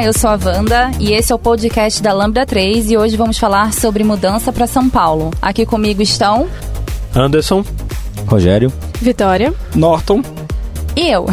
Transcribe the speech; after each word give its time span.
Olá, 0.00 0.06
eu 0.06 0.14
sou 0.14 0.30
a 0.30 0.38
Wanda 0.42 0.90
e 0.98 1.12
esse 1.12 1.30
é 1.30 1.34
o 1.34 1.38
podcast 1.38 2.02
da 2.02 2.14
Lambda 2.14 2.46
3 2.46 2.90
e 2.90 2.96
hoje 2.96 3.18
vamos 3.18 3.36
falar 3.36 3.70
sobre 3.74 4.02
mudança 4.02 4.50
para 4.50 4.66
São 4.66 4.88
Paulo. 4.88 5.30
Aqui 5.42 5.66
comigo 5.66 6.00
estão 6.00 6.48
Anderson, 7.14 7.62
Rogério, 8.26 8.72
Vitória, 8.98 9.52
Norton. 9.74 10.22
e 10.96 11.06
eu. 11.06 11.26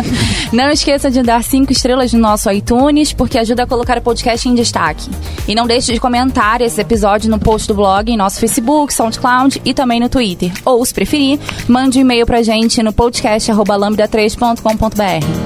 não 0.50 0.70
esqueça 0.70 1.10
de 1.10 1.22
dar 1.22 1.44
cinco 1.44 1.72
estrelas 1.72 2.10
no 2.14 2.18
nosso 2.18 2.50
iTunes, 2.50 3.12
porque 3.12 3.38
ajuda 3.38 3.64
a 3.64 3.66
colocar 3.66 3.98
o 3.98 4.02
podcast 4.02 4.48
em 4.48 4.54
destaque. 4.54 5.10
E 5.46 5.54
não 5.54 5.66
deixe 5.66 5.92
de 5.92 6.00
comentar 6.00 6.62
esse 6.62 6.80
episódio 6.80 7.30
no 7.30 7.38
post 7.38 7.68
do 7.68 7.74
blog, 7.74 8.10
em 8.10 8.16
nosso 8.16 8.40
Facebook, 8.40 8.94
SoundCloud 8.94 9.60
e 9.62 9.74
também 9.74 10.00
no 10.00 10.08
Twitter. 10.08 10.50
Ou, 10.64 10.82
se 10.86 10.94
preferir, 10.94 11.38
mande 11.68 11.98
um 11.98 12.00
e-mail 12.00 12.24
pra 12.24 12.42
gente 12.42 12.82
no 12.82 12.94
podcast.lambda3.com.br. 12.94 15.45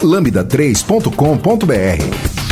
lambda3.com.br. 0.00 2.43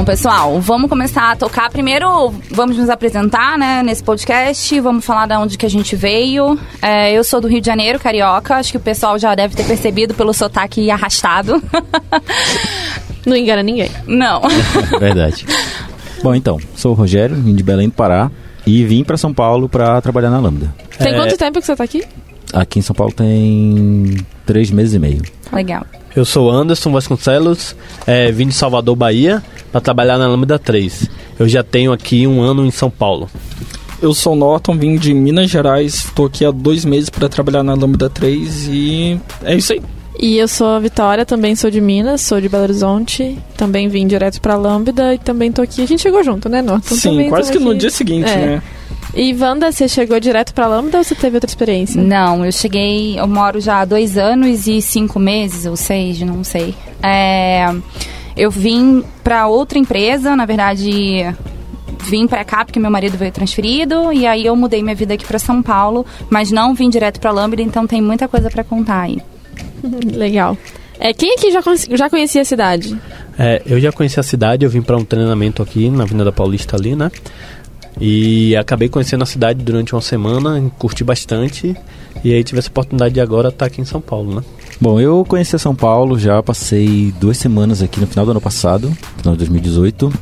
Então, 0.00 0.14
pessoal, 0.14 0.58
vamos 0.62 0.88
começar 0.88 1.32
a 1.32 1.36
tocar. 1.36 1.68
Primeiro, 1.68 2.32
vamos 2.50 2.78
nos 2.78 2.88
apresentar, 2.88 3.58
né, 3.58 3.82
nesse 3.82 4.02
podcast. 4.02 4.80
Vamos 4.80 5.04
falar 5.04 5.26
de 5.26 5.34
onde 5.34 5.58
que 5.58 5.66
a 5.66 5.68
gente 5.68 5.94
veio. 5.94 6.58
É, 6.80 7.12
eu 7.12 7.22
sou 7.22 7.38
do 7.38 7.46
Rio 7.46 7.60
de 7.60 7.66
Janeiro, 7.66 7.98
carioca. 8.00 8.54
Acho 8.54 8.70
que 8.70 8.78
o 8.78 8.80
pessoal 8.80 9.18
já 9.18 9.34
deve 9.34 9.54
ter 9.54 9.62
percebido 9.64 10.14
pelo 10.14 10.32
sotaque 10.32 10.90
arrastado. 10.90 11.62
não 13.26 13.36
engana 13.36 13.62
ninguém. 13.62 13.90
Não. 14.06 14.40
verdade. 14.98 15.44
Bom, 16.22 16.34
então, 16.34 16.56
sou 16.74 16.92
o 16.92 16.94
Rogério, 16.94 17.36
vim 17.36 17.54
de 17.54 17.62
Belém 17.62 17.90
do 17.90 17.94
Pará 17.94 18.30
e 18.66 18.82
vim 18.86 19.04
para 19.04 19.18
São 19.18 19.34
Paulo 19.34 19.68
para 19.68 20.00
trabalhar 20.00 20.30
na 20.30 20.40
Lambda. 20.40 20.74
Tem 20.96 21.12
É. 21.12 21.14
quanto 21.14 21.36
tempo 21.36 21.60
que 21.60 21.66
você 21.66 21.76
tá 21.76 21.84
aqui? 21.84 22.02
Aqui 22.54 22.78
em 22.78 22.82
São 22.82 22.96
Paulo 22.96 23.12
tem 23.12 24.16
três 24.46 24.70
meses 24.70 24.94
e 24.94 24.98
meio. 24.98 25.20
Legal. 25.52 25.84
Eu 26.14 26.24
sou 26.24 26.50
Anderson 26.50 26.90
Vasconcelos, 26.90 27.74
é, 28.06 28.32
vim 28.32 28.48
de 28.48 28.54
Salvador, 28.54 28.96
Bahia, 28.96 29.42
para 29.70 29.80
trabalhar 29.80 30.18
na 30.18 30.26
Lambda 30.26 30.58
3. 30.58 31.08
Eu 31.38 31.48
já 31.48 31.62
tenho 31.62 31.92
aqui 31.92 32.26
um 32.26 32.42
ano 32.42 32.66
em 32.66 32.70
São 32.70 32.90
Paulo. 32.90 33.28
Eu 34.02 34.12
sou 34.14 34.34
Norton, 34.34 34.76
vim 34.76 34.96
de 34.96 35.12
Minas 35.14 35.50
Gerais, 35.50 35.94
estou 36.06 36.26
aqui 36.26 36.44
há 36.44 36.50
dois 36.50 36.84
meses 36.84 37.10
para 37.10 37.28
trabalhar 37.28 37.62
na 37.62 37.74
Lambda 37.74 38.08
3 38.10 38.68
e 38.72 39.20
é 39.44 39.54
isso 39.54 39.72
aí. 39.72 39.82
E 40.18 40.36
eu 40.38 40.48
sou 40.48 40.66
a 40.66 40.78
Vitória, 40.78 41.24
também 41.24 41.54
sou 41.54 41.70
de 41.70 41.80
Minas, 41.80 42.20
sou 42.22 42.40
de 42.40 42.48
Belo 42.48 42.64
Horizonte, 42.64 43.38
também 43.56 43.88
vim 43.88 44.06
direto 44.06 44.40
pra 44.40 44.56
Lambda 44.56 45.14
e 45.14 45.18
também 45.18 45.52
tô 45.52 45.62
aqui. 45.62 45.82
A 45.82 45.86
gente 45.86 46.02
chegou 46.02 46.22
junto, 46.24 46.48
né, 46.48 46.60
Norton? 46.60 46.94
Sim, 46.94 47.10
Também 47.10 47.28
quase 47.30 47.52
que 47.52 47.58
no 47.58 47.70
aqui. 47.70 47.78
dia 47.78 47.90
seguinte, 47.90 48.28
É. 48.28 48.36
né? 48.36 48.62
E 49.14 49.34
Wanda, 49.34 49.72
você 49.72 49.88
chegou 49.88 50.20
direto 50.20 50.54
pra 50.54 50.66
Lambda 50.68 50.98
ou 50.98 51.04
você 51.04 51.14
teve 51.14 51.36
outra 51.36 51.50
experiência? 51.50 52.00
Não, 52.00 52.44
eu 52.44 52.52
cheguei, 52.52 53.18
eu 53.18 53.26
moro 53.26 53.60
já 53.60 53.80
há 53.80 53.84
dois 53.84 54.16
anos 54.16 54.66
e 54.66 54.80
cinco 54.80 55.18
meses, 55.18 55.66
ou 55.66 55.76
seis, 55.76 56.20
não 56.20 56.44
sei. 56.44 56.74
É, 57.02 57.74
eu 58.36 58.50
vim 58.50 59.02
para 59.24 59.48
outra 59.48 59.78
empresa, 59.78 60.36
na 60.36 60.46
verdade, 60.46 61.34
vim 62.04 62.26
para 62.26 62.44
cá 62.44 62.64
porque 62.64 62.78
meu 62.78 62.90
marido 62.90 63.18
veio 63.18 63.32
transferido 63.32 64.12
e 64.12 64.26
aí 64.26 64.46
eu 64.46 64.54
mudei 64.54 64.82
minha 64.82 64.94
vida 64.94 65.14
aqui 65.14 65.24
para 65.24 65.38
São 65.38 65.60
Paulo, 65.60 66.06
mas 66.28 66.52
não 66.52 66.74
vim 66.74 66.88
direto 66.88 67.20
para 67.20 67.32
Lambda, 67.32 67.60
então 67.60 67.86
tem 67.86 68.00
muita 68.00 68.28
coisa 68.28 68.48
para 68.48 68.62
contar 68.62 69.02
aí. 69.02 69.20
Legal. 70.14 70.56
É, 70.98 71.14
quem 71.14 71.32
aqui 71.34 71.50
já, 71.50 71.60
já 71.96 72.10
conhecia 72.10 72.42
a 72.42 72.44
cidade? 72.44 72.96
É, 73.38 73.62
eu 73.64 73.80
já 73.80 73.90
conheci 73.90 74.20
a 74.20 74.22
cidade, 74.22 74.66
eu 74.66 74.70
vim 74.70 74.82
para 74.82 74.96
um 74.98 75.04
treinamento 75.04 75.62
aqui 75.62 75.88
na 75.88 76.04
Avenida 76.04 76.30
Paulista 76.30 76.76
ali, 76.76 76.94
né? 76.94 77.10
E 77.98 78.54
acabei 78.56 78.88
conhecendo 78.88 79.22
a 79.22 79.26
cidade 79.26 79.62
durante 79.62 79.94
uma 79.94 80.00
semana, 80.00 80.62
curti 80.78 81.02
bastante. 81.02 81.74
E 82.22 82.32
aí 82.32 82.44
tive 82.44 82.58
essa 82.58 82.68
oportunidade 82.68 83.14
de 83.14 83.20
agora 83.20 83.48
estar 83.48 83.66
aqui 83.66 83.80
em 83.80 83.84
São 83.84 84.00
Paulo, 84.00 84.34
né? 84.34 84.42
Bom, 84.80 85.00
eu 85.00 85.24
conheci 85.26 85.58
São 85.58 85.74
Paulo, 85.74 86.18
já 86.18 86.42
passei 86.42 87.12
duas 87.20 87.36
semanas 87.36 87.82
aqui 87.82 88.00
no 88.00 88.06
final 88.06 88.24
do 88.24 88.30
ano 88.32 88.40
passado, 88.40 88.90
final 89.18 89.34
de 89.34 89.38
2018. 89.38 90.12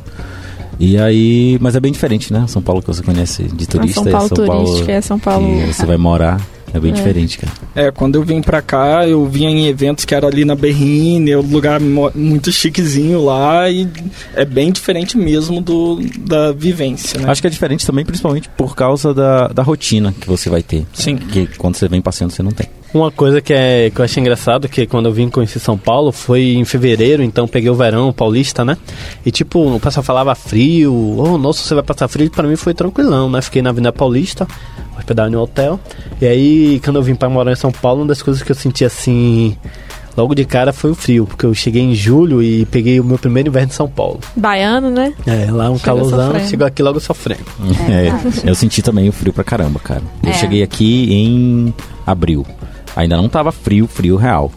E 0.79 0.97
aí, 0.97 1.57
mas 1.59 1.75
é 1.75 1.79
bem 1.79 1.91
diferente, 1.91 2.31
né? 2.31 2.45
São 2.47 2.61
Paulo 2.61 2.81
que 2.81 2.87
você 2.87 3.03
conhece 3.03 3.43
de 3.43 3.67
turista 3.67 3.99
a 3.99 4.03
São 4.03 4.11
Paulo 4.11 4.25
é 4.25 4.27
São 4.29 4.45
Paulo 4.47 4.65
turística, 4.65 4.91
é 4.91 5.01
São 5.01 5.19
Paulo... 5.19 5.47
que 5.47 5.73
você 5.73 5.85
vai 5.85 5.97
morar. 5.97 6.41
É 6.73 6.79
bem 6.79 6.91
É. 6.91 6.93
diferente, 6.93 7.37
cara. 7.37 7.53
É, 7.75 7.91
quando 7.91 8.15
eu 8.15 8.23
vim 8.23 8.41
pra 8.41 8.61
cá, 8.61 9.07
eu 9.07 9.25
vinha 9.25 9.49
em 9.49 9.67
eventos 9.67 10.05
que 10.05 10.13
era 10.13 10.27
ali 10.27 10.45
na 10.45 10.55
Berrine, 10.55 11.35
um 11.35 11.41
lugar 11.41 11.79
muito 11.79 12.51
chiquezinho 12.51 13.23
lá 13.23 13.69
e 13.69 13.87
é 14.35 14.45
bem 14.45 14.71
diferente 14.71 15.17
mesmo 15.17 15.61
do, 15.61 15.99
da 16.19 16.51
vivência, 16.51 17.19
né? 17.19 17.29
Acho 17.29 17.41
que 17.41 17.47
é 17.47 17.49
diferente 17.49 17.85
também, 17.85 18.05
principalmente 18.05 18.49
por 18.49 18.75
causa 18.75 19.13
da, 19.13 19.47
da 19.47 19.63
rotina 19.63 20.13
que 20.19 20.27
você 20.27 20.49
vai 20.49 20.61
ter. 20.63 20.85
Sim. 20.93 21.17
Que 21.17 21.47
quando 21.57 21.75
você 21.75 21.87
vem 21.87 22.01
passeando, 22.01 22.33
você 22.33 22.43
não 22.43 22.51
tem. 22.51 22.67
Uma 22.93 23.11
coisa 23.11 23.39
que, 23.39 23.53
é, 23.53 23.91
que 23.93 23.99
eu 24.01 24.05
achei 24.05 24.19
engraçado, 24.19 24.67
que 24.67 24.87
quando 24.87 25.05
eu 25.05 25.11
vim 25.13 25.29
conhecer 25.29 25.59
São 25.59 25.77
Paulo, 25.77 26.11
foi 26.11 26.53
em 26.55 26.65
fevereiro, 26.65 27.21
então 27.21 27.47
peguei 27.47 27.69
o 27.69 27.75
verão 27.75 28.11
paulista, 28.11 28.65
né? 28.65 28.75
E 29.23 29.29
tipo, 29.31 29.75
o 29.75 29.79
pessoal 29.79 30.03
falava 30.03 30.33
frio, 30.33 30.91
oh, 31.17 31.37
nossa, 31.37 31.61
você 31.61 31.75
vai 31.75 31.83
passar 31.83 32.07
frio, 32.07 32.31
pra 32.31 32.47
mim 32.47 32.55
foi 32.55 32.73
tranquilão, 32.73 33.29
né? 33.29 33.41
Fiquei 33.43 33.61
na 33.61 33.69
Avenida 33.69 33.93
Paulista, 33.93 34.47
hospedado 34.97 35.31
em 35.31 35.35
um 35.35 35.41
hotel, 35.41 35.79
e 36.19 36.25
aí 36.25 36.81
quando 36.83 36.95
eu 36.95 37.03
vim 37.03 37.13
pra 37.13 37.29
morar 37.29 37.51
em 37.51 37.55
São 37.55 37.71
Paulo, 37.71 38.01
uma 38.01 38.07
das 38.07 38.23
coisas 38.23 38.41
que 38.41 38.51
eu 38.51 38.55
senti 38.55 38.83
assim, 38.83 39.55
logo 40.17 40.33
de 40.33 40.43
cara 40.43 40.73
foi 40.73 40.89
o 40.89 40.95
frio, 40.95 41.27
porque 41.27 41.45
eu 41.45 41.53
cheguei 41.53 41.83
em 41.83 41.93
julho 41.93 42.41
e 42.41 42.65
peguei 42.65 42.99
o 42.99 43.03
meu 43.03 43.19
primeiro 43.19 43.49
inverno 43.49 43.69
em 43.69 43.73
São 43.75 43.87
Paulo. 43.87 44.19
Baiano, 44.35 44.89
né? 44.89 45.13
É, 45.27 45.45
lá 45.51 45.69
um 45.69 45.77
Chegou 45.77 45.79
calorzão, 45.95 46.25
sofrendo. 46.31 46.49
chegou 46.49 46.65
aqui 46.65 46.81
logo 46.81 46.99
sofrendo. 46.99 47.45
É, 47.87 48.49
eu 48.49 48.55
senti 48.55 48.81
também 48.81 49.07
o 49.07 49.11
frio 49.11 49.31
pra 49.31 49.43
caramba, 49.43 49.79
cara. 49.79 50.01
Eu 50.23 50.31
É. 50.31 50.33
cheguei 50.33 50.63
aqui 50.63 51.13
em 51.13 51.73
abril. 52.05 52.43
Ainda 52.99 53.15
não 53.15 53.29
tava 53.29 53.49
frio, 53.49 53.87
frio 53.87 54.17
real. 54.17 54.51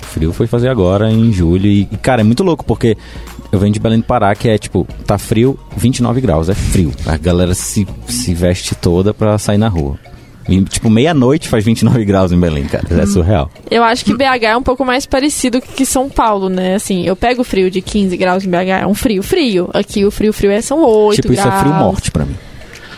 O 0.00 0.06
frio 0.06 0.32
foi 0.32 0.46
fazer 0.46 0.68
agora 0.68 1.10
em 1.10 1.32
julho. 1.32 1.66
E, 1.66 1.84
cara, 2.00 2.20
é 2.20 2.24
muito 2.24 2.44
louco, 2.44 2.64
porque 2.64 2.96
eu 3.50 3.58
venho 3.58 3.72
de 3.72 3.80
Belém 3.80 3.98
do 3.98 4.04
Pará, 4.04 4.32
que 4.36 4.48
é 4.48 4.56
tipo, 4.56 4.86
tá 5.04 5.18
frio, 5.18 5.58
29 5.76 6.20
graus, 6.20 6.48
é 6.48 6.54
frio. 6.54 6.92
A 7.04 7.16
galera 7.16 7.54
se, 7.54 7.88
se 8.06 8.32
veste 8.34 8.76
toda 8.76 9.12
pra 9.12 9.36
sair 9.36 9.58
na 9.58 9.66
rua. 9.66 9.98
E, 10.48 10.62
tipo, 10.62 10.88
meia-noite 10.88 11.48
faz 11.48 11.64
29 11.64 12.04
graus 12.04 12.30
em 12.30 12.38
Belém, 12.38 12.64
cara. 12.66 12.86
É 13.02 13.04
surreal. 13.04 13.50
Eu 13.68 13.82
acho 13.82 14.04
que 14.04 14.14
BH 14.14 14.44
é 14.44 14.56
um 14.56 14.62
pouco 14.62 14.84
mais 14.84 15.04
parecido 15.04 15.60
que 15.60 15.84
São 15.84 16.08
Paulo, 16.08 16.48
né? 16.48 16.76
Assim, 16.76 17.04
eu 17.04 17.16
pego 17.16 17.42
o 17.42 17.44
frio 17.44 17.68
de 17.68 17.82
15 17.82 18.16
graus 18.16 18.46
em 18.46 18.48
BH, 18.48 18.82
é 18.82 18.86
um 18.86 18.94
frio 18.94 19.24
frio. 19.24 19.68
Aqui 19.74 20.04
o 20.04 20.10
frio 20.12 20.32
frio 20.32 20.52
é 20.52 20.62
são 20.62 20.84
8 20.84 21.16
tipo, 21.16 21.34
graus. 21.34 21.48
isso 21.48 21.56
é 21.56 21.60
frio 21.60 21.74
morte 21.74 22.10
pra 22.12 22.24
mim. 22.24 22.36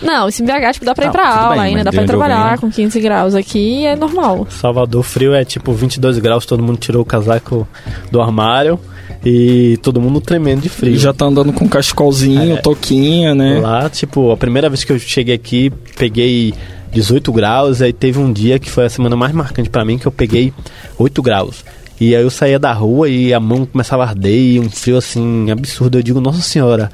Não, 0.02 0.29
esse 0.29 0.43
BH, 0.43 0.73
tipo, 0.75 0.85
dá 0.87 0.94
pra 0.94 1.06
ir 1.06 1.11
pra 1.12 1.29
aula 1.29 1.55
bem, 1.56 1.61
ainda, 1.62 1.76
mas 1.76 1.85
dá 1.85 1.93
pra 1.93 2.05
trabalhar 2.05 2.58
com 2.58 2.70
15 2.70 3.00
graus. 3.00 3.35
Aqui 3.35 3.85
é 3.87 3.94
normal. 3.97 4.47
Salvador 4.50 5.02
frio 5.02 5.35
é 5.35 5.44
tipo 5.44 5.73
22 5.73 6.19
graus, 6.19 6.47
todo 6.47 6.62
mundo 6.62 6.79
tirou 6.79 7.02
o 7.02 7.05
casaco 7.05 7.67
do 8.11 8.20
armário. 8.20 8.79
E 9.25 9.76
todo 9.82 10.00
mundo 10.00 10.19
tremendo 10.20 10.62
de 10.62 10.70
frio. 10.70 10.97
Já 10.99 11.12
tá 11.12 11.26
andando 11.26 11.52
com 11.52 11.69
cachecolzinho, 11.69 12.55
É. 12.55 12.61
toquinha, 12.62 13.35
né? 13.35 13.61
Lá, 13.61 13.91
tipo, 13.91 14.31
a 14.32 14.37
primeira 14.37 14.69
vez 14.70 14.82
que 14.82 14.93
eu 14.93 14.99
cheguei 14.99 15.35
aqui, 15.35 15.70
peguei 15.99 16.55
18 16.91 17.31
graus, 17.31 17.82
aí 17.82 17.93
teve 17.93 18.19
um 18.19 18.32
dia 18.32 18.58
que 18.58 18.70
foi 18.70 18.87
a 18.87 18.88
semana 18.88 19.14
mais 19.17 19.32
marcante 19.35 19.69
pra 19.69 19.85
mim, 19.85 19.99
que 19.99 20.06
eu 20.06 20.12
peguei 20.12 20.55
8 20.99 21.20
graus. 21.20 21.62
E 22.00 22.17
aí 22.17 22.23
eu 22.23 22.31
saía 22.31 22.58
da 22.58 22.73
rua 22.73 23.11
e 23.11 23.35
a 23.35 23.38
mão 23.38 23.67
começava 23.67 24.05
a 24.05 24.08
arder 24.08 24.32
e 24.32 24.58
um 24.58 24.70
frio 24.70 24.97
assim, 24.97 25.50
absurdo. 25.50 25.99
Eu 25.99 26.02
digo, 26.02 26.19
nossa 26.19 26.41
senhora, 26.41 26.91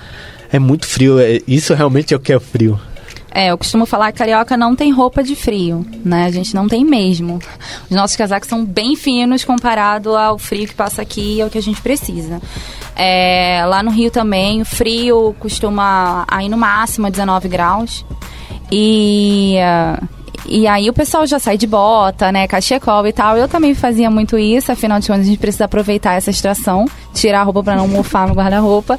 é 0.53 0.58
muito 0.58 0.85
frio, 0.85 1.20
é- 1.20 1.38
isso 1.47 1.73
realmente 1.75 2.12
é 2.12 2.17
o 2.17 2.20
que 2.20 2.32
é 2.32 2.41
frio. 2.41 2.76
É, 3.37 3.49
eu 3.49 3.59
costumo 3.59 3.85
falar 3.85 4.12
que 4.12 4.19
carioca 4.19 4.56
não 4.56 4.75
tem 4.75 4.91
roupa 4.91 5.23
de 5.23 5.37
frio, 5.37 5.85
né? 6.03 6.25
A 6.25 6.31
gente 6.31 6.55
não 6.55 6.67
tem 6.67 6.83
mesmo. 6.83 7.38
Os 7.85 7.94
nossos 7.94 8.17
casacos 8.17 8.49
são 8.49 8.65
bem 8.65 8.97
finos 8.97 9.44
comparado 9.44 10.17
ao 10.17 10.38
frio 10.38 10.67
que 10.67 10.75
passa 10.75 11.03
aqui 11.03 11.37
e 11.37 11.43
ao 11.43 11.50
que 11.50 11.59
a 11.59 11.62
gente 11.62 11.83
precisa. 11.83 12.41
É, 12.97 13.62
lá 13.67 13.83
no 13.83 13.91
Rio 13.91 14.11
também, 14.11 14.62
o 14.62 14.65
frio 14.65 15.37
costuma 15.38 16.25
aí 16.27 16.49
no 16.49 16.56
máximo 16.56 17.09
a 17.09 17.11
19 17.11 17.47
graus. 17.47 18.06
E, 18.73 19.59
ah, 19.61 20.03
e 20.48 20.66
aí 20.66 20.88
o 20.88 20.93
pessoal 20.93 21.26
já 21.26 21.38
sai 21.38 21.56
de 21.56 21.66
bota, 21.66 22.31
né? 22.32 22.46
Cachecol 22.46 23.06
e 23.06 23.12
tal. 23.12 23.37
Eu 23.37 23.48
também 23.48 23.75
fazia 23.75 24.10
muito 24.10 24.38
isso, 24.38 24.72
afinal 24.72 25.00
de 25.00 25.06
contas 25.06 25.22
a 25.22 25.28
gente 25.28 25.38
precisa 25.38 25.64
aproveitar 25.64 26.14
essa 26.14 26.31
estação, 26.31 26.87
tirar 27.14 27.40
a 27.40 27.43
roupa 27.43 27.62
para 27.62 27.76
não 27.76 27.88
mofar 27.88 28.28
no 28.28 28.34
guarda-roupa. 28.34 28.98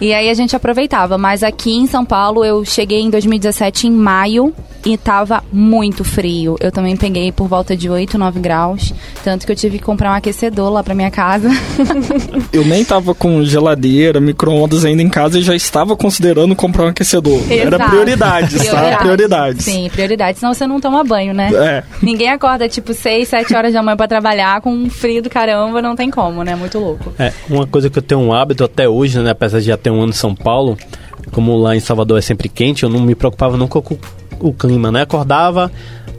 E 0.00 0.12
aí 0.12 0.28
a 0.28 0.34
gente 0.34 0.54
aproveitava. 0.54 1.18
Mas 1.18 1.42
aqui 1.42 1.74
em 1.74 1.86
São 1.86 2.04
Paulo 2.04 2.44
eu 2.44 2.64
cheguei 2.64 3.00
em 3.00 3.10
2017 3.10 3.86
em 3.86 3.90
maio 3.92 4.54
e 4.84 4.96
tava 4.96 5.42
muito 5.52 6.04
frio. 6.04 6.56
Eu 6.60 6.70
também 6.70 6.96
peguei 6.96 7.32
por 7.32 7.48
volta 7.48 7.76
de 7.76 7.90
8, 7.90 8.16
9 8.16 8.38
graus. 8.38 8.94
Tanto 9.24 9.44
que 9.44 9.50
eu 9.50 9.56
tive 9.56 9.78
que 9.78 9.84
comprar 9.84 10.12
um 10.12 10.14
aquecedor 10.14 10.70
lá 10.70 10.82
pra 10.82 10.94
minha 10.94 11.10
casa. 11.10 11.50
Eu 12.52 12.64
nem 12.64 12.84
tava 12.84 13.14
com 13.14 13.44
geladeira, 13.44 14.20
micro-ondas 14.20 14.84
ainda 14.84 15.02
em 15.02 15.08
casa 15.08 15.38
e 15.38 15.42
já 15.42 15.54
estava 15.54 15.96
considerando 15.96 16.54
comprar 16.54 16.84
um 16.84 16.88
aquecedor. 16.88 17.40
Era 17.50 17.76
Exato. 17.76 17.90
prioridades, 17.90 18.64
tá? 18.70 18.96
Prioridades. 18.98 19.64
Sim, 19.64 19.90
prioridades. 19.90 20.40
Senão 20.40 20.54
você 20.54 20.66
não 20.66 20.75
toma 20.80 21.02
banho, 21.04 21.34
né? 21.34 21.50
É. 21.52 21.82
Ninguém 22.02 22.30
acorda 22.30 22.68
tipo 22.68 22.92
6, 22.92 23.28
7 23.28 23.54
horas 23.54 23.72
da 23.72 23.82
manhã 23.82 23.96
pra 23.96 24.08
trabalhar 24.08 24.60
com 24.60 24.70
um 24.70 24.90
frio 24.90 25.22
do 25.22 25.30
caramba, 25.30 25.80
não 25.82 25.96
tem 25.96 26.10
como, 26.10 26.42
né? 26.42 26.54
Muito 26.54 26.78
louco. 26.78 27.12
É, 27.18 27.32
uma 27.48 27.66
coisa 27.66 27.90
que 27.90 27.98
eu 27.98 28.02
tenho 28.02 28.20
um 28.20 28.32
hábito 28.32 28.64
até 28.64 28.88
hoje, 28.88 29.18
né, 29.18 29.30
apesar 29.30 29.60
de 29.60 29.66
já 29.66 29.76
ter 29.76 29.90
um 29.90 30.00
ano 30.00 30.10
em 30.10 30.12
São 30.12 30.34
Paulo, 30.34 30.76
como 31.32 31.56
lá 31.56 31.74
em 31.74 31.80
Salvador 31.80 32.18
é 32.18 32.22
sempre 32.22 32.48
quente, 32.48 32.82
eu 32.82 32.88
não 32.88 33.00
me 33.00 33.14
preocupava 33.14 33.56
nunca 33.56 33.80
com 33.80 33.96
o 34.40 34.52
clima, 34.52 34.92
né? 34.92 35.02
Acordava, 35.02 35.70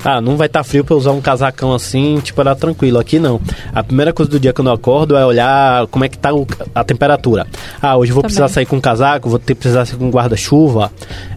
ah, 0.03 0.21
não 0.21 0.37
vai 0.37 0.47
estar 0.47 0.63
frio 0.63 0.83
pra 0.83 0.93
eu 0.93 0.97
usar 0.97 1.11
um 1.11 1.21
casacão 1.21 1.73
assim, 1.73 2.19
tipo, 2.21 2.39
era 2.41 2.55
tranquilo. 2.55 2.99
Aqui 2.99 3.19
não. 3.19 3.39
A 3.73 3.83
primeira 3.83 4.13
coisa 4.13 4.31
do 4.31 4.39
dia 4.39 4.53
que 4.53 4.61
eu 4.61 4.71
acordo 4.71 5.15
é 5.17 5.25
olhar 5.25 5.87
como 5.87 6.05
é 6.05 6.09
que 6.09 6.17
tá 6.17 6.33
o- 6.33 6.47
a 6.73 6.83
temperatura. 6.83 7.47
Ah, 7.81 7.97
hoje 7.97 8.11
eu 8.11 8.15
vou 8.15 8.21
Também. 8.21 8.35
precisar 8.35 8.47
sair 8.47 8.65
com 8.65 8.79
casaco, 8.79 9.29
vou 9.29 9.39
ter 9.39 9.55
que 9.55 9.61
precisar 9.61 9.85
sair 9.85 9.97
com 9.97 10.09
guarda-chuva. 10.09 10.91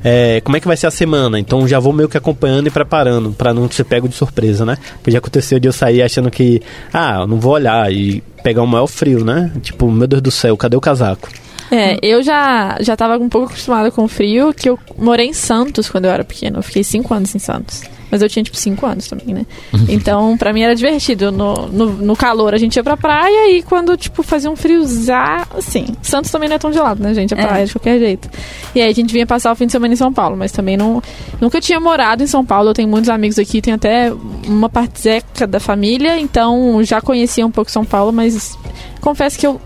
É, 0.05 0.41
como 0.43 0.57
é 0.57 0.61
que 0.61 0.67
vai 0.67 0.77
ser 0.77 0.87
a 0.87 0.91
semana? 0.91 1.39
Então 1.39 1.67
já 1.67 1.79
vou 1.79 1.93
meio 1.93 2.09
que 2.09 2.17
acompanhando 2.17 2.67
e 2.67 2.71
preparando 2.71 3.33
pra 3.33 3.53
não 3.55 3.71
ser 3.71 3.85
pego 3.85 4.09
de 4.09 4.15
surpresa, 4.15 4.65
né? 4.65 4.77
Porque 4.95 5.11
já 5.11 5.19
aconteceu 5.19 5.59
de 5.59 5.69
eu 5.69 5.73
sair 5.73 6.03
achando 6.03 6.31
que, 6.31 6.63
ah, 6.93 7.19
eu 7.21 7.27
não 7.27 7.39
vou 7.39 7.53
olhar 7.55 7.93
e 7.93 8.23
pegar 8.43 8.63
o 8.63 8.67
maior 8.67 8.87
frio, 8.87 9.25
né? 9.25 9.51
Tipo, 9.63 9.91
meu 9.91 10.07
Deus 10.07 10.23
do 10.23 10.31
céu, 10.31 10.57
cadê 10.57 10.77
o 10.77 10.81
casaco? 10.81 11.29
É, 11.71 11.97
eu 12.03 12.23
já, 12.23 12.77
já 12.81 12.97
tava 12.97 13.17
um 13.23 13.29
pouco 13.29 13.49
acostumada 13.49 13.91
com 13.91 14.05
o 14.05 14.09
frio, 14.09 14.53
que 14.53 14.69
eu 14.69 14.79
morei 14.99 15.27
em 15.27 15.33
Santos 15.33 15.89
quando 15.89 16.07
eu 16.07 16.11
era 16.11 16.25
pequena. 16.25 16.59
Eu 16.59 16.63
fiquei 16.63 16.83
cinco 16.83 17.15
anos 17.15 17.35
em 17.35 17.39
Santos. 17.39 17.83
Mas 18.11 18.23
eu 18.23 18.29
tinha, 18.29 18.43
tipo, 18.43 18.57
cinco 18.57 18.85
anos 18.87 19.07
também, 19.07 19.33
né? 19.33 19.47
Então, 19.89 20.37
pra 20.37 20.53
mim 20.53 20.63
era 20.63 20.75
divertido. 20.75 21.31
No, 21.31 21.69
no, 21.69 21.87
no 21.93 22.17
calor 22.17 22.53
a 22.55 22.59
gente 22.59 22.75
ia 22.75 22.83
pra 22.83 22.97
praia 22.97 23.53
e 23.57 23.63
quando, 23.63 23.97
tipo, 23.97 24.25
fazia 24.25 24.51
um 24.51 24.57
friozar, 24.57 25.47
assim. 25.57 25.87
Santos 26.03 26.29
também 26.33 26.49
não 26.49 26.57
é 26.57 26.59
tão 26.59 26.73
gelado, 26.73 27.01
né, 27.01 27.15
gente? 27.15 27.33
A 27.35 27.39
É. 27.39 27.47
praia 27.47 27.67
de 27.67 27.73
qualquer 27.73 28.01
jeito. 28.01 28.29
E 28.75 28.81
aí 28.83 28.91
a 28.91 28.93
gente 28.93 29.13
vinha 29.13 29.27
passar 29.27 29.53
o 29.53 29.55
fim 29.55 29.67
de 29.67 29.73
semana 29.73 29.95
em 29.95 29.97
São 29.97 30.13
Paulo, 30.13 30.37
mas 30.37 30.51
também 30.51 30.77
não. 30.77 31.01
Nunca 31.41 31.61
tinha 31.61 31.79
morado 31.79 32.25
em 32.25 32.27
São 32.27 32.45
Paulo. 32.45 32.71
Eu 32.71 32.75
tenho 32.75 32.89
muitos 32.89 33.09
amigos 33.09 33.39
aqui, 33.39 33.63
tenho 33.63 33.77
até 33.77 34.13
uma 34.45 34.69
partezeca 34.69 35.47
da 35.47 35.61
família, 35.61 36.19
então 36.19 36.83
já 36.83 37.01
conhecia 37.01 37.47
um 37.47 37.51
pouco 37.53 37.71
São 37.71 37.85
Paulo, 37.85 38.13
mas 38.13 38.59
confesso 39.01 39.39
que 39.39 39.47
eu 39.47 39.61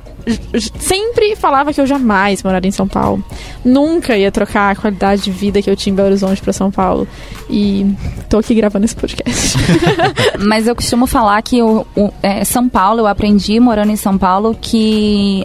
sempre 0.78 1.36
falava 1.36 1.72
que 1.72 1.80
eu 1.80 1.86
jamais 1.86 2.42
moraria 2.42 2.68
em 2.68 2.72
São 2.72 2.86
Paulo. 2.88 3.22
Nunca 3.64 4.16
ia 4.16 4.30
trocar 4.32 4.70
a 4.72 4.76
qualidade 4.76 5.22
de 5.22 5.30
vida 5.30 5.60
que 5.60 5.68
eu 5.70 5.76
tinha 5.76 5.92
em 5.92 5.96
Belo 5.96 6.08
Horizonte 6.08 6.40
pra 6.42 6.52
São 6.52 6.70
Paulo. 6.70 7.06
E 7.48 7.86
tô 8.28 8.38
aqui 8.38 8.54
gravando 8.54 8.84
esse 8.84 8.96
podcast. 8.96 9.56
Mas 10.40 10.66
eu 10.66 10.74
costumo 10.74 11.06
falar 11.06 11.40
que 11.42 11.62
o, 11.62 11.86
o- 11.96 12.12
é, 12.22 12.44
São 12.44 12.68
Paulo, 12.68 13.00
eu 13.00 13.06
aprendi 13.06 13.58
morando 13.60 13.90
em 13.92 13.96
São 13.96 14.16
Paulo 14.18 14.56
que 14.60 15.44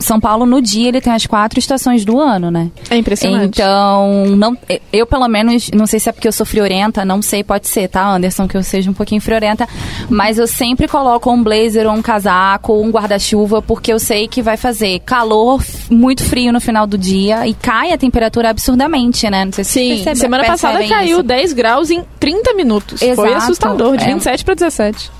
São 0.00 0.20
Paulo 0.20 0.44
no 0.46 0.60
dia 0.60 0.88
ele 0.88 1.00
tem 1.00 1.12
as 1.12 1.26
quatro 1.26 1.58
estações 1.58 2.04
do 2.04 2.20
ano, 2.20 2.50
né? 2.50 2.70
É 2.90 2.96
impressionante. 2.96 3.60
Então, 3.60 4.26
não, 4.36 4.56
eu 4.92 5.06
pelo 5.06 5.26
menos, 5.28 5.70
não 5.74 5.86
sei 5.86 5.98
se 6.00 6.08
é 6.08 6.12
porque 6.12 6.28
eu 6.28 6.32
sou 6.32 6.44
friorenta, 6.46 7.04
não 7.04 7.20
sei, 7.22 7.42
pode 7.42 7.68
ser, 7.68 7.88
tá, 7.88 8.06
Anderson, 8.08 8.46
que 8.46 8.56
eu 8.56 8.62
seja 8.62 8.90
um 8.90 8.94
pouquinho 8.94 9.20
friorenta, 9.20 9.68
mas 10.08 10.38
eu 10.38 10.46
sempre 10.46 10.86
coloco 10.88 11.30
um 11.30 11.42
blazer 11.42 11.86
ou 11.86 11.92
um 11.94 12.02
casaco 12.02 12.72
ou 12.72 12.84
um 12.84 12.90
guarda-chuva, 12.90 13.60
porque 13.62 13.92
eu 13.92 13.98
sei 13.98 14.28
que 14.28 14.42
vai 14.42 14.56
fazer 14.56 15.00
calor, 15.00 15.62
muito 15.90 16.22
frio 16.24 16.52
no 16.52 16.60
final 16.60 16.86
do 16.86 16.96
dia 16.98 17.46
e 17.46 17.54
cai 17.54 17.92
a 17.92 17.98
temperatura 17.98 18.50
absurdamente, 18.50 19.28
né? 19.30 19.44
Não 19.44 19.52
sei 19.52 19.64
se 19.64 19.70
Sim, 19.72 19.88
percebe- 19.96 20.16
semana 20.16 20.44
passada 20.44 20.86
caiu 20.86 21.18
isso. 21.18 21.22
10 21.22 21.52
graus 21.52 21.90
em 21.90 22.02
30 22.20 22.54
minutos. 22.54 23.00
Foi 23.00 23.10
Exato. 23.10 23.34
assustador, 23.36 23.96
de 23.96 24.04
É. 24.04 24.08
27 24.08 24.44
pra 24.44 24.54
17. 24.54 25.10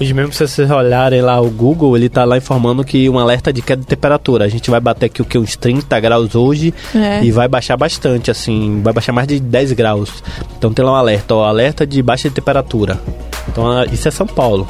Hoje 0.00 0.14
mesmo, 0.14 0.32
se 0.32 0.46
vocês 0.48 0.70
olharem 0.70 1.20
lá 1.20 1.38
o 1.40 1.50
Google, 1.50 1.94
ele 1.94 2.08
tá 2.08 2.24
lá 2.24 2.38
informando 2.38 2.82
que 2.82 3.06
um 3.10 3.18
alerta 3.18 3.52
de 3.52 3.60
queda 3.60 3.82
de 3.82 3.86
temperatura. 3.86 4.46
A 4.46 4.48
gente 4.48 4.70
vai 4.70 4.80
bater 4.80 5.06
aqui 5.06 5.20
o 5.20 5.24
que? 5.26 5.36
Uns 5.36 5.56
30 5.56 6.00
graus 6.00 6.34
hoje 6.34 6.72
É. 6.94 7.22
e 7.22 7.30
vai 7.30 7.46
baixar 7.46 7.76
bastante, 7.76 8.30
assim, 8.30 8.80
vai 8.82 8.94
baixar 8.94 9.12
mais 9.12 9.28
de 9.28 9.38
10 9.38 9.72
graus. 9.72 10.22
Então 10.56 10.72
tem 10.72 10.82
lá 10.82 10.92
um 10.92 10.94
alerta, 10.94 11.34
ó, 11.34 11.44
alerta 11.44 11.86
de 11.86 12.02
baixa 12.02 12.30
de 12.30 12.34
temperatura. 12.34 12.98
Então 13.48 13.70
ah, 13.70 13.84
isso 13.92 14.08
é 14.08 14.10
São 14.10 14.26
Paulo. 14.26 14.66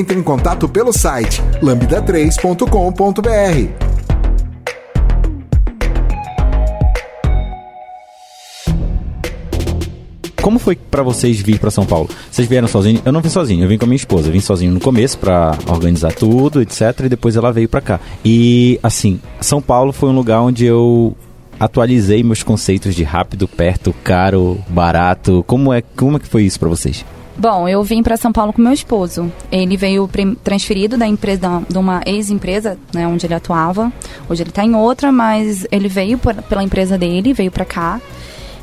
Entre 0.00 0.18
em 0.18 0.22
contato 0.22 0.66
pelo 0.66 0.94
site 0.94 1.42
lambda3.com.br. 1.62 3.90
Como 10.40 10.58
foi 10.58 10.74
pra 10.74 11.02
vocês 11.02 11.42
vir 11.42 11.58
pra 11.58 11.70
São 11.70 11.84
Paulo? 11.84 12.08
Vocês 12.30 12.48
vieram 12.48 12.66
sozinhos? 12.66 13.02
Eu 13.04 13.12
não 13.12 13.20
vim 13.20 13.28
sozinho, 13.28 13.62
eu 13.62 13.68
vim 13.68 13.76
com 13.76 13.84
a 13.84 13.88
minha 13.88 13.96
esposa. 13.96 14.28
Eu 14.28 14.32
vim 14.32 14.40
sozinho 14.40 14.72
no 14.72 14.80
começo 14.80 15.18
pra 15.18 15.54
organizar 15.68 16.14
tudo, 16.14 16.62
etc. 16.62 16.80
E 17.04 17.08
depois 17.10 17.36
ela 17.36 17.52
veio 17.52 17.68
pra 17.68 17.82
cá. 17.82 18.00
E, 18.24 18.80
assim, 18.82 19.20
São 19.38 19.60
Paulo 19.60 19.92
foi 19.92 20.08
um 20.08 20.14
lugar 20.14 20.40
onde 20.40 20.64
eu 20.64 21.14
atualizei 21.58 22.22
meus 22.22 22.42
conceitos 22.42 22.94
de 22.94 23.04
rápido, 23.04 23.46
perto, 23.46 23.94
caro, 24.02 24.56
barato. 24.66 25.44
Como 25.46 25.74
é, 25.74 25.82
como 25.82 26.16
é 26.16 26.20
que 26.20 26.26
foi 26.26 26.44
isso 26.44 26.58
pra 26.58 26.70
vocês? 26.70 27.04
Bom, 27.40 27.66
eu 27.66 27.82
vim 27.82 28.02
para 28.02 28.18
São 28.18 28.30
Paulo 28.30 28.52
com 28.52 28.60
meu 28.60 28.70
esposo. 28.74 29.32
Ele 29.50 29.74
veio 29.74 30.06
transferido 30.44 30.98
da 30.98 31.06
empresa, 31.06 31.62
de 31.66 31.78
uma 31.78 32.02
ex-empresa, 32.04 32.76
né, 32.92 33.06
onde 33.08 33.24
ele 33.24 33.32
atuava. 33.32 33.90
Hoje 34.28 34.42
ele 34.42 34.50
está 34.50 34.62
em 34.62 34.74
outra, 34.74 35.10
mas 35.10 35.66
ele 35.72 35.88
veio 35.88 36.18
por- 36.18 36.34
pela 36.34 36.62
empresa 36.62 36.98
dele, 36.98 37.32
veio 37.32 37.50
para 37.50 37.64
cá. 37.64 37.98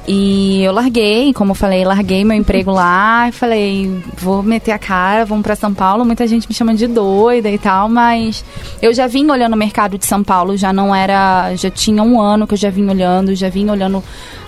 E 0.08 0.64
eu 0.64 0.72
larguei, 0.72 1.34
como 1.34 1.52
eu 1.52 1.56
falei, 1.56 1.84
larguei 1.84 2.24
meu 2.24 2.38
emprego 2.38 2.72
lá 2.72 3.30
falei, 3.34 3.92
vou 4.18 4.42
meter 4.42 4.72
a 4.72 4.80
cara, 4.80 5.26
vamos 5.26 5.44
para 5.44 5.54
São 5.56 5.74
Paulo. 5.74 6.06
Muita 6.06 6.26
gente 6.26 6.48
me 6.48 6.56
chama 6.56 6.74
de 6.74 6.88
doida 6.88 7.50
e 7.50 7.58
tal, 7.58 7.90
mas 7.90 8.44
eu 8.82 8.94
já 8.94 9.06
vim 9.06 9.30
olhando 9.30 9.54
o 9.54 9.58
mercado 9.58 9.98
de 9.98 10.06
São 10.06 10.24
Paulo, 10.24 10.56
já 10.56 10.72
não 10.72 10.96
era, 10.96 11.54
já 11.56 11.70
tinha 11.70 12.02
um 12.02 12.22
ano 12.22 12.48
que 12.48 12.54
eu 12.54 12.58
já 12.58 12.70
vim 12.70 12.88
olhando, 12.90 13.36
já 13.36 13.50
vim 13.50 13.70
olhando 13.70 14.02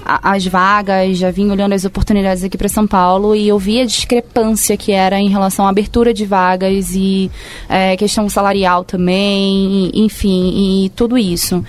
a- 0.06 0.32
as 0.32 0.46
vagas, 0.48 1.18
já 1.18 1.30
vim 1.30 1.50
olhando 1.52 1.74
as 1.74 1.84
oportunidades 1.84 2.42
aqui 2.44 2.58
para 2.58 2.70
São 2.70 2.88
Paulo 2.88 3.36
e 3.36 3.48
eu 3.50 3.60
vi 3.60 3.82
a 3.82 3.86
discrepância 3.86 4.78
que 4.78 4.94
era 4.94 5.20
em 5.20 5.28
relação 5.28 5.66
à 5.66 5.70
abertura 5.70 6.14
de 6.14 6.26
vagas 6.26 6.92
e 6.96 7.30
é, 7.68 7.98
questão 7.98 8.30
salarial 8.30 8.86
também, 8.86 9.92
enfim, 9.94 10.86
e 10.86 10.90
tudo 10.96 11.18
isso. 11.18 11.62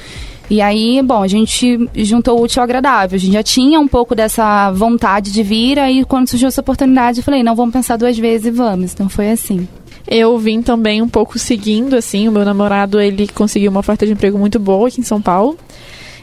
E 0.50 0.60
aí, 0.60 1.00
bom, 1.00 1.22
a 1.22 1.28
gente 1.28 1.88
juntou 1.94 2.38
o 2.38 2.42
útil 2.42 2.60
ao 2.60 2.64
agradável. 2.64 3.14
A 3.16 3.20
gente 3.20 3.32
já 3.34 3.42
tinha 3.42 3.78
um 3.78 3.86
pouco 3.86 4.16
dessa 4.16 4.70
vontade 4.72 5.30
de 5.32 5.42
vir, 5.44 5.78
aí 5.78 6.04
quando 6.04 6.28
surgiu 6.28 6.48
essa 6.48 6.60
oportunidade, 6.60 7.18
eu 7.20 7.24
falei, 7.24 7.42
não, 7.44 7.54
vamos 7.54 7.72
pensar 7.72 7.96
duas 7.96 8.18
vezes 8.18 8.46
e 8.48 8.50
vamos. 8.50 8.92
Então 8.92 9.08
foi 9.08 9.30
assim. 9.30 9.68
Eu 10.08 10.36
vim 10.38 10.60
também 10.60 11.00
um 11.00 11.08
pouco 11.08 11.38
seguindo, 11.38 11.94
assim, 11.94 12.26
o 12.26 12.32
meu 12.32 12.44
namorado, 12.44 13.00
ele 13.00 13.28
conseguiu 13.28 13.70
uma 13.70 13.78
oferta 13.78 14.04
de 14.04 14.12
emprego 14.12 14.36
muito 14.36 14.58
boa 14.58 14.88
aqui 14.88 15.00
em 15.00 15.04
São 15.04 15.22
Paulo. 15.22 15.56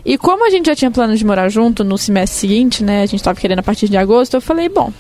E 0.06 0.18
como 0.18 0.46
a 0.46 0.50
gente 0.50 0.66
já 0.66 0.76
tinha 0.76 0.92
plano 0.92 1.16
de 1.16 1.26
morar 1.26 1.48
junto 1.48 1.84
no 1.86 1.98
semestre 1.98 2.38
seguinte, 2.40 2.84
né? 2.84 3.04
A 3.04 3.06
gente 3.06 3.24
tava 3.24 3.40
querendo 3.40 3.60
a 3.60 3.64
partir 3.64 3.88
de 3.88 3.96
agosto, 3.96 4.34
eu 4.34 4.42
falei, 4.42 4.68
bom, 4.68 4.92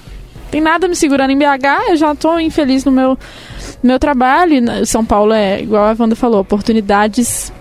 tem 0.51 0.61
nada 0.61 0.87
me 0.87 0.95
segurando 0.95 1.31
em 1.31 1.37
BH, 1.37 1.89
eu 1.89 1.97
já 1.97 2.15
tô 2.15 2.39
infeliz 2.39 2.85
no 2.85 2.91
meu, 2.91 3.09
no 3.83 3.87
meu 3.89 3.99
trabalho. 3.99 4.61
Na- 4.61 4.85
São 4.85 5.03
Paulo 5.03 5.33
é, 5.33 5.61
igual 5.61 5.83
a 5.83 5.95
Wanda 5.99 6.15
falou, 6.15 6.39
oportunidades 6.39 7.51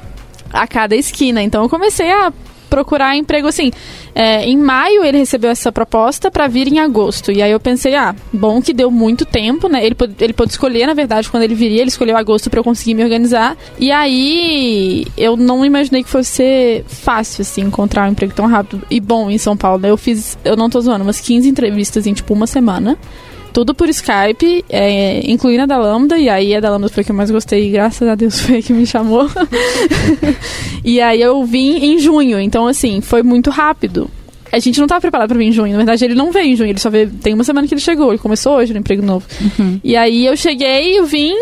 a 0.57 0.67
cada 0.67 0.97
esquina. 0.97 1.43
Então 1.43 1.63
eu 1.63 1.69
comecei 1.69 2.11
a 2.11 2.33
procurar 2.69 3.17
emprego 3.17 3.49
assim. 3.49 3.71
É, 4.15 4.45
em 4.45 4.57
maio 4.57 5.05
ele 5.05 5.19
recebeu 5.19 5.51
essa 5.51 5.71
proposta 5.71 6.31
para 6.31 6.47
vir 6.49 6.69
em 6.69 6.79
agosto. 6.79 7.31
E 7.31 7.43
aí 7.43 7.51
eu 7.51 7.61
pensei, 7.61 7.95
ah, 7.95 8.15
bom 8.33 8.61
que 8.61 8.73
deu 8.73 8.91
muito 8.91 9.25
tempo, 9.25 9.69
né? 9.69 9.85
Ele 9.85 9.95
pôde, 9.95 10.15
ele 10.21 10.33
pôde 10.33 10.53
escolher, 10.53 10.87
na 10.87 10.95
verdade, 10.95 11.31
quando 11.31 11.43
ele 11.43 11.55
viria, 11.55 11.81
ele 11.81 11.89
escolheu 11.89 12.17
agosto 12.17 12.51
para 12.51 12.61
eu 12.61 12.65
conseguir 12.65 12.95
me 12.95 13.03
organizar. 13.03 13.57
E 13.79 13.91
aí 13.91 15.07
eu 15.17 15.37
não 15.37 15.65
imaginei 15.65 16.03
que 16.03 16.11
fosse 16.11 16.85
fácil, 16.89 17.43
assim, 17.43 17.63
encontrar 17.63 18.09
um 18.09 18.13
emprego 18.13 18.33
tão 18.35 18.47
rápido 18.47 18.83
e 18.91 19.01
bom 19.01 19.31
em 19.31 19.39
São 19.39 19.57
Paulo. 19.57 19.87
Eu 19.87 19.97
fiz, 19.97 20.39
eu 20.45 20.57
não 20.57 20.71
tô 20.71 20.81
zoando, 20.81 21.05
umas 21.05 21.21
15 21.21 21.49
entrevistas 21.49 22.07
em 22.07 22.15
tipo 22.15 22.33
uma 22.33 22.47
semana. 22.47 22.99
Tudo 23.57 23.75
por 23.75 23.89
Skype, 23.89 24.67
é, 24.69 25.23
incluindo 25.25 25.63
a 25.63 25.67
da 25.67 25.79
Lambda, 25.79 26.19
e 26.19 26.29
aí 26.29 26.55
a 26.55 26.61
da 26.61 26.69
Lambda 26.69 26.91
foi 26.91 27.03
que 27.03 27.11
eu 27.11 27.17
mais 27.17 27.31
gostei, 27.31 27.69
e 27.69 27.71
graças 27.71 28.07
a 28.07 28.15
Deus 28.15 28.39
foi 28.45 28.59
a 28.59 28.63
que 28.63 28.71
me 28.71 28.85
chamou. 28.85 29.31
e 30.85 31.01
aí 31.01 31.23
eu 31.23 31.43
vim 31.43 31.79
em 31.79 31.99
junho, 31.99 32.39
então 32.39 32.67
assim, 32.67 33.01
foi 33.01 33.23
muito 33.23 33.49
rápido. 33.49 34.11
A 34.53 34.59
gente 34.59 34.79
não 34.79 34.87
tava 34.87 35.01
preparado 35.01 35.29
pra 35.29 35.39
vir 35.39 35.47
em 35.47 35.53
junho, 35.53 35.73
na 35.73 35.79
verdade 35.79 36.05
ele 36.05 36.15
não 36.15 36.31
veio 36.31 36.53
em 36.53 36.55
junho, 36.55 36.69
ele 36.69 36.79
só 36.79 36.91
veio, 36.91 37.11
tem 37.11 37.33
uma 37.33 37.45
semana 37.45 37.67
que 37.67 37.73
ele 37.73 37.81
chegou, 37.81 38.11
ele 38.11 38.19
começou 38.19 38.57
hoje 38.57 38.75
no 38.75 38.81
emprego 38.81 39.03
novo. 39.03 39.27
E 39.83 39.97
aí 39.97 40.27
eu 40.27 40.37
cheguei, 40.37 40.99
eu 40.99 41.07
vim 41.07 41.33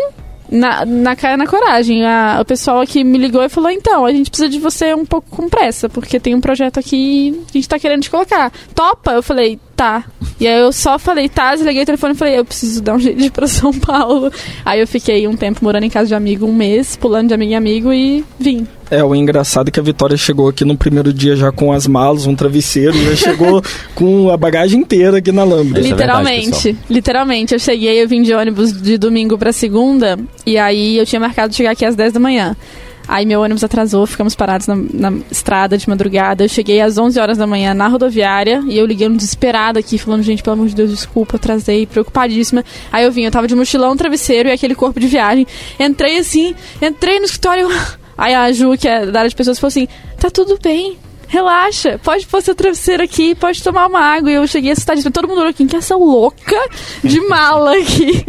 na, 0.51 0.85
na 0.87 1.17
cara 1.17 1.37
na 1.37 1.47
coragem. 1.47 2.07
A, 2.07 2.39
o 2.41 2.45
pessoal 2.45 2.81
aqui 2.81 3.03
me 3.03 3.19
ligou 3.19 3.43
e 3.43 3.49
falou: 3.49 3.71
então, 3.71 4.07
a 4.07 4.13
gente 4.13 4.31
precisa 4.31 4.49
de 4.49 4.59
você 4.59 4.95
um 4.95 5.05
pouco 5.05 5.29
com 5.31 5.49
pressa, 5.49 5.89
porque 5.89 6.21
tem 6.21 6.35
um 6.35 6.41
projeto 6.41 6.79
aqui 6.79 7.31
e 7.31 7.45
a 7.51 7.53
gente 7.53 7.69
tá 7.69 7.79
querendo 7.79 8.03
te 8.03 8.11
colocar. 8.11 8.53
Topa? 8.75 9.13
Eu 9.13 9.23
falei, 9.23 9.59
tá. 9.75 10.05
E 10.41 10.47
aí 10.47 10.61
eu 10.61 10.73
só 10.73 10.99
falei, 10.99 11.29
tá, 11.29 11.55
desliguei 11.55 11.83
o 11.83 11.87
telefone 11.87 12.15
e 12.15 12.17
falei, 12.17 12.39
eu 12.39 12.45
preciso 12.45 12.83
dar 12.83 12.95
um 12.95 12.99
jeito 12.99 13.19
de 13.19 13.27
ir 13.27 13.31
pra 13.31 13.47
São 13.47 13.73
Paulo. 13.73 14.33
Aí 14.65 14.81
eu 14.81 14.87
fiquei 14.87 15.27
um 15.29 15.37
tempo 15.37 15.61
morando 15.63 15.85
em 15.85 15.91
casa 15.91 16.09
de 16.09 16.15
amigo, 16.15 16.47
um 16.47 16.55
mês, 16.55 16.97
pulando 16.97 17.29
de 17.29 17.35
amigo 17.35 17.53
em 17.53 17.57
amigo 17.57 17.93
e 17.93 18.25
vim. 18.39 18.67
É, 18.91 19.03
o 19.03 19.15
engraçado 19.15 19.69
é 19.69 19.71
que 19.71 19.81
a 19.81 19.83
Vitória 19.83 20.17
chegou 20.17 20.49
aqui 20.49 20.65
no 20.65 20.77
primeiro 20.77 21.13
dia 21.13 21.35
já 21.37 21.51
com 21.51 21.73
as 21.73 21.87
malas, 21.87 22.27
um 22.27 22.35
travesseiro, 22.35 22.97
e 22.97 23.05
já 23.11 23.17
chegou 23.17 23.63
com 23.95 24.31
a 24.31 24.37
bagagem 24.37 24.81
inteira 24.81 25.19
aqui 25.19 25.33
na 25.33 25.45
Lambda. 25.45 25.81
Isso 25.81 25.93
é 25.93 25.97
verdade, 25.97 26.21
literalmente, 26.21 26.79
literalmente. 26.89 27.55
Eu 27.55 27.59
cheguei, 27.59 28.03
eu 28.03 28.09
vim 28.09 28.23
de 28.23 28.35
ônibus 28.35 28.73
de 28.73 28.99
domingo 28.99 29.39
pra 29.39 29.53
segunda, 29.53 30.19
e 30.45 30.59
aí 30.59 30.99
eu 30.99 31.07
tinha 31.07 31.21
marcado 31.21 31.55
chegar 31.55 31.71
aqui 31.73 31.85
às 31.85 31.97
10 31.97 32.13
da 32.13 32.21
manhã. 32.21 32.57
Aí 33.07 33.27
meu 33.27 33.43
ônibus 33.43 33.63
atrasou, 33.63 34.07
ficamos 34.07 34.35
parados 34.35 34.67
na, 34.67 34.77
na 34.77 35.19
estrada 35.31 35.77
de 35.77 35.89
madrugada. 35.89 36.45
Eu 36.45 36.49
cheguei 36.49 36.81
às 36.81 36.97
11 36.97 37.21
horas 37.21 37.39
da 37.39 37.47
manhã 37.47 37.75
na 37.75 37.87
rodoviária 37.87 38.63
e 38.67 38.79
eu 38.79 38.87
liguei 38.87 39.09
um 39.09 39.17
desesperado 39.17 39.79
aqui, 39.79 39.99
falando: 39.99 40.23
gente, 40.23 40.43
pelo 40.43 40.55
amor 40.55 40.69
de 40.69 40.75
Deus, 40.75 40.91
desculpa, 40.91 41.37
atrasei, 41.37 41.87
preocupadíssima. 41.87 42.65
Aí 42.91 43.05
eu 43.05 43.13
vim, 43.13 43.23
eu 43.23 43.31
tava 43.31 43.47
de 43.47 43.55
mochilão, 43.55 43.97
travesseiro 43.97 44.49
e 44.49 44.53
aquele 44.53 44.75
corpo 44.75 44.99
de 44.99 45.07
viagem. 45.07 45.47
Entrei 45.79 46.19
assim, 46.19 46.55
entrei 46.81 47.19
no 47.19 47.27
escritório. 47.27 47.69
Aí 48.17 48.33
a 48.33 48.53
Ju, 48.53 48.77
que 48.79 48.87
é 48.87 49.07
da 49.07 49.21
área 49.21 49.29
de 49.29 49.37
pessoas, 49.37 49.59
falou 49.59 49.69
assim: 49.69 49.89
tá 50.19 50.31
tudo 50.31 50.59
bem. 50.63 50.97
Relaxa, 51.27 51.99
pode 52.03 52.27
pôr 52.27 52.41
seu 52.43 52.55
travesseiro 52.55 53.03
aqui, 53.03 53.35
pode 53.35 53.63
tomar 53.63 53.87
uma 53.87 54.01
água. 54.01 54.31
E 54.31 54.35
eu 54.35 54.47
cheguei 54.47 54.71
assustadíssima. 54.71 55.11
Todo 55.11 55.27
mundo 55.27 55.39
olhou 55.39 55.51
aqui, 55.51 55.67
que 55.67 55.75
é 55.75 55.79
essa 55.79 55.97
louca 55.97 56.57
de 57.03 57.21
mala 57.29 57.77
aqui. 57.77 58.25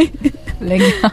Legal. 0.60 1.12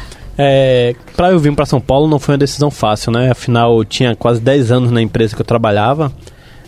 É, 0.38 0.94
para 1.16 1.32
eu 1.32 1.38
vir 1.38 1.54
para 1.54 1.66
São 1.66 1.80
Paulo 1.80 2.08
não 2.08 2.18
foi 2.18 2.34
uma 2.34 2.38
decisão 2.38 2.70
fácil, 2.70 3.12
né? 3.12 3.30
Afinal, 3.30 3.78
eu 3.78 3.84
tinha 3.84 4.16
quase 4.16 4.40
10 4.40 4.72
anos 4.72 4.90
na 4.90 5.02
empresa 5.02 5.34
que 5.34 5.42
eu 5.42 5.46
trabalhava, 5.46 6.12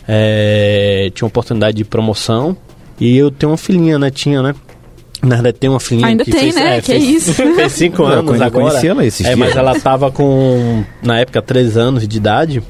é, 0.07 1.11
tinha 1.13 1.25
uma 1.25 1.29
oportunidade 1.29 1.77
de 1.77 1.83
promoção 1.83 2.55
e 2.99 3.17
eu 3.17 3.31
tenho 3.31 3.51
uma 3.51 3.57
filhinha, 3.57 3.97
né? 3.97 4.11
Tinha, 4.11 4.41
né? 4.41 4.53
Na 5.21 5.35
verdade, 5.35 5.57
tem 5.57 5.69
uma 5.69 5.79
filhinha 5.79 6.07
Ainda 6.07 6.25
que 6.25 6.31
tem, 6.31 6.41
fez, 6.41 6.55
né? 6.55 6.77
é, 6.77 6.81
que 6.81 6.87
fez, 6.87 7.03
isso. 7.03 7.33
fez 7.55 7.71
cinco 7.71 8.03
Eu 8.03 8.07
anos 8.07 8.41
agora. 8.41 8.65
conheci 8.65 8.87
ela 8.87 9.05
esses 9.05 9.25
é, 9.25 9.33
dias. 9.33 9.39
mas 9.39 9.55
ela 9.55 9.79
tava 9.79 10.11
com, 10.11 10.83
na 11.01 11.19
época, 11.19 11.41
3 11.41 11.77
anos 11.77 12.05
de 12.07 12.17
idade. 12.17 12.61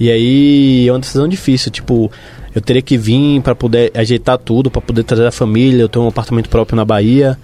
E 0.00 0.10
aí 0.10 0.88
é 0.88 0.92
uma 0.92 0.98
decisão 0.98 1.28
difícil, 1.28 1.70
tipo, 1.70 2.10
eu 2.54 2.60
teria 2.60 2.82
que 2.82 2.98
vir 2.98 3.40
para 3.42 3.54
poder 3.54 3.92
ajeitar 3.94 4.38
tudo, 4.38 4.70
para 4.70 4.80
poder 4.80 5.04
trazer 5.04 5.26
a 5.26 5.32
família. 5.32 5.82
Eu 5.82 5.88
tenho 5.88 6.04
um 6.04 6.08
apartamento 6.08 6.48
próprio 6.48 6.76
na 6.76 6.84
Bahia 6.84 7.38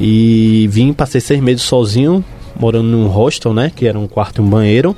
e 0.00 0.68
vim, 0.70 0.92
passei 0.92 1.20
seis 1.20 1.40
meses 1.40 1.62
sozinho, 1.62 2.24
morando 2.58 2.88
num 2.88 3.06
hostel, 3.06 3.52
né, 3.52 3.70
que 3.74 3.86
era 3.86 3.98
um 3.98 4.06
quarto 4.06 4.40
e 4.40 4.44
um 4.44 4.48
banheiro, 4.48 4.96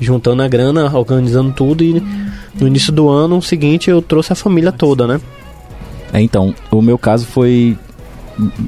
juntando 0.00 0.42
a 0.42 0.48
grana, 0.48 0.90
organizando 0.96 1.52
tudo 1.52 1.84
e 1.84 2.02
no 2.58 2.66
início 2.66 2.92
do 2.92 3.08
ano 3.08 3.40
seguinte 3.40 3.90
eu 3.90 4.00
trouxe 4.02 4.32
a 4.32 4.36
família 4.36 4.72
toda, 4.72 5.06
né? 5.06 5.20
É, 6.12 6.20
então, 6.20 6.54
o 6.70 6.80
meu 6.80 6.96
caso 6.96 7.26
foi. 7.26 7.76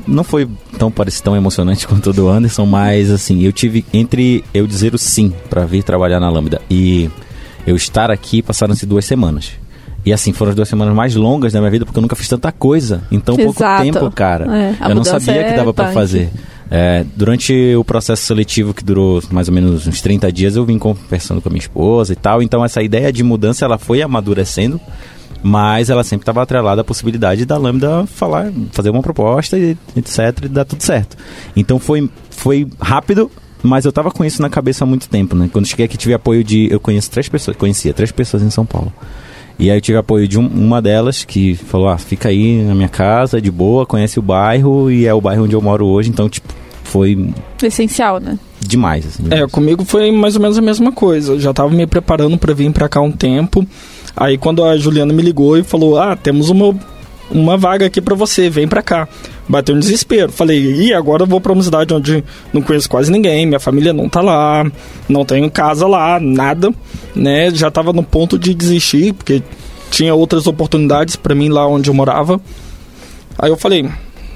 Não 0.06 0.22
foi 0.22 0.48
tão 0.78 0.90
parecido, 0.90 1.24
tão 1.24 1.36
emocionante 1.36 1.86
quanto 1.88 2.10
o 2.10 2.12
do 2.12 2.28
Anderson, 2.28 2.66
mas 2.66 3.10
assim, 3.10 3.42
eu 3.42 3.52
tive 3.52 3.84
entre 3.92 4.44
eu 4.54 4.66
dizer 4.66 4.94
o 4.94 4.98
sim 4.98 5.32
pra 5.48 5.64
vir 5.64 5.82
trabalhar 5.82 6.20
na 6.20 6.30
Lambda 6.30 6.60
e 6.70 7.10
eu 7.66 7.74
estar 7.76 8.10
aqui, 8.10 8.42
passaram-se 8.42 8.86
duas 8.86 9.04
semanas. 9.04 9.52
E 10.06 10.12
assim, 10.12 10.32
foram 10.32 10.50
as 10.50 10.54
duas 10.54 10.68
semanas 10.68 10.94
mais 10.94 11.16
longas 11.16 11.52
da 11.52 11.58
minha 11.58 11.70
vida, 11.70 11.84
porque 11.84 11.98
eu 11.98 12.02
nunca 12.02 12.14
fiz 12.14 12.28
tanta 12.28 12.52
coisa 12.52 13.02
em 13.10 13.18
tão 13.18 13.34
pouco 13.34 13.58
Exato. 13.58 13.82
tempo, 13.82 14.08
cara. 14.12 14.46
É, 14.56 14.90
eu 14.90 14.94
não 14.94 15.02
sabia 15.02 15.42
que 15.42 15.50
é 15.50 15.56
dava 15.56 15.74
pra 15.74 15.86
punk. 15.86 15.94
fazer. 15.94 16.30
É, 16.70 17.04
durante 17.16 17.74
o 17.74 17.84
processo 17.84 18.22
seletivo 18.22 18.72
que 18.72 18.84
durou 18.84 19.20
mais 19.32 19.48
ou 19.48 19.54
menos 19.54 19.84
uns 19.84 20.00
30 20.00 20.30
dias, 20.30 20.54
eu 20.54 20.64
vim 20.64 20.78
conversando 20.78 21.42
com 21.42 21.48
a 21.48 21.50
minha 21.50 21.60
esposa 21.60 22.12
e 22.12 22.16
tal. 22.16 22.40
Então 22.40 22.64
essa 22.64 22.80
ideia 22.84 23.12
de 23.12 23.24
mudança 23.24 23.64
ela 23.64 23.78
foi 23.78 24.00
amadurecendo, 24.00 24.80
mas 25.42 25.90
ela 25.90 26.04
sempre 26.04 26.22
estava 26.22 26.40
atrelada 26.40 26.82
à 26.82 26.84
possibilidade 26.84 27.44
da 27.44 27.58
Lambda 27.58 28.06
falar, 28.06 28.52
fazer 28.70 28.90
uma 28.90 29.02
proposta 29.02 29.58
e 29.58 29.76
etc 29.96 30.44
e 30.44 30.48
dar 30.48 30.64
tudo 30.64 30.82
certo. 30.82 31.16
Então 31.56 31.80
foi 31.80 32.08
foi 32.30 32.68
rápido, 32.80 33.28
mas 33.60 33.84
eu 33.84 33.90
tava 33.90 34.12
com 34.12 34.24
isso 34.24 34.40
na 34.40 34.48
cabeça 34.48 34.84
há 34.84 34.86
muito 34.86 35.08
tempo, 35.08 35.34
né? 35.34 35.50
Quando 35.52 35.66
cheguei 35.66 35.86
aqui 35.86 35.96
tive 35.96 36.14
apoio 36.14 36.44
de 36.44 36.68
eu 36.70 36.78
conheço 36.78 37.10
três 37.10 37.28
pessoas, 37.28 37.56
conhecia 37.56 37.92
três 37.92 38.12
pessoas 38.12 38.44
em 38.44 38.50
São 38.50 38.64
Paulo. 38.64 38.92
E 39.58 39.70
aí 39.70 39.76
eu 39.78 39.80
tive 39.80 39.96
apoio 39.98 40.28
de 40.28 40.38
um- 40.38 40.46
uma 40.46 40.82
delas 40.82 41.24
que 41.24 41.54
falou: 41.54 41.88
"Ah, 41.88 41.96
fica 41.98 42.28
aí 42.28 42.62
na 42.62 42.74
minha 42.74 42.88
casa 42.88 43.40
de 43.40 43.50
boa, 43.50 43.86
conhece 43.86 44.18
o 44.18 44.22
bairro 44.22 44.90
e 44.90 45.06
é 45.06 45.14
o 45.14 45.20
bairro 45.20 45.44
onde 45.44 45.54
eu 45.54 45.62
moro 45.62 45.86
hoje", 45.86 46.10
então 46.10 46.28
tipo 46.28 46.52
foi 46.84 47.30
Essencial, 47.62 48.20
né? 48.20 48.38
demais 48.60 49.06
assim. 49.06 49.22
É, 49.30 49.46
comigo 49.46 49.84
foi 49.84 50.10
mais 50.10 50.34
ou 50.36 50.42
menos 50.42 50.58
a 50.58 50.62
mesma 50.62 50.90
coisa. 50.92 51.32
Eu 51.32 51.40
já 51.40 51.52
tava 51.52 51.70
me 51.70 51.86
preparando 51.86 52.36
pra 52.38 52.52
vir 52.52 52.70
pra 52.72 52.88
cá 52.88 53.00
um 53.00 53.12
tempo. 53.12 53.66
Aí 54.16 54.36
quando 54.38 54.62
a 54.64 54.76
Juliana 54.76 55.12
me 55.12 55.22
ligou 55.22 55.56
e 55.56 55.62
falou: 55.62 55.98
"Ah, 55.98 56.16
temos 56.16 56.50
uma 56.50 56.74
uma 57.30 57.56
vaga 57.56 57.86
aqui 57.86 58.00
pra 58.00 58.14
você, 58.14 58.48
vem 58.50 58.68
pra 58.68 58.82
cá". 58.82 59.08
Bateu 59.48 59.74
um 59.74 59.78
desespero. 59.78 60.32
Falei: 60.32 60.58
"E 60.58 60.92
agora 60.92 61.22
eu 61.22 61.26
vou 61.26 61.40
pra 61.40 61.52
uma 61.52 61.62
cidade 61.62 61.94
onde 61.94 62.24
não 62.52 62.62
conheço 62.62 62.88
quase 62.88 63.10
ninguém, 63.12 63.46
minha 63.46 63.60
família 63.60 63.92
não 63.92 64.08
tá 64.08 64.20
lá, 64.20 64.64
não 65.08 65.24
tenho 65.24 65.50
casa 65.50 65.86
lá, 65.86 66.18
nada", 66.20 66.72
né? 67.14 67.50
Já 67.54 67.70
tava 67.70 67.92
no 67.92 68.02
ponto 68.02 68.38
de 68.38 68.54
desistir, 68.54 69.12
porque 69.12 69.42
tinha 69.90 70.14
outras 70.14 70.46
oportunidades 70.46 71.16
pra 71.16 71.34
mim 71.34 71.48
lá 71.48 71.66
onde 71.66 71.88
eu 71.88 71.94
morava. 71.94 72.40
Aí 73.38 73.50
eu 73.50 73.56
falei, 73.56 73.88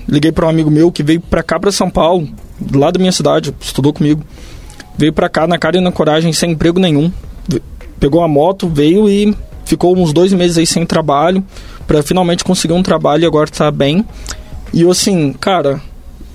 liguei 0.08 0.30
para 0.30 0.46
um 0.46 0.48
amigo 0.48 0.70
meu 0.70 0.92
que 0.92 1.02
veio 1.02 1.20
pra 1.20 1.42
cá 1.42 1.58
pra 1.58 1.72
São 1.72 1.90
Paulo, 1.90 2.28
lá 2.72 2.90
da 2.90 2.98
minha 2.98 3.12
cidade, 3.12 3.54
estudou 3.60 3.92
comigo. 3.92 4.22
Veio 4.96 5.12
pra 5.12 5.28
cá 5.28 5.46
na 5.46 5.58
cara 5.58 5.78
e 5.78 5.80
na 5.80 5.90
coragem, 5.90 6.32
sem 6.32 6.52
emprego 6.52 6.78
nenhum. 6.78 7.10
Pegou 7.98 8.22
a 8.22 8.28
moto, 8.28 8.68
veio 8.68 9.08
e 9.08 9.34
ficou 9.64 9.96
uns 9.96 10.12
dois 10.12 10.32
meses 10.32 10.58
aí 10.58 10.66
sem 10.66 10.84
trabalho, 10.84 11.42
pra 11.86 12.02
finalmente 12.02 12.44
conseguir 12.44 12.74
um 12.74 12.82
trabalho 12.82 13.22
e 13.22 13.26
agora 13.26 13.48
tá 13.48 13.70
bem. 13.70 14.04
E 14.72 14.82
eu 14.82 14.90
assim, 14.90 15.32
cara, 15.32 15.80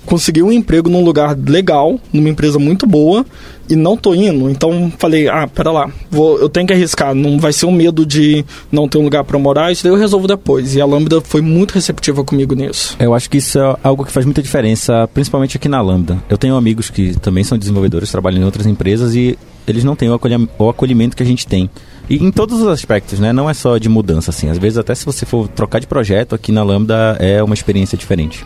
consegui 0.06 0.42
um 0.42 0.52
emprego 0.52 0.88
num 0.88 1.04
lugar 1.04 1.36
legal, 1.36 1.98
numa 2.12 2.28
empresa 2.28 2.58
muito 2.58 2.86
boa, 2.86 3.26
e 3.68 3.74
não 3.74 3.96
tô 3.96 4.14
indo. 4.14 4.48
Então 4.48 4.90
falei, 4.96 5.28
ah, 5.28 5.46
pera 5.46 5.70
lá, 5.70 5.90
vou, 6.10 6.38
eu 6.38 6.48
tenho 6.48 6.66
que 6.66 6.72
arriscar, 6.72 7.14
não 7.14 7.38
vai 7.38 7.52
ser 7.52 7.66
um 7.66 7.72
medo 7.72 8.06
de 8.06 8.44
não 8.70 8.88
ter 8.88 8.98
um 8.98 9.02
lugar 9.02 9.24
pra 9.24 9.38
morar, 9.38 9.72
isso 9.72 9.82
daí 9.82 9.92
eu 9.92 9.98
resolvo 9.98 10.26
depois. 10.26 10.74
E 10.76 10.80
a 10.80 10.86
Lambda 10.86 11.20
foi 11.20 11.42
muito 11.42 11.72
receptiva 11.72 12.24
comigo 12.24 12.54
nisso. 12.54 12.96
Eu 12.98 13.12
acho 13.12 13.28
que 13.28 13.38
isso 13.38 13.58
é 13.58 13.76
algo 13.82 14.04
que 14.04 14.12
faz 14.12 14.24
muita 14.24 14.40
diferença, 14.40 15.08
principalmente 15.12 15.56
aqui 15.56 15.68
na 15.68 15.82
Lambda. 15.82 16.22
Eu 16.30 16.38
tenho 16.38 16.56
amigos 16.56 16.88
que 16.88 17.18
também 17.18 17.44
são 17.44 17.58
desenvolvedores, 17.58 18.10
trabalham 18.10 18.40
em 18.40 18.44
outras 18.44 18.66
empresas 18.66 19.14
e 19.14 19.36
eles 19.66 19.82
não 19.82 19.96
têm 19.96 20.08
o 20.08 20.68
acolhimento 20.68 21.16
que 21.16 21.22
a 21.22 21.26
gente 21.26 21.46
tem. 21.46 21.68
E 22.08 22.16
em 22.16 22.30
todos 22.30 22.60
os 22.60 22.68
aspectos, 22.68 23.18
né? 23.18 23.32
Não 23.32 23.50
é 23.50 23.54
só 23.54 23.78
de 23.78 23.88
mudança, 23.88 24.30
assim. 24.30 24.48
Às 24.48 24.58
vezes, 24.58 24.78
até 24.78 24.94
se 24.94 25.04
você 25.04 25.26
for 25.26 25.48
trocar 25.48 25.80
de 25.80 25.86
projeto 25.86 26.34
aqui 26.34 26.52
na 26.52 26.62
Lambda, 26.62 27.16
é 27.18 27.42
uma 27.42 27.54
experiência 27.54 27.98
diferente. 27.98 28.44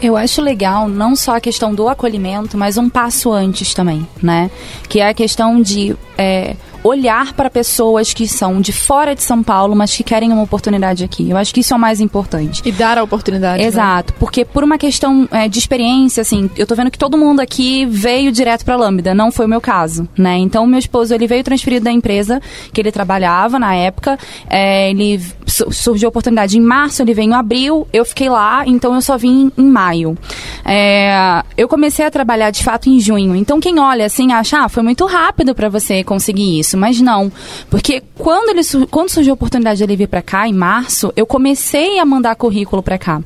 Eu 0.00 0.16
acho 0.16 0.42
legal 0.42 0.88
não 0.88 1.14
só 1.14 1.36
a 1.36 1.40
questão 1.40 1.74
do 1.74 1.88
acolhimento, 1.88 2.58
mas 2.58 2.76
um 2.76 2.90
passo 2.90 3.32
antes 3.32 3.72
também, 3.74 4.06
né? 4.22 4.50
Que 4.88 5.00
é 5.00 5.08
a 5.08 5.14
questão 5.14 5.62
de 5.62 5.96
é, 6.18 6.56
olhar 6.84 7.32
para 7.32 7.48
pessoas 7.50 8.12
que 8.12 8.28
são 8.28 8.60
de 8.60 8.70
fora 8.72 9.14
de 9.14 9.22
São 9.22 9.42
Paulo, 9.42 9.74
mas 9.74 9.96
que 9.96 10.04
querem 10.04 10.30
uma 10.30 10.42
oportunidade 10.42 11.02
aqui. 11.02 11.30
Eu 11.30 11.36
acho 11.36 11.52
que 11.54 11.60
isso 11.60 11.72
é 11.72 11.76
o 11.76 11.80
mais 11.80 12.00
importante. 12.00 12.62
E 12.64 12.70
dar 12.70 12.98
a 12.98 13.02
oportunidade. 13.02 13.60
né? 13.62 13.66
Exato, 13.66 14.12
porque 14.14 14.44
por 14.44 14.62
uma 14.62 14.76
questão 14.76 15.26
é, 15.32 15.48
de 15.48 15.58
experiência, 15.58 16.20
assim, 16.20 16.50
eu 16.56 16.66
tô 16.66 16.74
vendo 16.74 16.90
que 16.90 16.98
todo 16.98 17.16
mundo 17.16 17.40
aqui 17.40 17.86
veio 17.86 18.30
direto 18.30 18.64
pra 18.64 18.76
Lambda, 18.76 19.14
não 19.14 19.32
foi 19.32 19.46
o 19.46 19.48
meu 19.48 19.60
caso, 19.60 20.06
né? 20.16 20.36
Então, 20.36 20.66
meu 20.66 20.78
esposo, 20.78 21.14
ele 21.14 21.26
veio 21.26 21.42
transferido 21.42 21.84
da 21.84 21.90
empresa 21.90 22.40
que 22.72 22.80
ele 22.80 22.92
trabalhava 22.92 23.58
na 23.58 23.74
época, 23.74 24.18
é, 24.50 24.90
ele 24.90 25.18
su- 25.46 25.72
surgiu 25.72 26.08
a 26.08 26.10
oportunidade 26.10 26.58
em 26.58 26.60
março, 26.60 27.00
ele 27.00 27.14
veio 27.14 27.30
em 27.30 27.34
abril, 27.34 27.88
eu 27.94 28.04
fiquei 28.04 28.28
lá, 28.28 28.64
então 28.66 28.94
eu 28.94 29.00
só 29.00 29.16
vim 29.16 29.50
em 29.56 29.64
maio. 29.64 30.18
É, 30.64 31.42
eu 31.56 31.68
comecei 31.68 32.04
a 32.04 32.10
trabalhar 32.10 32.50
de 32.50 32.62
fato 32.62 32.88
em 32.90 32.98
junho, 33.00 33.34
então 33.34 33.60
quem 33.60 33.78
olha 33.78 34.04
assim 34.06 34.32
acha, 34.32 34.64
ah, 34.64 34.68
foi 34.68 34.82
muito 34.82 35.06
rápido 35.06 35.54
pra 35.54 35.68
você 35.68 36.02
conseguir 36.04 36.58
isso, 36.58 36.73
mas 36.76 37.00
não, 37.00 37.30
porque 37.70 38.02
quando 38.16 38.50
ele 38.50 38.62
quando 38.90 39.08
surgiu 39.08 39.32
a 39.32 39.34
oportunidade 39.34 39.78
de 39.78 39.84
ele 39.84 39.96
vir 39.96 40.08
pra 40.08 40.22
cá 40.22 40.48
em 40.48 40.52
março, 40.52 41.12
eu 41.16 41.26
comecei 41.26 41.98
a 41.98 42.04
mandar 42.04 42.34
currículo 42.36 42.82
pra 42.82 42.98
cá. 42.98 43.20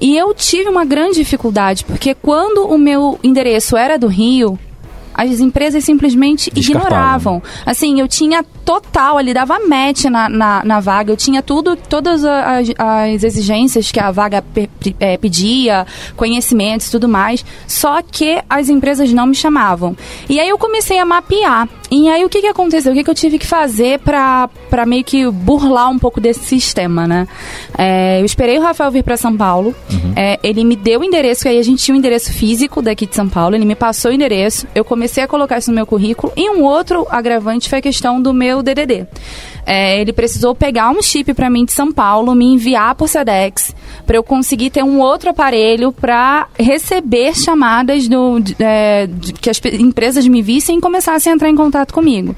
E 0.00 0.16
eu 0.16 0.34
tive 0.34 0.68
uma 0.68 0.84
grande 0.84 1.16
dificuldade, 1.16 1.84
porque 1.84 2.14
quando 2.14 2.66
o 2.66 2.76
meu 2.78 3.18
endereço 3.22 3.76
era 3.76 3.96
do 3.98 4.06
Rio, 4.08 4.58
as 5.16 5.38
empresas 5.38 5.84
simplesmente 5.84 6.50
ignoravam. 6.56 7.40
Assim, 7.64 8.00
eu 8.00 8.08
tinha 8.08 8.44
total 8.64 9.16
ali, 9.16 9.32
dava 9.32 9.60
match 9.60 10.06
na, 10.06 10.28
na, 10.28 10.64
na 10.64 10.80
vaga, 10.80 11.12
eu 11.12 11.16
tinha 11.16 11.40
tudo, 11.40 11.76
todas 11.76 12.24
as, 12.24 12.68
as 12.76 13.22
exigências 13.22 13.92
que 13.92 14.00
a 14.00 14.10
vaga 14.10 14.42
pe- 14.42 14.68
eh, 14.98 15.16
pedia, 15.16 15.86
conhecimentos 16.16 16.88
e 16.88 16.90
tudo 16.90 17.08
mais, 17.08 17.44
só 17.68 18.02
que 18.02 18.42
as 18.50 18.68
empresas 18.68 19.12
não 19.12 19.26
me 19.26 19.36
chamavam. 19.36 19.96
E 20.28 20.40
aí 20.40 20.48
eu 20.48 20.58
comecei 20.58 20.98
a 20.98 21.04
mapear. 21.04 21.68
E 21.96 22.08
aí 22.08 22.24
o 22.24 22.28
que, 22.28 22.40
que 22.40 22.46
aconteceu? 22.48 22.90
O 22.90 22.94
que, 22.94 23.04
que 23.04 23.10
eu 23.10 23.14
tive 23.14 23.38
que 23.38 23.46
fazer 23.46 24.00
pra 24.00 24.48
meio 24.84 25.04
que 25.04 25.30
burlar 25.30 25.88
um 25.90 25.98
pouco 25.98 26.20
desse 26.20 26.40
sistema, 26.40 27.06
né? 27.06 27.28
É, 27.78 28.20
eu 28.20 28.24
esperei 28.24 28.58
o 28.58 28.62
Rafael 28.62 28.90
vir 28.90 29.04
pra 29.04 29.16
São 29.16 29.36
Paulo, 29.36 29.72
é, 30.16 30.38
ele 30.42 30.64
me 30.64 30.74
deu 30.74 31.00
o 31.00 31.04
endereço, 31.04 31.46
aí 31.46 31.56
a 31.58 31.62
gente 31.62 31.84
tinha 31.84 31.94
um 31.94 31.98
endereço 31.98 32.32
físico 32.32 32.82
daqui 32.82 33.06
de 33.06 33.14
São 33.14 33.28
Paulo, 33.28 33.54
ele 33.54 33.64
me 33.64 33.74
passou 33.76 34.10
o 34.10 34.14
endereço, 34.14 34.66
eu 34.74 34.84
comecei 34.84 35.22
a 35.22 35.28
colocar 35.28 35.58
isso 35.58 35.70
no 35.70 35.74
meu 35.76 35.86
currículo, 35.86 36.32
e 36.36 36.50
um 36.50 36.62
outro 36.64 37.06
agravante 37.10 37.68
foi 37.68 37.78
a 37.78 37.82
questão 37.82 38.20
do 38.20 38.32
meu 38.34 38.60
DDD. 38.62 39.06
É, 39.66 39.98
ele 40.00 40.12
precisou 40.12 40.54
pegar 40.54 40.90
um 40.90 41.00
chip 41.00 41.32
pra 41.32 41.48
mim 41.48 41.64
de 41.64 41.72
São 41.72 41.90
Paulo, 41.90 42.34
me 42.34 42.44
enviar 42.44 42.94
por 42.96 43.08
Sedex, 43.08 43.74
pra 44.06 44.16
eu 44.16 44.22
conseguir 44.22 44.68
ter 44.70 44.82
um 44.84 45.00
outro 45.00 45.30
aparelho 45.30 45.90
pra 45.90 46.48
receber 46.58 47.34
chamadas 47.34 48.06
do, 48.06 48.40
de- 48.40 48.54
é, 48.58 49.06
de- 49.06 49.32
que 49.32 49.48
as 49.48 49.58
empresas 49.78 50.26
me 50.26 50.42
vissem 50.42 50.76
e 50.78 50.80
começassem 50.80 51.32
a 51.32 51.34
entrar 51.34 51.48
em 51.48 51.56
contato 51.56 51.83
comigo. 51.92 52.34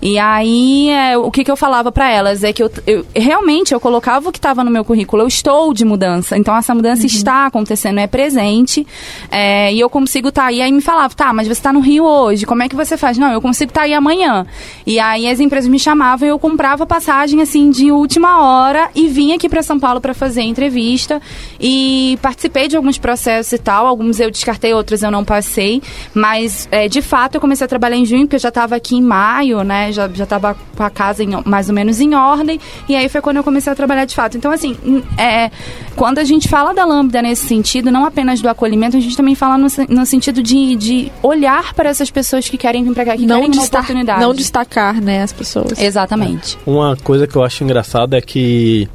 E 0.00 0.18
aí, 0.18 0.90
é, 0.90 1.16
o 1.18 1.30
que, 1.30 1.42
que 1.44 1.50
eu 1.50 1.56
falava 1.56 1.90
pra 1.90 2.10
elas 2.10 2.44
é 2.44 2.52
que 2.52 2.62
eu, 2.62 2.70
eu- 2.86 3.04
realmente 3.14 3.72
eu 3.74 3.80
colocava 3.80 4.28
o 4.28 4.32
que 4.32 4.38
estava 4.38 4.62
no 4.62 4.70
meu 4.70 4.84
currículo. 4.84 5.22
Eu 5.22 5.28
estou 5.28 5.72
de 5.74 5.84
mudança, 5.84 6.36
então 6.36 6.56
essa 6.56 6.74
mudança 6.74 7.04
está 7.06 7.46
acontecendo, 7.46 7.98
é 7.98 8.06
presente. 8.06 8.86
é, 9.30 9.72
e 9.72 9.80
eu 9.80 9.90
consigo 9.90 10.28
estar 10.28 10.46
aí. 10.46 10.62
Aí 10.62 10.70
me 10.72 10.80
falava, 10.80 11.14
tá, 11.14 11.32
mas 11.32 11.46
você 11.46 11.52
está 11.52 11.72
no 11.72 11.80
Rio 11.80 12.04
hoje, 12.04 12.46
como 12.46 12.62
é 12.62 12.68
que 12.68 12.76
você 12.76 12.96
faz? 12.96 13.18
Não, 13.18 13.32
eu 13.32 13.40
consigo 13.40 13.70
estar 13.70 13.82
aí 13.82 13.94
amanhã. 13.94 14.46
E 14.86 14.98
aí 15.00 15.28
as 15.28 15.40
empresas 15.40 15.68
me 15.68 15.78
chamavam 15.78 16.26
e 16.26 16.30
eu 16.30 16.38
comprava 16.38 16.86
passagem 16.86 17.40
assim 17.42 17.70
de 17.70 17.90
última 17.92 18.40
hora 18.42 18.90
e 18.94 19.08
vinha 19.08 19.36
aqui 19.36 19.48
para 19.48 19.62
São 19.62 19.78
Paulo 19.78 20.00
para 20.00 20.14
fazer 20.14 20.40
a 20.40 20.44
entrevista. 20.44 21.20
E 21.60 22.18
participei 22.22 22.68
de 22.68 22.76
alguns 22.76 22.98
processos 22.98 23.52
e 23.52 23.58
tal. 23.58 23.86
Alguns 23.86 24.20
eu 24.20 24.30
descartei, 24.30 24.72
outros 24.72 25.02
eu 25.02 25.10
não 25.10 25.24
passei. 25.24 25.82
Mas 26.14 26.68
é, 26.70 26.88
de 26.88 27.02
fato 27.02 27.34
eu 27.36 27.40
comecei 27.40 27.64
a 27.64 27.68
trabalhar 27.68 27.96
em 27.96 28.04
junho, 28.06 28.22
porque 28.22 28.36
eu 28.36 28.40
já 28.40 28.48
estava 28.48 28.76
aqui 28.76 28.96
em 28.96 29.02
maio, 29.02 29.62
né? 29.62 29.87
Já, 29.92 30.08
já 30.08 30.26
tava 30.26 30.56
com 30.76 30.82
a 30.82 30.90
casa 30.90 31.22
em- 31.24 31.42
mais 31.44 31.68
ou 31.68 31.74
menos 31.74 32.00
em 32.00 32.14
ordem. 32.14 32.60
E 32.88 32.94
aí 32.96 33.08
foi 33.08 33.20
quando 33.20 33.38
eu 33.38 33.44
comecei 33.44 33.72
a 33.72 33.76
trabalhar 33.76 34.04
de 34.04 34.14
fato. 34.14 34.36
Então, 34.36 34.50
assim, 34.52 34.76
é, 35.16 35.50
quando 35.96 36.18
a 36.18 36.24
gente 36.24 36.48
fala 36.48 36.72
da 36.72 36.84
Lambda 36.84 37.20
nesse 37.22 37.46
sentido, 37.46 37.90
não 37.90 38.04
apenas 38.04 38.40
do 38.40 38.48
acolhimento, 38.48 38.96
a 38.96 39.00
gente 39.00 39.16
também 39.16 39.34
fala 39.34 39.56
no, 39.58 39.68
no 39.88 40.06
sentido 40.06 40.42
de, 40.42 40.76
de 40.76 41.12
olhar 41.22 41.74
para 41.74 41.88
essas 41.88 42.10
pessoas 42.10 42.48
que 42.48 42.56
querem 42.58 42.84
vir 42.84 42.94
para 42.94 43.04
cá, 43.04 43.16
que 43.16 43.26
Não, 43.26 43.36
querem 43.40 43.50
uma 43.50 43.60
destacar, 43.60 43.80
oportunidade. 43.82 44.20
não 44.20 44.34
destacar, 44.34 45.00
né, 45.00 45.22
as 45.22 45.32
pessoas. 45.32 45.78
Exatamente. 45.78 46.58
Uma 46.66 46.96
coisa 46.96 47.26
que 47.26 47.36
eu 47.36 47.42
acho 47.42 47.62
engraçada 47.64 48.16
é 48.16 48.20
que 48.20 48.88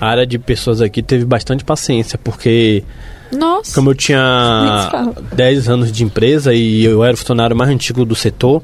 a 0.00 0.06
área 0.06 0.26
de 0.26 0.38
pessoas 0.38 0.80
aqui 0.80 1.02
teve 1.02 1.24
bastante 1.24 1.64
paciência, 1.64 2.18
porque 2.22 2.84
Nossa. 3.32 3.74
como 3.74 3.90
eu 3.90 3.94
tinha 3.94 4.18
fala. 4.90 5.14
10 5.34 5.68
anos 5.68 5.90
de 5.90 6.04
empresa 6.04 6.52
e 6.52 6.84
eu 6.84 7.02
era 7.02 7.14
o 7.14 7.16
funcionário 7.16 7.56
mais 7.56 7.70
antigo 7.70 8.04
do 8.04 8.14
setor, 8.14 8.62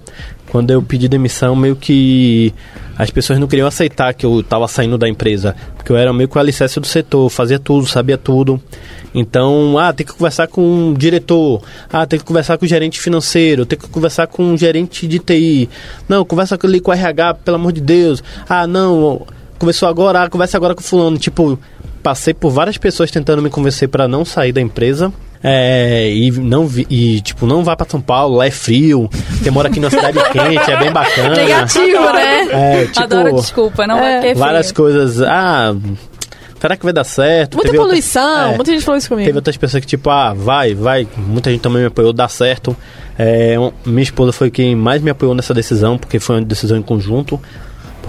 quando 0.52 0.71
eu 0.71 0.82
pedi 0.82 1.09
demissão, 1.09 1.56
meio 1.56 1.75
que 1.75 2.52
as 2.99 3.11
pessoas 3.11 3.38
não 3.38 3.49
queriam 3.49 3.67
aceitar 3.67 4.12
que 4.12 4.26
eu 4.26 4.41
estava 4.41 4.69
saindo 4.69 4.99
da 4.99 5.08
empresa, 5.08 5.56
porque 5.75 5.91
eu 5.91 5.97
era 5.97 6.12
meio 6.12 6.28
que 6.28 6.36
o 6.36 6.38
alicerce 6.38 6.78
do 6.78 6.86
setor, 6.86 7.30
fazia 7.30 7.58
tudo, 7.58 7.86
sabia 7.86 8.19
tudo. 8.19 8.60
Então, 9.15 9.78
ah, 9.78 9.95
tem 9.95 10.04
que 10.04 10.12
conversar 10.12 10.49
com 10.49 10.91
o 10.91 10.95
diretor, 10.95 11.62
ah, 11.91 12.04
tem 12.04 12.19
que 12.19 12.25
conversar 12.26 12.58
com 12.58 12.67
o 12.67 12.69
gerente 12.69 13.00
financeiro, 13.00 13.65
tem 13.65 13.78
que 13.78 13.88
conversar 13.88 14.26
com 14.26 14.52
o 14.52 14.58
gerente 14.58 15.08
de 15.08 15.19
TI. 15.19 15.71
Não, 16.06 16.23
conversa 16.23 16.58
ali 16.62 16.80
com 16.80 16.91
o 16.91 16.95
RH, 16.95 17.32
pelo 17.36 17.54
amor 17.54 17.73
de 17.73 17.80
Deus. 17.80 18.23
Ah, 18.47 18.67
não, 18.67 19.26
conversou 19.58 19.88
agora, 19.88 20.23
ah, 20.23 20.28
conversa 20.28 20.58
agora 20.58 20.75
com 20.75 20.82
fulano. 20.82 21.17
Tipo, 21.17 21.58
passei 22.02 22.34
por 22.34 22.50
várias 22.50 22.76
pessoas 22.76 23.10
tentando 23.10 23.41
me 23.41 23.49
convencer 23.49 23.88
para 23.88 24.06
não 24.06 24.23
sair 24.23 24.52
da 24.52 24.60
empresa. 24.60 25.10
É, 25.45 26.09
e 26.11 26.31
não 26.31 26.67
vi- 26.67 26.87
e 26.89 27.21
tipo, 27.21 27.47
não 27.47 27.65
vá 27.65 27.75
pra 27.75 27.87
São 27.89 28.00
Paulo, 28.00 28.37
lá 28.37 28.47
é 28.47 28.50
frio, 28.50 29.11
você 29.41 29.50
mora 29.50 29.69
aqui 29.69 29.81
numa 29.81 29.91
cidade 29.91 30.17
quente, 30.31 30.71
é 30.71 30.76
bem 30.78 30.93
bacana. 30.93 31.35
Negativo, 31.35 32.13
né? 32.13 32.49
É, 32.83 32.85
tipo, 32.87 33.00
Adoro 33.02 33.35
desculpa, 33.35 33.87
não 33.87 33.99
É. 33.99 34.00
vai 34.00 34.21
ter 34.21 34.35
várias 34.37 34.67
frio. 34.67 34.76
coisas. 34.76 35.21
Ah, 35.23 35.75
será 36.61 36.76
que 36.76 36.85
vai 36.85 36.93
dar 36.93 37.02
certo? 37.02 37.55
Muita 37.57 37.71
Teve 37.73 37.83
poluição, 37.83 38.52
é. 38.52 38.55
muita 38.55 38.71
gente 38.73 38.85
falou 38.85 38.99
isso 38.99 39.09
comigo. 39.09 39.26
Teve 39.26 39.39
outras 39.39 39.57
pessoas 39.57 39.81
que, 39.81 39.87
tipo, 39.89 40.09
ah, 40.11 40.33
vai, 40.33 40.75
vai. 40.75 41.09
Muita 41.17 41.50
gente 41.50 41.61
também 41.61 41.81
me 41.83 41.89
apoiou, 41.89 42.13
dá 42.13 42.28
certo. 42.28 42.76
É, 43.19 43.57
minha 43.85 44.02
esposa 44.02 44.31
foi 44.33 44.49
quem 44.50 44.76
mais 44.76 45.02
me 45.02 45.11
apoiou 45.11 45.35
nessa 45.35 45.52
decisão, 45.52 45.99
porque 45.99 46.21
foi 46.21 46.37
uma 46.37 46.43
decisão 46.45 46.78
em 46.78 46.83
conjunto. 46.83 47.41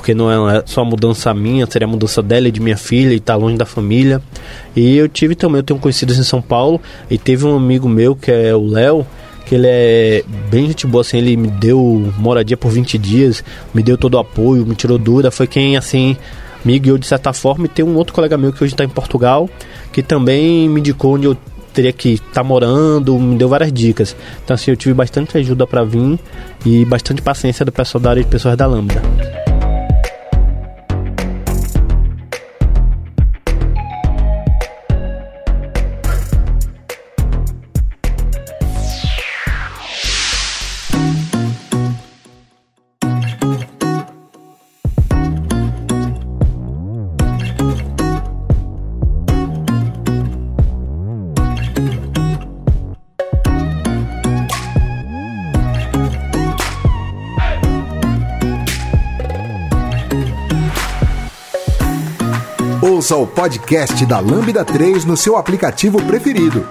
Porque 0.03 0.13
não 0.13 0.49
é 0.49 0.61
só 0.65 0.81
a 0.81 0.83
mudança 0.83 1.33
minha, 1.33 1.65
seria 1.65 1.87
mudança 1.87 2.21
dela 2.21 2.49
e 2.49 2.51
de 2.51 2.59
minha 2.59 2.75
filha 2.75 3.13
e 3.13 3.21
tá 3.21 3.37
longe 3.37 3.55
da 3.55 3.65
família. 3.65 4.21
E 4.75 4.97
eu 4.97 5.07
tive 5.07 5.33
também, 5.33 5.59
eu 5.59 5.63
tenho 5.63 5.79
conhecidos 5.79 6.19
em 6.19 6.23
São 6.23 6.41
Paulo. 6.41 6.81
E 7.09 7.17
teve 7.17 7.45
um 7.45 7.55
amigo 7.55 7.87
meu, 7.87 8.13
que 8.13 8.29
é 8.29 8.53
o 8.53 8.67
Léo, 8.67 9.07
que 9.45 9.55
ele 9.55 9.65
é 9.65 10.21
bem 10.51 10.67
gente 10.67 10.85
boa, 10.85 11.03
assim, 11.03 11.19
ele 11.19 11.37
me 11.37 11.47
deu 11.47 12.11
moradia 12.17 12.57
por 12.57 12.69
20 12.69 12.97
dias, 12.97 13.41
me 13.73 13.81
deu 13.81 13.97
todo 13.97 14.15
o 14.15 14.17
apoio, 14.17 14.65
me 14.65 14.75
tirou 14.75 14.97
dúvida, 14.97 15.31
foi 15.31 15.47
quem, 15.47 15.77
assim, 15.77 16.17
me 16.65 16.77
guiou 16.77 16.97
de 16.97 17.07
certa 17.07 17.31
forma. 17.31 17.63
E 17.67 17.69
tem 17.69 17.85
um 17.85 17.95
outro 17.95 18.13
colega 18.13 18.37
meu 18.37 18.51
que 18.51 18.61
hoje 18.61 18.73
está 18.73 18.83
em 18.83 18.89
Portugal, 18.89 19.49
que 19.93 20.03
também 20.03 20.67
me 20.67 20.81
indicou 20.81 21.15
onde 21.15 21.27
eu 21.27 21.37
teria 21.73 21.93
que 21.93 22.15
estar 22.15 22.43
morando, 22.43 23.17
me 23.17 23.37
deu 23.37 23.47
várias 23.47 23.71
dicas. 23.71 24.13
Então, 24.43 24.53
assim, 24.53 24.69
eu 24.69 24.75
tive 24.75 24.93
bastante 24.93 25.37
ajuda 25.37 25.65
para 25.65 25.81
vir 25.85 26.19
e 26.65 26.83
bastante 26.83 27.21
paciência 27.21 27.63
do 27.63 27.71
pessoal 27.71 28.01
da 28.01 28.09
área 28.09 28.21
de 28.21 28.27
pessoas 28.27 28.57
da 28.57 28.65
Lambda. 28.65 29.33
Podcast 63.43 64.06
da 64.06 64.21
Lambda 64.21 64.63
3 64.63 65.03
no 65.03 65.17
seu 65.17 65.36
aplicativo 65.36 66.01
preferido. 66.03 66.65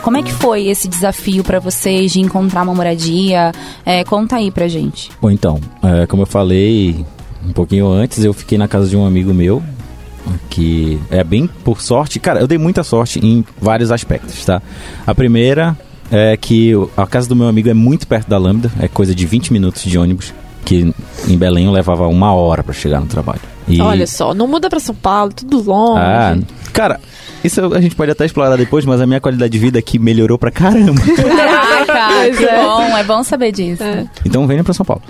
Como 0.00 0.16
é 0.16 0.22
que 0.22 0.32
foi 0.32 0.68
esse 0.68 0.88
desafio 0.88 1.44
pra 1.44 1.60
vocês 1.60 2.10
de 2.12 2.22
encontrar 2.22 2.62
uma 2.62 2.74
moradia? 2.74 3.52
É, 3.84 4.02
conta 4.02 4.36
aí 4.36 4.50
pra 4.50 4.66
gente. 4.66 5.10
Bom, 5.20 5.30
então, 5.30 5.60
é, 5.82 6.06
como 6.06 6.22
eu 6.22 6.26
falei 6.26 7.04
um 7.46 7.52
pouquinho 7.52 7.86
antes, 7.92 8.24
eu 8.24 8.32
fiquei 8.32 8.56
na 8.56 8.66
casa 8.66 8.88
de 8.88 8.96
um 8.96 9.04
amigo 9.04 9.34
meu, 9.34 9.62
que 10.48 10.98
é 11.10 11.22
bem 11.22 11.46
por 11.46 11.82
sorte. 11.82 12.18
Cara, 12.18 12.40
eu 12.40 12.46
dei 12.46 12.56
muita 12.56 12.82
sorte 12.82 13.18
em 13.18 13.44
vários 13.60 13.92
aspectos, 13.92 14.42
tá? 14.42 14.62
A 15.06 15.14
primeira 15.14 15.76
é 16.10 16.34
que 16.34 16.72
a 16.96 17.06
casa 17.06 17.28
do 17.28 17.36
meu 17.36 17.46
amigo 17.46 17.68
é 17.68 17.74
muito 17.74 18.06
perto 18.06 18.30
da 18.30 18.38
Lambda, 18.38 18.72
é 18.80 18.88
coisa 18.88 19.14
de 19.14 19.26
20 19.26 19.52
minutos 19.52 19.82
de 19.82 19.98
ônibus, 19.98 20.32
que 20.64 20.92
em 21.28 21.36
Belém 21.38 21.66
eu 21.66 21.72
levava 21.72 22.06
uma 22.08 22.32
hora 22.34 22.62
pra 22.62 22.72
chegar 22.72 23.00
no 23.00 23.06
trabalho. 23.06 23.40
E- 23.68 23.80
Olha 23.80 24.06
só, 24.06 24.34
não 24.34 24.46
muda 24.46 24.68
pra 24.68 24.80
São 24.80 24.94
Paulo, 24.94 25.32
tudo 25.32 25.62
longe. 25.62 26.00
Ah, 26.02 26.36
cara, 26.72 27.00
isso 27.42 27.60
a 27.74 27.80
gente 27.80 27.94
pode 27.94 28.10
até 28.10 28.24
explorar 28.26 28.56
depois, 28.56 28.84
mas 28.84 29.00
a 29.00 29.06
minha 29.06 29.20
qualidade 29.20 29.52
de 29.52 29.58
vida 29.58 29.78
aqui 29.78 29.98
melhorou 29.98 30.38
pra 30.38 30.50
caramba. 30.50 31.00
Cara, 31.86 32.14
Pois 32.24 32.38
que 32.38 32.44
é. 32.44 32.62
bom, 32.64 32.82
é 32.96 33.04
bom 33.04 33.22
saber 33.22 33.52
disso. 33.52 33.82
Então 34.24 34.46
venha 34.46 34.64
pra 34.64 34.72
São 34.74 34.84
Paulo. 34.84 35.02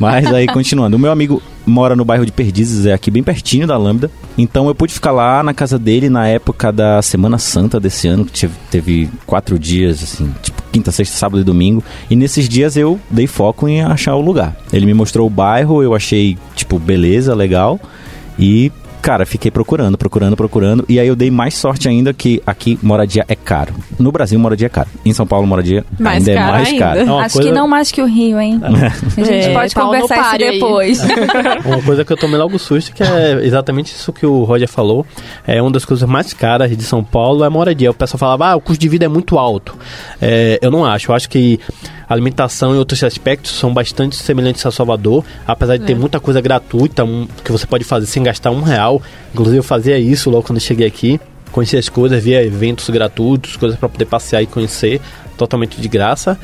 Mas 0.00 0.26
aí, 0.32 0.46
continuando. 0.46 0.96
O 0.96 1.00
meu 1.00 1.10
amigo 1.10 1.42
mora 1.66 1.96
no 1.96 2.04
bairro 2.04 2.24
de 2.24 2.32
Perdizes, 2.32 2.86
é 2.86 2.92
aqui 2.92 3.10
bem 3.10 3.22
pertinho 3.22 3.66
da 3.66 3.76
Lambda. 3.76 4.10
Então 4.36 4.68
eu 4.68 4.74
pude 4.74 4.92
ficar 4.92 5.10
lá 5.12 5.42
na 5.42 5.52
casa 5.54 5.78
dele 5.78 6.08
na 6.08 6.26
época 6.28 6.70
da 6.72 7.00
Semana 7.02 7.38
Santa 7.38 7.80
desse 7.80 8.06
ano, 8.08 8.24
que 8.24 8.32
teve, 8.40 8.54
teve 8.70 9.10
quatro 9.26 9.58
dias, 9.58 10.02
assim, 10.02 10.32
tipo 10.42 10.57
quinta, 10.72 10.90
sexta, 10.90 11.16
sábado 11.16 11.40
e 11.40 11.44
domingo. 11.44 11.82
E 12.10 12.16
nesses 12.16 12.48
dias 12.48 12.76
eu 12.76 12.98
dei 13.10 13.26
foco 13.26 13.68
em 13.68 13.82
achar 13.82 14.14
o 14.14 14.20
lugar. 14.20 14.56
Ele 14.72 14.86
me 14.86 14.94
mostrou 14.94 15.26
o 15.26 15.30
bairro, 15.30 15.82
eu 15.82 15.94
achei, 15.94 16.36
tipo, 16.54 16.78
beleza, 16.78 17.34
legal. 17.34 17.80
E, 18.38 18.70
cara, 19.08 19.24
fiquei 19.24 19.50
procurando, 19.50 19.96
procurando, 19.96 20.36
procurando. 20.36 20.84
E 20.86 21.00
aí 21.00 21.08
eu 21.08 21.16
dei 21.16 21.30
mais 21.30 21.54
sorte 21.54 21.88
ainda 21.88 22.12
que 22.12 22.42
aqui 22.46 22.78
moradia 22.82 23.24
é 23.26 23.34
caro. 23.34 23.72
No 23.98 24.12
Brasil, 24.12 24.38
moradia 24.38 24.66
é 24.66 24.68
caro. 24.68 24.90
Em 25.02 25.14
São 25.14 25.26
Paulo, 25.26 25.46
moradia 25.46 25.82
Mais 25.98 26.28
ainda 26.28 26.38
é 26.40 26.44
mais 26.44 26.68
ainda. 26.68 26.78
caro. 26.84 26.98
É 27.00 27.02
Acho 27.24 27.34
coisa- 27.36 27.48
que 27.48 27.54
não 27.54 27.66
mais 27.66 27.90
que 27.90 28.02
o 28.02 28.04
Rio, 28.06 28.38
hein? 28.38 28.60
A 29.16 29.24
gente 29.24 29.48
É, 29.48 29.54
pode 29.54 29.74
conversar 29.74 30.38
isso 30.38 30.52
depois. 30.52 31.00
Uma 31.64 31.80
coisa 31.80 32.04
que 32.04 32.12
eu 32.12 32.18
tomei 32.18 32.36
logo 32.36 32.58
susto, 32.58 32.92
que 32.92 33.02
é 33.02 33.40
exatamente 33.46 33.94
isso 33.94 34.12
que 34.12 34.26
o 34.26 34.44
Roger 34.44 34.68
falou. 34.68 35.06
É 35.46 35.62
uma 35.62 35.70
das 35.70 35.86
coisas 35.86 36.06
mais 36.06 36.34
caras 36.34 36.76
de 36.76 36.82
São 36.82 37.02
Paulo 37.02 37.42
é 37.44 37.46
a 37.46 37.50
moradia. 37.50 37.90
O 37.90 37.94
pessoal 37.94 38.18
falava, 38.18 38.48
ah, 38.48 38.56
o 38.56 38.60
custo 38.60 38.78
de 38.80 38.88
vida 38.90 39.06
é 39.06 39.08
muito 39.08 39.38
alto. 39.38 39.74
É, 40.20 40.58
eu 40.60 40.70
não 40.70 40.84
acho. 40.84 41.10
Eu 41.10 41.14
acho 41.16 41.30
que 41.30 41.58
a 42.08 42.14
alimentação 42.14 42.74
e 42.74 42.78
outros 42.78 43.04
aspectos 43.04 43.52
são 43.52 43.72
bastante 43.72 44.16
semelhantes 44.16 44.64
a 44.64 44.70
Salvador. 44.70 45.24
Apesar 45.46 45.76
de 45.76 45.84
ter 45.84 45.94
muita 45.94 46.18
coisa 46.18 46.40
gratuita 46.40 47.04
um, 47.04 47.28
que 47.44 47.52
você 47.52 47.66
pode 47.66 47.84
fazer 47.84 48.06
sem 48.06 48.22
gastar 48.22 48.50
um 48.50 48.62
real. 48.62 49.02
Inclusive 49.32 49.58
eu 49.58 49.62
fazia 49.62 49.98
isso 49.98 50.30
logo 50.30 50.44
quando 50.44 50.58
cheguei 50.58 50.86
aqui. 50.86 51.20
Conhecia 51.52 51.78
as 51.78 51.88
coisas, 51.88 52.22
via 52.22 52.42
eventos 52.42 52.88
gratuitos, 52.88 53.56
coisas 53.56 53.78
para 53.78 53.88
poder 53.88 54.06
passear 54.06 54.42
e 54.42 54.46
conhecer, 54.46 55.00
totalmente 55.36 55.80
de 55.80 55.88
graça. 55.88 56.38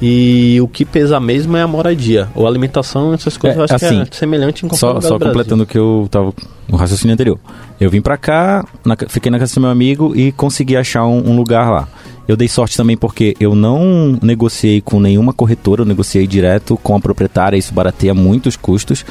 E 0.00 0.58
o 0.62 0.68
que 0.68 0.84
pesa 0.84 1.18
mesmo 1.18 1.56
é 1.56 1.62
a 1.62 1.66
moradia. 1.66 2.28
Ou 2.34 2.46
a 2.46 2.48
alimentação, 2.48 3.12
essas 3.12 3.36
coisas, 3.36 3.56
É, 3.56 3.60
eu 3.60 3.64
acho 3.64 3.74
assim, 3.74 4.04
que 4.04 4.14
é 4.14 4.18
semelhante 4.18 4.64
em 4.64 4.68
Só, 4.74 5.00
só 5.00 5.18
completando 5.18 5.64
o 5.64 5.66
que 5.66 5.76
eu 5.76 6.06
tava. 6.10 6.32
O 6.70 6.76
raciocínio 6.76 7.14
anterior. 7.14 7.38
Eu 7.80 7.90
vim 7.90 8.00
pra 8.00 8.16
cá, 8.16 8.64
na 8.84 8.96
fiquei 9.08 9.30
na 9.30 9.38
casa 9.38 9.54
do 9.54 9.60
meu 9.60 9.70
amigo 9.70 10.14
e 10.14 10.32
consegui 10.32 10.76
achar 10.76 11.06
um, 11.06 11.30
um 11.30 11.36
lugar 11.36 11.70
lá. 11.70 11.88
Eu 12.28 12.36
dei 12.36 12.46
sorte 12.46 12.76
também 12.76 12.96
porque 12.96 13.34
eu 13.40 13.54
não 13.54 14.18
negociei 14.22 14.82
com 14.82 15.00
nenhuma 15.00 15.32
corretora, 15.32 15.80
eu 15.80 15.86
negociei 15.86 16.26
direto 16.26 16.76
com 16.82 16.94
a 16.94 17.00
proprietária, 17.00 17.56
isso 17.56 17.72
barateia 17.72 18.12
muitos 18.12 18.54
custos. 18.54 19.04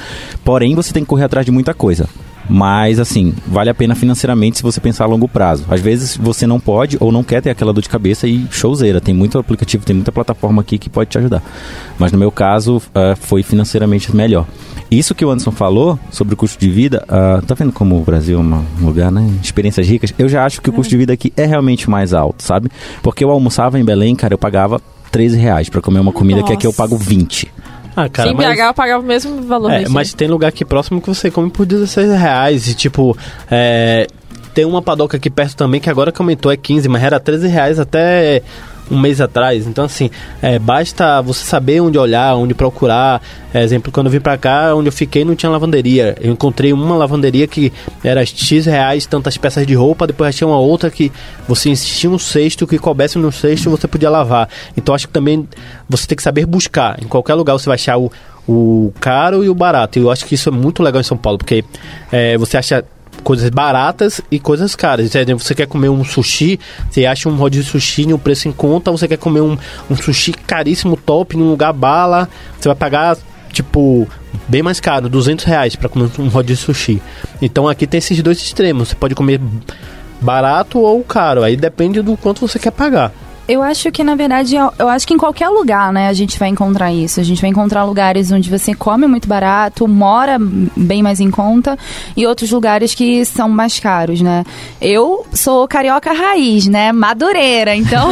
Porém, 0.43 0.76
você 0.76 0.93
tem 0.93 1.04
que 1.04 1.10
correr 1.10 1.23
atrás 1.23 1.43
de 1.43 1.52
muita 1.52 1.73
coisa. 1.73 2.08
Mas, 2.50 3.00
assim, 3.00 3.34
vale 3.46 3.70
a 3.70 3.76
pena 3.76 3.96
financeiramente 3.96 4.58
se 4.58 4.64
você 4.64 4.80
pensar 4.80 5.04
a 5.04 5.08
longo 5.08 5.28
prazo. 5.28 5.66
Às 5.70 5.82
vezes 5.82 6.16
você 6.16 6.48
não 6.48 6.60
pode 6.60 6.98
ou 7.00 7.12
não 7.12 7.24
quer 7.24 7.42
ter 7.42 7.50
aquela 7.50 7.74
dor 7.74 7.82
de 7.82 7.90
cabeça 7.90 8.28
e 8.28 8.48
showzeira. 8.50 9.02
Tem 9.02 9.14
muito 9.14 9.38
aplicativo, 9.38 9.86
tem 9.86 9.96
muita 9.96 10.12
plataforma 10.12 10.62
aqui 10.62 10.78
que 10.78 10.90
pode 10.90 11.10
te 11.10 11.18
ajudar. 11.18 11.44
Mas 12.00 12.12
no 12.12 12.18
meu 12.18 12.32
caso, 12.32 12.82
eh, 12.96 13.16
foi 13.16 13.44
financeiramente 13.44 14.16
melhor. 14.16 14.46
Isso 14.90 15.14
que 15.14 15.26
o 15.26 15.30
Anderson 15.30 15.52
falou 15.52 16.00
sobre 16.10 16.34
o 16.34 16.38
custo 16.38 16.58
de 16.58 16.70
vida, 16.70 17.04
ah, 17.10 17.42
tá 17.46 17.54
vendo 17.54 17.74
como 17.74 17.98
o 18.00 18.04
Brasil 18.04 18.40
é 18.40 18.42
um 18.42 18.64
lugar, 18.86 19.12
né? 19.12 19.30
Experiências 19.44 19.86
ricas. 19.88 20.14
Eu 20.18 20.30
já 20.30 20.46
acho 20.46 20.62
que 20.62 20.70
o 20.70 20.74
custo 20.74 20.90
de 20.90 20.98
vida 20.98 21.12
aqui 21.12 21.34
é 21.36 21.46
realmente 21.46 21.90
mais 21.90 22.14
alto, 22.14 22.42
sabe? 22.42 22.70
Porque 23.04 23.24
eu 23.24 23.30
almoçava 23.30 23.78
em 23.78 23.84
Belém, 23.84 24.16
cara, 24.16 24.34
eu 24.34 24.38
pagava 24.38 24.82
13 25.12 25.38
reais 25.38 25.70
pra 25.70 25.82
comer 25.82 26.00
uma 26.00 26.14
comida 26.14 26.42
que 26.42 26.54
aqui 26.54 26.66
eu 26.66 26.72
pago 26.72 26.96
20. 26.96 27.52
Ah, 27.98 28.08
cara, 28.08 28.30
Sim, 28.30 28.36
mas... 28.36 28.56
BH 28.56 28.60
eu 28.62 28.74
pagava 28.76 29.04
o 29.04 29.06
mesmo 29.06 29.42
valor. 29.42 29.72
É, 29.72 29.90
mas 29.90 30.14
tem 30.14 30.28
lugar 30.28 30.50
aqui 30.50 30.64
próximo 30.64 31.02
que 31.02 31.08
você 31.08 31.32
come 31.32 31.50
por 31.50 31.66
16 31.66 32.12
reais. 32.12 32.68
E 32.68 32.76
tipo, 32.76 33.18
é, 33.50 34.06
tem 34.54 34.66
uma 34.66 34.84
padoca 34.84 35.18
aqui 35.18 35.32
perto 35.32 35.56
também 35.56 35.82
que 35.82 35.90
agora 35.90 36.12
que 36.12 36.22
aumentou 36.22 36.52
é 36.52 36.56
15, 36.56 36.88
mas 36.88 37.04
era 37.04 37.20
13 37.20 37.48
reais 37.48 37.80
até 37.80 38.44
um 38.89 39.00
mês 39.00 39.21
atrás. 39.21 39.67
Então, 39.67 39.86
assim, 39.86 40.10
é, 40.41 40.58
basta 40.60 41.21
você 41.21 41.43
saber 41.43 41.82
onde 41.82 41.97
olhar, 41.97 42.36
onde 42.36 42.54
procurar. 42.54 43.21
É, 43.54 43.63
exemplo, 43.63 43.91
quando 43.91 44.08
eu 44.08 44.12
vim 44.12 44.19
pra 44.19 44.38
cá, 44.38 44.73
onde 44.76 44.88
eu 44.88 44.91
fiquei 44.91 45.23
não 45.23 45.36
tinha 45.36 45.50
lavanderia. 45.50 46.15
Eu 46.21 46.32
encontrei 46.32 46.73
uma 46.73 46.95
lavanderia 46.95 47.47
que 47.47 47.71
era 48.04 48.26
X 48.26 48.65
reais, 48.65 49.06
tantas 49.06 49.38
peças 49.38 49.65
de 49.65 49.73
roupa. 49.73 50.08
Depois 50.08 50.30
achei 50.30 50.47
uma 50.47 50.60
outra 50.60 50.89
que 50.89 51.12
você 51.47 51.69
insistia 51.69 52.10
um 52.10 52.19
cesto, 52.19 52.67
que 52.67 52.78
coubesse 52.78 53.17
no 53.17 53.32
cesto 53.32 53.69
você 53.69 53.88
podia 53.88 54.10
lavar. 54.10 54.50
Então, 54.76 54.93
acho 54.93 55.08
que 55.08 55.13
também 55.13 55.47
você 55.89 56.08
tem 56.08 56.15
que 56.15 56.23
saber 56.23 56.45
buscar. 56.45 56.97
Em 57.02 57.08
qualquer 57.08 57.34
lugar 57.34 57.54
você 57.54 57.65
vai 57.65 57.76
achar 57.76 57.97
o, 57.97 58.12
o 58.47 58.93
caro 59.00 59.43
e 59.43 59.50
o 59.50 59.56
barato. 59.56 60.00
E 60.00 60.02
eu 60.02 60.12
acho 60.12 60.26
que 60.26 60.36
isso 60.36 60.50
é 60.50 60.52
muito 60.52 60.82
legal 60.82 61.02
em 61.02 61.04
São 61.04 61.17
Paulo, 61.17 61.38
porque 61.38 61.63
é, 62.12 62.38
você 62.38 62.58
acha 62.58 62.84
coisas 63.28 63.50
baratas 63.50 64.22
e 64.32 64.40
coisas 64.40 64.74
caras. 64.74 65.13
Exemplo, 65.13 65.44
você 65.44 65.54
quer 65.54 65.68
comer 65.68 65.90
um 65.90 66.02
sushi, 66.02 66.58
você 66.90 67.06
acha 67.06 67.28
um 67.28 67.36
rodízio 67.36 67.66
de 67.66 67.72
sushi 67.72 68.04
em 68.04 68.13
um 68.13 68.18
preço 68.18 68.48
em 68.48 68.54
conta, 68.54 68.90
você 68.90 69.06
quer 69.06 69.18
comer 69.18 69.42
um, 69.42 69.58
um 69.92 69.98
sushi 69.98 70.32
caríssimo, 70.32 70.96
top, 70.96 71.36
num 71.36 71.50
lugar 71.50 71.74
bala, 71.74 72.30
você 72.58 72.70
vai 72.70 72.76
pagar, 72.76 73.18
tipo, 73.52 74.08
bem 74.48 74.63
mais 74.63 74.80
caro, 74.80 75.10
200 75.10 75.44
reais 75.44 75.76
pra 75.76 75.90
comer 75.90 76.10
um 76.18 76.30
rodízio 76.30 76.56
de 76.56 76.74
sushi. 76.74 77.02
Então 77.42 77.68
aqui 77.68 77.86
tem 77.86 77.98
esses 77.98 78.24
dois 78.24 78.38
extremos, 78.38 78.88
você 78.88 78.96
pode 78.96 79.13
comer 79.13 79.42
barato 80.22 80.80
ou 80.80 81.04
caro, 81.04 81.44
aí 81.44 81.58
depende 81.58 82.02
do 82.02 82.16
quanto 82.16 82.40
você 82.40 82.58
quer 82.58 82.72
pagar. 82.72 83.12
Eu 83.48 83.64
acho 83.64 83.90
que, 83.94 84.04
na 84.04 84.14
verdade, 84.14 84.56
eu, 84.56 84.90
acho 84.90 85.08
que 85.08 85.14
em 85.14 85.18
qualquer 85.18 85.48
lugar, 85.48 85.94
né, 85.94 86.10
a 86.10 86.14
gente 86.14 86.38
vai 86.38 86.50
encontrar 86.50 86.92
isso. 86.92 87.22
A 87.22 87.24
gente 87.24 87.40
vai 87.40 87.50
encontrar 87.50 87.86
lugares 87.86 88.30
onde 88.30 88.50
você 88.50 88.74
come 88.76 89.08
muito 89.08 89.26
barato, 89.28 89.88
mora 89.88 90.38
bem 90.76 91.02
mais 91.02 91.22
em 91.22 91.32
conta, 91.32 91.78
e 92.16 92.28
outros 92.28 92.52
lugares 92.52 92.94
que 92.94 93.24
são 93.24 93.48
mais 93.48 93.80
caros, 93.80 94.20
né? 94.20 94.44
Eu 94.82 95.26
sou 95.34 95.66
carioca 95.66 96.12
raiz, 96.12 96.68
né? 96.68 96.92
Madureira, 96.92 97.74
então 97.74 98.10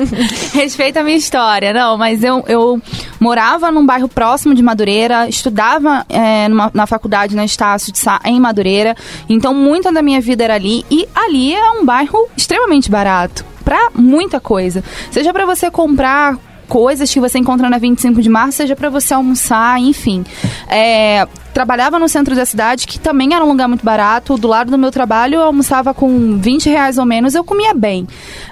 respeita 0.52 1.00
a 1.00 1.02
minha 1.04 1.16
história. 1.16 1.72
Não, 1.72 1.96
mas 1.96 2.22
eu, 2.22 2.44
eu 2.46 2.80
morava 3.18 3.70
num 3.70 3.86
bairro 3.86 4.08
próximo 4.08 4.54
de 4.54 4.62
Madureira, 4.62 5.26
estudava 5.28 6.04
é, 6.10 6.46
numa- 6.48 6.70
na 6.74 6.86
faculdade 6.86 7.34
na 7.34 7.44
Estácio 7.44 7.90
de 7.90 7.98
Sá, 7.98 8.20
em 8.24 8.38
Madureira, 8.38 8.94
então 9.30 9.54
muita 9.54 9.90
da 9.90 10.02
minha 10.02 10.20
vida 10.20 10.44
era 10.44 10.54
ali, 10.54 10.84
e 10.90 11.08
ali 11.14 11.54
é 11.54 11.70
um 11.70 11.86
bairro 11.86 12.18
extremamente 12.36 12.90
barato 12.90 13.44
pra 13.64 13.90
muita 13.94 14.38
coisa. 14.40 14.84
Seja 15.10 15.32
pra 15.32 15.46
você 15.46 15.70
comprar 15.70 16.38
coisas 16.68 17.12
que 17.12 17.20
você 17.20 17.38
encontra 17.38 17.68
na 17.68 17.78
25 17.78 18.20
de 18.22 18.28
março, 18.28 18.58
seja 18.58 18.74
pra 18.74 18.90
você 18.90 19.14
almoçar, 19.14 19.78
enfim. 19.80 20.24
É, 20.68 21.26
trabalhava 21.52 21.98
no 21.98 22.08
centro 22.08 22.34
da 22.34 22.44
cidade, 22.44 22.86
que 22.86 22.98
também 22.98 23.34
era 23.34 23.44
um 23.44 23.48
lugar 23.48 23.68
muito 23.68 23.84
barato. 23.84 24.36
Do 24.36 24.48
lado 24.48 24.70
do 24.70 24.78
meu 24.78 24.90
trabalho, 24.90 25.36
eu 25.36 25.42
almoçava 25.42 25.94
com 25.94 26.38
20 26.38 26.68
reais 26.68 26.98
ou 26.98 27.04
menos, 27.04 27.34
eu 27.34 27.44
comia 27.44 27.74
bem. 27.74 28.06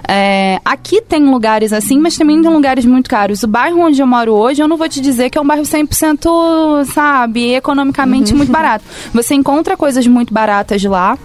É, 0.07 0.59
aqui 0.63 1.01
tem 1.01 1.25
lugares 1.25 1.73
assim, 1.73 1.99
mas 1.99 2.17
também 2.17 2.41
tem 2.41 2.51
lugares 2.51 2.85
muito 2.85 3.09
caros. 3.09 3.43
O 3.43 3.47
bairro 3.47 3.79
onde 3.79 4.01
eu 4.01 4.07
moro 4.07 4.33
hoje, 4.33 4.61
eu 4.61 4.67
não 4.67 4.77
vou 4.77 4.87
te 4.87 5.01
dizer 5.01 5.29
que 5.29 5.37
é 5.37 5.41
um 5.41 5.47
bairro 5.47 5.63
100%, 5.63 6.85
sabe, 6.85 7.53
economicamente 7.53 8.33
muito 8.33 8.51
barato. 8.51 8.85
Você 9.13 9.33
encontra 9.33 9.75
coisas 9.75 10.05
muito 10.07 10.33
baratas 10.33 10.83
lá. 10.83 11.17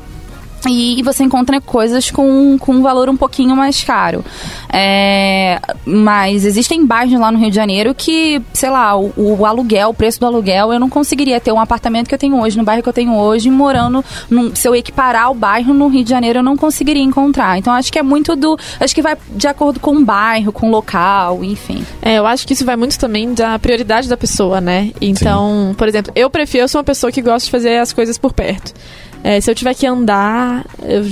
E 0.66 1.03
você 1.03 1.23
encontra 1.23 1.61
coisas 1.61 2.11
com, 2.11 2.59
com 2.59 2.73
um 2.73 2.83
valor 2.83 3.09
um 3.09 3.16
pouquinho 3.16 3.55
mais 3.55 3.83
caro. 3.85 4.25
É, 4.73 5.61
mas 5.85 6.44
existem 6.44 6.85
bairros 6.85 7.18
lá 7.18 7.31
no 7.31 7.38
Rio 7.38 7.51
de 7.51 7.57
Janeiro 7.57 7.94
que, 7.94 8.40
sei 8.53 8.71
lá, 8.71 8.97
o, 8.97 9.12
o 9.16 9.47
aluguel, 9.47 9.90
o 9.90 9.94
preço 9.94 10.18
do 10.18 10.27
aluguel, 10.27 10.73
eu 10.73 10.81
não 10.81 10.88
conseguiria 10.88 11.40
ter 11.40 11.53
um 11.53 11.61
apartamento 11.61 12.09
que 12.09 12.14
eu 12.14 12.18
tenho 12.18 12.40
hoje, 12.40 12.57
no 12.57 12.64
bairro 12.64 12.83
que 12.83 12.88
eu 12.88 12.92
tenho 12.92 13.14
hoje, 13.14 13.51
morando. 13.51 14.05
Num, 14.29 14.55
se 14.55 14.66
eu 14.66 14.75
equiparar 14.75 15.31
o 15.31 15.35
bairro 15.35 15.73
no 15.73 15.88
Rio 15.88 16.05
de 16.05 16.11
Janeiro, 16.11 16.40
eu 16.40 16.42
não 16.42 16.57
conseguiria 16.57 17.03
encontrar. 17.03 17.59
Então 17.59 17.73
acho 17.73 17.92
que 17.92 17.99
é 17.99 18.03
muito 18.03 18.35
do. 18.35 18.59
Acho 18.81 18.94
que 18.94 19.03
vai 19.03 19.16
de 19.31 19.47
acordo 19.47 19.81
com 19.81 19.97
o 19.97 20.05
bairro, 20.05 20.53
com 20.53 20.68
o 20.68 20.71
local, 20.71 21.44
enfim. 21.44 21.85
É, 22.03 22.18
eu 22.18 22.27
acho 22.27 22.47
que 22.47 22.53
isso 22.53 22.64
vai 22.64 22.77
muito 22.77 22.99
também 22.99 23.33
da 23.33 23.59
prioridade 23.59 24.09
da 24.09 24.16
pessoa, 24.16 24.61
né? 24.61 24.90
Então, 25.01 25.75
por 25.77 25.88
exemplo, 25.88 26.12
eu 26.14 26.29
prefiro, 26.29 26.64
eu 26.64 26.68
sou 26.68 26.79
uma 26.79 26.85
pessoa 26.85 27.12
que 27.12 27.23
gosta 27.23 27.44
de 27.44 27.51
fazer 27.51 27.79
as 27.79 27.92
coisas 27.92 28.18
por 28.18 28.33
perto. 28.33 28.73
É, 29.22 29.40
se 29.40 29.50
eu 29.50 29.54
tiver 29.54 29.74
que 29.74 29.87
andar, 29.87 30.64
eu, 30.83 31.02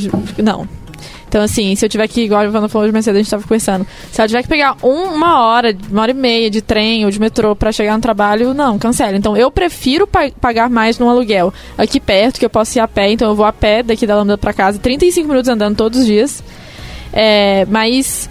não. 0.43 0.69
Então, 1.29 1.43
assim, 1.43 1.75
se 1.75 1.85
eu 1.85 1.89
tiver 1.89 2.07
que, 2.07 2.23
igual 2.23 2.41
a 2.41 2.45
Ivana 2.45 2.69
falou 2.69 2.87
de 2.87 2.93
mais 2.93 3.05
cedo, 3.05 3.17
a 3.17 3.19
gente 3.19 3.31
tava 3.31 3.43
conversando. 3.43 3.85
Se 4.13 4.21
ela 4.21 4.29
tiver 4.29 4.43
que 4.43 4.49
pegar 4.49 4.77
um- 4.83 5.15
uma 5.15 5.43
hora, 5.45 5.77
uma 5.91 6.03
hora 6.03 6.13
e 6.13 6.15
meia 6.15 6.49
de 6.49 6.63
trem 6.63 7.05
ou 7.05 7.11
de 7.11 7.19
metrô 7.21 7.55
pra 7.55 7.73
chegar 7.73 7.95
no 7.97 8.01
trabalho, 8.01 8.55
não, 8.55 8.79
cancela. 8.79 9.17
Então, 9.17 9.37
eu 9.37 9.51
prefiro 9.51 10.07
pa- 10.07 10.31
pagar 10.41 10.71
mais 10.71 10.99
no 11.01 11.09
aluguel 11.11 11.53
aqui 11.77 11.99
perto, 11.99 12.39
que 12.39 12.45
eu 12.47 12.51
posso 12.51 12.79
ir 12.79 12.81
a 12.81 12.87
pé. 12.89 13.11
Então, 13.11 13.29
eu 13.29 13.35
vou 13.35 13.45
a 13.45 13.53
pé 13.53 13.83
daqui 13.83 14.07
da 14.07 14.15
Lambda 14.17 14.39
pra 14.39 14.53
casa, 14.53 14.79
35 14.79 15.29
minutos 15.29 15.49
andando 15.49 15.77
todos 15.77 16.01
os 16.01 16.07
dias. 16.07 16.43
É, 17.13 17.67
mas 17.69 18.31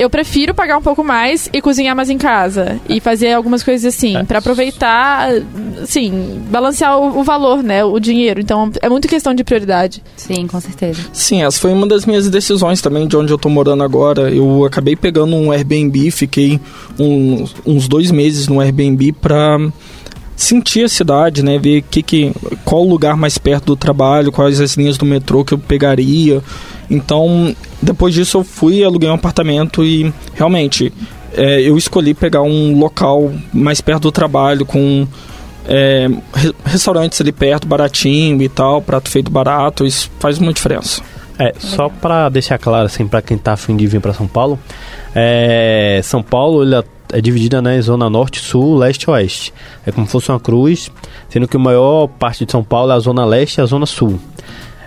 eu 0.00 0.08
prefiro 0.08 0.54
pagar 0.54 0.78
um 0.78 0.82
pouco 0.82 1.04
mais 1.04 1.50
e 1.52 1.60
cozinhar 1.60 1.94
mais 1.94 2.08
em 2.08 2.16
casa. 2.16 2.80
E 2.88 3.00
fazer 3.00 3.34
algumas 3.34 3.62
coisas 3.62 3.94
assim, 3.94 4.24
pra 4.24 4.38
aproveitar, 4.38 5.28
assim, 5.82 6.40
balancear 6.50 6.98
o, 6.98 7.20
o 7.20 7.22
valor, 7.22 7.62
né? 7.62 7.84
O 7.84 8.00
dinheiro. 8.00 8.40
Então, 8.40 8.72
é 8.80 8.88
muito 8.88 9.06
questão 9.06 9.34
de 9.34 9.44
prioridade. 9.44 10.02
Sim, 10.16 10.46
com 10.46 10.58
certeza. 10.58 11.02
Sim, 11.12 11.42
essa 11.42 11.60
foi 11.60 11.70
uma 11.70 11.86
das 11.86 12.06
minhas 12.06 12.30
decisões 12.30 12.80
também 12.80 13.06
de 13.06 13.14
onde 13.14 13.30
eu 13.30 13.36
tô 13.36 13.50
morando 13.50 13.82
agora. 13.82 14.30
Eu 14.30 14.64
acabei 14.64 14.96
pegando 14.96 15.36
um 15.36 15.52
Airbnb, 15.52 16.10
fiquei 16.10 16.58
uns, 16.98 17.54
uns 17.66 17.86
dois 17.86 18.10
meses 18.10 18.48
no 18.48 18.58
Airbnb 18.58 19.12
pra 19.12 19.58
sentir 20.42 20.84
a 20.84 20.88
cidade, 20.88 21.42
né? 21.42 21.58
Ver 21.58 21.82
que, 21.82 22.02
que, 22.02 22.32
qual 22.64 22.82
o 22.82 22.88
lugar 22.88 23.16
mais 23.16 23.36
perto 23.38 23.66
do 23.66 23.76
trabalho, 23.76 24.32
quais 24.32 24.60
as 24.60 24.76
linhas 24.76 24.96
do 24.96 25.04
metrô 25.04 25.44
que 25.44 25.52
eu 25.54 25.58
pegaria. 25.58 26.42
Então, 26.90 27.54
depois 27.80 28.14
disso 28.14 28.38
eu 28.38 28.44
fui, 28.44 28.82
aluguei 28.82 29.08
um 29.08 29.14
apartamento 29.14 29.84
e 29.84 30.12
realmente 30.34 30.92
é, 31.34 31.60
eu 31.60 31.76
escolhi 31.76 32.14
pegar 32.14 32.42
um 32.42 32.78
local 32.78 33.30
mais 33.52 33.80
perto 33.80 34.02
do 34.02 34.12
trabalho, 34.12 34.64
com 34.64 35.06
é, 35.68 36.08
re- 36.34 36.54
restaurantes 36.64 37.20
ali 37.20 37.32
perto, 37.32 37.68
baratinho 37.68 38.42
e 38.42 38.48
tal, 38.48 38.82
prato 38.82 39.08
feito 39.10 39.30
barato, 39.30 39.86
isso 39.86 40.10
faz 40.18 40.38
muita 40.38 40.54
diferença. 40.54 41.02
É, 41.38 41.54
só 41.58 41.88
pra 41.88 42.28
deixar 42.28 42.58
claro, 42.58 42.86
assim, 42.86 43.06
pra 43.06 43.22
quem 43.22 43.38
tá 43.38 43.52
afim 43.52 43.76
de 43.76 43.86
vir 43.86 44.00
pra 44.00 44.12
São 44.12 44.26
Paulo, 44.26 44.58
é, 45.14 46.00
São 46.02 46.22
Paulo 46.22 46.62
ele 46.62 46.82
é 47.12 47.20
dividida 47.20 47.60
né, 47.60 47.76
em 47.76 47.82
zona 47.82 48.08
norte, 48.08 48.40
sul, 48.40 48.76
leste 48.76 49.04
e 49.04 49.10
oeste. 49.10 49.52
É 49.86 49.92
como 49.92 50.06
se 50.06 50.12
fosse 50.12 50.30
uma 50.30 50.40
cruz, 50.40 50.90
sendo 51.28 51.48
que 51.48 51.56
a 51.56 51.60
maior 51.60 52.06
parte 52.06 52.44
de 52.44 52.52
São 52.52 52.62
Paulo 52.62 52.92
é 52.92 52.94
a 52.94 52.98
zona 52.98 53.24
leste 53.24 53.58
e 53.58 53.60
a 53.60 53.66
zona 53.66 53.86
sul. 53.86 54.18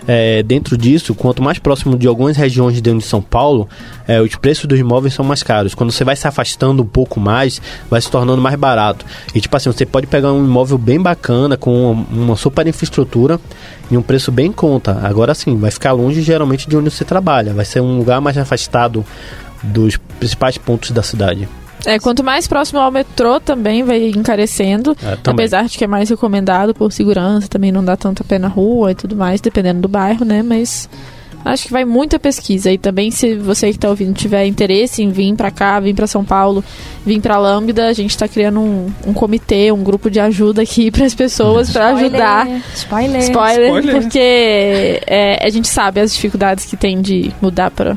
É, 0.06 0.42
dentro 0.42 0.76
disso, 0.76 1.14
quanto 1.14 1.42
mais 1.42 1.58
próximo 1.58 1.96
de 1.96 2.06
algumas 2.06 2.36
regiões 2.36 2.74
de 2.74 2.82
dentro 2.82 2.98
de 2.98 3.06
São 3.06 3.22
Paulo, 3.22 3.66
é, 4.06 4.20
os 4.20 4.36
preços 4.36 4.66
dos 4.66 4.78
imóveis 4.78 5.14
são 5.14 5.24
mais 5.24 5.42
caros. 5.42 5.74
Quando 5.74 5.92
você 5.92 6.04
vai 6.04 6.14
se 6.14 6.28
afastando 6.28 6.82
um 6.82 6.86
pouco 6.86 7.18
mais, 7.18 7.60
vai 7.88 8.00
se 8.00 8.10
tornando 8.10 8.40
mais 8.42 8.54
barato. 8.56 9.04
E 9.34 9.40
tipo 9.40 9.56
assim, 9.56 9.72
você 9.72 9.86
pode 9.86 10.06
pegar 10.06 10.30
um 10.32 10.44
imóvel 10.44 10.76
bem 10.76 11.00
bacana, 11.00 11.56
com 11.56 11.92
uma, 11.92 12.06
uma 12.10 12.36
super 12.36 12.66
infraestrutura 12.66 13.40
e 13.90 13.96
um 13.96 14.02
preço 14.02 14.30
bem 14.30 14.46
em 14.46 14.52
conta. 14.52 15.00
Agora 15.02 15.34
sim, 15.34 15.56
vai 15.56 15.70
ficar 15.70 15.92
longe 15.92 16.20
geralmente 16.20 16.68
de 16.68 16.76
onde 16.76 16.90
você 16.90 17.04
trabalha. 17.04 17.54
Vai 17.54 17.64
ser 17.64 17.80
um 17.80 17.96
lugar 17.96 18.20
mais 18.20 18.36
afastado 18.36 19.04
dos 19.62 19.96
principais 19.96 20.58
pontos 20.58 20.90
da 20.90 21.02
cidade. 21.02 21.48
É, 21.86 21.98
quanto 21.98 22.22
mais 22.24 22.46
próximo 22.46 22.78
ao 22.78 22.90
metrô 22.90 23.40
também 23.40 23.82
vai 23.82 24.08
encarecendo. 24.08 24.96
É, 25.02 25.16
também. 25.16 25.44
Apesar 25.44 25.66
de 25.66 25.76
que 25.76 25.84
é 25.84 25.86
mais 25.86 26.08
recomendado 26.08 26.74
por 26.74 26.92
segurança, 26.92 27.48
também 27.48 27.72
não 27.72 27.84
dá 27.84 27.96
tanta 27.96 28.24
pé 28.24 28.38
na 28.38 28.48
rua 28.48 28.92
e 28.92 28.94
tudo 28.94 29.16
mais, 29.16 29.40
dependendo 29.40 29.82
do 29.82 29.88
bairro, 29.88 30.24
né? 30.24 30.42
Mas 30.42 30.88
acho 31.44 31.66
que 31.66 31.72
vai 31.72 31.84
muita 31.84 32.18
pesquisa. 32.18 32.72
E 32.72 32.78
também, 32.78 33.10
se 33.10 33.34
você 33.34 33.68
que 33.68 33.76
está 33.76 33.88
ouvindo 33.88 34.14
tiver 34.14 34.46
interesse 34.46 35.02
em 35.02 35.10
vir 35.10 35.34
para 35.34 35.50
cá, 35.50 35.78
vir 35.78 35.94
para 35.94 36.06
São 36.06 36.24
Paulo, 36.24 36.64
vir 37.04 37.20
para 37.20 37.36
Lambda, 37.38 37.88
a 37.88 37.92
gente 37.92 38.10
está 38.10 38.26
criando 38.26 38.60
um, 38.60 38.90
um 39.06 39.12
comitê, 39.12 39.70
um 39.70 39.82
grupo 39.82 40.10
de 40.10 40.18
ajuda 40.18 40.62
aqui 40.62 40.90
para 40.92 41.04
as 41.04 41.14
pessoas, 41.14 41.70
para 41.70 41.88
ajudar. 41.90 42.48
Spoiler. 42.74 43.20
Spoiler, 43.20 43.68
Spoiler. 43.68 44.00
porque 44.00 45.00
é, 45.06 45.44
a 45.44 45.50
gente 45.50 45.68
sabe 45.68 46.00
as 46.00 46.14
dificuldades 46.14 46.64
que 46.64 46.76
tem 46.76 47.00
de 47.00 47.32
mudar 47.40 47.70
para. 47.70 47.96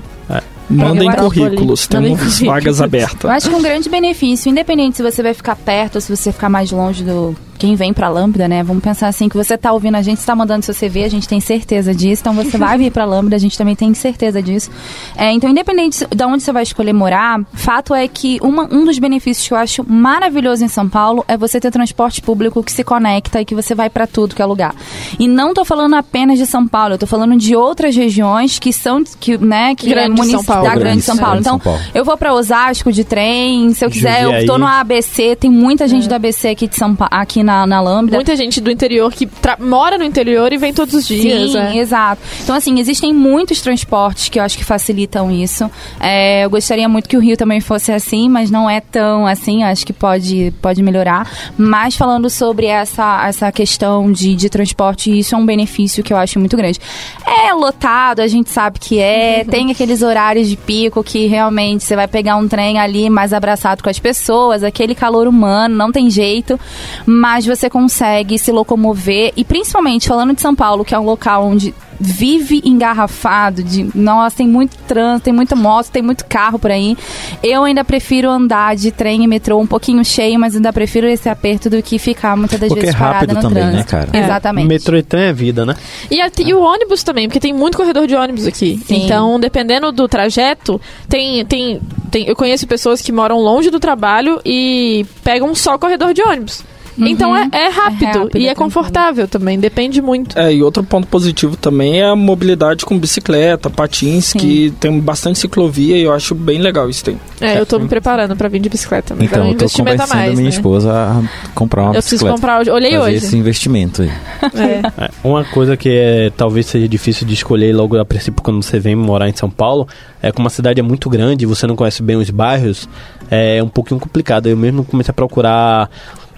Mandem 0.69 1.09
eu 1.09 1.15
currículos, 1.15 1.87
temos 1.87 2.09
currículos. 2.09 2.39
vagas 2.41 2.79
Eu 2.79 2.85
abertas. 2.85 3.31
acho 3.31 3.49
que 3.49 3.55
um 3.55 3.61
grande 3.61 3.89
benefício, 3.89 4.49
independente 4.49 4.97
se 4.97 5.03
você 5.03 5.23
vai 5.23 5.33
ficar 5.33 5.55
perto 5.55 5.95
ou 5.95 6.01
se 6.01 6.15
você 6.15 6.31
ficar 6.31 6.49
mais 6.49 6.71
longe 6.71 7.03
do 7.03 7.35
quem 7.57 7.75
vem 7.75 7.93
pra 7.93 8.09
Lambda, 8.09 8.47
né? 8.47 8.63
Vamos 8.63 8.83
pensar 8.83 9.07
assim 9.07 9.27
que 9.29 9.35
você 9.35 9.57
tá 9.57 9.71
ouvindo 9.71 9.95
a 9.95 10.01
gente, 10.01 10.17
está 10.19 10.35
mandando 10.35 10.63
seu 10.65 10.73
CV, 10.75 11.03
a 11.03 11.09
gente 11.09 11.27
tem 11.27 11.39
certeza 11.39 11.93
disso. 11.93 12.21
Então 12.21 12.33
você 12.33 12.57
vai 12.57 12.77
vir 12.77 12.91
pra 12.91 13.05
Lambda, 13.05 13.35
a 13.35 13.39
gente 13.39 13.57
também 13.57 13.75
tem 13.75 13.93
certeza 13.93 14.41
disso. 14.41 14.69
É, 15.15 15.31
então, 15.31 15.49
independente 15.49 16.05
de 16.05 16.23
onde 16.23 16.43
você 16.43 16.51
vai 16.51 16.63
escolher 16.63 16.93
morar, 16.93 17.39
fato 17.53 17.93
é 17.93 18.07
que 18.07 18.37
uma- 18.41 18.67
um 18.71 18.85
dos 18.85 18.99
benefícios 18.99 19.47
que 19.47 19.53
eu 19.53 19.57
acho 19.57 19.85
maravilhoso 19.87 20.63
em 20.63 20.67
São 20.67 20.87
Paulo 20.87 21.23
é 21.27 21.35
você 21.37 21.59
ter 21.59 21.71
transporte 21.71 22.21
público 22.21 22.63
que 22.63 22.71
se 22.71 22.83
conecta 22.83 23.41
e 23.41 23.45
que 23.45 23.55
você 23.55 23.73
vai 23.75 23.89
pra 23.89 24.05
tudo 24.07 24.35
que 24.35 24.41
é 24.41 24.45
lugar. 24.45 24.75
E 25.19 25.27
não 25.27 25.53
tô 25.53 25.65
falando 25.65 25.95
apenas 25.95 26.37
de 26.37 26.45
São 26.45 26.67
Paulo, 26.67 26.93
eu 26.95 26.97
tô 26.97 27.07
falando 27.07 27.35
de 27.37 27.55
outras 27.55 27.95
regiões 27.95 28.59
que 28.59 28.71
são 28.73 29.03
que, 29.19 29.37
né, 29.37 29.75
que 29.75 29.89
Grande 29.89 30.21
é 30.21 30.25
São 30.25 30.43
Paulo. 30.43 30.63
da 30.69 30.75
grande 30.75 31.01
São 31.01 31.15
Grande 31.15 31.27
Paulo. 31.31 31.43
São 31.43 31.55
Então, 31.57 31.59
Paulo. 31.59 31.79
eu 31.93 32.05
vou 32.05 32.17
pra 32.17 32.33
Osasco 32.33 32.91
de 32.91 33.03
trem, 33.03 33.73
se 33.73 33.83
eu 33.85 33.89
quiser, 33.89 34.23
eu 34.23 34.45
tô 34.45 34.57
no 34.57 34.65
ABC, 34.65 35.35
tem 35.35 35.49
muita 35.49 35.87
gente 35.87 36.07
do 36.07 36.13
ABC 36.15 36.49
aqui 36.49 36.67
de 36.67 36.75
São 36.75 36.95
aqui 37.11 37.43
na, 37.47 37.65
na 37.65 37.79
Lambda. 37.79 38.17
Muita 38.17 38.35
gente 38.35 38.59
do 38.59 38.69
interior 38.69 39.11
que 39.13 39.27
mora 39.57 39.97
no 39.97 40.03
interior 40.03 40.51
e 40.51 40.57
vem 40.57 40.73
todos 40.73 40.93
os 40.93 41.07
dias. 41.07 41.51
Sim, 41.51 41.57
é. 41.57 41.77
exato. 41.77 42.21
Então, 42.43 42.53
assim, 42.53 42.77
existem 42.77 43.13
muitos 43.13 43.61
transportes 43.61 44.27
que 44.27 44.37
eu 44.37 44.43
acho 44.43 44.57
que 44.57 44.65
facilitam 44.65 45.31
isso. 45.31 45.71
É, 45.97 46.43
eu 46.43 46.49
gostaria 46.49 46.89
muito 46.89 47.07
que 47.07 47.15
o 47.15 47.21
Rio 47.21 47.37
também 47.37 47.61
fosse 47.61 47.91
assim, 47.91 48.27
mas 48.27 48.51
não 48.51 48.69
é 48.69 48.81
tão 48.81 49.25
assim. 49.25 49.63
Acho 49.63 49.85
que 49.85 49.93
pode, 49.93 50.53
pode 50.61 50.83
melhorar. 50.83 51.29
Mas 51.57 51.95
falando 51.95 52.29
sobre 52.29 52.65
essa, 52.65 53.25
essa 53.25 53.49
questão 53.51 54.11
de, 54.11 54.35
de 54.35 54.49
transporte, 54.49 55.17
isso 55.17 55.33
é 55.33 55.37
um 55.37 55.45
benefício 55.45 56.03
que 56.03 56.11
eu 56.11 56.17
acho 56.17 56.37
muito 56.39 56.57
grande. 56.57 56.79
É 57.25 57.53
lotado, 57.53 58.19
a 58.19 58.27
gente 58.27 58.49
sabe 58.49 58.77
que 58.77 58.99
é. 58.99 59.45
Tem 59.45 59.71
aqueles 59.71 60.01
horários 60.01 60.49
de 60.49 60.57
pico 60.57 61.01
que 61.01 61.27
realmente 61.27 61.85
você 61.85 61.95
vai 61.95 62.07
pegar 62.07 62.35
um 62.35 62.47
trem 62.47 62.77
ali 62.77 63.09
mais 63.09 63.31
abraçado 63.31 63.81
com 63.81 63.89
as 63.89 63.99
pessoas, 63.99 64.63
aquele 64.63 64.93
calor 64.93 65.27
humano, 65.27 65.75
não 65.75 65.91
tem 65.91 66.09
jeito. 66.09 66.59
Mas 67.05 67.36
você 67.45 67.69
consegue 67.69 68.37
se 68.39 68.51
locomover. 68.51 69.33
E 69.35 69.43
principalmente 69.43 70.07
falando 70.07 70.33
de 70.33 70.41
São 70.41 70.55
Paulo, 70.55 70.83
que 70.85 70.95
é 70.95 70.99
um 70.99 71.03
local 71.05 71.45
onde 71.45 71.73
vive 71.99 72.61
engarrafado 72.63 73.63
de 73.63 73.89
nossa 73.95 74.37
tem 74.37 74.47
muito 74.47 74.77
trânsito 74.87 75.25
tem 75.25 75.33
muita 75.33 75.55
moto 75.55 75.89
tem 75.89 76.03
muito 76.03 76.23
carro 76.25 76.59
por 76.59 76.69
aí 76.69 76.95
eu 77.41 77.63
ainda 77.63 77.83
prefiro 77.83 78.29
andar 78.29 78.75
de 78.75 78.91
trem 78.91 79.23
e 79.23 79.27
metrô 79.27 79.57
um 79.59 79.65
pouquinho 79.65 80.05
cheio 80.05 80.39
mas 80.39 80.55
ainda 80.55 80.71
prefiro 80.71 81.07
esse 81.07 81.27
aperto 81.27 81.71
do 81.71 81.81
que 81.81 81.97
ficar 81.97 82.37
muitas 82.37 82.59
das 82.59 82.69
Porque 82.69 82.81
vezes 82.85 82.95
é 82.95 82.99
rápido 82.99 83.33
parada 83.33 83.33
no 83.33 83.41
também, 83.41 83.63
né, 83.63 83.71
trânsito 83.83 83.89
cara? 83.89 84.09
É. 84.13 84.19
exatamente 84.25 84.67
Metrô 84.67 84.95
e 84.95 85.01
trem 85.01 85.23
é 85.23 85.33
vida, 85.33 85.65
né? 85.65 85.75
E, 86.11 86.21
a- 86.21 86.29
e 86.37 86.53
o 86.53 86.61
ônibus 86.61 87.01
também, 87.01 87.27
porque 87.27 87.39
tem 87.39 87.51
muito 87.51 87.75
corredor 87.75 88.05
de 88.05 88.13
ônibus 88.15 88.45
aqui. 88.45 88.79
Sim. 88.85 89.03
Então, 89.03 89.39
dependendo 89.39 89.91
do 89.91 90.07
trajeto, 90.07 90.79
tem, 91.09 91.43
tem, 91.47 91.81
tem. 92.11 92.27
Eu 92.27 92.35
conheço 92.35 92.67
pessoas 92.67 93.01
que 93.01 93.11
moram 93.11 93.39
longe 93.39 93.71
do 93.71 93.79
trabalho 93.79 94.39
e 94.45 95.03
pegam 95.23 95.55
só 95.55 95.79
corredor 95.79 96.13
de 96.13 96.21
ônibus. 96.21 96.63
Então 96.97 97.35
é, 97.35 97.47
é 97.51 97.69
rápido, 97.69 98.05
rápido, 98.05 98.17
e 98.17 98.21
é 98.21 98.29
tranquilo. 98.29 98.55
confortável 98.55 99.27
também, 99.27 99.59
depende 99.59 100.01
muito. 100.01 100.37
É, 100.37 100.53
e 100.53 100.63
outro 100.63 100.83
ponto 100.83 101.07
positivo 101.07 101.55
também 101.55 102.01
é 102.01 102.05
a 102.05 102.15
mobilidade 102.15 102.85
com 102.85 102.97
bicicleta, 102.97 103.69
patins, 103.69 104.25
Sim. 104.27 104.39
que 104.39 104.73
tem 104.79 104.99
bastante 104.99 105.37
ciclovia 105.39 105.97
e 105.97 106.03
eu 106.03 106.13
acho 106.13 106.33
bem 106.33 106.59
legal 106.59 106.89
isso 106.89 107.03
tem. 107.03 107.19
É, 107.39 107.59
eu 107.59 107.65
tô 107.65 107.77
me 107.77 107.87
preparando 107.87 108.35
pra 108.35 108.47
vir 108.49 108.59
de 108.59 108.69
bicicleta, 108.69 109.13
mas 109.15 109.23
é 109.23 109.25
Então, 109.25 109.43
um 109.45 109.49
eu 109.49 109.55
tô 109.57 109.63
investimento 109.65 110.01
a 110.01 110.05
convencendo 110.07 110.23
mais. 110.25 110.33
minha 110.39 110.43
né? 110.49 110.55
esposa 110.55 110.91
a 110.93 111.49
comprar 111.53 111.81
uma 111.83 111.89
Eu 111.89 111.93
preciso 111.93 112.15
bicicleta. 112.15 112.35
comprar 112.35 112.61
hoje. 112.61 112.71
Olhei 112.71 112.91
Fazer 112.91 113.03
hoje. 113.03 113.15
esse 113.25 113.37
investimento 113.37 114.01
aí. 114.01 114.11
É. 114.57 115.05
É, 115.05 115.09
uma 115.23 115.43
coisa 115.43 115.77
que 115.77 115.89
é, 115.89 116.31
talvez 116.35 116.65
seja 116.65 116.87
difícil 116.87 117.27
de 117.27 117.33
escolher 117.33 117.75
logo 117.75 117.97
a 117.99 118.05
princípio 118.05 118.41
quando 118.41 118.63
você 118.63 118.79
vem 118.79 118.95
morar 118.95 119.29
em 119.29 119.35
São 119.35 119.49
Paulo 119.49 119.87
é 120.21 120.31
como 120.31 120.47
a 120.47 120.49
cidade 120.49 120.79
é 120.79 120.83
muito 120.83 121.09
grande 121.09 121.43
e 121.43 121.45
você 121.45 121.67
não 121.67 121.75
conhece 121.75 122.01
bem 122.01 122.15
os 122.15 122.29
bairros, 122.29 122.89
é 123.29 123.61
um 123.61 123.67
pouquinho 123.69 123.99
complicado. 123.99 124.47
Eu 124.47 124.57
mesmo 124.57 124.83
comecei 124.83 125.11
a 125.11 125.13
procurar 125.13 125.89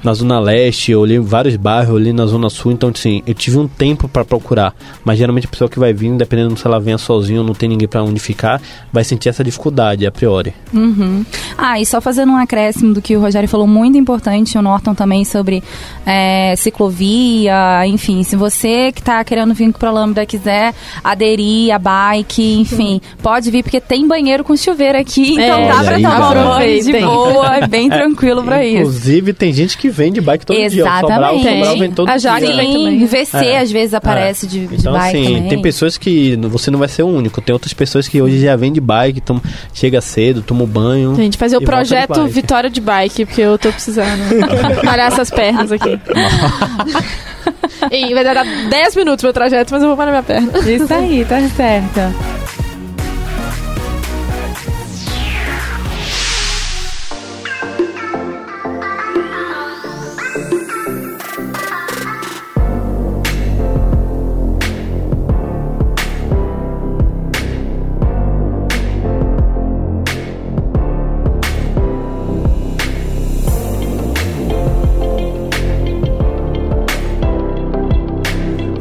na 0.04 0.14
Zona 0.14 0.40
Leste, 0.40 0.92
eu 0.92 1.02
olhei 1.02 1.20
vários 1.20 1.56
bairros, 1.56 1.90
eu 1.90 1.96
olhei 1.96 2.14
na 2.14 2.26
Zona 2.26 2.50
Sul, 2.50 2.72
então 2.72 2.90
assim, 2.94 3.22
eu 3.26 3.34
tive 3.34 3.58
um 3.58 3.68
tempo 3.68 4.08
para 4.08 4.24
procurar. 4.24 4.74
Mas 5.04 5.18
geralmente 5.18 5.46
a 5.46 5.50
pessoa 5.50 5.70
que 5.70 5.80
vai 5.80 5.94
vir, 5.94 6.12
dependendo 6.16 6.58
se 6.58 6.66
ela 6.66 6.80
venha 6.80 6.98
sozinha 6.98 7.42
ou 7.42 7.46
não 7.46 7.54
tem 7.54 7.70
ninguém 7.70 7.88
para 7.88 8.04
onde 8.04 8.20
ficar, 8.20 8.62
vai 8.92 9.04
sentir 9.04 9.30
essa 9.30 9.44
dificuldade 9.44 10.06
a 10.06 10.12
priori. 10.12 10.54
Uhum. 10.74 11.26
Ah, 11.58 11.80
e 11.80 11.86
só 11.86 12.00
fazendo 12.00 12.32
um 12.32 12.38
acréscimo 12.38 12.94
do 12.94 13.02
que 13.02 13.16
o 13.16 13.20
Rogério 13.20 13.50
falou, 13.50 13.68
muito 13.68 13.98
importante, 13.98 14.58
o 14.58 14.62
Norton 14.62 14.94
também, 14.96 15.26
sobre 15.26 15.64
é, 16.06 16.56
ciclovia, 16.56 17.86
enfim, 17.88 18.24
se 18.24 18.36
você 18.36 18.92
que 18.92 19.02
está 19.02 19.24
querendo 19.24 19.54
vir 19.54 19.72
para 19.74 19.92
Lambda 19.92 20.26
quiser 20.26 20.74
aderir 21.04 21.74
a 21.74 21.80
bike, 21.80 22.60
enfim, 22.60 23.02
pode 23.22 23.52
vir, 23.52 23.64
porque 23.64 23.80
tem 23.80 24.08
banheiro 24.08 24.44
com 24.44 24.56
chuveiro 24.56 24.98
aqui, 24.98 25.34
então 25.34 25.60
É, 25.60 25.68
dá 25.68 25.84
para 25.84 25.96
tomar 25.96 26.34
banho 26.34 26.84
de 26.84 26.94
boa, 27.00 27.58
é 27.58 27.68
bem 27.68 27.90
tranquilo 27.90 28.44
para 28.44 28.66
isso. 28.66 28.82
Inclusive, 28.82 29.34
tem 29.34 29.54
gente 29.54 29.78
que 29.78 29.89
vende 29.90 30.22
bike 30.22 30.46
todo 30.46 30.56
dia. 30.56 30.68
O 30.68 30.72
Sobral, 31.00 31.36
o 31.36 31.40
Exatamente. 31.40 31.58
Sobral 31.60 31.78
vem 31.80 31.92
todo 31.92 32.10
A 32.10 32.18
Jaque 32.18 32.46
dia. 32.46 32.56
vem 32.56 32.74
também. 32.74 33.06
VC 33.06 33.38
É. 33.46 33.60
às 33.60 33.72
vezes 33.72 33.94
aparece 33.94 34.48
de, 34.48 34.68
de 34.68 34.76
Então, 34.76 34.94
bike 34.94 35.18
assim, 35.18 35.26
também. 35.36 35.50
tem 35.50 35.62
pessoas 35.62 35.98
que 35.98 36.36
você 36.44 36.70
não 36.72 36.80
vai 36.80 36.88
ser 36.88 37.04
o 37.04 37.08
único. 37.08 37.42
Tem 37.42 37.54
outras 37.54 37.74
pessoas 37.74 38.08
que 38.08 38.22
hoje 38.22 38.40
já 38.40 38.56
vêm 38.56 38.72
de 38.72 38.82
bike, 38.82 39.22
tom, 39.22 39.40
chega 39.74 40.00
cedo, 40.02 40.42
toma 40.42 40.64
um 40.64 40.68
banho. 40.68 41.16
Gente, 41.16 41.38
fazer 41.38 41.58
o 41.58 41.60
de 41.60 41.66
projeto 41.66 42.20
bike. 42.22 42.30
Vitória 42.34 42.70
de 42.70 42.82
Bike, 42.82 43.26
porque 43.26 43.42
eu 43.42 43.58
tô 43.58 43.72
precisando 43.72 44.20
malhar 44.84 45.08
essas 45.08 45.30
pernas 45.30 45.72
aqui. 45.72 46.00
e 47.92 48.14
vai 48.14 48.24
dar 48.24 48.44
10 48.70 48.96
minutos 48.96 49.24
meu 49.24 49.34
trajeto, 49.34 49.72
mas 49.74 49.82
eu 49.82 49.88
vou 49.90 49.98
malhar 49.98 50.12
minha 50.14 50.24
perna. 50.24 50.52
Isso 50.60 50.94
aí, 50.94 51.26
tá 51.26 51.40
certo. 51.50 52.39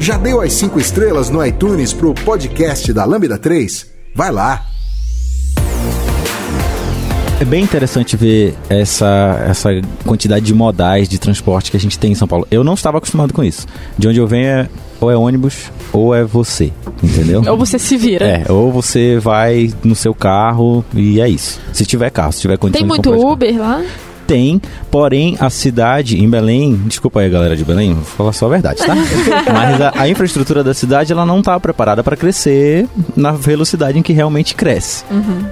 Já 0.08 0.16
deu 0.16 0.40
as 0.40 0.54
5 0.54 0.80
estrelas 0.80 1.28
no 1.28 1.44
iTunes 1.44 1.92
pro 1.92 2.14
podcast 2.14 2.90
da 2.94 3.04
Lambda 3.04 3.36
3? 3.36 3.86
Vai 4.14 4.32
lá! 4.32 4.64
É 7.38 7.44
bem 7.44 7.62
interessante 7.62 8.16
ver 8.16 8.54
essa, 8.70 9.44
essa 9.46 9.68
quantidade 10.06 10.46
de 10.46 10.54
modais 10.54 11.10
de 11.10 11.18
transporte 11.18 11.70
que 11.70 11.76
a 11.76 11.80
gente 11.80 11.98
tem 11.98 12.12
em 12.12 12.14
São 12.14 12.26
Paulo. 12.26 12.48
Eu 12.50 12.64
não 12.64 12.72
estava 12.72 12.96
acostumado 12.96 13.34
com 13.34 13.44
isso. 13.44 13.66
De 13.98 14.08
onde 14.08 14.18
eu 14.18 14.26
venho 14.26 14.46
é 14.46 14.68
ou 14.98 15.10
é 15.10 15.16
ônibus 15.16 15.70
ou 15.92 16.14
é 16.14 16.24
você, 16.24 16.72
entendeu? 17.02 17.42
Ou 17.46 17.58
você 17.58 17.78
se 17.78 17.98
vira. 17.98 18.26
É, 18.26 18.50
ou 18.50 18.72
você 18.72 19.18
vai 19.18 19.70
no 19.84 19.94
seu 19.94 20.14
carro 20.14 20.82
e 20.94 21.20
é 21.20 21.28
isso. 21.28 21.60
Se 21.70 21.84
tiver 21.84 22.08
carro, 22.10 22.32
se 22.32 22.40
tiver 22.40 22.56
condição 22.56 22.88
Tem 22.88 22.98
de 22.98 23.08
muito 23.10 23.30
Uber 23.30 23.58
lá? 23.58 23.84
Tem, 24.28 24.60
porém 24.90 25.38
a 25.40 25.48
cidade 25.48 26.22
em 26.22 26.28
Belém, 26.28 26.78
desculpa 26.84 27.20
aí 27.20 27.30
galera 27.30 27.56
de 27.56 27.64
Belém, 27.64 27.94
vou 27.94 28.04
falar 28.04 28.32
só 28.34 28.44
a 28.44 28.50
verdade, 28.50 28.84
tá? 28.84 28.94
Mas 29.50 29.80
a, 29.80 29.92
a 30.02 30.06
infraestrutura 30.06 30.62
da 30.62 30.74
cidade 30.74 31.10
ela 31.10 31.24
não 31.24 31.38
está 31.38 31.58
preparada 31.58 32.04
para 32.04 32.14
crescer 32.14 32.86
na 33.16 33.32
velocidade 33.32 33.98
em 33.98 34.02
que 34.02 34.12
realmente 34.12 34.54
cresce. 34.54 35.02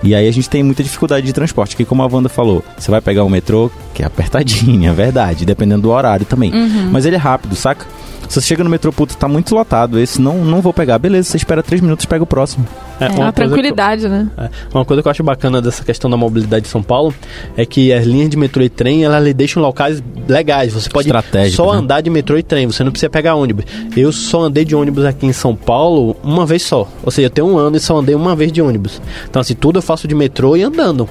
E 0.02 0.14
aí 0.14 0.28
a 0.28 0.30
gente 0.30 0.50
tem 0.50 0.62
muita 0.62 0.82
dificuldade 0.82 1.24
de 1.24 1.32
transporte, 1.32 1.74
que 1.74 1.86
como 1.86 2.02
a 2.02 2.06
Wanda 2.06 2.28
falou, 2.28 2.62
você 2.78 2.90
vai 2.90 3.00
pegar 3.00 3.24
o 3.24 3.30
metrô, 3.30 3.70
que 3.94 4.02
é 4.02 4.06
apertadinho, 4.06 4.84
é 4.92 4.92
verdade, 4.92 5.46
dependendo 5.46 5.82
do 5.82 5.90
horário 5.90 6.26
também. 6.26 6.52
Mas 6.92 7.06
ele 7.06 7.16
é 7.16 7.18
rápido, 7.18 7.56
saca? 7.56 7.86
Se 8.28 8.40
você 8.40 8.46
chega 8.46 8.62
no 8.62 8.68
metrô, 8.68 8.92
puta, 8.92 9.14
tá 9.14 9.26
muito 9.26 9.54
lotado, 9.54 9.98
esse 9.98 10.20
não, 10.20 10.44
não 10.44 10.60
vou 10.60 10.74
pegar. 10.74 10.98
Beleza, 10.98 11.30
você 11.30 11.38
espera 11.38 11.62
três 11.62 11.80
minutos, 11.80 12.04
pega 12.04 12.22
o 12.22 12.26
próximo. 12.26 12.66
É, 13.00 13.06
É 13.06 13.08
uma 13.08 13.24
uma 13.26 13.32
que 13.32 13.36
tranquilidade, 13.36 14.08
né? 14.08 14.28
É, 14.36 14.48
Uma 14.72 14.84
coisa 14.84 15.02
que 15.02 15.08
eu 15.08 15.10
acho 15.10 15.22
bacana 15.22 15.60
dessa 15.60 15.84
questão 15.84 16.08
da 16.10 16.16
mobilidade 16.16 16.64
de 16.64 16.68
São 16.68 16.82
Paulo 16.82 17.14
é 17.56 17.66
que 17.66 17.92
as 17.92 18.04
linhas 18.04 18.28
de 18.30 18.36
metrô 18.36 18.62
e 18.62 18.68
trem, 18.68 19.04
elas 19.04 19.22
lhe 19.22 19.34
deixam 19.34 19.62
locais 19.62 20.02
legais. 20.28 20.72
Você 20.72 20.88
pode 20.88 21.08
só 21.50 21.72
né? 21.72 21.78
andar 21.78 22.00
de 22.00 22.10
metrô 22.10 22.38
e 22.38 22.42
trem, 22.42 22.66
você 22.66 22.82
não 22.82 22.90
precisa 22.90 23.10
pegar 23.10 23.34
ônibus. 23.34 23.64
Eu 23.96 24.12
só 24.12 24.42
andei 24.42 24.64
de 24.64 24.74
ônibus 24.74 25.04
aqui 25.04 25.26
em 25.26 25.32
São 25.32 25.54
Paulo 25.54 26.16
uma 26.22 26.46
vez 26.46 26.62
só. 26.62 26.88
Ou 27.02 27.10
seja, 27.10 27.26
eu 27.26 27.30
tenho 27.30 27.46
um 27.48 27.58
ano 27.58 27.76
e 27.76 27.80
só 27.80 27.98
andei 27.98 28.14
uma 28.14 28.34
vez 28.34 28.50
de 28.52 28.62
ônibus. 28.62 29.00
Então, 29.28 29.40
assim, 29.40 29.54
tudo 29.54 29.78
eu 29.78 29.82
faço 29.82 30.08
de 30.08 30.14
metrô 30.14 30.56
e 30.56 30.62
andando. 30.62 31.08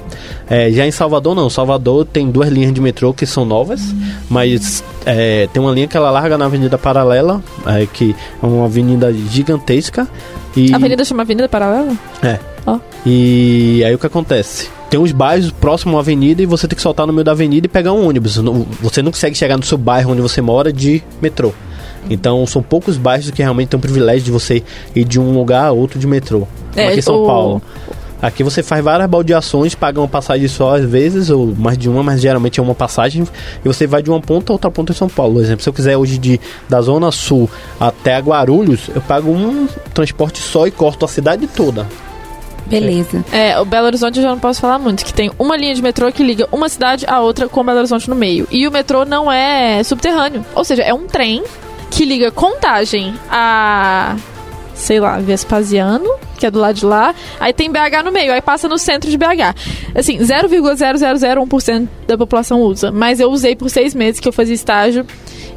É, 0.49 0.71
já 0.71 0.85
em 0.85 0.91
Salvador, 0.91 1.35
não. 1.35 1.49
Salvador 1.49 2.05
tem 2.05 2.29
duas 2.29 2.49
linhas 2.49 2.73
de 2.73 2.81
metrô 2.81 3.13
que 3.13 3.25
são 3.25 3.45
novas, 3.45 3.81
mas 4.29 4.83
é, 5.05 5.47
tem 5.53 5.61
uma 5.61 5.71
linha 5.71 5.87
que 5.87 5.95
ela 5.95 6.09
larga 6.11 6.37
na 6.37 6.45
Avenida 6.45 6.77
Paralela, 6.77 7.41
é, 7.65 7.85
que 7.85 8.15
é 8.41 8.45
uma 8.45 8.65
avenida 8.65 9.13
gigantesca. 9.13 10.07
E... 10.55 10.71
A 10.73 10.77
avenida 10.77 11.03
chama 11.03 11.23
Avenida 11.23 11.49
Paralela? 11.49 11.93
É. 12.23 12.39
Ó. 12.65 12.79
E 13.05 13.83
aí 13.85 13.93
o 13.93 13.99
que 13.99 14.07
acontece? 14.07 14.69
Tem 14.89 14.99
uns 14.99 15.11
bairros 15.11 15.51
próximo 15.51 15.97
à 15.97 15.99
avenida 15.99 16.41
e 16.41 16.45
você 16.45 16.67
tem 16.67 16.75
que 16.75 16.81
soltar 16.81 17.05
no 17.05 17.13
meio 17.13 17.23
da 17.25 17.31
avenida 17.31 17.65
e 17.65 17.69
pegar 17.69 17.91
um 17.93 18.07
ônibus. 18.07 18.37
Você 18.81 19.01
não 19.01 19.11
consegue 19.11 19.35
chegar 19.35 19.57
no 19.57 19.63
seu 19.63 19.77
bairro 19.77 20.11
onde 20.11 20.21
você 20.21 20.41
mora 20.41 20.71
de 20.71 21.03
metrô. 21.21 21.51
Então 22.09 22.45
são 22.45 22.61
poucos 22.61 22.97
bairros 22.97 23.29
que 23.31 23.41
realmente 23.41 23.69
tem 23.69 23.77
o 23.77 23.81
privilégio 23.81 24.23
de 24.23 24.31
você 24.31 24.63
ir 24.95 25.03
de 25.03 25.19
um 25.19 25.33
lugar 25.37 25.65
a 25.65 25.71
outro 25.71 25.99
de 25.99 26.05
metrô. 26.07 26.47
Como 26.73 26.79
É, 26.85 26.89
aqui 26.89 26.99
em 26.99 27.01
São 27.01 27.23
o- 27.23 27.25
Paulo. 27.25 27.61
Aqui 28.21 28.43
você 28.43 28.63
faz 28.63 28.83
várias 28.83 29.09
baldeações, 29.09 29.75
paga 29.75 29.99
uma 29.99 30.07
passagem 30.07 30.47
só 30.47 30.75
às 30.75 30.85
vezes, 30.85 31.29
ou 31.29 31.53
mais 31.55 31.77
de 31.77 31.89
uma, 31.89 32.01
mas 32.01 32.21
geralmente 32.21 32.59
é 32.59 32.63
uma 32.63 32.75
passagem, 32.75 33.23
e 33.63 33.67
você 33.67 33.85
vai 33.85 34.01
de 34.01 34.09
uma 34.09 34.21
ponta 34.21 34.51
a 34.51 34.53
outra 34.53 34.71
ponta 34.71 34.91
em 34.91 34.95
São 34.95 35.09
Paulo. 35.09 35.35
Por 35.35 35.43
exemplo, 35.43 35.63
se 35.63 35.69
eu 35.69 35.73
quiser 35.73 35.97
hoje 35.97 36.17
de 36.17 36.39
da 36.69 36.81
Zona 36.81 37.11
Sul 37.11 37.49
até 37.79 38.15
a 38.15 38.19
Guarulhos, 38.19 38.89
eu 38.93 39.01
pago 39.01 39.31
um 39.31 39.67
transporte 39.93 40.39
só 40.39 40.65
e 40.65 40.71
corto 40.71 41.05
a 41.05 41.07
cidade 41.07 41.45
toda. 41.47 41.85
Beleza. 42.65 43.23
É, 43.31 43.59
o 43.59 43.65
Belo 43.65 43.85
Horizonte 43.85 44.17
eu 44.17 44.23
já 44.23 44.29
não 44.29 44.39
posso 44.39 44.59
falar 44.59 44.79
muito, 44.79 45.05
que 45.05 45.13
tem 45.13 45.31
uma 45.37 45.55
linha 45.55 45.75
de 45.75 45.81
metrô 45.81 46.11
que 46.11 46.23
liga 46.23 46.47
uma 46.51 46.67
cidade 46.67 47.05
à 47.07 47.19
outra 47.19 47.47
com 47.47 47.63
Belo 47.63 47.79
Horizonte 47.79 48.09
no 48.09 48.15
meio. 48.15 48.47
E 48.49 48.67
o 48.67 48.71
metrô 48.71 49.05
não 49.05 49.31
é 49.31 49.83
subterrâneo. 49.83 50.43
Ou 50.55 50.63
seja, 50.63 50.81
é 50.81 50.93
um 50.93 51.05
trem 51.05 51.43
que 51.91 52.05
liga 52.05 52.31
Contagem 52.31 53.13
a, 53.29 54.15
sei 54.75 54.99
lá, 54.99 55.17
Vespasiano, 55.19 56.09
que 56.37 56.45
é 56.45 56.51
do 56.51 56.59
lado 56.59 56.75
de 56.75 56.85
lá. 56.85 57.15
Aí 57.39 57.53
tem 57.53 57.71
BH 57.71 58.03
no 58.03 58.11
meio, 58.11 58.33
aí 58.33 58.41
passa 58.41 58.67
no 58.67 58.77
centro 58.77 59.09
de 59.09 59.17
BH. 59.17 59.55
Assim, 59.95 60.19
0,0001% 60.19 61.87
da 62.07 62.17
população 62.17 62.61
usa. 62.61 62.91
Mas 62.91 63.19
eu 63.19 63.31
usei 63.31 63.55
por 63.55 63.69
seis 63.69 63.95
meses 63.95 64.19
que 64.19 64.27
eu 64.27 64.33
fazia 64.33 64.53
estágio. 64.53 65.05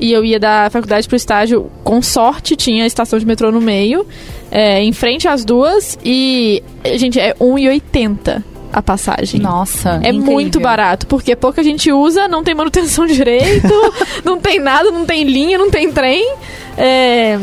E 0.00 0.12
eu 0.12 0.24
ia 0.24 0.38
da 0.38 0.70
faculdade 0.70 1.08
pro 1.08 1.16
estágio, 1.16 1.70
com 1.82 2.00
sorte, 2.00 2.54
tinha 2.54 2.84
a 2.84 2.86
estação 2.86 3.18
de 3.18 3.26
metrô 3.26 3.50
no 3.50 3.60
meio, 3.60 4.06
é, 4.48 4.80
em 4.80 4.92
frente 4.92 5.26
às 5.26 5.44
duas, 5.44 5.98
e, 6.04 6.62
gente, 6.94 7.18
é 7.18 7.34
1,80 7.34 8.44
a 8.72 8.80
passagem. 8.80 9.40
Nossa. 9.40 10.00
É 10.04 10.10
incrível. 10.10 10.32
muito 10.32 10.60
barato, 10.60 11.06
porque 11.06 11.34
pouca 11.34 11.64
gente 11.64 11.90
usa, 11.90 12.28
não 12.28 12.44
tem 12.44 12.54
manutenção 12.54 13.06
direito, 13.10 13.74
não 14.24 14.38
tem 14.38 14.60
nada, 14.60 14.90
não 14.90 15.04
tem 15.04 15.24
linha, 15.24 15.58
não 15.58 15.70
tem 15.70 15.90
trem. 15.90 16.34
É... 16.76 17.38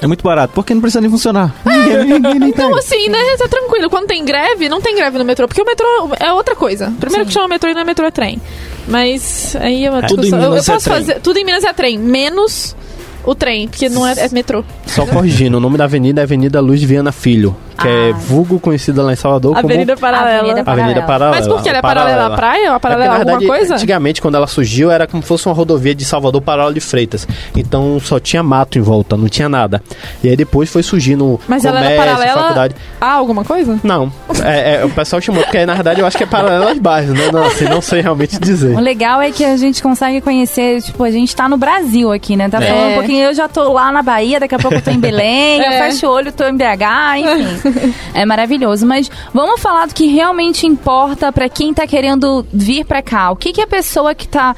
É 0.00 0.06
muito 0.06 0.22
barato, 0.22 0.52
porque 0.54 0.72
não 0.74 0.80
precisa 0.80 1.00
nem 1.00 1.10
funcionar. 1.10 1.54
Ninguém 1.64 2.38
nem 2.38 2.48
Então, 2.50 2.74
assim, 2.76 3.08
né, 3.08 3.18
tá 3.36 3.48
tranquilo. 3.48 3.90
Quando 3.90 4.06
tem 4.06 4.24
greve, 4.24 4.68
não 4.68 4.80
tem 4.80 4.94
greve 4.94 5.18
no 5.18 5.24
metrô, 5.24 5.46
porque 5.48 5.60
o 5.62 5.64
metrô 5.64 5.86
é 6.20 6.32
outra 6.32 6.54
coisa. 6.54 6.92
Primeiro 7.00 7.26
que 7.26 7.32
chama 7.32 7.48
metrô 7.48 7.70
e 7.70 7.74
não 7.74 7.80
é 7.80 7.84
metrô, 7.84 8.06
é 8.06 8.10
trem. 8.10 8.40
Mas 8.86 9.56
aí 9.60 9.84
é 9.84 9.90
uma 9.90 10.02
Tudo 10.02 10.20
em 10.20 10.30
discussão. 10.30 10.40
Eu- 10.44 10.50
Minas 10.50 10.68
eu 10.68 10.72
é 10.72 10.76
posso 10.76 10.84
trem. 10.90 10.98
fazer. 10.98 11.20
Tudo 11.20 11.38
em 11.38 11.44
Minas 11.44 11.64
é 11.64 11.72
trem, 11.72 11.98
menos 11.98 12.76
o 13.24 13.34
trem, 13.34 13.68
porque 13.68 13.88
não 13.88 14.06
é, 14.06 14.12
é 14.12 14.28
metrô. 14.30 14.64
Só 14.86 15.04
corrigindo, 15.04 15.56
o 15.58 15.60
nome 15.60 15.76
da 15.76 15.84
avenida 15.84 16.20
é 16.20 16.24
Avenida 16.24 16.60
Luz 16.60 16.82
Viana 16.82 17.12
Filho, 17.12 17.54
que 17.78 17.88
é 17.88 18.10
Ah. 18.10 18.14
vulgo 18.14 18.58
conhecida 18.60 19.02
lá 19.02 19.12
em 19.12 19.16
Salvador 19.16 19.56
Avenida 19.56 19.94
como 19.94 20.00
Paralela. 20.00 20.38
Avenida 20.40 20.70
Avenida 20.70 21.02
Paralela. 21.02 21.36
Mas 21.36 21.46
por 21.48 21.62
que 21.62 21.68
ela 21.68 21.78
é 21.78 21.82
paralela 21.82 22.26
à 22.26 22.30
praia 22.36 22.70
ou 22.70 22.76
a 22.76 22.80
paralela 22.80 23.04
É 23.04 23.08
porque, 23.08 23.20
alguma 23.22 23.38
verdade, 23.38 23.58
coisa? 23.60 23.74
Antigamente, 23.74 24.20
quando 24.22 24.34
ela 24.36 24.46
surgiu, 24.46 24.90
era 24.90 25.06
como 25.06 25.22
se 25.22 25.28
fosse 25.28 25.46
uma 25.46 25.54
rodovia 25.54 25.94
de 25.94 26.04
Salvador 26.04 26.40
Paralela 26.42 26.74
de 26.74 26.80
Freitas. 26.80 27.26
Então 27.56 27.98
só 28.00 28.18
tinha 28.18 28.42
mato 28.42 28.78
em 28.78 28.82
volta, 28.82 29.16
não 29.16 29.28
tinha 29.28 29.48
nada. 29.48 29.82
E 30.22 30.28
aí 30.28 30.36
depois 30.36 30.70
foi 30.70 30.82
surgindo 30.82 31.40
Mas 31.48 31.64
ela 31.64 31.76
comércio, 31.80 32.02
era 32.02 32.12
paralela 32.12 32.40
faculdade. 32.40 32.74
Ah, 33.00 33.12
alguma 33.12 33.44
coisa? 33.44 33.78
Não, 33.82 34.12
é, 34.44 34.76
é, 34.80 34.84
o 34.84 34.90
pessoal 34.90 35.20
chamou, 35.22 35.42
porque 35.42 35.64
na 35.64 35.74
verdade 35.74 36.00
eu 36.00 36.06
acho 36.06 36.16
que 36.16 36.24
é 36.24 36.26
paralela 36.26 36.70
aos 36.70 36.78
bairros, 36.78 37.16
né? 37.16 37.30
Não, 37.32 37.44
assim, 37.44 37.64
não 37.64 37.80
sei 37.80 38.00
realmente 38.00 38.38
dizer. 38.40 38.76
O 38.76 38.80
legal 38.80 39.20
é 39.22 39.30
que 39.30 39.44
a 39.44 39.56
gente 39.56 39.82
consegue 39.82 40.20
conhecer, 40.20 40.82
tipo, 40.82 41.02
a 41.04 41.10
gente 41.10 41.34
tá 41.34 41.48
no 41.48 41.56
Brasil 41.56 42.12
aqui, 42.12 42.36
né? 42.36 42.48
Tá 42.48 42.58
É. 42.62 42.66
falando 42.66 42.90
um 42.90 42.94
pouquinho, 42.94 43.24
eu 43.26 43.34
já 43.34 43.48
tô 43.48 43.72
lá 43.72 43.90
na 43.92 44.02
Bahia, 44.02 44.40
daqui 44.40 44.54
a 44.54 44.58
pouco 44.58 44.76
eu 44.76 44.82
tô 44.82 44.90
em 44.90 44.98
Belém, 45.00 45.58
eu 45.62 45.70
É. 45.72 45.78
fecho 45.90 46.06
o 46.06 46.10
olho, 46.10 46.32
tô 46.32 46.44
em 46.44 46.56
BH, 46.56 47.18
enfim. 47.18 47.67
é 48.14 48.24
maravilhoso. 48.24 48.86
Mas 48.86 49.10
vamos 49.32 49.60
falar 49.60 49.86
do 49.86 49.94
que 49.94 50.06
realmente 50.06 50.66
importa 50.66 51.32
pra 51.32 51.48
quem 51.48 51.72
tá 51.72 51.86
querendo 51.86 52.46
vir 52.52 52.84
pra 52.84 53.02
cá. 53.02 53.30
O 53.30 53.36
que 53.36 53.52
que 53.52 53.60
a 53.60 53.66
pessoa 53.66 54.14
que 54.14 54.28
tá 54.28 54.54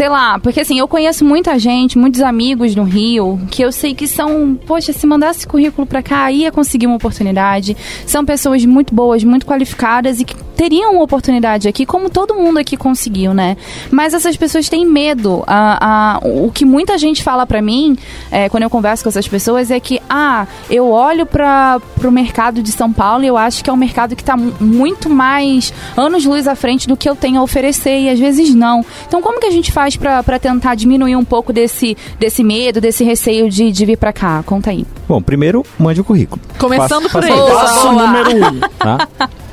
sei 0.00 0.08
lá, 0.08 0.38
porque 0.38 0.60
assim, 0.60 0.78
eu 0.78 0.88
conheço 0.88 1.26
muita 1.26 1.58
gente, 1.58 1.98
muitos 1.98 2.22
amigos 2.22 2.74
no 2.74 2.84
Rio, 2.84 3.38
que 3.50 3.60
eu 3.60 3.70
sei 3.70 3.94
que 3.94 4.06
são, 4.08 4.58
poxa, 4.66 4.94
se 4.94 5.06
mandasse 5.06 5.46
currículo 5.46 5.86
pra 5.86 6.02
cá, 6.02 6.32
ia 6.32 6.50
conseguir 6.50 6.86
uma 6.86 6.96
oportunidade. 6.96 7.76
São 8.06 8.24
pessoas 8.24 8.64
muito 8.64 8.94
boas, 8.94 9.22
muito 9.22 9.44
qualificadas 9.44 10.18
e 10.18 10.24
que 10.24 10.34
teriam 10.56 10.92
uma 10.94 11.02
oportunidade 11.02 11.68
aqui, 11.68 11.84
como 11.84 12.08
todo 12.08 12.34
mundo 12.34 12.58
aqui 12.58 12.78
conseguiu, 12.78 13.34
né? 13.34 13.58
Mas 13.90 14.14
essas 14.14 14.36
pessoas 14.38 14.70
têm 14.70 14.86
medo. 14.86 15.42
A, 15.46 16.14
a- 16.16 16.18
o 16.22 16.50
que 16.50 16.64
muita 16.64 16.96
gente 16.96 17.22
fala 17.22 17.46
pra 17.46 17.60
mim, 17.60 17.94
é, 18.30 18.48
quando 18.48 18.62
eu 18.62 18.70
converso 18.70 19.02
com 19.02 19.08
essas 19.10 19.28
pessoas, 19.28 19.70
é 19.70 19.78
que, 19.80 20.00
ah, 20.08 20.46
eu 20.70 20.88
olho 20.90 21.26
para 21.26 21.78
o 22.02 22.10
mercado 22.10 22.62
de 22.62 22.72
São 22.72 22.90
Paulo 22.90 23.22
e 23.24 23.26
eu 23.26 23.36
acho 23.36 23.62
que 23.62 23.68
é 23.68 23.72
um 23.72 23.76
mercado 23.76 24.16
que 24.16 24.22
está 24.22 24.34
muito 24.36 25.10
mais 25.10 25.74
anos 25.94 26.24
luz 26.24 26.46
à 26.48 26.54
frente 26.54 26.88
do 26.88 26.96
que 26.96 27.08
eu 27.08 27.14
tenho 27.16 27.38
a 27.38 27.42
oferecer 27.42 27.98
e 28.00 28.08
às 28.08 28.18
vezes 28.18 28.54
não. 28.54 28.82
Então, 29.06 29.20
como 29.20 29.38
que 29.40 29.46
a 29.46 29.50
gente 29.50 29.70
faz 29.70 29.89
para 29.98 30.38
tentar 30.38 30.74
diminuir 30.74 31.16
um 31.16 31.24
pouco 31.24 31.52
desse, 31.52 31.96
desse 32.18 32.42
medo, 32.44 32.80
desse 32.80 33.02
receio 33.04 33.48
de, 33.50 33.70
de 33.72 33.84
vir 33.86 33.96
para 33.96 34.12
cá? 34.12 34.42
Conta 34.44 34.70
aí. 34.70 34.84
Bom, 35.08 35.20
primeiro, 35.20 35.64
mande 35.78 36.00
o 36.00 36.04
currículo. 36.04 36.40
Começando 36.58 37.08
Faça- 37.08 37.20
por 37.20 37.24
aí. 37.24 37.30
isso. 37.32 37.54
Passo 37.54 37.92
número 37.92 38.30
um. 38.46 38.60
tá? 38.78 39.08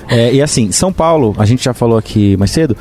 É, 0.09 0.33
e 0.33 0.41
assim, 0.41 0.71
São 0.71 0.91
Paulo, 0.93 1.35
a 1.37 1.45
gente 1.45 1.63
já 1.65 1.73
falou 1.73 1.97
aqui 1.97 2.37
mais 2.37 2.51
cedo, 2.51 2.77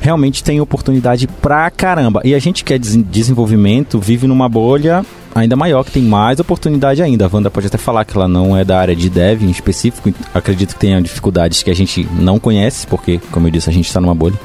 realmente 0.00 0.42
tem 0.42 0.60
oportunidade 0.60 1.26
pra 1.26 1.70
caramba. 1.70 2.20
E 2.24 2.34
a 2.34 2.38
gente 2.38 2.64
que 2.64 2.74
é 2.74 2.78
des- 2.78 2.96
desenvolvimento 2.96 3.98
vive 4.00 4.26
numa 4.26 4.48
bolha 4.48 5.04
ainda 5.34 5.56
maior, 5.56 5.82
que 5.84 5.90
tem 5.92 6.02
mais 6.02 6.38
oportunidade 6.40 7.00
ainda. 7.02 7.24
A 7.26 7.30
Wanda 7.32 7.50
pode 7.50 7.66
até 7.66 7.78
falar 7.78 8.04
que 8.04 8.14
ela 8.16 8.28
não 8.28 8.54
é 8.56 8.64
da 8.64 8.78
área 8.78 8.94
de 8.94 9.08
dev 9.08 9.42
em 9.44 9.50
específico, 9.50 10.12
acredito 10.34 10.74
que 10.74 10.80
tenha 10.80 11.00
dificuldades 11.00 11.62
que 11.62 11.70
a 11.70 11.74
gente 11.74 12.06
não 12.18 12.38
conhece, 12.38 12.86
porque, 12.86 13.18
como 13.30 13.46
eu 13.46 13.50
disse, 13.50 13.70
a 13.70 13.72
gente 13.72 13.86
está 13.86 13.98
numa 14.00 14.14
bolha. 14.14 14.38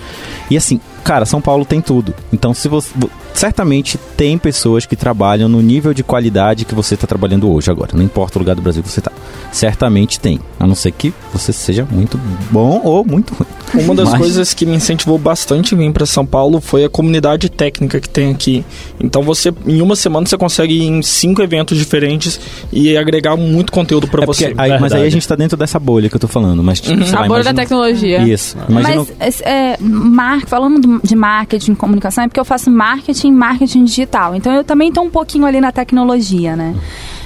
E 0.50 0.56
assim, 0.56 0.80
cara, 1.08 1.26
São 1.26 1.40
Paulo 1.40 1.64
tem 1.64 1.80
tudo. 1.80 2.14
Então, 2.34 2.54
se 2.54 2.68
você. 2.68 2.90
Certamente 3.38 4.00
tem 4.18 4.36
pessoas 4.36 4.88
que 4.88 4.96
trabalham 4.96 5.48
no 5.48 5.62
nível 5.62 5.94
de 5.94 6.02
qualidade 6.04 6.66
que 6.66 6.74
você 6.74 6.96
está 6.96 7.06
trabalhando 7.06 7.48
hoje 7.52 7.70
agora. 7.70 7.92
Não 7.94 8.04
importa 8.04 8.38
o 8.38 8.40
lugar 8.40 8.56
do 8.56 8.64
Brasil 8.64 8.82
que 8.82 8.90
você 8.90 9.00
está. 9.00 9.12
Certamente 9.52 10.20
tem. 10.20 10.40
A 10.60 10.66
não 10.66 10.74
ser 10.74 10.92
que 10.92 11.14
você 11.32 11.54
seja 11.54 11.88
muito 11.92 12.20
bom 12.50 12.82
ou 12.84 13.06
muito 13.06 13.36
ruim. 13.36 13.84
Uma 13.86 13.94
das 13.94 14.10
Mas- 14.10 14.18
coisas 14.20 14.54
que 14.56 14.66
me 14.66 14.76
incentivou 14.76 15.20
bastante 15.20 15.76
a 15.76 15.78
vir 15.78 15.92
para 15.92 16.06
São 16.08 16.26
Paulo 16.26 16.60
foi 16.60 16.84
a 16.86 16.90
comunidade 16.90 17.48
técnica 17.50 18.00
que 18.00 18.10
tem 18.10 18.32
aqui. 18.32 18.66
Então 19.00 19.22
você, 19.22 19.54
em 19.68 19.82
uma 19.82 19.96
semana, 19.96 20.26
você 20.26 20.38
consegue 20.38 20.74
ir 20.74 20.88
em 20.88 21.02
cinco 21.04 21.42
eventos 21.44 21.78
diferentes 21.78 22.40
e 22.72 22.98
agregar 22.98 23.36
muito 23.36 23.72
conteúdo 23.72 24.08
para 24.08 24.24
É 24.24 24.26
você. 24.26 24.54
aí- 24.58 24.80
mas 24.80 24.94
aí 24.94 25.06
a 25.06 25.10
gente 25.10 25.28
tá 25.28 25.36
dentro 25.36 25.56
dessa 25.56 25.78
bolha 25.80 26.10
que 26.10 26.16
eu 26.16 26.20
tô 26.20 26.28
falando. 26.28 26.64
Mas, 26.64 26.80
tipo, 26.82 26.98
lá, 27.00 27.26
A 27.26 27.28
bolha 27.28 27.44
da 27.44 27.52
imagina- 27.52 27.54
tecnologia. 27.54 28.22
Isso. 28.28 28.58
Imagina 28.68 29.06
Mas, 29.20 29.42
é, 29.42 29.78
mar, 29.80 30.42
falando 30.48 30.80
do- 30.82 31.02
de 31.08 31.16
marketing, 31.16 31.76
comunicação, 31.76 32.24
é 32.24 32.28
porque 32.28 32.40
eu 32.40 32.46
faço 32.46 32.72
marketing 32.72 33.27
e 33.28 33.32
marketing 33.32 33.84
digital. 33.84 34.36
Então 34.36 34.54
eu 34.54 34.64
também 34.64 34.92
tô 34.92 35.02
um 35.02 35.10
pouquinho 35.10 35.46
ali 35.46 35.62
na 35.62 35.72
tecnologia, 35.72 36.56
né? 36.56 36.76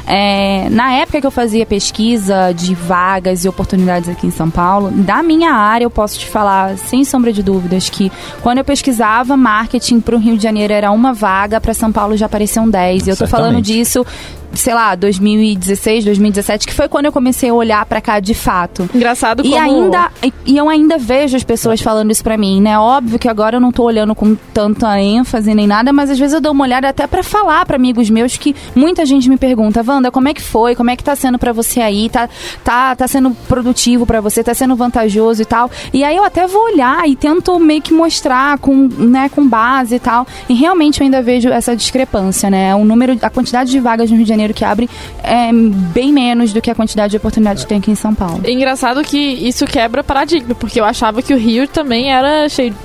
É, 0.08 0.68
na 0.70 0.94
época 0.94 1.22
que 1.22 1.28
eu 1.28 1.32
fazia 1.32 1.66
pesquisa 1.66 2.52
de 2.54 2.74
vagas 2.74 3.46
e 3.46 3.50
oportunidades 3.50 4.10
aqui 4.10 4.28
em 4.28 4.32
São 4.32 4.50
Paulo, 4.50 4.90
da 4.92 5.22
minha 5.22 5.52
área 5.52 5.86
eu 5.86 5.90
posso 5.90 6.20
te 6.20 6.28
falar, 6.28 6.78
sem 6.78 7.06
sombra 7.06 7.32
de 7.32 7.44
dúvidas, 7.44 7.90
que 7.90 8.12
quando 8.42 8.58
eu 8.58 8.66
pesquisava 8.66 9.38
marketing 9.38 10.00
para 10.00 10.16
o 10.16 10.20
Rio 10.20 10.38
de 10.38 10.44
Janeiro 10.44 10.74
era 10.74 10.92
uma 10.92 11.14
vaga, 11.14 11.62
para 11.62 11.74
São 11.74 11.92
Paulo 11.92 12.18
já 12.18 12.26
apareciam 12.26 12.70
10. 12.70 13.08
E 13.08 13.10
eu 13.12 13.18
tô 13.18 13.28
falando 13.28 13.62
disso, 13.62 14.06
sei 14.54 14.74
lá, 14.74 14.96
2016, 14.96 16.06
2017, 16.06 16.68
que 16.68 16.74
foi 16.74 16.88
quando 16.88 17.06
eu 17.06 17.12
comecei 17.12 17.50
a 17.50 17.54
olhar 17.54 17.86
para 17.86 18.02
cá 18.02 18.20
de 18.20 18.34
fato. 18.34 18.90
Engraçado 18.94 19.44
como... 19.44 19.56
E 19.56 19.58
ainda 19.58 20.12
e- 20.46 20.58
eu 20.58 20.70
ainda 20.70 20.98
vejo 20.98 21.36
as 21.38 21.44
pessoas 21.44 21.82
falando 21.82 22.12
isso 22.12 22.24
pra 22.24 22.38
mim, 22.38 22.62
né? 22.62 22.78
Óbvio 22.78 23.18
que 23.20 23.28
agora 23.28 23.58
eu 23.58 23.62
não 23.62 23.72
tô 23.72 23.84
olhando 23.84 24.14
com 24.16 24.36
tanta 24.54 25.00
ênfase 25.00 25.54
nem 25.54 25.68
nada, 25.68 25.94
mas 25.94 26.10
às 26.10 26.20
vezes 26.20 26.34
eu 26.34 26.42
dou 26.42 26.52
uma 26.52 26.64
olhada 26.64 26.90
até 26.90 27.08
pra 27.08 27.24
falar 27.24 27.66
pra 27.66 27.76
amigos 27.76 28.10
meus 28.10 28.38
que 28.38 28.56
muita 28.76 29.06
gente 29.06 29.30
me 29.30 29.38
pergunta, 29.38 29.84
Wanda, 29.86 30.12
como 30.12 30.28
é 30.28 30.34
que 30.34 30.42
foi? 30.42 30.76
Como 30.76 30.90
é 30.90 30.96
que 30.96 31.04
tá 31.04 31.16
sendo 31.16 31.40
pra 31.40 31.52
você 31.54 31.80
aí? 31.80 32.10
Tá 32.10 32.30
tá 32.64 32.96
tá 32.96 33.08
sendo 33.08 33.32
produtivo 33.48 34.06
pra 34.06 34.22
você? 34.22 34.44
Tá 34.44 34.54
sendo 34.54 34.76
vantajoso 34.76 35.42
e 35.42 35.46
tal? 35.46 35.70
E 35.94 36.04
aí 36.04 36.16
eu 36.16 36.24
até 36.24 36.46
vou 36.48 36.64
olhar 36.66 37.08
e 37.08 37.16
tento 37.16 37.58
meio 37.60 37.82
que 37.82 37.94
mostrar 37.94 38.58
com, 38.58 38.88
né, 38.98 39.30
com 39.30 39.48
base 39.48 39.96
e 39.96 40.00
tal. 40.00 40.26
E 40.50 40.54
realmente 40.54 41.00
eu 41.02 41.06
ainda 41.06 41.22
vejo 41.22 41.50
essa 41.50 41.76
discrepância, 41.76 42.50
né? 42.50 42.76
O 42.76 42.84
número, 42.84 43.18
a 43.22 43.30
quantidade 43.30 43.72
de 43.72 43.80
vagas 43.80 44.10
no 44.10 44.16
Rio 44.18 44.26
de 44.26 44.30
Janeiro 44.30 44.41
que 44.50 44.66
abre 44.66 44.90
é 45.24 45.52
bem 45.54 46.12
menos 46.12 46.52
do 46.54 46.62
que 46.62 46.70
a 46.70 46.76
quantidade 46.76 47.12
de 47.12 47.18
oportunidades 47.18 47.64
que 47.64 47.70
tem 47.70 47.78
aqui 47.78 47.92
em 47.92 47.96
São 47.96 48.14
Paulo. 48.14 48.42
É 48.44 48.52
engraçado 48.52 49.04
que 49.04 49.18
isso 49.18 49.66
quebra 49.66 50.04
paradigma, 50.04 50.56
porque 50.56 50.80
eu 50.80 50.86
achava 50.86 51.22
que 51.22 51.34
o 51.34 51.38
Rio 51.38 51.68
também 51.68 52.12
era 52.12 52.50
cheio. 52.50 52.76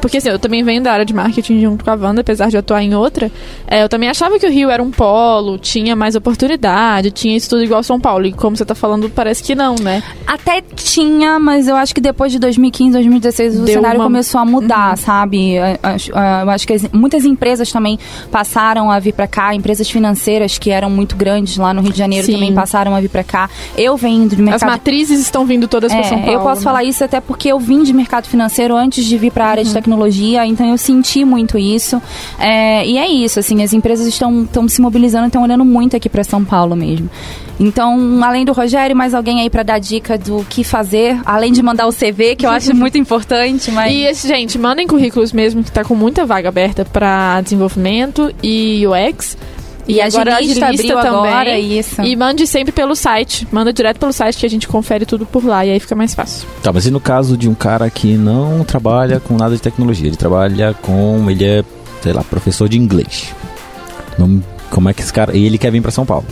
Porque 0.00 0.16
assim, 0.18 0.28
eu 0.30 0.38
também 0.38 0.62
venho 0.62 0.82
da 0.82 0.92
área 0.92 1.04
de 1.04 1.12
marketing 1.14 1.60
junto 1.60 1.84
com 1.84 1.90
a 1.90 1.94
Wanda, 1.94 2.20
apesar 2.22 2.48
de 2.48 2.56
atuar 2.56 2.82
em 2.82 2.94
outra. 2.94 3.30
É, 3.66 3.82
eu 3.82 3.88
também 3.88 4.08
achava 4.08 4.38
que 4.38 4.46
o 4.46 4.50
Rio 4.50 4.70
era 4.70 4.82
um 4.82 4.90
polo, 4.90 5.58
tinha 5.58 5.94
mais 5.94 6.14
oportunidade, 6.16 7.10
tinha 7.10 7.36
isso 7.36 7.50
tudo 7.50 7.62
igual 7.62 7.82
São 7.82 8.00
Paulo. 8.00 8.26
E 8.26 8.32
como 8.32 8.56
você 8.56 8.64
tá 8.64 8.74
falando, 8.74 9.08
parece 9.10 9.42
que 9.42 9.54
não, 9.54 9.74
né? 9.76 10.02
Até 10.26 10.60
tinha, 10.74 11.38
mas 11.38 11.68
eu 11.68 11.76
acho 11.76 11.94
que 11.94 12.00
depois 12.00 12.32
de 12.32 12.38
2015, 12.38 12.92
2016, 12.92 13.58
o 13.60 13.64
Deu 13.64 13.74
cenário 13.74 13.98
uma- 14.00 14.04
começou 14.06 14.40
a 14.40 14.44
mudar, 14.44 14.96
sabe? 14.96 15.54
Eu 15.54 16.50
acho- 16.52 16.66
que 16.66 16.72
as- 16.72 16.88
muitas 16.92 17.24
empresas 17.24 17.70
também 17.70 17.98
passaram 18.30 18.90
a 18.90 18.98
vir 18.98 19.12
pra 19.12 19.26
cá, 19.26 19.54
empresas 19.54 19.88
financeiras 19.90 20.58
que 20.58 20.70
eram 20.70 20.88
muito 20.90 21.16
grandes 21.16 21.56
lá 21.56 21.72
no 21.74 21.80
Rio 21.82 21.92
de 21.92 21.98
Janeiro 21.98 22.26
Sim. 22.26 22.34
também 22.34 22.54
passaram 22.54 22.94
a 22.94 23.00
vir 23.00 23.08
pra 23.08 23.24
cá. 23.24 23.48
Eu 23.76 23.96
venho 23.96 24.28
do 24.28 24.34
As 24.34 24.40
mercado 24.40 24.70
matrizes 24.70 25.20
estão 25.20 25.44
vindo 25.44 25.68
todas 25.68 25.92
para 25.92 26.00
é, 26.00 26.04
São 26.04 26.18
Paulo. 26.18 26.32
eu 26.32 26.40
posso 26.40 26.60
né? 26.60 26.64
falar 26.64 26.84
isso 26.84 27.04
até 27.04 27.20
porque 27.20 27.48
eu 27.48 27.58
vim 27.58 27.82
de 27.82 27.92
mercado 27.92 28.26
financeiro 28.26 28.76
antes 28.76 29.04
de 29.04 29.16
vir 29.18 29.30
para 29.30 29.46
a 29.46 29.48
área 29.48 29.60
Uhum. 29.62 29.68
de 29.68 29.74
tecnologia, 29.74 29.89
então 30.46 30.66
eu 30.66 30.78
senti 30.78 31.24
muito 31.24 31.58
isso. 31.58 32.00
É, 32.38 32.86
e 32.86 32.98
é 32.98 33.08
isso, 33.08 33.38
assim, 33.38 33.62
as 33.62 33.72
empresas 33.72 34.06
estão, 34.06 34.44
estão 34.44 34.68
se 34.68 34.80
mobilizando, 34.80 35.26
estão 35.26 35.42
olhando 35.42 35.64
muito 35.64 35.96
aqui 35.96 36.08
para 36.08 36.24
São 36.24 36.44
Paulo 36.44 36.76
mesmo. 36.76 37.08
Então, 37.58 38.24
além 38.24 38.44
do 38.44 38.52
Rogério, 38.52 38.96
mais 38.96 39.12
alguém 39.12 39.42
aí 39.42 39.50
para 39.50 39.62
dar 39.62 39.78
dica 39.78 40.16
do 40.16 40.44
que 40.48 40.64
fazer, 40.64 41.20
além 41.26 41.52
de 41.52 41.62
mandar 41.62 41.86
o 41.86 41.92
CV, 41.92 42.34
que 42.34 42.46
eu 42.46 42.50
acho 42.50 42.72
muito 42.76 42.96
importante, 42.96 43.70
mas 43.70 43.92
E, 43.92 44.04
esse, 44.04 44.26
gente, 44.26 44.58
mandem 44.58 44.86
currículos 44.86 45.32
mesmo, 45.32 45.62
que 45.62 45.70
tá 45.70 45.84
com 45.84 45.94
muita 45.94 46.24
vaga 46.24 46.48
aberta 46.48 46.84
para 46.84 47.40
desenvolvimento 47.42 48.32
e 48.42 48.84
UX. 48.86 49.36
E 49.90 50.00
a 50.00 50.06
agilista 50.06 50.66
abriu 50.68 50.98
agora, 50.98 51.58
isso. 51.58 52.02
E 52.02 52.14
mande 52.16 52.46
sempre 52.46 52.72
pelo 52.72 52.94
site. 52.94 53.46
Manda 53.50 53.72
direto 53.72 53.98
pelo 53.98 54.12
site 54.12 54.38
que 54.38 54.46
a 54.46 54.50
gente 54.50 54.66
confere 54.68 55.04
tudo 55.06 55.26
por 55.26 55.44
lá 55.44 55.64
e 55.64 55.70
aí 55.70 55.80
fica 55.80 55.94
mais 55.94 56.14
fácil. 56.14 56.46
Tá, 56.62 56.72
mas 56.72 56.86
e 56.86 56.90
no 56.90 57.00
caso 57.00 57.36
de 57.36 57.48
um 57.48 57.54
cara 57.54 57.88
que 57.90 58.16
não 58.16 58.64
trabalha 58.64 59.20
com 59.20 59.36
nada 59.36 59.54
de 59.54 59.62
tecnologia? 59.62 60.06
Ele 60.08 60.16
trabalha 60.16 60.74
com. 60.82 61.30
Ele 61.30 61.44
é, 61.44 61.64
sei 62.02 62.12
lá, 62.12 62.22
professor 62.22 62.68
de 62.68 62.78
inglês. 62.78 63.34
Não- 64.18 64.42
como 64.70 64.88
é 64.88 64.94
que 64.94 65.02
esse 65.02 65.12
cara. 65.12 65.36
E 65.36 65.44
ele 65.44 65.58
quer 65.58 65.70
vir 65.72 65.80
pra 65.82 65.90
São 65.90 66.06
Paulo. 66.06 66.26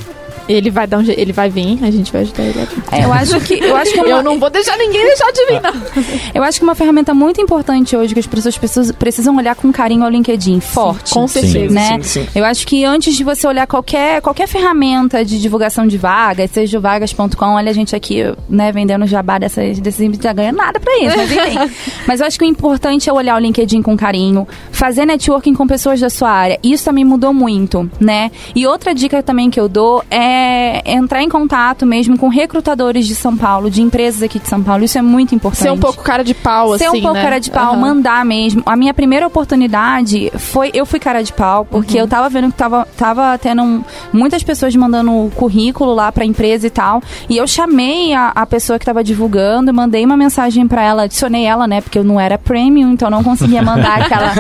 Ele 0.49 0.70
vai 0.70 0.86
dar 0.86 0.99
um 0.99 1.03
ele 1.09 1.32
vai 1.32 1.49
vir, 1.51 1.78
a 1.82 1.90
gente 1.90 2.11
vai 2.12 2.22
ajudar 2.22 2.42
ele. 2.42 2.61
a 2.61 2.64
vir. 2.64 2.82
É, 2.92 3.05
eu 3.05 3.12
acho 3.12 3.40
que 3.40 3.55
eu 3.62 3.76
acho 3.76 3.92
que 3.92 3.99
é 4.01 4.03
uma- 4.03 4.09
Eu 4.18 4.22
não 4.22 4.38
vou 4.38 4.51
deixar 4.51 4.76
ninguém 4.76 5.03
deixar 5.05 5.30
de 5.32 5.46
vir, 5.46 5.61
não. 5.61 5.72
eu 6.34 6.42
acho 6.42 6.59
que 6.59 6.64
uma 6.64 6.74
ferramenta 6.74 7.12
muito 7.14 7.40
importante 7.40 7.96
hoje 7.96 8.14
que 8.14 8.20
as 8.20 8.26
pessoas 8.26 8.57
precisam, 8.59 8.94
precisam 8.96 9.36
olhar 9.36 9.55
com 9.55 9.70
carinho 9.72 10.05
ao 10.05 10.11
LinkedIn, 10.11 10.61
forte. 10.61 11.12
Com 11.14 11.28
certeza. 11.28 11.72
né? 11.74 12.01
Sim, 12.03 12.22
sim. 12.22 12.26
Eu 12.34 12.44
acho 12.44 12.66
que 12.66 12.84
antes 12.84 13.14
de 13.16 13.22
você 13.24 13.46
olhar 13.46 13.66
qualquer, 13.66 14.20
qualquer 14.22 14.46
ferramenta 14.49 15.24
de 15.24 15.40
divulgação 15.40 15.86
de 15.86 15.96
vagas, 15.99 16.51
seja 16.51 16.78
o 16.78 16.80
vagas.com, 16.80 17.55
olha 17.55 17.70
a 17.70 17.74
gente 17.74 17.94
aqui, 17.94 18.22
né, 18.49 18.72
vendendo 18.72 19.07
jabá 19.07 19.38
dessas, 19.38 19.78
desses 19.78 20.09
não 20.09 20.16
tá 20.16 20.32
ganhando 20.32 20.57
nada 20.57 20.80
pra 20.80 20.96
isso, 20.99 21.16
mas 21.16 21.30
enfim. 21.30 21.74
mas 22.07 22.20
eu 22.20 22.26
acho 22.26 22.38
que 22.38 22.44
o 22.44 22.49
importante 22.49 23.09
é 23.09 23.12
olhar 23.12 23.36
o 23.36 23.38
LinkedIn 23.38 23.82
com 23.82 23.96
carinho, 23.96 24.46
fazer 24.72 25.05
networking 25.05 25.55
com 25.55 25.66
pessoas 25.66 26.01
da 26.01 26.11
sua 26.11 26.30
área. 26.30 26.59
Isso 26.62 26.84
também 26.84 27.05
mudou 27.05 27.32
muito, 27.34 27.88
né? 28.01 28.30
E 28.55 28.66
outra 28.66 28.94
dica 28.94 29.22
também 29.22 29.51
que 29.51 29.61
eu 29.61 29.68
dou 29.68 30.03
é 30.11 30.38
entrar 30.84 31.22
em 31.22 31.28
contato 31.28 31.84
mesmo 31.86 32.16
com 32.18 32.28
recrutadores 32.28 33.07
de 33.07 33.14
São 33.14 33.36
Paulo, 33.36 33.70
de 33.70 33.82
empresas 33.82 34.22
aqui 34.22 34.39
de 34.39 34.49
São 34.49 34.62
Paulo. 34.62 34.84
Isso 34.84 34.99
é 34.99 35.03
muito 35.03 35.34
importante 35.34 35.62
Ser 35.62 35.70
um 35.70 35.78
pouco 35.78 36.03
cara 36.03 36.22
de 36.24 36.34
pau, 36.34 36.76
ser 36.78 36.86
assim, 36.86 36.99
um 36.99 37.03
pouco 37.03 37.14
né? 37.16 37.22
cara 37.22 37.39
de 37.39 37.51
pau, 37.51 37.72
Aham. 37.72 37.80
mandar 37.80 38.24
mesmo. 38.24 38.62
A 38.66 38.76
minha 38.76 38.93
primeira 38.95 39.26
oportunidade 39.26 40.30
foi. 40.39 40.70
Eu 40.74 40.86
fui 40.86 40.99
cara 40.99 41.22
de 41.22 41.32
pau, 41.32 41.64
porque 41.64 41.95
Uhum. 41.97 42.03
eu 42.05 42.09
tava 42.09 42.28
vendo 42.28 42.49
que 42.51 42.57
tava, 42.59 42.86
tava 42.97 43.36
tendo 43.39 43.62
um- 43.62 43.82
muitas 44.12 44.43
pessoas 44.43 44.74
mandando 44.76 45.30
currículo 45.34 45.95
lá 45.95 46.11
pra 46.12 46.24
empresa 46.24 46.66
e 46.66 46.70
tal. 46.70 47.03
E 47.28 47.36
eu 47.36 47.47
chamei 47.47 48.12
a, 48.14 48.32
a 48.34 48.47
pessoa 48.47 48.78
que 48.78 48.84
tava 48.86 49.03
divulgando, 49.05 49.72
mandei 49.74 50.05
uma 50.05 50.16
mensagem 50.16 50.66
pra 50.66 50.82
ela, 50.82 51.03
adicionei 51.05 51.45
ela, 51.45 51.66
né? 51.66 51.80
Porque 51.80 51.99
eu 51.99 52.05
não 52.05 52.18
era 52.20 52.39
premium, 52.39 52.93
então 52.93 53.07
eu 53.09 53.11
não 53.12 53.22
conseguia 53.24 53.62
mandar 53.62 54.03
aquela, 54.03 54.32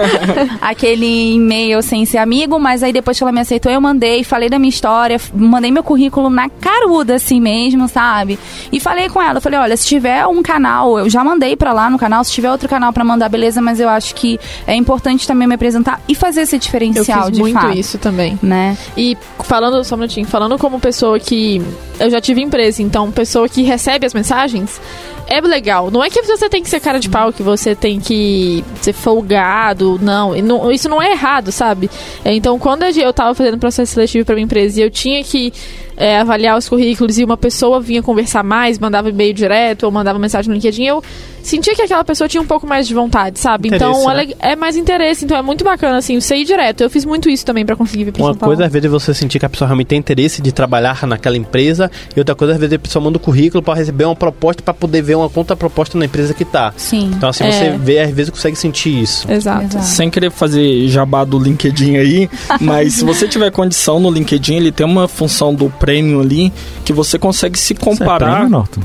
aquele 0.60 1.34
e-mail 1.34 1.82
sem 1.82 2.04
ser 2.04 2.18
amigo. 2.18 2.58
Mas 2.58 2.82
aí 2.82 2.92
depois 2.92 3.16
que 3.18 3.24
ela 3.24 3.32
me 3.32 3.40
aceitou, 3.40 3.70
eu 3.70 3.80
mandei, 3.80 4.22
falei 4.24 4.48
da 4.48 4.58
minha 4.58 4.68
história, 4.70 5.20
mandei 5.34 5.70
meu 5.70 5.82
currículo 5.88 6.28
na 6.28 6.50
caruda, 6.50 7.14
assim 7.14 7.40
mesmo, 7.40 7.88
sabe? 7.88 8.38
E 8.70 8.78
falei 8.78 9.08
com 9.08 9.22
ela, 9.22 9.40
falei, 9.40 9.58
olha, 9.58 9.74
se 9.74 9.86
tiver 9.86 10.26
um 10.26 10.42
canal, 10.42 10.98
eu 10.98 11.08
já 11.08 11.24
mandei 11.24 11.56
pra 11.56 11.72
lá 11.72 11.88
no 11.88 11.98
canal, 11.98 12.22
se 12.22 12.30
tiver 12.30 12.50
outro 12.52 12.68
canal 12.68 12.92
pra 12.92 13.02
mandar, 13.02 13.30
beleza, 13.30 13.62
mas 13.62 13.80
eu 13.80 13.88
acho 13.88 14.14
que 14.14 14.38
é 14.66 14.74
importante 14.74 15.26
também 15.26 15.48
me 15.48 15.54
apresentar 15.54 15.98
e 16.06 16.14
fazer 16.14 16.42
esse 16.42 16.56
Eu 16.56 16.60
diferencial 16.60 17.24
fiz 17.24 17.32
de 17.32 17.40
muito 17.40 17.58
fato. 17.58 17.78
isso 17.78 17.96
também. 17.96 18.38
Né? 18.42 18.76
E 18.94 19.16
falando, 19.44 19.82
só 19.82 19.94
um 19.94 19.98
minutinho, 19.98 20.26
falando 20.26 20.58
como 20.58 20.78
pessoa 20.78 21.18
que. 21.18 21.62
Eu 21.98 22.10
já 22.10 22.20
tive 22.20 22.42
empresa, 22.42 22.82
então, 22.82 23.10
pessoa 23.10 23.48
que 23.48 23.62
recebe 23.62 24.06
as 24.06 24.12
mensagens, 24.12 24.80
é 25.26 25.40
legal. 25.40 25.90
Não 25.90 26.02
é 26.04 26.10
que 26.10 26.22
você 26.22 26.48
tem 26.48 26.62
que 26.62 26.68
ser 26.68 26.80
cara 26.80 27.00
de 27.00 27.08
pau, 27.08 27.32
que 27.32 27.42
você 27.42 27.74
tem 27.74 27.98
que 27.98 28.62
ser 28.80 28.92
folgado, 28.92 29.98
não. 30.00 30.34
Isso 30.70 30.88
não 30.88 31.00
é 31.00 31.12
errado, 31.12 31.50
sabe? 31.50 31.90
É, 32.24 32.34
Então, 32.34 32.58
quando 32.58 32.84
eu 32.84 33.12
tava 33.12 33.34
fazendo 33.34 33.58
processo 33.58 33.94
seletivo 33.94 34.24
pra 34.24 34.34
minha 34.34 34.44
empresa 34.44 34.80
e 34.80 34.82
eu 34.82 34.90
tinha 34.90 35.22
que 35.24 35.52
é, 35.96 36.18
avaliar 36.18 36.56
os 36.56 36.68
currículos 36.68 37.18
e 37.18 37.24
uma 37.24 37.36
pessoa 37.36 37.80
vinha 37.80 38.02
conversar 38.02 38.44
mais, 38.44 38.78
mandava 38.78 39.08
e-mail 39.08 39.34
direto 39.34 39.84
ou 39.84 39.90
mandava 39.90 40.18
mensagem 40.18 40.48
no 40.48 40.54
LinkedIn, 40.54 40.84
eu 40.84 41.02
sentia 41.42 41.74
que 41.74 41.82
aquela 41.82 42.04
pessoa 42.04 42.28
tinha 42.28 42.40
um 42.42 42.46
pouco 42.46 42.66
mais 42.66 42.86
de 42.86 42.94
vontade, 42.94 43.38
sabe? 43.38 43.68
Interesse, 43.68 43.84
então, 43.84 44.10
é 44.10 44.26
né? 44.26 44.32
é 44.40 44.56
mais 44.56 44.76
interesse. 44.76 45.24
Então, 45.24 45.36
é 45.36 45.42
muito 45.42 45.64
bacana, 45.64 45.98
assim, 45.98 46.20
você 46.20 46.36
ir 46.36 46.44
direto. 46.44 46.82
Eu 46.82 46.90
fiz 46.90 47.04
muito 47.04 47.28
isso 47.28 47.44
também 47.44 47.64
pra 47.64 47.76
conseguir 47.76 48.04
vir 48.04 48.12
pra 48.12 48.22
Uma 48.22 48.32
São 48.32 48.38
Paulo. 48.38 48.54
coisa, 48.54 48.66
às 48.66 48.72
vezes, 48.72 48.86
é 48.86 48.88
você 48.88 49.14
sentir 49.14 49.38
que 49.38 49.46
a 49.46 49.48
pessoa 49.48 49.66
realmente 49.68 49.88
tem 49.88 49.98
interesse 49.98 50.40
de 50.42 50.52
trabalhar 50.52 51.06
naquela 51.06 51.36
empresa, 51.36 51.90
e 52.14 52.18
outra 52.18 52.34
coisa, 52.34 52.54
às 52.54 52.58
vezes, 52.60 52.74
a 52.74 52.78
pessoa 52.78 53.02
manda 53.04 53.16
o 53.16 53.20
currículo 53.20 53.62
para 53.62 53.74
receber 53.74 54.04
uma 54.04 54.16
proposta 54.16 54.62
para 54.62 54.74
poder 54.74 55.02
ver 55.02 55.14
uma 55.16 55.28
contraproposta 55.28 55.96
na 55.98 56.04
empresa 56.04 56.34
que 56.34 56.44
tá. 56.44 56.72
Sim. 56.76 57.10
Então, 57.16 57.28
assim, 57.28 57.44
É. 57.44 57.50
você 57.50 57.78
vê, 57.78 57.98
às 58.00 58.10
vezes, 58.10 58.30
consegue 58.30 58.56
sentir 58.56 59.00
isso. 59.02 59.30
Exato. 59.30 59.64
Exato. 59.66 59.84
Sem 59.84 60.10
querer 60.10 60.30
fazer 60.30 60.88
jabá 60.88 61.24
do 61.24 61.38
LinkedIn 61.38 61.96
aí, 61.96 62.30
mas 62.60 62.94
se 62.94 63.04
você 63.04 63.26
tiver 63.28 63.50
condição 63.50 63.98
no 64.00 64.10
LinkedIn, 64.10 64.56
ele 64.56 64.72
tem 64.72 64.86
uma 64.86 65.08
função 65.08 65.54
do 65.54 65.68
prêmio 65.70 66.20
ali 66.20 66.52
que 66.84 66.92
você 66.92 67.18
consegue 67.18 67.58
se 67.58 67.68
Você 67.68 67.74
é 67.74 67.76
comparar. 67.84 68.30
prêmio, 68.32 68.50
Norton? 68.50 68.80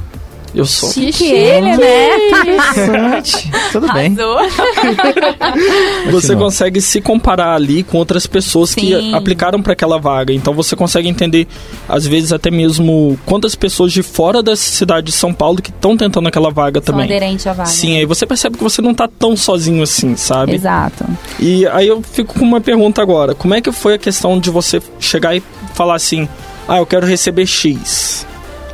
Eu 0.53 0.65
sou. 0.65 0.91
Chique 0.91 1.25
ele, 1.25 1.77
né? 1.77 2.27
Interessante. 2.27 3.51
Tudo 3.71 3.91
bem. 3.91 4.15
Você 6.11 6.35
consegue 6.35 6.79
se 6.79 7.01
comparar 7.01 7.55
ali 7.55 7.81
com 7.83 7.97
outras 7.97 8.27
pessoas 8.27 8.69
Sim. 8.71 8.81
que 8.81 9.13
aplicaram 9.15 9.61
para 9.61 9.73
aquela 9.73 9.97
vaga. 9.97 10.31
Então 10.31 10.53
você 10.53 10.75
consegue 10.75 11.07
entender, 11.07 11.47
às 11.89 12.05
vezes, 12.05 12.31
até 12.31 12.51
mesmo 12.51 13.17
quantas 13.25 13.55
pessoas 13.55 13.91
de 13.91 14.03
fora 14.03 14.43
da 14.43 14.55
cidade 14.55 15.07
de 15.07 15.11
São 15.11 15.33
Paulo 15.33 15.61
que 15.61 15.71
estão 15.71 15.97
tentando 15.97 16.27
aquela 16.27 16.51
vaga 16.51 16.79
São 16.79 16.93
também. 16.93 17.05
aderente 17.05 17.49
à 17.49 17.53
vaga. 17.53 17.69
Sim, 17.69 17.97
aí 17.97 18.05
você 18.05 18.25
percebe 18.25 18.57
que 18.57 18.63
você 18.63 18.81
não 18.81 18.93
tá 18.93 19.07
tão 19.07 19.35
sozinho 19.35 19.81
assim, 19.81 20.15
sabe? 20.15 20.53
Exato. 20.53 21.05
E 21.39 21.65
aí 21.67 21.87
eu 21.87 22.01
fico 22.03 22.37
com 22.37 22.45
uma 22.45 22.61
pergunta 22.61 23.01
agora. 23.01 23.33
Como 23.33 23.53
é 23.53 23.61
que 23.61 23.71
foi 23.71 23.95
a 23.95 23.97
questão 23.97 24.39
de 24.39 24.49
você 24.51 24.81
chegar 24.99 25.35
e 25.35 25.41
falar 25.73 25.95
assim, 25.95 26.27
ah, 26.67 26.77
eu 26.77 26.85
quero 26.85 27.05
receber 27.07 27.45
X? 27.47 28.25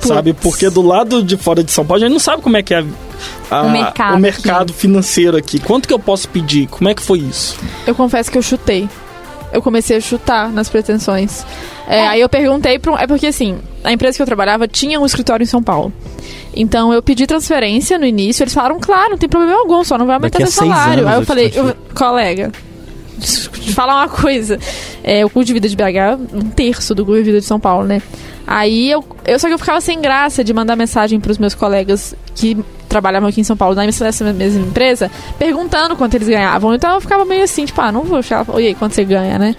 Sabe? 0.08 0.34
Porque 0.34 0.70
do 0.70 0.82
lado 0.82 1.22
de 1.24 1.36
fora 1.38 1.64
de 1.64 1.72
São 1.72 1.86
Paulo, 1.86 2.04
a 2.04 2.06
gente 2.08 2.14
não 2.14 2.20
sabe 2.20 2.42
como 2.42 2.56
é 2.58 2.64
que 2.64 2.74
é 2.74 2.84
a- 3.52 3.62
O 3.64 3.70
mercado 3.70 4.16
o 4.16 4.20
mercado 4.20 4.74
financeiro 4.74 5.36
aqui. 5.38 5.60
Quanto 5.60 5.88
que 5.88 5.94
eu 5.94 6.00
posso 6.00 6.30
pedir? 6.30 6.68
Como 6.68 6.90
é 6.90 6.94
que 6.96 7.02
foi 7.02 7.20
isso? 7.20 7.58
Eu 7.86 7.94
confesso 7.96 8.32
que 8.32 8.38
eu 8.38 8.42
chutei. 8.42 8.88
Eu 9.52 9.62
comecei 9.64 9.98
a 9.98 10.02
chutar 10.02 10.52
nas 10.52 10.70
pretensões. 10.70 11.44
É, 11.88 12.08
Aí 12.08 12.22
eu 12.22 12.30
perguntei 12.30 12.78
para 12.78 12.92
um. 12.94 12.98
É 12.98 13.08
porque 13.08 13.26
assim, 13.28 13.58
a 13.84 13.92
empresa 13.92 14.16
que 14.16 14.22
eu 14.22 14.26
trabalhava 14.28 14.68
tinha 14.68 15.00
um 15.00 15.06
escritório 15.08 15.44
em 15.44 15.48
São 15.48 15.62
Paulo. 15.64 15.92
Então 16.56 16.94
eu 16.94 17.02
pedi 17.02 17.26
transferência 17.26 17.98
no 17.98 18.06
início, 18.06 18.44
eles 18.44 18.54
falaram, 18.54 18.80
claro, 18.80 19.12
não 19.12 19.18
tem 19.18 19.28
problema 19.30 19.60
algum, 19.60 19.84
só 19.84 19.98
não 19.98 20.06
vai 20.06 20.16
aumentar 20.16 20.40
Daqui 20.40 20.52
seu 20.52 20.64
salário. 20.68 21.08
Aí 21.08 21.16
eu 21.16 21.20
eu 21.22 21.26
falei, 21.26 21.52
eu- 21.56 21.76
colega, 21.96 22.52
falar 23.74 23.96
uma 23.96 24.10
coisa. 24.10 24.60
É, 25.04 25.26
o 25.26 25.30
custo 25.30 25.46
de 25.46 25.54
vida 25.54 25.70
de 25.70 25.76
BH 25.76 26.20
um 26.34 26.50
terço 26.50 26.94
do 26.94 27.06
custo 27.06 27.20
de 27.20 27.26
vida 27.26 27.40
de 27.40 27.46
São 27.46 27.60
Paulo, 27.60 27.88
né? 27.88 28.02
Aí 28.46 28.90
eu, 28.90 29.06
eu 29.26 29.38
só 29.38 29.48
que 29.48 29.54
eu 29.54 29.60
ficava 29.60 29.80
sem 29.80 30.02
graça 30.02 30.44
de 30.44 30.54
mandar 30.54 30.76
mensagem 30.76 31.20
para 31.20 31.32
os 31.32 31.38
meus 31.38 31.54
colegas 31.54 32.16
que 32.34 32.58
trabalhavam 32.88 33.30
aqui 33.30 33.42
em 33.42 33.44
São 33.44 33.56
Paulo, 33.56 33.76
nessa 33.76 34.34
mesma 34.34 34.66
empresa, 34.66 35.12
perguntando 35.38 35.96
quanto 35.96 36.16
eles 36.16 36.28
ganhavam. 36.28 36.74
Então 36.74 36.96
eu 36.96 37.02
ficava 37.02 37.24
meio 37.26 37.44
assim, 37.44 37.66
tipo, 37.66 37.80
ah, 37.80 37.92
não 37.92 38.02
vou 38.02 38.24
chegar, 38.24 38.46
oi, 38.50 38.76
quanto 38.78 38.96
você 38.96 39.04
ganha, 39.04 39.38
né? 39.38 39.56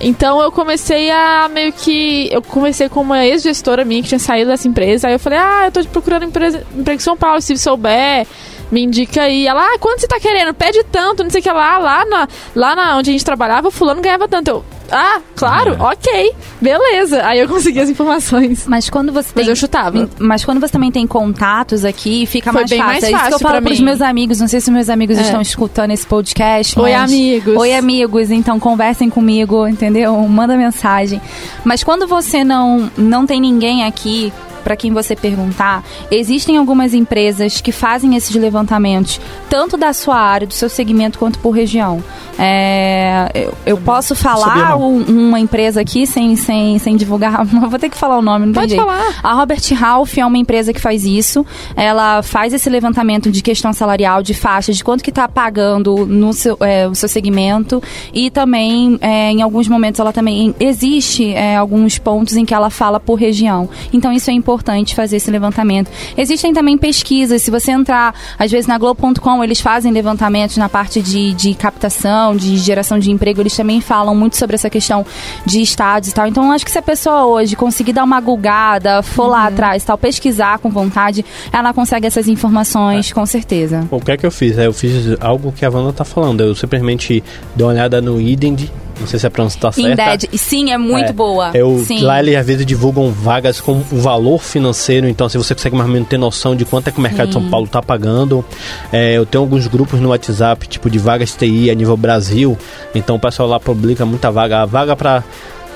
Então 0.00 0.40
eu 0.40 0.52
comecei 0.52 1.10
a 1.10 1.48
meio 1.48 1.72
que. 1.72 2.28
Eu 2.30 2.42
comecei 2.42 2.88
com 2.88 3.00
uma 3.00 3.26
ex-gestora 3.26 3.84
minha 3.84 4.02
que 4.02 4.08
tinha 4.08 4.18
saído 4.18 4.50
dessa 4.50 4.68
empresa. 4.68 5.08
Aí 5.08 5.14
eu 5.14 5.18
falei, 5.18 5.38
ah, 5.38 5.62
eu 5.64 5.72
tô 5.72 5.84
procurando 5.86 6.24
empresa, 6.24 6.62
emprego 6.76 7.00
em 7.00 7.02
São 7.02 7.16
Paulo, 7.16 7.40
se 7.40 7.56
souber 7.56 8.26
me 8.70 8.82
indica 8.82 9.22
aí. 9.22 9.46
Ela, 9.46 9.62
ah, 9.62 9.78
quanto 9.78 10.00
você 10.00 10.06
tá 10.06 10.20
querendo? 10.20 10.52
Pede 10.54 10.82
tanto, 10.84 11.22
não 11.22 11.30
sei 11.30 11.40
o 11.40 11.42
que 11.42 11.50
lá. 11.50 11.78
Lá, 11.78 12.04
na, 12.04 12.28
lá 12.54 12.76
na, 12.76 12.96
onde 12.96 13.10
a 13.10 13.12
gente 13.12 13.24
trabalhava, 13.24 13.68
o 13.68 13.70
fulano 13.70 14.00
ganhava 14.00 14.28
tanto. 14.28 14.48
Eu, 14.50 14.64
ah, 14.90 15.20
claro, 15.36 15.74
é. 15.74 15.82
ok, 15.82 16.32
beleza. 16.60 17.26
Aí 17.26 17.38
eu 17.40 17.48
consegui 17.48 17.78
as 17.80 17.90
informações. 17.90 18.66
Mas 18.66 18.88
quando 18.88 19.12
você 19.12 19.32
tem. 19.32 19.42
Mas 19.42 19.48
eu 19.48 19.56
chutava. 19.56 20.08
Mas 20.18 20.44
quando 20.44 20.60
você 20.60 20.72
também 20.72 20.90
tem 20.90 21.06
contatos 21.06 21.84
aqui, 21.84 22.24
fica 22.26 22.50
Foi 22.52 22.62
mais 22.62 22.70
bem 22.70 22.78
fácil. 22.78 22.92
mais 22.92 23.04
é 23.04 23.06
isso 23.08 23.18
que 23.18 23.26
eu 23.26 23.30
fácil 23.32 23.48
falo 23.48 23.62
pros 23.62 23.78
mim. 23.78 23.84
meus 23.84 24.00
amigos. 24.00 24.40
Não 24.40 24.48
sei 24.48 24.60
se 24.60 24.70
meus 24.70 24.88
amigos 24.88 25.18
É. 25.18 25.22
estão 25.22 25.40
escutando 25.42 25.90
esse 25.90 26.06
podcast. 26.06 26.78
Oi, 26.80 26.94
amigos. 26.94 27.56
Oi, 27.56 27.74
amigos. 27.74 28.30
Então 28.30 28.58
conversem 28.58 29.10
comigo, 29.10 29.66
entendeu? 29.68 30.16
Manda 30.26 30.56
mensagem. 30.56 31.20
Mas 31.64 31.84
quando 31.84 32.06
você 32.06 32.42
não, 32.42 32.90
não 32.96 33.26
tem 33.26 33.40
ninguém 33.40 33.84
aqui 33.84 34.32
para 34.68 34.76
quem 34.76 34.92
você 34.92 35.16
perguntar, 35.16 35.82
existem 36.10 36.58
algumas 36.58 36.92
empresas 36.92 37.58
que 37.58 37.72
fazem 37.72 38.14
esses 38.16 38.36
levantamentos, 38.36 39.18
tanto 39.48 39.78
da 39.78 39.94
sua 39.94 40.16
área, 40.16 40.46
do 40.46 40.52
seu 40.52 40.68
segmento, 40.68 41.18
quanto 41.18 41.38
por 41.38 41.52
região. 41.52 42.04
É, 42.38 43.30
eu, 43.34 43.54
eu 43.64 43.76
posso 43.78 44.14
falar 44.14 44.76
um- 44.76 45.02
uma 45.04 45.40
empresa 45.40 45.80
aqui 45.80 46.06
sem, 46.06 46.36
sem, 46.36 46.78
sem 46.78 46.96
divulgar, 46.96 47.44
vou 47.48 47.78
ter 47.78 47.88
que 47.88 47.96
falar 47.96 48.18
o 48.18 48.22
nome, 48.22 48.44
não 48.44 48.52
tem 48.52 48.60
Pode 48.62 48.70
jeito. 48.72 48.84
falar. 48.84 49.20
A 49.22 49.32
Robert 49.32 49.62
Half 49.82 50.18
é 50.18 50.26
uma 50.26 50.36
empresa 50.36 50.72
que 50.74 50.80
faz 50.80 51.04
isso. 51.06 51.46
Ela 51.74 52.22
faz 52.22 52.52
esse 52.52 52.68
levantamento 52.68 53.30
de 53.30 53.42
questão 53.42 53.72
salarial, 53.72 54.22
de 54.22 54.34
faixas, 54.34 54.76
de 54.76 54.84
quanto 54.84 55.02
que 55.02 55.10
está 55.10 55.26
pagando 55.26 56.04
no 56.06 56.32
seu, 56.34 56.58
é, 56.60 56.86
o 56.86 56.94
seu 56.94 57.08
segmento. 57.08 57.82
E 58.12 58.30
também, 58.30 58.98
é, 59.00 59.30
em 59.32 59.40
alguns 59.40 59.66
momentos, 59.66 59.98
ela 59.98 60.12
também 60.12 60.54
existe 60.60 61.32
é, 61.32 61.56
alguns 61.56 61.98
pontos 61.98 62.36
em 62.36 62.44
que 62.44 62.52
ela 62.52 62.68
fala 62.68 63.00
por 63.00 63.14
região. 63.14 63.66
Então, 63.94 64.12
isso 64.12 64.30
é 64.30 64.34
importante 64.34 64.57
fazer 64.94 65.16
esse 65.16 65.30
levantamento. 65.30 65.90
Existem 66.16 66.52
também 66.52 66.76
pesquisas. 66.76 67.42
Se 67.42 67.50
você 67.50 67.72
entrar, 67.72 68.14
às 68.38 68.50
vezes, 68.50 68.66
na 68.66 68.78
Globo.com, 68.78 69.42
eles 69.42 69.60
fazem 69.60 69.92
levantamentos 69.92 70.56
na 70.56 70.68
parte 70.68 71.00
de, 71.00 71.32
de 71.34 71.54
captação, 71.54 72.36
de 72.36 72.56
geração 72.56 72.98
de 72.98 73.10
emprego. 73.10 73.40
Eles 73.40 73.56
também 73.56 73.80
falam 73.80 74.14
muito 74.14 74.36
sobre 74.36 74.54
essa 74.54 74.70
questão 74.70 75.04
de 75.44 75.60
estados 75.60 76.08
e 76.10 76.14
tal. 76.14 76.26
Então, 76.26 76.50
acho 76.52 76.64
que 76.64 76.70
se 76.70 76.78
a 76.78 76.82
pessoa 76.82 77.26
hoje 77.26 77.56
conseguir 77.56 77.92
dar 77.92 78.04
uma 78.04 78.20
gulgada, 78.20 79.02
for 79.02 79.26
lá 79.26 79.46
atrás, 79.46 79.84
tal, 79.84 79.98
pesquisar 79.98 80.58
com 80.58 80.70
vontade, 80.70 81.24
ela 81.52 81.72
consegue 81.72 82.06
essas 82.06 82.28
informações, 82.28 83.12
com 83.12 83.24
certeza. 83.26 83.86
O 83.90 84.00
que 84.00 84.12
é 84.12 84.16
que 84.16 84.26
eu 84.26 84.30
fiz? 84.30 84.58
É, 84.58 84.66
Eu 84.66 84.72
fiz 84.72 85.16
algo 85.20 85.52
que 85.52 85.64
a 85.64 85.70
Wanda 85.70 85.92
tá 85.92 86.04
falando. 86.04 86.40
Eu 86.40 86.54
simplesmente 86.54 87.22
dei 87.54 87.64
uma 87.66 87.72
olhada 87.72 88.00
no 88.00 88.20
Idend, 88.20 88.70
não 89.00 89.06
sei 89.06 89.18
se 89.18 89.26
a 89.26 89.30
pronúncia 89.30 89.60
tá 89.60 89.72
certa. 89.72 89.90
Indeed. 90.14 90.28
Sim, 90.38 90.72
é 90.72 90.78
muito 90.78 91.10
É, 91.10 91.12
boa. 91.12 91.50
Eu, 91.54 91.82
Sim. 91.86 92.00
lá 92.02 92.18
eles 92.20 92.36
às 92.36 92.46
vezes 92.46 92.64
divulgam 92.66 93.10
vagas 93.10 93.60
com 93.60 93.72
o 93.92 94.00
valor 94.00 94.40
financeiro, 94.42 95.08
então 95.08 95.28
se 95.28 95.38
você 95.38 95.54
consegue 95.54 95.76
mais 95.76 95.88
ou 95.88 95.92
menos 95.92 96.08
ter 96.08 96.18
noção 96.18 96.54
de 96.56 96.64
quanto 96.64 96.88
é 96.88 96.90
que 96.92 96.98
o 96.98 97.02
mercado 97.02 97.28
de 97.28 97.32
São 97.34 97.48
Paulo 97.48 97.66
está 97.66 97.82
pagando. 97.82 98.44
É, 98.92 99.14
eu 99.14 99.24
tenho 99.26 99.42
alguns 99.42 99.66
grupos 99.66 100.00
no 100.00 100.08
WhatsApp, 100.10 100.66
tipo 100.68 100.90
de 100.90 100.98
vagas 100.98 101.34
TI 101.34 101.70
a 101.70 101.74
nível 101.74 101.96
Brasil, 101.96 102.56
então 102.94 103.16
o 103.16 103.18
pessoal 103.20 103.48
lá 103.48 103.60
publica 103.60 104.04
muita 104.06 104.30
vaga, 104.30 104.64
vaga 104.66 104.94
para 104.96 105.22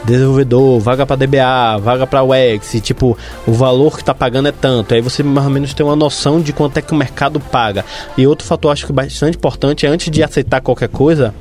desenvolvedor, 0.04 0.80
vaga 0.80 1.06
para 1.06 1.16
DBA, 1.16 1.78
vaga 1.80 2.06
para 2.06 2.22
UX, 2.22 2.74
e, 2.74 2.80
tipo, 2.80 3.16
o 3.46 3.52
valor 3.52 3.96
que 3.96 4.04
tá 4.04 4.14
pagando 4.14 4.48
é 4.48 4.52
tanto. 4.52 4.94
Aí 4.94 5.00
você 5.00 5.22
mais 5.22 5.46
ou 5.46 5.52
menos 5.52 5.74
tem 5.74 5.84
uma 5.84 5.96
noção 5.96 6.40
de 6.40 6.52
quanto 6.52 6.76
é 6.78 6.82
que 6.82 6.92
o 6.92 6.96
mercado 6.96 7.38
paga. 7.40 7.84
E 8.16 8.26
outro 8.26 8.46
fator 8.46 8.72
acho 8.72 8.86
que 8.86 8.92
bastante 8.92 9.36
importante 9.36 9.86
é 9.86 9.88
antes 9.88 10.10
de 10.10 10.22
aceitar 10.22 10.60
qualquer 10.60 10.88
coisa, 10.88 11.34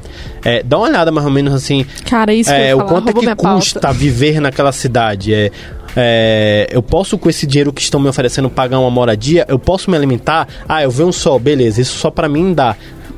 é, 0.43 0.61
dá 0.63 0.77
uma 0.77 0.87
olhada 0.87 1.11
mais 1.11 1.25
ou 1.25 1.31
menos 1.31 1.53
assim, 1.53 1.85
Cara, 2.05 2.33
isso 2.33 2.49
que 2.49 2.55
eu 2.55 2.61
é, 2.61 2.75
o 2.75 2.79
falar, 2.79 2.89
quanto 2.89 3.09
é 3.09 3.11
roubou 3.11 3.21
que 3.21 3.25
minha 3.25 3.35
pauta. 3.35 3.59
custa 3.59 3.91
viver 3.93 4.39
naquela 4.39 4.71
cidade. 4.71 5.33
É, 5.33 5.51
é, 5.95 6.67
eu 6.71 6.81
posso, 6.81 7.17
com 7.17 7.29
esse 7.29 7.45
dinheiro 7.45 7.73
que 7.73 7.81
estão 7.81 7.99
me 7.99 8.07
oferecendo, 8.07 8.49
pagar 8.49 8.79
uma 8.79 8.89
moradia? 8.89 9.45
Eu 9.47 9.59
posso 9.59 9.89
me 9.89 9.97
alimentar? 9.97 10.47
Ah, 10.67 10.83
eu 10.83 10.91
vejo 10.91 11.09
um 11.09 11.11
sol, 11.11 11.39
beleza, 11.39 11.81
isso 11.81 11.97
só 11.97 12.09
pra 12.09 12.29
mim 12.29 12.53
dá. 12.53 12.75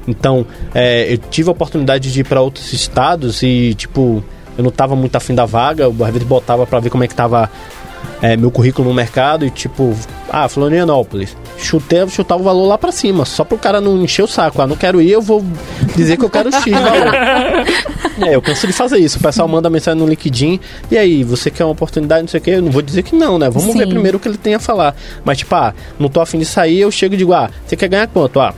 Então, 0.08 0.46
é, 0.74 1.14
eu 1.14 1.18
tive 1.18 1.50
a 1.50 1.52
oportunidade 1.52 2.12
de 2.12 2.20
ir 2.22 2.24
pra 2.24 2.42
outros 2.42 2.74
estados 2.74 3.42
e, 3.42 3.74
tipo, 3.76 4.24
eu 4.58 4.64
não 4.64 4.72
tava 4.72 4.96
muito 4.96 5.16
afim 5.16 5.34
da 5.34 5.46
vaga, 5.46 5.88
às 5.88 6.12
vezes 6.12 6.24
botava 6.24 6.66
pra 6.66 6.80
ver 6.80 6.90
como 6.90 7.04
é 7.04 7.08
que 7.08 7.16
tava 7.16 7.50
é, 8.22 8.38
meu 8.38 8.50
currículo 8.50 8.88
no 8.88 8.94
mercado 8.94 9.46
e, 9.46 9.50
tipo, 9.50 9.94
ah, 10.30 10.48
Florianópolis. 10.48 11.36
Chutei, 11.58 12.08
chutar 12.08 12.38
o 12.38 12.44
valor 12.44 12.66
lá 12.66 12.78
pra 12.78 12.92
cima, 12.92 13.26
só 13.26 13.44
pro 13.44 13.58
cara 13.58 13.82
não 13.82 14.02
encher 14.02 14.24
o 14.24 14.28
saco. 14.28 14.62
Ah, 14.62 14.68
não 14.68 14.76
quero 14.76 15.02
ir, 15.02 15.12
eu 15.12 15.22
vou 15.22 15.44
dizer 15.96 16.18
que 16.18 16.24
eu 16.24 16.30
quero 16.30 16.52
X 16.52 16.72
valor. 16.72 17.14
É, 18.22 18.36
eu 18.36 18.42
canso 18.44 18.68
de 18.68 18.74
fazer 18.74 19.00
isso. 19.00 19.18
O 19.18 19.22
pessoal 19.22 19.48
manda 19.48 19.72
mensagem 19.72 20.00
no 20.00 20.08
LinkedIn. 20.08 20.60
E 20.92 20.98
aí, 20.98 21.24
você 21.24 21.50
quer 21.50 21.66
uma 21.66 21.72
oportunidade, 21.72 22.22
não 22.22 22.28
sei 22.28 22.40
o 22.40 22.44
quê? 22.44 22.52
Eu 22.52 22.62
não 22.62 22.72
vou 22.72 22.84
dizer 22.84 23.02
que 23.02 23.16
não, 23.16 23.40
né? 23.40 23.50
Vamos 23.50 23.74
ver 23.74 23.86
Sim. 23.86 23.90
primeiro 23.90 24.18
o 24.18 24.20
que 24.20 24.28
ele 24.28 24.38
tem 24.38 24.54
a 24.54 24.60
falar. 24.60 24.96
Mas, 25.26 25.40
tipo, 25.40 25.54
ah, 25.56 25.74
não 25.98 26.08
tô 26.08 26.22
afim 26.22 26.38
de 26.38 26.46
sair, 26.46 26.80
eu 26.80 26.92
chego 26.92 27.16
e 27.16 27.18
digo, 27.18 27.34
ah, 27.34 27.50
você 27.66 27.76
quer 27.76 27.88
ganhar 27.88 28.08
quanto? 28.08 28.40
Ah, 28.40 28.54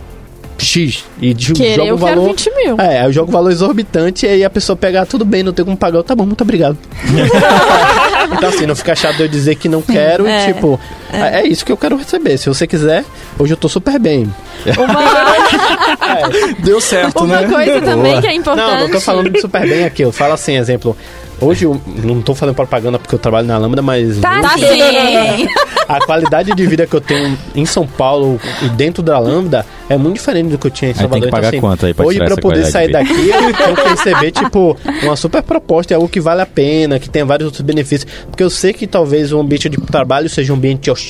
X. 0.57 1.03
E 1.21 1.33
de- 1.33 1.53
Querer, 1.53 1.75
jogo 1.75 1.93
o 1.93 1.97
valor. 1.97 2.27
20 2.29 2.51
mil. 2.55 2.79
É, 2.79 3.05
eu 3.05 3.11
jogo 3.13 3.29
o 3.29 3.31
valor 3.31 3.51
exorbitante 3.51 4.25
e 4.25 4.29
aí 4.29 4.43
a 4.43 4.49
pessoa 4.49 4.75
pega, 4.75 5.01
ah, 5.01 5.05
tudo 5.05 5.25
bem, 5.25 5.43
não 5.43 5.53
tem 5.53 5.63
como 5.65 5.77
pagar. 5.77 5.99
Eu, 5.99 6.03
tá 6.03 6.15
bom, 6.15 6.25
muito 6.25 6.41
obrigado. 6.41 6.77
então, 8.31 8.49
assim, 8.49 8.65
não 8.65 8.75
fica 8.75 8.95
chato 8.95 9.19
eu 9.19 9.27
dizer 9.27 9.55
que 9.55 9.67
não 9.69 9.81
quero 9.81 10.25
é, 10.25 10.49
e, 10.49 10.53
tipo, 10.53 10.79
é. 11.11 11.41
é 11.41 11.47
isso 11.47 11.65
que 11.65 11.71
eu 11.71 11.77
quero 11.77 11.95
receber. 11.97 12.37
Se 12.37 12.47
você 12.47 12.65
quiser, 12.67 13.03
hoje 13.37 13.53
eu 13.53 13.57
tô 13.57 13.67
super 13.69 13.99
bem. 13.99 14.31
Uma, 14.77 16.55
Deu 16.63 16.79
certo, 16.81 17.23
uma 17.23 17.41
né? 17.41 17.47
coisa 17.47 17.81
também 17.81 18.21
que 18.21 18.27
é 18.27 18.33
importante. 18.35 18.71
Não, 18.71 18.79
não 18.81 18.89
tô 18.89 18.99
falando 18.99 19.29
de 19.29 19.39
super 19.41 19.67
bem 19.67 19.83
aqui. 19.85 20.01
Eu 20.01 20.11
falo 20.11 20.33
assim, 20.33 20.57
exemplo. 20.57 20.95
Hoje 21.41 21.65
eu 21.65 21.79
não 22.01 22.21
tô 22.21 22.33
fazendo 22.33 22.55
propaganda 22.55 22.97
porque 22.97 23.13
eu 23.13 23.19
trabalho 23.19 23.45
na 23.45 23.57
Lambda, 23.57 23.81
mas 23.81 24.19
Tá 24.19 24.39
hoje 24.55 24.67
sim. 24.67 25.47
a 25.85 25.99
qualidade 26.05 26.53
de 26.55 26.65
vida 26.65 26.87
que 26.87 26.95
eu 26.95 27.01
tenho 27.01 27.37
em 27.53 27.65
São 27.65 27.85
Paulo 27.85 28.39
e 28.61 28.69
dentro 28.69 29.03
da 29.03 29.19
Lambda 29.19 29.65
é 29.89 29.97
muito 29.97 30.15
diferente 30.15 30.47
do 30.51 30.57
que 30.57 30.67
eu 30.67 30.71
tinha 30.71 30.91
em 30.91 30.93
Aí 30.93 30.97
tem 30.97 31.01
Salvador. 31.01 31.25
que 31.25 31.31
pagar 31.31 31.47
então, 31.49 31.57
assim, 31.57 31.59
quanto 31.59 31.85
aí 31.87 31.93
pra 31.93 32.05
Hoje, 32.05 32.15
tirar 32.15 32.25
pra 32.27 32.33
eu 32.33 32.37
essa 32.37 32.41
poder 32.41 32.65
sair 32.71 32.89
daqui, 32.89 33.29
eu 33.29 33.53
tenho 33.53 33.75
que 33.75 33.89
receber, 33.89 34.31
tipo, 34.31 34.77
uma 35.03 35.15
super 35.17 35.43
proposta, 35.43 35.93
é 35.93 35.95
algo 35.95 36.07
que 36.07 36.21
vale 36.21 36.41
a 36.41 36.45
pena, 36.45 36.99
que 36.99 37.09
tenha 37.09 37.25
vários 37.25 37.45
outros 37.47 37.61
benefícios. 37.61 38.09
Porque 38.31 38.41
eu 38.41 38.49
sei 38.49 38.71
que 38.71 38.87
talvez 38.87 39.33
o 39.33 39.39
ambiente 39.39 39.67
de 39.67 39.77
trabalho 39.77 40.29
seja 40.29 40.53
um 40.53 40.55
ambiente 40.55 40.89
hostil. 40.89 41.04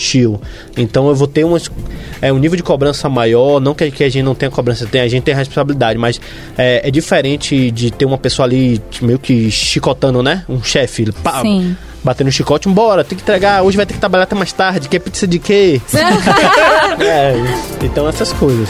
Então 0.78 1.08
eu 1.08 1.16
vou 1.16 1.28
ter 1.28 1.46
é, 2.22 2.32
um 2.32 2.38
nível 2.38 2.58
de 2.58 2.64
cobrança 2.64 3.10
maior. 3.10 3.60
Não 3.60 3.74
que, 3.74 3.90
que 3.92 4.04
a 4.04 4.10
gente 4.10 4.24
não 4.24 4.36
tenha 4.36 4.52
cobrança, 4.52 4.86
tem, 4.86 5.02
a 5.02 5.08
gente 5.08 5.24
tem 5.24 5.34
responsabilidade, 5.34 5.98
mas 5.98 6.20
é, 6.58 6.88
é 6.88 6.92
diferente 6.92 7.72
de 7.72 7.92
ter 7.92 8.06
uma 8.06 8.18
pessoa 8.18 8.46
ali 8.46 8.82
meio 9.02 9.20
que 9.20 9.50
chicotando, 9.52 10.22
né? 10.22 10.44
Um 10.48 10.62
chefe, 10.64 11.12
pá, 11.24 11.42
Sim. 11.42 11.76
batendo 12.04 12.28
um 12.28 12.32
chicote, 12.32 12.70
embora, 12.70 13.04
tem 13.04 13.18
que 13.18 13.24
entregar, 13.24 13.64
hoje 13.64 13.78
vai 13.78 13.86
ter 13.86 13.94
que 13.94 14.00
trabalhar 14.00 14.24
até 14.24 14.36
mais 14.36 14.52
tarde, 14.52 14.90
quer 14.90 15.00
pizza 15.00 15.28
de 15.28 15.40
quê? 15.40 15.82
é, 17.00 17.36
então 17.82 18.08
essas 18.08 18.34
coisas. 18.34 18.70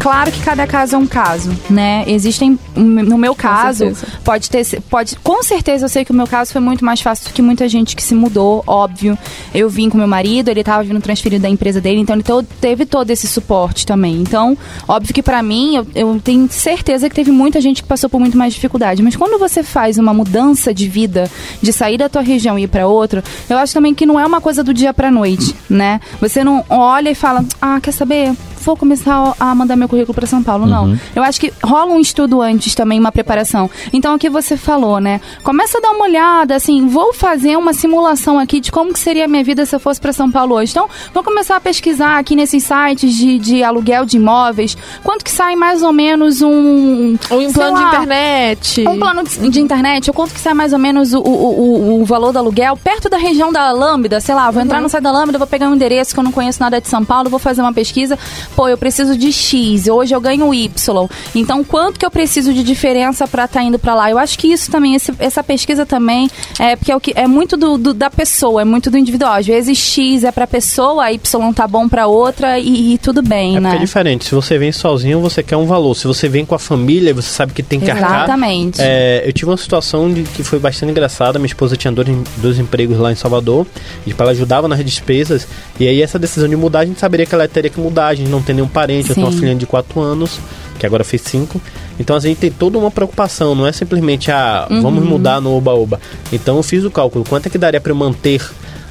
Claro 0.00 0.32
que 0.32 0.40
cada 0.40 0.66
caso 0.66 0.96
é 0.96 0.98
um 0.98 1.06
caso, 1.06 1.54
né? 1.68 2.04
Existem, 2.06 2.58
no 2.74 3.18
meu 3.18 3.34
caso, 3.34 3.92
pode 4.24 4.48
ter, 4.48 4.80
pode, 4.88 5.14
com 5.16 5.42
certeza 5.42 5.84
eu 5.84 5.88
sei 5.90 6.06
que 6.06 6.10
o 6.10 6.14
meu 6.14 6.26
caso 6.26 6.52
foi 6.52 6.60
muito 6.62 6.82
mais 6.82 7.02
fácil 7.02 7.26
do 7.26 7.34
que 7.34 7.42
muita 7.42 7.68
gente 7.68 7.94
que 7.94 8.02
se 8.02 8.14
mudou, 8.14 8.64
óbvio. 8.66 9.16
Eu 9.54 9.68
vim 9.68 9.90
com 9.90 9.98
meu 9.98 10.08
marido, 10.08 10.48
ele 10.48 10.64
tava 10.64 10.82
vindo 10.84 11.00
transferido 11.02 11.42
da 11.42 11.50
empresa 11.50 11.82
dele, 11.82 12.00
então 12.00 12.16
ele 12.16 12.24
teve 12.62 12.86
todo 12.86 13.10
esse 13.10 13.26
suporte 13.26 13.84
também. 13.84 14.16
Então, 14.16 14.56
óbvio 14.88 15.12
que 15.12 15.22
pra 15.22 15.42
mim, 15.42 15.76
eu, 15.76 15.86
eu 15.94 16.20
tenho 16.24 16.48
certeza 16.50 17.10
que 17.10 17.14
teve 17.14 17.30
muita 17.30 17.60
gente 17.60 17.82
que 17.82 17.88
passou 17.88 18.08
por 18.08 18.18
muito 18.18 18.38
mais 18.38 18.54
dificuldade. 18.54 19.02
Mas 19.02 19.16
quando 19.16 19.38
você 19.38 19.62
faz 19.62 19.98
uma 19.98 20.14
mudança 20.14 20.72
de 20.72 20.88
vida, 20.88 21.30
de 21.60 21.74
sair 21.74 21.98
da 21.98 22.08
tua 22.08 22.22
região 22.22 22.58
e 22.58 22.62
ir 22.62 22.68
pra 22.68 22.86
outra, 22.86 23.22
eu 23.50 23.58
acho 23.58 23.74
também 23.74 23.94
que 23.94 24.06
não 24.06 24.18
é 24.18 24.24
uma 24.24 24.40
coisa 24.40 24.64
do 24.64 24.72
dia 24.72 24.94
pra 24.94 25.10
noite, 25.10 25.54
né? 25.68 26.00
Você 26.22 26.42
não 26.42 26.64
olha 26.70 27.10
e 27.10 27.14
fala, 27.14 27.44
ah, 27.60 27.78
quer 27.82 27.92
saber? 27.92 28.34
Vou 28.60 28.76
começar 28.76 29.34
a 29.38 29.54
mandar 29.54 29.76
meu 29.76 29.88
currículo 29.88 30.14
para 30.14 30.26
São 30.26 30.42
Paulo, 30.42 30.66
não. 30.66 30.98
Eu 31.14 31.22
acho 31.22 31.40
que 31.40 31.52
rola 31.64 31.92
um 31.92 32.00
estudo 32.00 32.40
antes 32.40 32.74
também, 32.74 32.98
uma 33.00 33.12
preparação. 33.12 33.70
Então, 33.92 34.14
o 34.14 34.18
que 34.18 34.28
você 34.28 34.56
falou, 34.56 35.00
né? 35.00 35.20
Começa 35.42 35.78
a 35.78 35.80
dar 35.80 35.90
uma 35.90 36.04
olhada, 36.04 36.54
assim, 36.54 36.86
vou 36.86 37.12
fazer 37.12 37.56
uma 37.56 37.72
simulação 37.72 38.38
aqui 38.38 38.60
de 38.60 38.70
como 38.70 38.92
que 38.92 38.98
seria 38.98 39.24
a 39.24 39.28
minha 39.28 39.42
vida 39.42 39.64
se 39.64 39.74
eu 39.74 39.80
fosse 39.80 40.00
para 40.00 40.12
São 40.12 40.30
Paulo 40.30 40.54
hoje. 40.54 40.72
Então, 40.72 40.88
vou 41.12 41.22
começar 41.22 41.56
a 41.56 41.60
pesquisar 41.60 42.18
aqui 42.18 42.36
nesses 42.36 42.64
sites 42.64 43.14
de, 43.14 43.38
de 43.38 43.62
aluguel 43.62 44.04
de 44.04 44.16
imóveis, 44.16 44.76
quanto 45.02 45.24
que 45.24 45.30
sai 45.30 45.56
mais 45.56 45.82
ou 45.82 45.92
menos 45.92 46.42
um... 46.42 47.16
Sei 47.28 47.52
plano 47.52 47.76
de 47.76 47.82
lá, 47.82 47.88
internet. 47.88 48.88
um 48.88 48.98
plano 48.98 49.24
de, 49.24 49.48
de 49.48 49.60
internet, 49.60 50.10
ou 50.10 50.14
quanto 50.14 50.34
que 50.34 50.40
sai 50.40 50.54
mais 50.54 50.72
ou 50.72 50.78
menos 50.78 51.12
o, 51.12 51.20
o, 51.20 51.22
o, 51.22 52.02
o 52.02 52.04
valor 52.04 52.32
do 52.32 52.38
aluguel, 52.38 52.76
perto 52.76 53.08
da 53.08 53.16
região 53.16 53.52
da 53.52 53.70
Lambda, 53.72 54.20
sei 54.20 54.34
lá, 54.34 54.50
vou 54.50 54.62
entrar 54.62 54.80
no 54.80 54.88
site 54.88 55.02
da 55.02 55.10
Lambda, 55.10 55.38
vou 55.38 55.46
pegar 55.46 55.68
um 55.68 55.74
endereço 55.74 56.12
que 56.14 56.20
eu 56.20 56.24
não 56.24 56.32
conheço 56.32 56.60
nada 56.60 56.80
de 56.80 56.88
São 56.88 57.04
Paulo, 57.04 57.30
vou 57.30 57.38
fazer 57.38 57.60
uma 57.60 57.72
pesquisa, 57.72 58.18
pô, 58.54 58.68
eu 58.68 58.76
preciso 58.78 59.16
de 59.16 59.32
X, 59.32 59.86
hoje 59.88 60.14
eu 60.14 60.20
ganho 60.20 60.52
Y. 60.52 61.08
Então, 61.34 61.62
quanto 61.64 61.98
que 61.98 62.04
eu 62.06 62.10
preciso 62.10 62.52
de 62.52 62.62
diferença 62.62 63.26
para 63.26 63.44
estar 63.44 63.62
indo 63.62 63.78
para 63.78 63.94
lá? 63.94 64.10
Eu 64.10 64.18
acho 64.18 64.38
que 64.38 64.48
isso 64.48 64.70
também, 64.70 64.94
esse- 64.94 65.12
essa 65.18 65.42
pesquisa 65.42 65.84
também, 65.86 66.30
é 66.58 66.76
porque 66.76 66.92
é, 66.92 66.96
o 66.96 67.00
que, 67.00 67.12
é 67.16 67.26
muito 67.26 67.56
do, 67.56 67.76
do- 67.78 67.94
da 67.94 68.10
pessoa, 68.10 68.62
é 68.62 68.64
muito 68.64 68.90
do 68.90 68.98
individual. 68.98 69.34
Às 69.34 69.46
vezes 69.46 69.78
X 69.78 70.24
é 70.24 70.32
pra 70.32 70.46
pessoa, 70.46 71.10
Y 71.12 71.52
tá 71.54 71.66
bom 71.66 71.88
pra 71.88 72.06
outra 72.06 72.58
e, 72.58 72.94
e 72.94 72.98
tudo 72.98 73.22
bem, 73.22 73.56
É 73.56 73.60
né? 73.60 73.76
é 73.76 73.78
diferente. 73.78 74.24
Se 74.24 74.34
você 74.34 74.58
vem 74.58 74.72
sozinho, 74.72 75.20
você 75.20 75.42
quer 75.42 75.56
um 75.56 75.66
valor. 75.66 75.94
Se 75.94 76.06
você 76.06 76.28
vem 76.28 76.44
com 76.44 76.54
a 76.54 76.58
família, 76.58 77.12
você 77.14 77.28
sabe 77.28 77.52
que 77.52 77.62
tem 77.62 77.80
que 77.80 77.90
arcar. 77.90 78.24
Exatamente. 78.24 78.80
É, 78.80 79.22
eu 79.26 79.32
tive 79.32 79.50
uma 79.50 79.56
situação 79.56 80.12
de 80.12 80.22
que 80.22 80.42
foi 80.42 80.58
bastante 80.58 80.90
engraçada. 80.90 81.38
Minha 81.38 81.46
esposa 81.46 81.76
tinha 81.76 81.92
dois, 81.92 82.08
dois 82.38 82.58
empregos 82.58 82.98
lá 82.98 83.12
em 83.12 83.14
Salvador. 83.14 83.66
E 84.06 84.14
ela 84.18 84.30
ajudava 84.32 84.68
nas 84.68 84.84
despesas. 84.84 85.46
E 85.78 85.86
aí 85.88 86.02
essa 86.02 86.18
decisão 86.18 86.48
de 86.48 86.56
mudar, 86.56 86.80
a 86.80 86.84
gente 86.84 87.00
saberia 87.00 87.24
que 87.24 87.34
ela 87.34 87.48
teria 87.48 87.70
que 87.70 87.80
mudar. 87.80 88.08
A 88.08 88.14
gente 88.14 88.28
não 88.28 88.39
tem 88.42 88.54
nenhum 88.54 88.68
parente. 88.68 89.08
Eu 89.10 89.14
tenho 89.14 89.26
uma 89.26 89.32
Sim. 89.32 89.40
filha 89.40 89.54
de 89.54 89.66
4 89.66 90.00
anos, 90.00 90.38
que 90.78 90.86
agora 90.86 91.04
fez 91.04 91.22
5. 91.22 91.60
Então 91.98 92.16
a 92.16 92.20
gente 92.20 92.38
tem 92.38 92.50
toda 92.50 92.78
uma 92.78 92.90
preocupação. 92.90 93.54
Não 93.54 93.66
é 93.66 93.72
simplesmente, 93.72 94.30
ah, 94.30 94.66
Uhum. 94.70 94.82
vamos 94.82 95.04
mudar 95.04 95.40
no 95.40 95.54
oba-oba. 95.56 96.00
Então 96.32 96.56
eu 96.56 96.62
fiz 96.62 96.84
o 96.84 96.90
cálculo. 96.90 97.24
Quanto 97.28 97.46
é 97.46 97.50
que 97.50 97.58
daria 97.58 97.80
para 97.80 97.92
eu 97.92 97.96
manter 97.96 98.42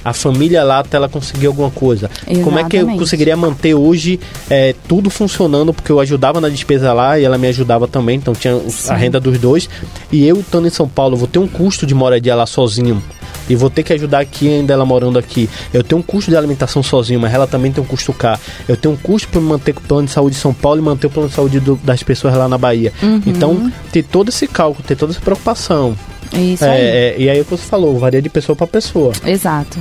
a 0.05 0.13
família 0.13 0.63
lá 0.63 0.79
até 0.79 0.95
ela 0.95 1.09
conseguir 1.09 1.47
alguma 1.47 1.69
coisa? 1.69 2.09
Como 2.43 2.57
é 2.57 2.63
que 2.63 2.75
eu 2.75 2.79
Exatamente. 2.81 2.99
conseguiria 2.99 3.35
manter 3.35 3.73
hoje 3.73 4.19
é, 4.49 4.73
tudo 4.87 5.09
funcionando? 5.09 5.73
Porque 5.73 5.91
eu 5.91 5.99
ajudava 5.99 6.39
na 6.39 6.47
despesa 6.49 6.93
lá 6.93 7.19
e 7.19 7.25
ela 7.25 7.37
me 7.37 7.47
ajudava 7.47 7.87
também, 7.87 8.15
então 8.17 8.33
tinha 8.33 8.55
o- 8.55 8.67
a 8.87 8.93
renda 8.95 9.19
dos 9.19 9.37
dois. 9.39 9.67
E 10.11 10.25
eu 10.25 10.39
estando 10.39 10.67
em 10.67 10.71
São 10.71 10.87
Paulo, 10.87 11.17
vou 11.17 11.27
ter 11.27 11.39
um 11.39 11.47
custo 11.47 11.85
de 11.85 11.93
moradia 11.93 12.33
lá 12.35 12.45
sozinho. 12.45 13.03
E 13.49 13.55
vou 13.55 13.69
ter 13.69 13.83
que 13.83 13.91
ajudar 13.93 14.19
aqui 14.19 14.47
ainda 14.47 14.73
ela 14.73 14.85
morando 14.85 15.17
aqui. 15.19 15.49
Eu 15.73 15.83
tenho 15.83 15.99
um 15.99 16.03
custo 16.03 16.29
de 16.31 16.37
alimentação 16.37 16.83
sozinho, 16.83 17.19
mas 17.19 17.33
ela 17.33 17.47
também 17.47 17.71
tem 17.71 17.83
um 17.83 17.87
custo 17.87 18.13
cá. 18.13 18.39
Eu 18.67 18.77
tenho 18.77 18.93
um 18.93 18.97
custo 18.97 19.27
para 19.29 19.41
me 19.41 19.47
manter 19.47 19.73
com 19.73 19.79
o 19.81 19.83
plano 19.83 20.05
de 20.07 20.11
saúde 20.13 20.35
de 20.35 20.41
São 20.41 20.53
Paulo 20.53 20.79
e 20.79 20.83
manter 20.83 21.07
o 21.07 21.09
plano 21.09 21.29
de 21.29 21.35
saúde 21.35 21.59
do- 21.59 21.79
das 21.83 22.03
pessoas 22.03 22.35
lá 22.35 22.47
na 22.47 22.57
Bahia. 22.57 22.93
Uhum. 23.01 23.21
Então, 23.25 23.71
ter 23.91 24.03
todo 24.03 24.29
esse 24.29 24.47
cálculo, 24.47 24.83
ter 24.87 24.95
toda 24.95 25.11
essa 25.11 25.21
preocupação. 25.21 25.95
Isso 26.31 26.63
É, 26.63 26.69
aí. 26.69 26.81
é, 26.81 27.15
e 27.17 27.29
aí 27.29 27.41
o 27.41 27.43
que 27.43 27.49
você 27.49 27.63
falou, 27.63 27.97
varia 27.97 28.21
de 28.21 28.29
pessoa 28.29 28.55
para 28.55 28.67
pessoa. 28.67 29.11
Exato. 29.25 29.79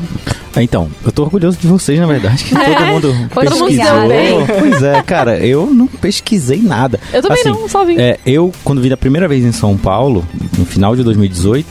Ah, 0.57 0.63
Então, 0.63 0.89
eu 1.05 1.13
tô 1.13 1.23
orgulhoso 1.23 1.59
de 1.61 1.67
vocês, 1.67 2.01
na 2.01 2.07
verdade. 2.07 2.43
Que 2.45 2.55
todo 2.55 2.65
mundo 2.87 3.29
Todo 3.35 3.51
mundo 3.59 3.67
pesquisou. 3.67 4.47
Pois 4.59 4.83
é, 4.83 5.03
cara, 5.03 5.37
eu 5.39 5.67
não 5.67 5.87
pesquisei 5.87 6.63
nada. 6.63 6.99
Eu 7.13 7.21
também 7.21 7.39
Assim, 7.41 7.51
não, 7.51 7.69
só 7.69 7.85
vim. 7.85 7.97
É, 7.99 8.19
eu, 8.25 8.51
quando 8.65 8.81
vim 8.81 8.89
da 8.89 8.97
primeira 8.97 9.29
vez 9.29 9.45
em 9.45 9.53
São 9.53 9.77
Paulo, 9.77 10.25
no 10.57 10.65
final 10.65 10.97
de 10.97 11.03
2018, 11.03 11.67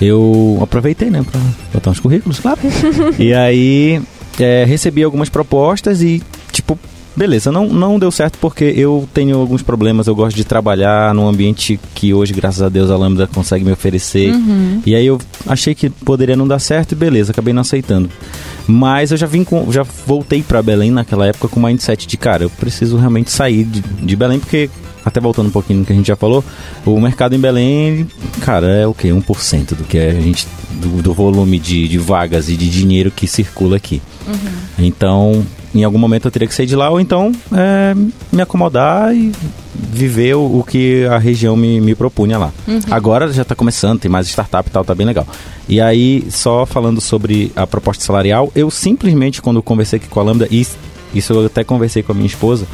eu 0.00 0.58
aproveitei, 0.62 1.10
né, 1.10 1.22
pra 1.22 1.40
botar 1.72 1.90
uns 1.90 2.00
currículos, 2.00 2.38
claro. 2.38 2.58
e 3.18 3.34
aí, 3.34 4.00
é, 4.38 4.64
recebi 4.64 5.02
algumas 5.02 5.28
propostas 5.28 6.02
e, 6.02 6.22
tipo, 6.52 6.78
beleza, 7.18 7.50
não, 7.50 7.66
não 7.66 7.98
deu 7.98 8.12
certo 8.12 8.38
porque 8.40 8.64
eu 8.64 9.08
tenho 9.12 9.36
alguns 9.36 9.60
problemas. 9.60 10.06
Eu 10.06 10.14
gosto 10.14 10.36
de 10.36 10.44
trabalhar 10.44 11.12
num 11.12 11.26
ambiente 11.26 11.78
que 11.94 12.14
hoje, 12.14 12.32
graças 12.32 12.62
a 12.62 12.68
Deus, 12.68 12.90
a 12.90 12.96
Lambda 12.96 13.26
consegue 13.26 13.64
me 13.64 13.72
oferecer. 13.72 14.32
E 14.86 14.94
aí 14.94 15.04
eu 15.04 15.20
achei 15.46 15.74
que 15.74 15.90
poderia 15.90 16.36
não 16.36 16.46
dar 16.46 16.60
certo 16.60 16.92
e 16.92 16.94
beleza, 16.94 17.32
acabei 17.32 17.52
não 17.52 17.62
aceitando. 17.62 18.08
Mas 18.68 19.10
eu 19.10 19.16
já 19.16 19.26
vim 19.26 19.42
com. 19.42 19.70
Já 19.72 19.82
voltei 19.82 20.42
pra 20.42 20.62
Belém 20.62 20.90
naquela 20.90 21.26
época 21.26 21.48
com 21.48 21.58
o 21.58 21.62
mindset 21.62 22.06
de, 22.06 22.16
cara, 22.16 22.44
eu 22.44 22.50
preciso 22.50 22.96
realmente 22.98 23.30
sair 23.30 23.64
de, 23.64 23.80
de 23.80 24.14
Belém, 24.14 24.38
porque, 24.38 24.70
até 25.08 25.20
voltando 25.20 25.48
um 25.48 25.52
pouquinho 25.52 25.80
no 25.80 25.84
que 25.84 25.92
a 25.92 25.96
gente 25.96 26.06
já 26.06 26.16
falou, 26.16 26.44
o 26.86 27.00
mercado 27.00 27.34
em 27.34 27.38
Belém, 27.40 28.06
cara, 28.40 28.66
é 28.68 28.86
o 28.86 28.94
quê? 28.94 29.08
1% 29.08 29.74
do 29.74 29.84
que 29.84 29.98
a 29.98 30.12
gente. 30.12 30.46
do, 30.72 31.02
do 31.02 31.12
volume 31.12 31.58
de, 31.58 31.88
de 31.88 31.98
vagas 31.98 32.48
e 32.48 32.56
de 32.56 32.68
dinheiro 32.70 33.10
que 33.10 33.26
circula 33.26 33.76
aqui. 33.76 34.00
Então, 34.78 35.44
em 35.74 35.84
algum 35.84 35.98
momento 35.98 36.26
eu 36.26 36.30
teria 36.30 36.48
que 36.48 36.54
sair 36.54 36.66
de 36.66 36.76
lá, 36.76 36.90
ou 36.90 37.00
então 37.00 37.32
é, 37.52 37.94
me 38.32 38.42
acomodar 38.42 39.14
e 39.14 39.32
viver 39.74 40.34
o, 40.34 40.58
o 40.58 40.64
que 40.64 41.04
a 41.06 41.18
região 41.18 41.56
me, 41.56 41.80
me 41.80 41.94
propunha 41.94 42.38
lá. 42.38 42.52
Agora 42.90 43.32
já 43.32 43.42
está 43.42 43.54
começando, 43.54 44.00
tem 44.00 44.10
mais 44.10 44.28
startup 44.28 44.68
e 44.68 44.72
tal, 44.72 44.84
tá 44.84 44.94
bem 44.94 45.06
legal. 45.06 45.26
E 45.68 45.80
aí, 45.80 46.26
só 46.30 46.64
falando 46.64 47.00
sobre 47.00 47.52
a 47.54 47.66
proposta 47.66 48.04
salarial, 48.04 48.50
eu 48.54 48.70
simplesmente, 48.70 49.42
quando 49.42 49.62
conversei 49.62 49.98
aqui 49.98 50.08
com 50.08 50.20
a 50.20 50.22
Lambda, 50.22 50.48
e 50.50 50.66
isso 51.14 51.32
eu 51.32 51.46
até 51.46 51.64
conversei 51.64 52.02
com 52.02 52.12
a 52.12 52.14
minha 52.14 52.26
esposa, 52.26 52.66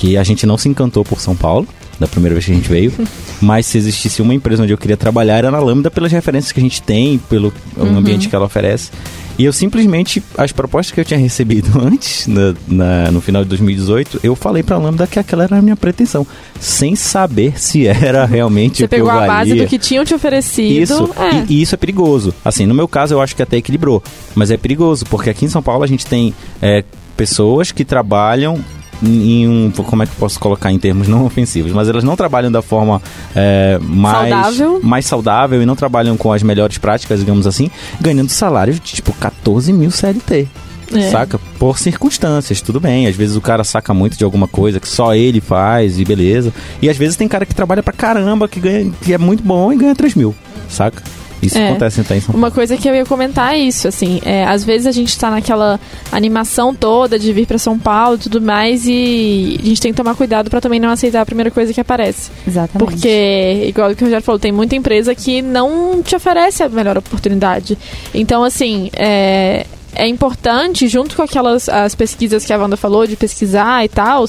que 0.00 0.16
a 0.16 0.24
gente 0.24 0.46
não 0.46 0.56
se 0.56 0.66
encantou 0.66 1.04
por 1.04 1.20
São 1.20 1.36
Paulo, 1.36 1.68
da 1.98 2.08
primeira 2.08 2.34
vez 2.34 2.46
que 2.46 2.52
a 2.52 2.54
gente 2.54 2.68
veio, 2.70 2.90
mas 3.40 3.66
se 3.66 3.76
existisse 3.76 4.22
uma 4.22 4.32
empresa 4.34 4.62
onde 4.62 4.72
eu 4.72 4.78
queria 4.78 4.96
trabalhar 4.96 5.36
era 5.36 5.50
na 5.50 5.58
Lambda 5.60 5.90
pelas 5.90 6.10
referências 6.10 6.50
que 6.52 6.58
a 6.58 6.62
gente 6.62 6.80
tem, 6.80 7.18
pelo 7.18 7.52
o 7.76 7.82
ambiente 7.84 8.26
que 8.26 8.34
ela 8.34 8.46
oferece. 8.46 8.90
E 9.38 9.44
eu 9.44 9.52
simplesmente, 9.52 10.22
as 10.38 10.52
propostas 10.52 10.92
que 10.94 11.00
eu 11.00 11.04
tinha 11.04 11.18
recebido 11.20 11.70
antes, 11.80 12.26
na- 12.26 12.54
na- 12.66 13.10
no 13.10 13.20
final 13.20 13.42
de 13.42 13.48
2018, 13.50 14.20
eu 14.22 14.34
falei 14.34 14.62
pra 14.62 14.78
Lambda 14.78 15.06
que 15.06 15.18
aquela 15.18 15.44
era 15.44 15.58
a 15.58 15.62
minha 15.62 15.76
pretensão, 15.76 16.26
sem 16.58 16.96
saber 16.96 17.60
se 17.60 17.86
era 17.86 18.24
realmente 18.24 18.78
Você 18.78 18.84
o 18.84 18.88
que 18.88 18.94
eu 18.94 19.04
pegou 19.04 19.10
a 19.10 19.26
base 19.26 19.54
do 19.54 19.66
que 19.66 19.78
tinham 19.78 20.02
te 20.04 20.14
oferecido. 20.14 20.82
Isso, 20.82 21.10
É. 21.18 21.44
e, 21.48 21.58
e 21.58 21.62
isso 21.62 21.74
é 21.74 21.78
perigoso. 21.78 22.32
Assim, 22.42 22.64
no 22.64 22.74
meu 22.74 22.88
caso, 22.88 23.12
eu 23.14 23.20
acho 23.20 23.36
que 23.36 23.42
até 23.42 23.58
equilibrou. 23.58 24.02
Mas 24.34 24.50
é 24.50 24.56
perigoso, 24.56 25.04
porque 25.06 25.28
aqui 25.28 25.44
em 25.44 25.48
São 25.50 25.62
Paulo 25.62 25.84
a 25.84 25.86
gente 25.86 26.06
tem 26.06 26.34
é, 26.62 26.82
pessoas 27.16 27.70
que 27.72 27.84
trabalham 27.84 28.58
em 29.02 29.48
um. 29.48 29.70
Como 29.70 30.02
é 30.02 30.06
que 30.06 30.12
eu 30.12 30.18
posso 30.18 30.38
colocar 30.38 30.70
em 30.70 30.78
termos 30.78 31.08
não 31.08 31.24
ofensivos? 31.24 31.72
Mas 31.72 31.88
elas 31.88 32.04
não 32.04 32.16
trabalham 32.16 32.50
da 32.50 32.62
forma 32.62 33.00
é, 33.34 33.78
mais, 33.82 34.30
Saudável. 34.30 34.80
mais 34.82 35.06
saudável 35.06 35.62
e 35.62 35.66
não 35.66 35.76
trabalham 35.76 36.16
com 36.16 36.32
as 36.32 36.42
melhores 36.42 36.78
práticas, 36.78 37.20
digamos 37.20 37.46
assim, 37.46 37.70
ganhando 38.00 38.28
salários 38.30 38.76
de 38.76 38.92
tipo 38.92 39.12
14 39.14 39.72
mil 39.72 39.90
CLT. 39.90 40.48
É. 40.92 41.08
Saca? 41.10 41.38
Por 41.58 41.78
circunstâncias, 41.78 42.60
tudo 42.60 42.80
bem. 42.80 43.06
Às 43.06 43.14
vezes 43.14 43.36
o 43.36 43.40
cara 43.40 43.62
saca 43.62 43.94
muito 43.94 44.16
de 44.16 44.24
alguma 44.24 44.48
coisa 44.48 44.80
que 44.80 44.88
só 44.88 45.14
ele 45.14 45.40
faz 45.40 46.00
e 46.00 46.04
beleza. 46.04 46.52
E 46.82 46.88
às 46.88 46.96
vezes 46.96 47.16
tem 47.16 47.28
cara 47.28 47.46
que 47.46 47.54
trabalha 47.54 47.82
pra 47.82 47.92
caramba, 47.92 48.48
que, 48.48 48.58
ganha, 48.58 48.90
que 49.00 49.12
é 49.12 49.18
muito 49.18 49.42
bom 49.42 49.72
e 49.72 49.76
ganha 49.76 49.94
3 49.94 50.14
mil. 50.16 50.34
Saca? 50.68 51.02
Isso 51.42 51.56
É. 51.58 51.68
acontece 51.70 52.00
até 52.00 52.16
em 52.16 52.20
São 52.20 52.26
Paulo. 52.32 52.38
Uma 52.38 52.50
coisa 52.50 52.76
que 52.76 52.88
eu 52.88 52.94
ia 52.94 53.04
comentar 53.06 53.54
é 53.54 53.58
isso, 53.58 53.88
assim, 53.88 54.20
é, 54.24 54.44
às 54.44 54.62
vezes 54.64 54.86
a 54.86 54.92
gente 54.92 55.18
tá 55.18 55.30
naquela 55.30 55.80
animação 56.12 56.74
toda 56.74 57.18
de 57.18 57.32
vir 57.32 57.46
pra 57.46 57.58
São 57.58 57.78
Paulo 57.78 58.16
e 58.16 58.18
tudo 58.18 58.40
mais 58.40 58.86
e 58.86 59.58
a 59.62 59.66
gente 59.66 59.80
tem 59.80 59.92
que 59.92 59.96
tomar 59.96 60.14
cuidado 60.14 60.50
pra 60.50 60.60
também 60.60 60.78
não 60.80 60.90
aceitar 60.90 61.20
a 61.22 61.26
primeira 61.26 61.50
coisa 61.50 61.72
que 61.72 61.80
aparece. 61.80 62.30
Exatamente. 62.46 62.90
Porque, 62.92 63.64
igual 63.68 63.90
o 63.90 63.96
que 63.96 64.02
o 64.02 64.06
Rogério 64.06 64.24
falou, 64.24 64.38
tem 64.38 64.52
muita 64.52 64.76
empresa 64.76 65.14
que 65.14 65.40
não 65.42 66.02
te 66.02 66.14
oferece 66.14 66.62
a 66.62 66.68
melhor 66.68 66.98
oportunidade. 66.98 67.76
Então, 68.14 68.44
assim, 68.44 68.90
é, 68.94 69.64
é 69.94 70.06
importante, 70.08 70.86
junto 70.88 71.16
com 71.16 71.22
aquelas 71.22 71.68
as 71.68 71.94
pesquisas 71.94 72.44
que 72.44 72.52
a 72.52 72.58
Wanda 72.58 72.76
falou, 72.76 73.06
de 73.06 73.16
pesquisar 73.16 73.84
e 73.84 73.88
tal, 73.88 74.24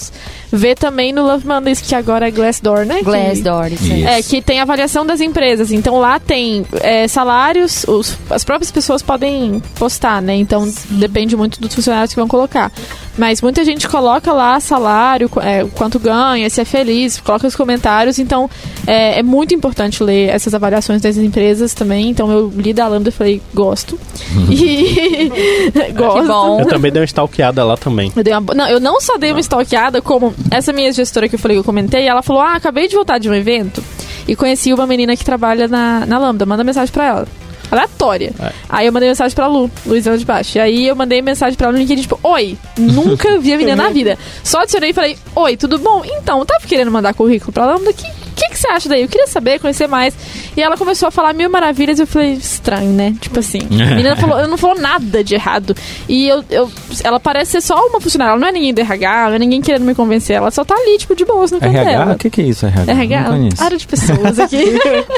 ver 0.51 0.75
também 0.75 1.13
no 1.13 1.23
Love 1.23 1.47
Mondays, 1.47 1.81
que 1.81 1.93
agora 1.95 2.27
é 2.27 2.31
Glassdoor, 2.31 2.85
né? 2.85 2.95
Que- 2.99 3.03
Glassdoor, 3.03 3.67
isso 3.73 3.83
aí. 3.91 3.99
Isso. 4.01 4.07
é, 4.09 4.21
que 4.23 4.41
tem 4.41 4.59
avaliação 4.59 5.05
das 5.05 5.21
empresas. 5.21 5.71
Então 5.71 5.99
lá 5.99 6.19
tem 6.19 6.65
é, 6.81 7.07
salários, 7.07 7.83
os- 7.87 8.17
as 8.29 8.43
próprias 8.43 8.71
pessoas 8.71 9.01
podem 9.01 9.61
postar, 9.75 10.21
né? 10.21 10.35
Então 10.35 10.67
depende 10.89 11.35
muito 11.35 11.59
dos 11.61 11.73
funcionários 11.73 12.11
que 12.13 12.19
vão 12.19 12.27
colocar. 12.27 12.71
Mas 13.17 13.41
muita 13.41 13.63
gente 13.65 13.87
coloca 13.87 14.31
lá 14.31 14.59
salário, 14.59 15.29
é, 15.41 15.65
quanto 15.75 15.99
ganha, 15.99 16.49
se 16.49 16.61
é 16.61 16.65
feliz, 16.65 17.19
coloca 17.19 17.45
os 17.45 17.55
comentários. 17.55 18.19
Então 18.19 18.49
é, 18.87 19.19
é 19.19 19.23
muito 19.23 19.53
importante 19.53 20.03
ler 20.03 20.29
essas 20.29 20.53
avaliações 20.53 21.01
das 21.01 21.17
empresas 21.17 21.73
também. 21.73 22.09
Então 22.09 22.31
eu 22.31 22.51
li 22.55 22.73
da 22.73 22.87
Lambda 22.87 23.09
e 23.09 23.11
falei, 23.11 23.41
gosto. 23.53 23.99
E 24.51 25.29
gosto. 25.95 26.21
Que 26.21 26.27
bom. 26.27 26.59
Eu 26.61 26.67
também 26.67 26.91
dei 26.91 27.01
uma 27.01 27.05
stalkeada 27.05 27.63
lá 27.63 27.77
também. 27.77 28.11
Eu, 28.15 28.23
dei 28.23 28.33
uma 28.33 28.53
não, 28.53 28.67
eu 28.67 28.79
não 28.79 28.99
só 28.99 29.17
dei 29.17 29.31
uma 29.31 29.39
stalkeada, 29.39 30.01
como 30.01 30.33
essa 30.49 30.73
minha 30.73 30.91
gestora 30.91 31.27
que 31.27 31.35
eu 31.35 31.39
falei 31.39 31.55
que 31.55 31.59
eu 31.59 31.63
comentei, 31.63 32.07
ela 32.07 32.21
falou: 32.21 32.41
Ah, 32.41 32.55
acabei 32.55 32.87
de 32.87 32.95
voltar 32.95 33.17
de 33.17 33.29
um 33.29 33.33
evento 33.33 33.83
e 34.27 34.35
conheci 34.35 34.73
uma 34.73 34.85
menina 34.85 35.15
que 35.15 35.23
trabalha 35.23 35.67
na, 35.67 36.05
na 36.05 36.17
Lambda. 36.17 36.45
Manda 36.45 36.63
mensagem 36.63 36.91
pra 36.91 37.05
ela. 37.05 37.27
Aleatória. 37.71 38.33
É. 38.39 38.51
Aí 38.69 38.85
eu 38.85 38.91
mandei 38.91 39.09
mensagem 39.09 39.33
pra 39.33 39.47
Lu, 39.47 39.71
Luizão 39.85 40.17
de 40.17 40.25
Baixo. 40.25 40.57
E 40.57 40.61
aí 40.61 40.87
eu 40.87 40.95
mandei 40.95 41.21
mensagem 41.21 41.57
pra 41.57 41.71
no 41.71 41.77
LinkedIn, 41.77 42.01
tipo, 42.01 42.19
oi, 42.21 42.57
nunca 42.77 43.39
vi 43.39 43.53
a 43.53 43.57
menina 43.57 43.75
na 43.83 43.89
vida. 43.89 44.17
Só 44.43 44.59
adicionei 44.59 44.89
e 44.89 44.93
falei, 44.93 45.17
oi, 45.35 45.55
tudo 45.55 45.79
bom? 45.79 46.03
Então, 46.05 46.45
tava 46.45 46.65
querendo 46.67 46.91
mandar 46.91 47.13
currículo 47.13 47.51
pra 47.53 47.65
Lambda? 47.65 47.93
Que 47.93 48.05
que, 48.41 48.49
que 48.49 48.59
você 48.59 48.67
acha 48.67 48.89
daí? 48.89 49.01
Eu 49.03 49.07
queria 49.07 49.27
saber, 49.27 49.59
conhecer 49.59 49.87
mais. 49.87 50.15
E 50.55 50.61
ela 50.61 50.75
começou 50.75 51.07
a 51.07 51.11
falar 51.11 51.33
mil 51.33 51.49
maravilhas 51.49 51.99
e 51.99 52.03
eu 52.03 52.07
falei, 52.07 52.33
estranho, 52.33 52.91
né? 52.91 53.13
Tipo 53.21 53.39
assim. 53.39 53.59
A 53.71 53.85
menina 53.95 54.15
falou, 54.15 54.37
ela 54.37 54.47
não 54.47 54.57
falou 54.57 54.79
nada 54.79 55.23
de 55.23 55.35
errado. 55.35 55.75
E 56.09 56.27
eu, 56.27 56.43
eu, 56.49 56.71
ela 57.03 57.19
parece 57.19 57.51
ser 57.51 57.61
só 57.61 57.75
uma 57.87 58.01
funcionária. 58.01 58.31
Ela 58.31 58.39
não 58.39 58.47
é 58.47 58.51
ninguém 58.51 58.73
do 58.73 58.81
RH, 58.81 59.27
não 59.29 59.35
é 59.35 59.39
ninguém 59.39 59.61
querendo 59.61 59.85
me 59.85 59.93
convencer. 59.95 60.35
Ela 60.35 60.51
só 60.51 60.65
tá 60.65 60.75
ali, 60.75 60.97
tipo, 60.97 61.15
de 61.15 61.23
boas 61.25 61.51
no 61.51 61.59
canto 61.59 61.75
RH? 61.75 61.89
dela. 61.91 62.13
O 62.13 62.17
que, 62.17 62.29
que 62.29 62.41
é 62.41 62.45
isso, 62.45 62.65
RH? 62.65 62.91
RH? 62.91 63.25
Área 63.63 63.77
de 63.77 63.87
pessoas 63.87 64.39
aqui. 64.39 64.63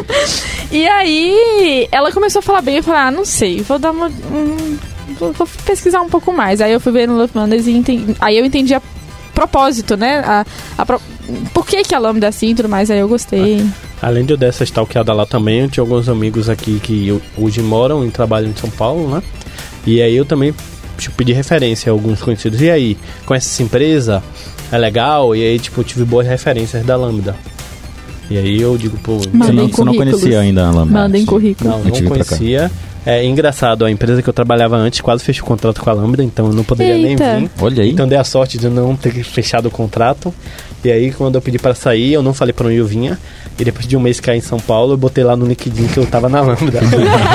e 0.71 0.87
aí, 0.87 1.87
ela 1.91 2.11
começou 2.11 2.39
a 2.39 2.43
falar 2.43 2.61
bem. 2.61 2.77
Eu 2.77 2.83
falei, 2.83 3.01
ah, 3.01 3.11
não 3.11 3.25
sei, 3.25 3.61
vou 3.61 3.79
dar 3.79 3.91
uma. 3.91 4.07
um- 4.07 4.77
vou, 5.19 5.31
vou 5.33 5.47
pesquisar 5.65 6.01
um 6.01 6.09
pouco 6.09 6.33
mais. 6.33 6.61
Aí 6.61 6.71
eu 6.73 6.79
fui 6.79 6.91
ver 6.91 7.07
no 7.07 7.17
Love 7.17 7.31
Mondays 7.35 7.67
e 7.67 7.71
entendi, 7.71 8.15
aí 8.19 8.37
eu 8.37 8.45
entendi 8.45 8.73
a 8.73 8.81
propósito, 9.33 9.95
né? 9.97 10.19
A, 10.25 10.45
a 10.77 10.85
pro- 10.85 11.01
por 11.53 11.65
que, 11.65 11.83
que 11.83 11.95
a 11.95 11.99
Lambda 11.99 12.25
é 12.27 12.29
assim 12.29 12.49
e 12.49 12.55
tudo 12.55 12.69
mais. 12.69 12.89
Aí 12.91 12.99
eu 12.99 13.07
gostei. 13.07 13.65
Além 14.01 14.25
de 14.25 14.33
eu 14.33 14.37
dar 14.37 14.47
essa 14.47 14.63
stalkeada 14.63 15.13
lá 15.13 15.25
também, 15.25 15.61
eu 15.61 15.69
tinha 15.69 15.81
alguns 15.83 16.09
amigos 16.09 16.49
aqui 16.49 16.79
que 16.81 17.19
hoje 17.37 17.61
moram 17.61 18.05
e 18.05 18.11
trabalham 18.11 18.49
em 18.49 18.55
São 18.55 18.69
Paulo, 18.69 19.09
né? 19.09 19.23
E 19.85 20.01
aí 20.01 20.15
eu 20.15 20.25
também 20.25 20.53
tipo, 20.97 21.15
pedi 21.15 21.33
referência 21.33 21.89
a 21.91 21.93
alguns 21.93 22.21
conhecidos. 22.21 22.61
E 22.61 22.69
aí, 22.69 22.97
conhece 23.25 23.47
essa 23.49 23.63
empresa? 23.63 24.23
É 24.71 24.77
legal? 24.77 25.35
E 25.35 25.43
aí, 25.43 25.59
tipo, 25.59 25.81
eu 25.81 25.83
tive 25.83 26.03
boas 26.05 26.27
referências 26.27 26.85
da 26.85 26.95
Lambda. 26.95 27.35
E 28.29 28.37
aí 28.37 28.61
eu 28.61 28.77
digo, 28.77 28.97
pô, 28.97 29.17
Você 29.17 29.51
não, 29.51 29.67
você 29.67 29.83
não 29.83 29.95
conhecia 29.95 30.39
ainda 30.39 30.67
a 30.67 30.71
Lambda? 30.71 30.93
Mandem 30.93 31.21
Sim. 31.21 31.27
currículo. 31.27 31.69
não, 31.69 31.79
não 31.83 32.03
conhecia. 32.05 32.71
É 33.05 33.25
engraçado, 33.25 33.83
a 33.83 33.91
empresa 33.91 34.21
que 34.21 34.29
eu 34.29 34.33
trabalhava 34.33 34.77
antes 34.77 35.01
quase 35.01 35.23
fechou 35.23 35.43
o 35.43 35.47
contrato 35.47 35.81
com 35.81 35.89
a 35.89 35.93
Lambda, 35.93 36.23
então 36.23 36.47
eu 36.47 36.53
não 36.53 36.63
poderia 36.63 36.95
Eita. 36.95 37.35
nem 37.35 37.41
vir. 37.41 37.51
Olha 37.59 37.83
aí. 37.83 37.91
Então 37.91 38.07
dei 38.07 38.17
a 38.17 38.23
sorte 38.23 38.57
de 38.57 38.69
não 38.69 38.95
ter 38.95 39.11
fechado 39.23 39.67
o 39.67 39.71
contrato. 39.71 40.33
E 40.85 40.91
aí, 40.91 41.11
quando 41.11 41.35
eu 41.35 41.41
pedi 41.41 41.57
para 41.59 41.73
sair, 41.75 42.13
eu 42.13 42.21
não 42.21 42.33
falei 42.33 42.51
para 42.53 42.67
onde 42.67 42.75
eu 42.77 42.85
vinha. 42.85 43.17
E 43.57 43.63
depois 43.63 43.87
de 43.87 43.95
um 43.95 43.99
mês 43.99 44.19
cair 44.19 44.37
em 44.37 44.41
São 44.41 44.59
Paulo, 44.59 44.93
eu 44.93 44.97
botei 44.97 45.23
lá 45.23 45.35
no 45.35 45.45
LinkedIn 45.45 45.87
que 45.87 45.97
eu 45.97 46.05
tava 46.05 46.27
na 46.27 46.41
Lambda. 46.41 46.79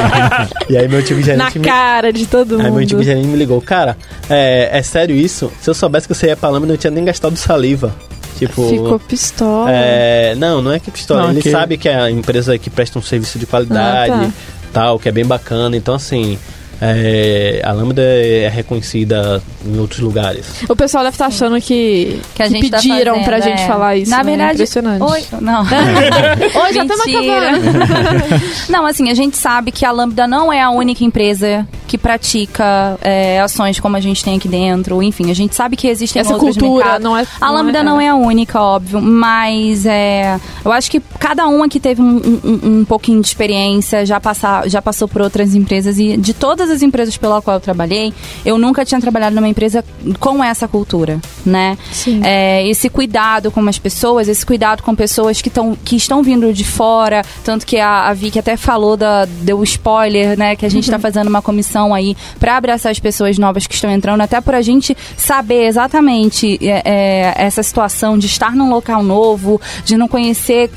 e 0.69 0.77
aí 0.77 0.89
meu 0.89 0.99
antigo 1.01 1.21
Na 1.21 1.25
gerente 1.27 1.59
me... 1.59 1.65
cara 1.65 2.13
de 2.13 2.27
todo 2.27 2.57
Aí 2.57 2.63
meu 2.65 2.73
mundo. 2.73 2.83
antigo 2.83 3.03
gerente 3.03 3.27
me 3.27 3.37
ligou, 3.37 3.61
cara, 3.61 3.97
é, 4.29 4.69
é 4.73 4.83
sério 4.83 5.15
isso? 5.17 5.51
Se 5.61 5.71
eu 5.71 5.75
soubesse 5.75 6.07
que 6.09 6.15
você 6.15 6.27
ia 6.27 6.37
pra 6.37 6.49
Lambda, 6.51 6.67
eu 6.67 6.71
não 6.71 6.77
tinha 6.77 6.91
nem 6.91 7.05
gastado 7.05 7.37
saliva. 7.37 7.95
Tipo. 8.39 8.69
Ficou 8.69 8.99
pistola. 9.01 9.69
É, 9.73 10.35
não, 10.37 10.63
não 10.63 10.71
é 10.73 10.79
que 10.79 10.91
pistola. 10.91 11.23
Não, 11.25 11.31
Ele 11.31 11.43
que- 11.43 11.51
sabe 11.51 11.77
que 11.77 11.89
é 11.89 11.97
a 11.99 12.11
empresa 12.11 12.57
que 12.59 12.71
presta 12.71 12.99
um 12.99 13.03
serviço 13.03 13.39
de 13.39 13.47
qualidade, 13.47 14.13
Ah, 14.13 14.21
tá. 14.27 14.33
Tal, 14.73 14.99
que 14.99 15.09
é 15.09 15.13
bem 15.13 15.25
bacana. 15.25 15.77
Então, 15.77 15.95
assim, 15.95 16.39
é, 16.81 17.61
a 17.65 17.73
Lambda 17.73 18.03
é 18.03 18.49
reconhecida 18.49 19.43
em 19.67 19.79
outros 19.79 20.01
lugares. 20.01 20.63
O 20.69 20.77
pessoal 20.77 21.03
deve 21.05 21.15
estar 21.15 21.27
achando 21.27 21.61
que, 21.61 22.21
Que 22.35 22.43
a 22.43 22.47
que 22.47 22.53
gente 22.53 22.71
tá 22.71 22.77
pediram 22.79 23.15
fazendo, 23.15 23.25
pra 23.25 23.41
gente 23.41 23.63
é. 23.63 23.67
falar 23.67 23.97
isso. 23.97 24.11
Na 24.11 24.19
né? 24.19 24.25
verdade, 24.25 24.53
Impressionante. 24.55 25.03
Oi, 25.03 25.25
não. 25.41 25.63
Oi, 26.63 26.73
já 26.73 26.83
estamos 26.85 27.01
acabando. 27.07 28.39
Não, 28.69 28.87
assim, 28.87 29.11
a 29.11 29.15
gente 29.15 29.37
sabe 29.37 29.73
que 29.73 29.85
a 29.85 29.91
Lambda 29.91 30.27
não 30.27 30.53
é 30.53 30.61
a 30.61 30.71
única 30.71 31.03
empresa 31.05 31.67
que 31.87 31.97
pratica 31.97 32.99
é, 33.01 33.41
ações 33.41 33.81
como 33.81 33.97
a 33.97 34.01
gente 34.01 34.23
tem 34.23 34.37
aqui 34.37 34.47
dentro. 34.49 35.03
Enfim, 35.03 35.31
a 35.31 35.35
gente 35.35 35.55
sabe 35.55 35.75
que 35.77 35.87
existem 35.89 36.21
Essa 36.21 36.35
cultura 36.35 36.85
mercados. 36.85 37.05
não 37.05 37.17
é. 37.17 37.27
A 37.41 37.51
Lambda 37.51 37.83
não 37.83 38.01
é 38.01 38.09
a 38.09 38.15
única, 38.15 38.61
óbvio, 38.61 39.01
mas 39.01 39.87
é, 39.87 40.39
eu 40.65 40.71
acho 40.73 40.91
que 40.91 41.01
cada 41.19 41.47
uma 41.47 41.69
que 41.69 41.81
teve 41.81 42.03
um, 42.03 42.17
um- 42.45 42.61
um 42.81 42.85
pouquinho 42.85 43.21
de 43.21 43.27
experiência 43.29 44.05
já, 44.05 44.21
passar, 44.21 44.69
já 44.69 44.83
passou 44.83 45.09
por 45.09 45.23
outras 45.23 45.55
empresas 45.55 45.99
e 45.99 46.17
de 46.17 46.35
todas 46.35 46.68
as 46.71 46.83
empresas 46.83 47.17
pela 47.17 47.41
qual 47.41 47.57
eu 47.57 47.61
trabalhei, 47.61 48.13
eu 48.45 48.59
nunca 48.59 48.85
tinha 48.85 49.01
trabalhado 49.01 49.35
numa 49.35 49.49
empresa 49.49 49.85
com 50.19 50.43
essa 50.43 50.67
cultura, 50.67 51.21
né? 51.45 51.77
Sim. 51.93 52.21
É, 52.25 52.67
esse 52.69 52.89
cuidado 52.89 53.51
com 53.51 53.67
as 53.69 53.79
pessoas, 53.79 54.29
esse 54.29 54.45
cuidado 54.45 54.83
com 54.83 54.95
pessoas 54.95 55.41
que, 55.43 55.51
tão, 55.51 55.77
que 55.85 55.97
estão 55.97 56.23
vindo 56.23 56.53
de 56.53 56.65
fora, 56.65 57.23
tanto 57.45 57.67
que 57.67 57.79
a, 57.79 58.09
a 58.09 58.15
Vicky 58.15 58.39
até 58.39 58.57
falou 58.57 58.97
da, 58.97 59.25
deu 59.25 59.63
spoiler, 59.63 60.39
né, 60.39 60.57
que 60.57 60.67
a 60.67 60.69
gente 60.69 60.85
está 60.85 60.99
fazendo 60.99 61.29
uma 61.29 61.43
comissão 61.43 61.95
aí 61.95 62.17
para 62.39 62.57
abraçar 62.57 62.93
as 62.93 62.99
pessoas 62.99 63.39
novas 63.39 63.67
que 63.67 63.75
estão 63.75 63.91
entrando, 63.91 64.21
até 64.21 64.41
por 64.41 64.55
a 64.55 64.63
gente 64.63 64.97
saber 65.17 65.67
exatamente 65.67 66.59
é, 66.63 66.83
é, 66.85 67.35
essa 67.37 67.63
situação 67.63 68.19
de 68.19 68.27
estar 68.27 68.55
num 68.55 68.71
local 68.71 69.03
novo, 69.03 69.61
de 69.85 69.97
não 69.97 70.09
conhecer 70.09 70.71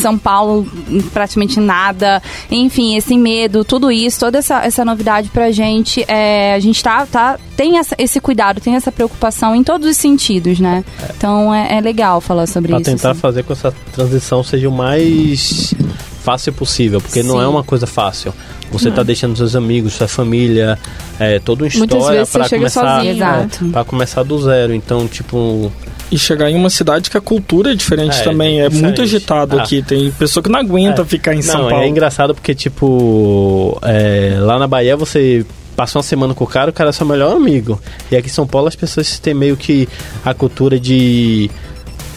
São 0.00 0.16
Paulo 0.16 0.66
praticamente 1.12 1.60
nada, 1.60 2.22
enfim, 2.50 2.96
esse 2.96 3.16
medo, 3.16 3.64
tudo 3.64 3.90
isso, 3.90 4.20
toda 4.20 4.38
essa, 4.38 4.64
essa 4.64 4.84
novidade 4.84 5.30
pra 5.34 5.50
gente, 5.50 6.02
é, 6.08 6.54
a 6.54 6.60
gente 6.60 6.82
tá, 6.82 7.04
tá, 7.04 7.38
tem 7.56 7.76
essa- 7.78 7.96
esse 7.98 8.20
cuidado, 8.20 8.60
tem 8.60 8.76
essa 8.76 8.90
preocupação 8.92 9.54
em 9.54 9.64
todos 9.64 9.86
os 9.90 9.96
sentidos, 9.96 10.60
né? 10.60 10.82
Então 11.16 11.52
é, 11.52 11.76
é 11.76 11.80
legal 11.80 12.20
falar 12.20 12.46
sobre 12.46 12.68
Pra 12.68 12.80
isso. 12.80 12.88
tentar 12.90 13.10
assim. 13.10 13.20
fazer 13.20 13.42
com 13.42 13.48
que 13.48 13.52
essa 13.52 13.74
transição 13.92 14.42
seja 14.44 14.68
o 14.68 14.72
mais 14.72 15.74
fácil 16.22 16.52
possível, 16.52 17.00
porque 17.00 17.22
não 17.22 17.36
Sim. 17.36 17.42
é 17.44 17.46
uma 17.48 17.64
coisa 17.64 17.86
fácil. 17.86 18.32
Você 18.72 18.90
tá 18.90 19.02
deixando 19.02 19.36
seus 19.36 19.54
amigos, 19.54 19.92
sua 19.92 20.08
família, 20.08 20.78
é, 21.20 21.38
toda 21.38 21.62
uma 21.64 21.68
história 21.68 22.24
para 22.26 22.48
começar, 22.48 23.04
é, 23.04 23.46
pra 23.70 23.84
começar 23.84 24.22
do 24.22 24.40
zero. 24.42 24.72
Então, 24.74 25.06
tipo, 25.06 25.70
E 26.14 26.18
chegar 26.18 26.48
em 26.48 26.54
uma 26.54 26.70
cidade 26.70 27.10
que 27.10 27.16
a 27.16 27.20
cultura 27.20 27.72
é 27.72 27.74
diferente 27.74 28.16
É, 28.20 28.22
também. 28.22 28.60
É 28.60 28.68
muito 28.68 29.02
agitado 29.02 29.58
Ah. 29.58 29.62
aqui. 29.62 29.82
Tem 29.82 30.10
pessoa 30.12 30.42
que 30.42 30.48
não 30.48 30.60
aguenta 30.60 31.02
É. 31.02 31.04
ficar 31.04 31.34
em 31.34 31.42
São 31.42 31.62
não, 31.62 31.68
Paulo. 31.70 31.84
é 31.84 31.88
engraçado 31.88 32.34
porque, 32.34 32.54
tipo, 32.54 33.76
é, 33.82 34.36
lá 34.38 34.58
na 34.58 34.66
Bahia 34.68 34.96
você 34.96 35.44
passa 35.74 35.98
uma 35.98 36.04
semana 36.04 36.32
com 36.34 36.44
o 36.44 36.46
cara, 36.46 36.70
o 36.70 36.72
cara 36.72 36.90
é 36.90 36.92
seu 36.92 37.04
melhor 37.06 37.36
amigo. 37.36 37.80
E 38.10 38.16
aqui 38.16 38.28
em 38.28 38.30
São 38.32 38.46
Paulo 38.46 38.68
as 38.68 38.76
pessoas 38.76 39.18
têm 39.18 39.34
meio 39.34 39.56
que 39.56 39.88
a 40.24 40.32
cultura 40.32 40.78
de 40.78 41.50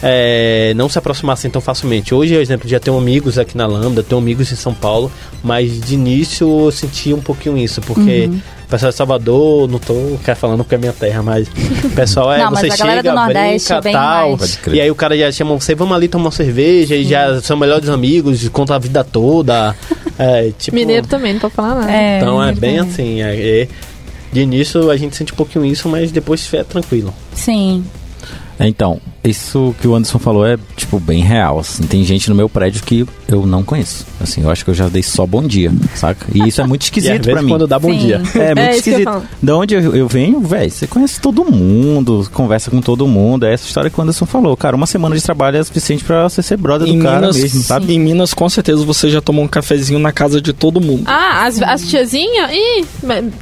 é, 0.03 0.73
não 0.75 0.87
se 0.87 0.99
aproximar 0.99 1.33
assim 1.33 1.49
tão 1.49 1.59
facilmente. 1.61 2.13
Hoje, 2.13 2.35
por 2.35 2.41
exemplo, 2.41 2.69
já 2.69 2.79
tenho 2.79 2.95
amigos 2.97 3.39
aqui 3.39 3.57
na 3.57 3.65
Lambda, 3.65 4.03
tenho 4.03 4.21
amigos 4.21 4.51
em 4.51 4.55
São 4.55 4.73
Paulo, 4.73 5.11
mas 5.43 5.79
de 5.81 5.95
início 5.95 6.65
eu 6.65 6.71
senti 6.71 7.13
um 7.13 7.19
pouquinho 7.21 7.57
isso, 7.57 7.81
porque 7.81 8.29
Uhum. 8.31 8.39
O 8.67 8.69
pessoal 8.69 8.91
de 8.91 8.97
Salvador, 8.97 9.69
não 9.69 9.79
tô 9.79 9.95
falando 10.35 10.57
porque 10.63 10.75
é 10.75 10.77
minha 10.77 10.91
terra, 10.91 11.23
mas 11.23 11.47
o 11.47 11.89
pessoal 11.91 12.33
é, 12.33 12.37
Não, 12.39 12.51
mas 12.51 12.59
você 12.59 12.77
chega, 12.77 13.01
do 13.01 13.15
Nordeste 13.15 13.69
brinca, 13.69 13.77
é 13.77 13.81
bem 13.81 13.93
tal, 13.93 14.37
e 14.73 14.81
aí 14.81 14.91
o 14.91 14.95
cara 14.95 15.17
já 15.17 15.31
chama 15.31 15.55
você, 15.55 15.73
vamos 15.73 15.95
ali 15.95 16.09
tomar 16.09 16.25
uma 16.25 16.31
cerveja, 16.31 16.93
e 16.95 17.05
já 17.05 17.39
são 17.41 17.55
melhores 17.55 17.87
amigos, 17.89 18.47
conta 18.49 18.75
a 18.75 18.79
vida 18.79 19.03
toda. 19.03 19.75
É, 20.19 20.49
tipo, 20.57 20.73
Mineiro 20.75 21.05
também, 21.05 21.33
não 21.33 21.39
pode 21.39 21.53
falar 21.53 21.75
nada. 21.75 21.91
É, 21.91 22.17
Então 22.17 22.41
é 22.43 22.47
bem 22.51 22.77
também. 22.77 22.79
assim. 22.79 23.21
é- 23.21 23.61
é- 23.61 23.67
de 24.33 24.41
início 24.41 24.89
a 24.89 24.97
gente 24.97 25.15
sente 25.15 25.31
um 25.31 25.35
pouquinho 25.35 25.63
isso, 25.63 25.87
mas 25.87 26.11
depois 26.11 26.51
é 26.55 26.63
tranquilo. 26.63 27.13
Sim. 27.35 27.85
Então, 28.59 28.99
isso 29.29 29.75
que 29.81 29.87
o 29.87 29.95
Anderson 29.95 30.19
falou 30.19 30.45
é, 30.45 30.57
tipo, 30.75 30.99
bem 30.99 31.21
real, 31.21 31.59
assim. 31.59 31.83
Tem 31.83 32.03
gente 32.03 32.29
no 32.29 32.35
meu 32.35 32.47
prédio 32.49 32.83
que 32.83 33.05
eu 33.27 33.45
não 33.45 33.63
conheço. 33.63 34.05
Assim, 34.21 34.41
eu 34.43 34.49
acho 34.49 34.63
que 34.63 34.71
eu 34.71 34.75
já 34.75 34.87
dei 34.89 35.03
só 35.03 35.25
bom 35.25 35.43
dia, 35.43 35.71
saca? 35.95 36.25
E 36.33 36.47
isso 36.47 36.61
é 36.61 36.65
muito 36.65 36.83
E 36.83 36.85
esquisito 36.85 37.29
pra 37.29 37.41
mim. 37.41 37.49
quando 37.49 37.67
dá 37.67 37.77
bom 37.79 37.91
Sim. 37.91 37.97
dia. 37.97 38.21
É, 38.37 38.53
muito 38.55 38.59
É, 38.59 38.67
eu 38.67 38.71
ia 38.71 38.77
esquisito. 38.77 39.21
Da 39.41 39.57
onde 39.57 39.75
eu, 39.75 39.95
eu 39.95 40.07
venho, 40.07 40.39
velho, 40.41 40.69
você 40.71 40.87
conhece 40.87 41.19
todo 41.19 41.43
mundo, 41.45 42.27
conversa 42.33 42.69
com 42.71 42.81
todo 42.81 43.07
mundo. 43.07 43.45
É 43.45 43.53
essa 43.53 43.65
história 43.65 43.89
que 43.89 43.99
o 43.99 44.01
Anderson 44.03 44.25
falou. 44.25 44.55
Cara, 44.55 44.75
uma 44.75 44.85
semana 44.87 45.15
de 45.15 45.21
trabalho 45.21 45.57
é 45.57 45.63
suficiente 45.63 46.03
pra 46.03 46.23
você 46.29 46.41
ser 46.41 46.57
brother 46.57 46.87
do 46.87 46.93
Em 46.93 46.99
cara 46.99 47.21
Minas, 47.21 47.37
mesmo, 47.37 47.61
sabe? 47.63 47.93
Em 47.93 47.99
Minas, 47.99 48.33
com 48.33 48.47
certeza, 48.49 48.83
você 48.85 49.09
já 49.09 49.21
tomou 49.21 49.43
um 49.43 49.47
cafezinho 49.47 49.99
na 49.99 50.11
casa 50.11 50.39
de 50.41 50.53
todo 50.53 50.79
mundo. 50.79 51.03
Ah, 51.05 51.45
as, 51.45 51.61
as 51.61 51.87
tiazinhas? 51.87 52.49
Ih, 52.51 52.85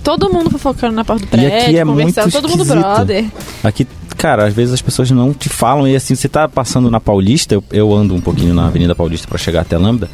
todo 0.04 0.32
mundo 0.32 0.50
fofocando 0.50 0.94
na 0.96 1.06
porta 1.06 1.26
do 1.26 1.28
E 1.28 1.30
prédio, 1.32 1.58
aqui 1.58 1.78
é 1.78 1.86
conversando, 1.86 2.24
muito 2.24 2.42
todo 2.42 2.50
mundo 2.50 2.66
brother. 2.66 3.26
Aqui, 3.64 3.88
cara, 4.16 4.46
às 4.46 4.54
vezes 4.54 4.74
as 4.74 4.82
pessoas 4.82 5.10
não 5.12 5.34
te 5.34 5.50
falam 5.50 5.88
e 5.88 5.96
assim, 5.96 6.16
você 6.16 6.28
tá 6.28 6.48
passando 6.48 6.90
na 6.90 7.00
Paulista, 7.00 7.56
eu, 7.56 7.64
eu 7.72 7.94
ando 7.94 8.16
um 8.16 8.22
pouquinho 8.22 8.54
na 8.54 8.68
Avenida 8.68 8.96
Paulista 8.96 9.28
pra 9.28 9.38
chegar 9.38 9.62
até 9.62 9.78
Lambda, 9.78 10.10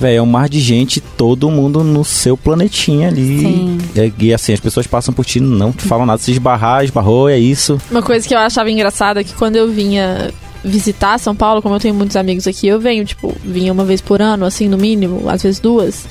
velho, 0.00 0.18
é 0.18 0.22
um 0.22 0.26
mar 0.26 0.48
de 0.48 0.60
gente, 0.60 1.00
todo 1.00 1.50
mundo 1.50 1.82
no 1.82 2.04
seu 2.04 2.36
planetinha 2.36 3.08
ali. 3.08 3.40
Sim. 3.40 3.78
É, 3.96 4.12
e 4.18 4.34
assim, 4.34 4.52
as 4.52 4.60
pessoas 4.60 4.86
passam 4.86 5.14
por 5.14 5.24
ti, 5.24 5.40
não 5.40 5.72
te 5.72 5.84
falam 5.84 6.06
nada, 6.06 6.18
se 6.18 6.30
esbarrar, 6.30 6.84
esbarrou, 6.84 7.28
é 7.28 7.38
isso. 7.38 7.80
Uma 7.90 8.02
coisa 8.02 8.26
que 8.26 8.34
eu 8.34 8.38
achava 8.38 8.70
engraçada 8.70 9.20
é 9.20 9.24
que 9.24 9.34
quando 9.34 9.56
eu 9.56 9.70
vinha 9.70 10.30
visitar 10.64 11.18
São 11.18 11.36
Paulo, 11.36 11.60
como 11.60 11.74
eu 11.74 11.80
tenho 11.80 11.94
muitos 11.94 12.16
amigos 12.16 12.46
aqui, 12.46 12.66
eu 12.66 12.80
venho, 12.80 13.04
tipo, 13.04 13.34
vinha 13.44 13.72
uma 13.72 13.84
vez 13.84 14.00
por 14.00 14.22
ano, 14.22 14.46
assim, 14.46 14.66
no 14.66 14.78
mínimo, 14.78 15.28
às 15.28 15.42
vezes 15.42 15.60
duas. 15.60 16.06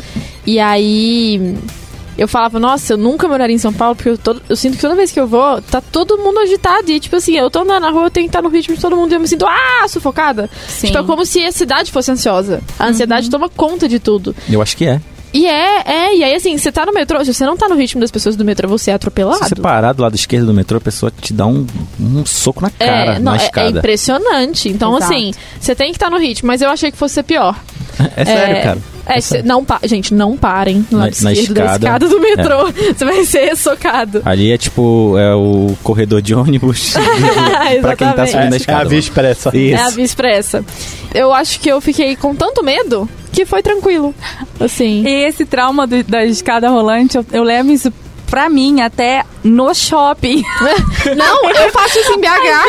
E 0.46 0.60
aí 0.60 1.56
eu 2.18 2.28
falava, 2.28 2.60
nossa, 2.60 2.94
eu 2.94 2.98
nunca 2.98 3.28
moraria 3.28 3.56
em 3.56 3.60
São 3.60 3.74
Paulo, 3.74 3.96
porque 3.96 4.10
eu, 4.10 4.18
todo- 4.18 4.42
eu 4.48 4.56
sinto 4.56 4.76
que 4.76 4.82
toda 4.82 4.96
vez 4.96 5.12
que 5.12 5.20
eu 5.20 5.28
vou, 5.28 5.62
tá 5.62 5.82
todo 5.82 6.18
mundo 6.18 6.40
agitado. 6.40 6.90
E, 6.92 7.00
tipo 7.00 7.16
assim, 7.16 7.36
eu 7.36 7.50
tô 7.50 7.60
andando 7.62 7.82
na 7.82 7.90
rua, 7.92 8.06
eu 8.06 8.12
tenho 8.12 8.26
que 8.28 8.30
estar 8.30 8.42
no 8.42 8.50
ritmo 8.50 8.76
de 8.76 8.82
todo 8.82 8.96
mundo 8.96 9.12
e 9.12 9.16
eu 9.16 9.20
me 9.20 9.28
sinto, 9.28 9.46
ah, 9.46 9.88
sufocada. 9.88 10.50
Sim. 10.68 10.88
Tipo, 10.88 11.00
é 11.00 11.04
como 11.04 11.26
se 11.26 11.44
a 11.44 11.52
cidade 11.52 11.92
fosse 11.92 12.12
ansiosa. 12.12 12.62
A 12.78 12.88
ansiedade 12.88 13.30
toma 13.30 13.50
conta 13.50 13.88
de 13.88 14.00
tudo. 14.00 14.36
Eu 14.50 14.62
acho 14.62 14.76
que 14.78 14.86
é. 14.86 15.02
E 15.36 15.48
é, 15.48 15.82
é, 15.88 16.16
e 16.16 16.24
aí 16.24 16.36
assim, 16.36 16.56
você 16.56 16.72
tá 16.72 16.86
no 16.86 16.94
metrô, 16.94 17.26
se 17.26 17.34
você 17.34 17.44
não 17.44 17.58
tá 17.58 17.68
no 17.68 17.74
ritmo 17.74 18.00
das 18.00 18.12
pessoas 18.12 18.36
do 18.36 18.46
metrô, 18.46 18.70
você 18.70 18.92
é 18.92 18.94
atropelado. 18.94 19.40
Se 19.44 19.50
você 19.50 19.56
parar 19.56 19.92
do 19.94 20.04
lado 20.04 20.14
esquerdo 20.16 20.46
do 20.46 20.54
metrô, 20.54 20.78
a 20.78 20.82
pessoa 20.82 21.12
te 21.12 21.34
dá 21.34 21.48
um, 21.48 21.66
um 22.00 22.24
soco 22.24 22.62
na 22.62 22.70
cara, 22.70 23.16
É, 23.16 23.20
não, 23.20 23.32
na 23.32 23.38
é, 23.38 23.42
é 23.42 23.46
escada. 23.46 23.80
impressionante. 23.80 24.70
Então, 24.70 24.96
Exato. 24.96 25.12
assim, 25.12 25.34
você 25.60 25.74
tem 25.74 25.90
que 25.90 25.96
estar 25.96 26.12
no 26.12 26.20
ritmo, 26.20 26.46
mas 26.46 26.62
eu 26.62 26.70
achei 26.70 26.92
que 26.92 26.98
fosse 26.98 27.16
ser 27.16 27.24
pior. 27.24 27.56
É 28.16 28.24
sério, 28.26 28.64
cara. 28.64 28.78
É, 29.06 29.20
cê- 29.20 29.42
não 29.42 29.66
pa- 29.66 29.80
gente, 29.84 30.14
não 30.14 30.38
parem 30.38 30.86
no 30.90 30.98
Na- 30.98 31.06
lado 31.06 31.16
na 31.22 31.34
esquerdo 31.34 31.54
da 31.56 31.62
escada. 31.66 31.86
escada 31.86 32.10
do 32.10 32.20
metrô. 32.22 32.72
Você 32.96 33.04
vai 33.06 33.26
ser 33.26 33.56
socado. 33.58 34.22
Ali 34.26 34.52
é 34.52 34.58
tipo, 34.58 35.16
é 35.18 35.36
o 35.36 35.76
corredor 35.84 36.22
de 36.22 36.34
ônibus 36.34 36.94
pra 37.82 37.96
quem 37.96 38.12
tá 38.14 38.26
subindo 38.26 38.42
a 38.44 38.46
É, 38.46 38.54
é 38.54 38.58
escada. 38.58 38.82
a 38.82 38.84
via 38.86 39.00
expressa. 39.00 39.50
Isso. 39.58 39.76
É 39.76 39.82
a 39.84 39.90
via 39.90 40.06
expressa. 40.06 40.66
Eu 41.14 41.34
acho 41.34 41.60
que 41.60 41.70
eu 41.70 41.80
fiquei 41.82 42.16
com 42.16 42.34
tanto 42.34 42.64
medo 42.64 43.08
que 43.32 43.46
foi 43.46 43.62
tranquilo. 43.62 44.14
Assim. 44.60 45.04
E 45.06 45.26
esse 45.28 45.46
trauma 45.46 45.86
do- 45.86 46.04
da 46.04 46.24
escada 46.26 46.70
rolante, 46.70 47.18
eu, 47.18 47.26
eu 47.32 47.44
levo 47.44 47.72
isso 47.72 47.92
pra 48.34 48.50
mim 48.50 48.82
até 48.82 49.24
no 49.44 49.72
shopping. 49.76 50.42
Não, 51.16 51.50
eu 51.52 51.70
faço 51.72 52.00
isso 52.00 52.14
em 52.14 52.20
BH 52.20 52.28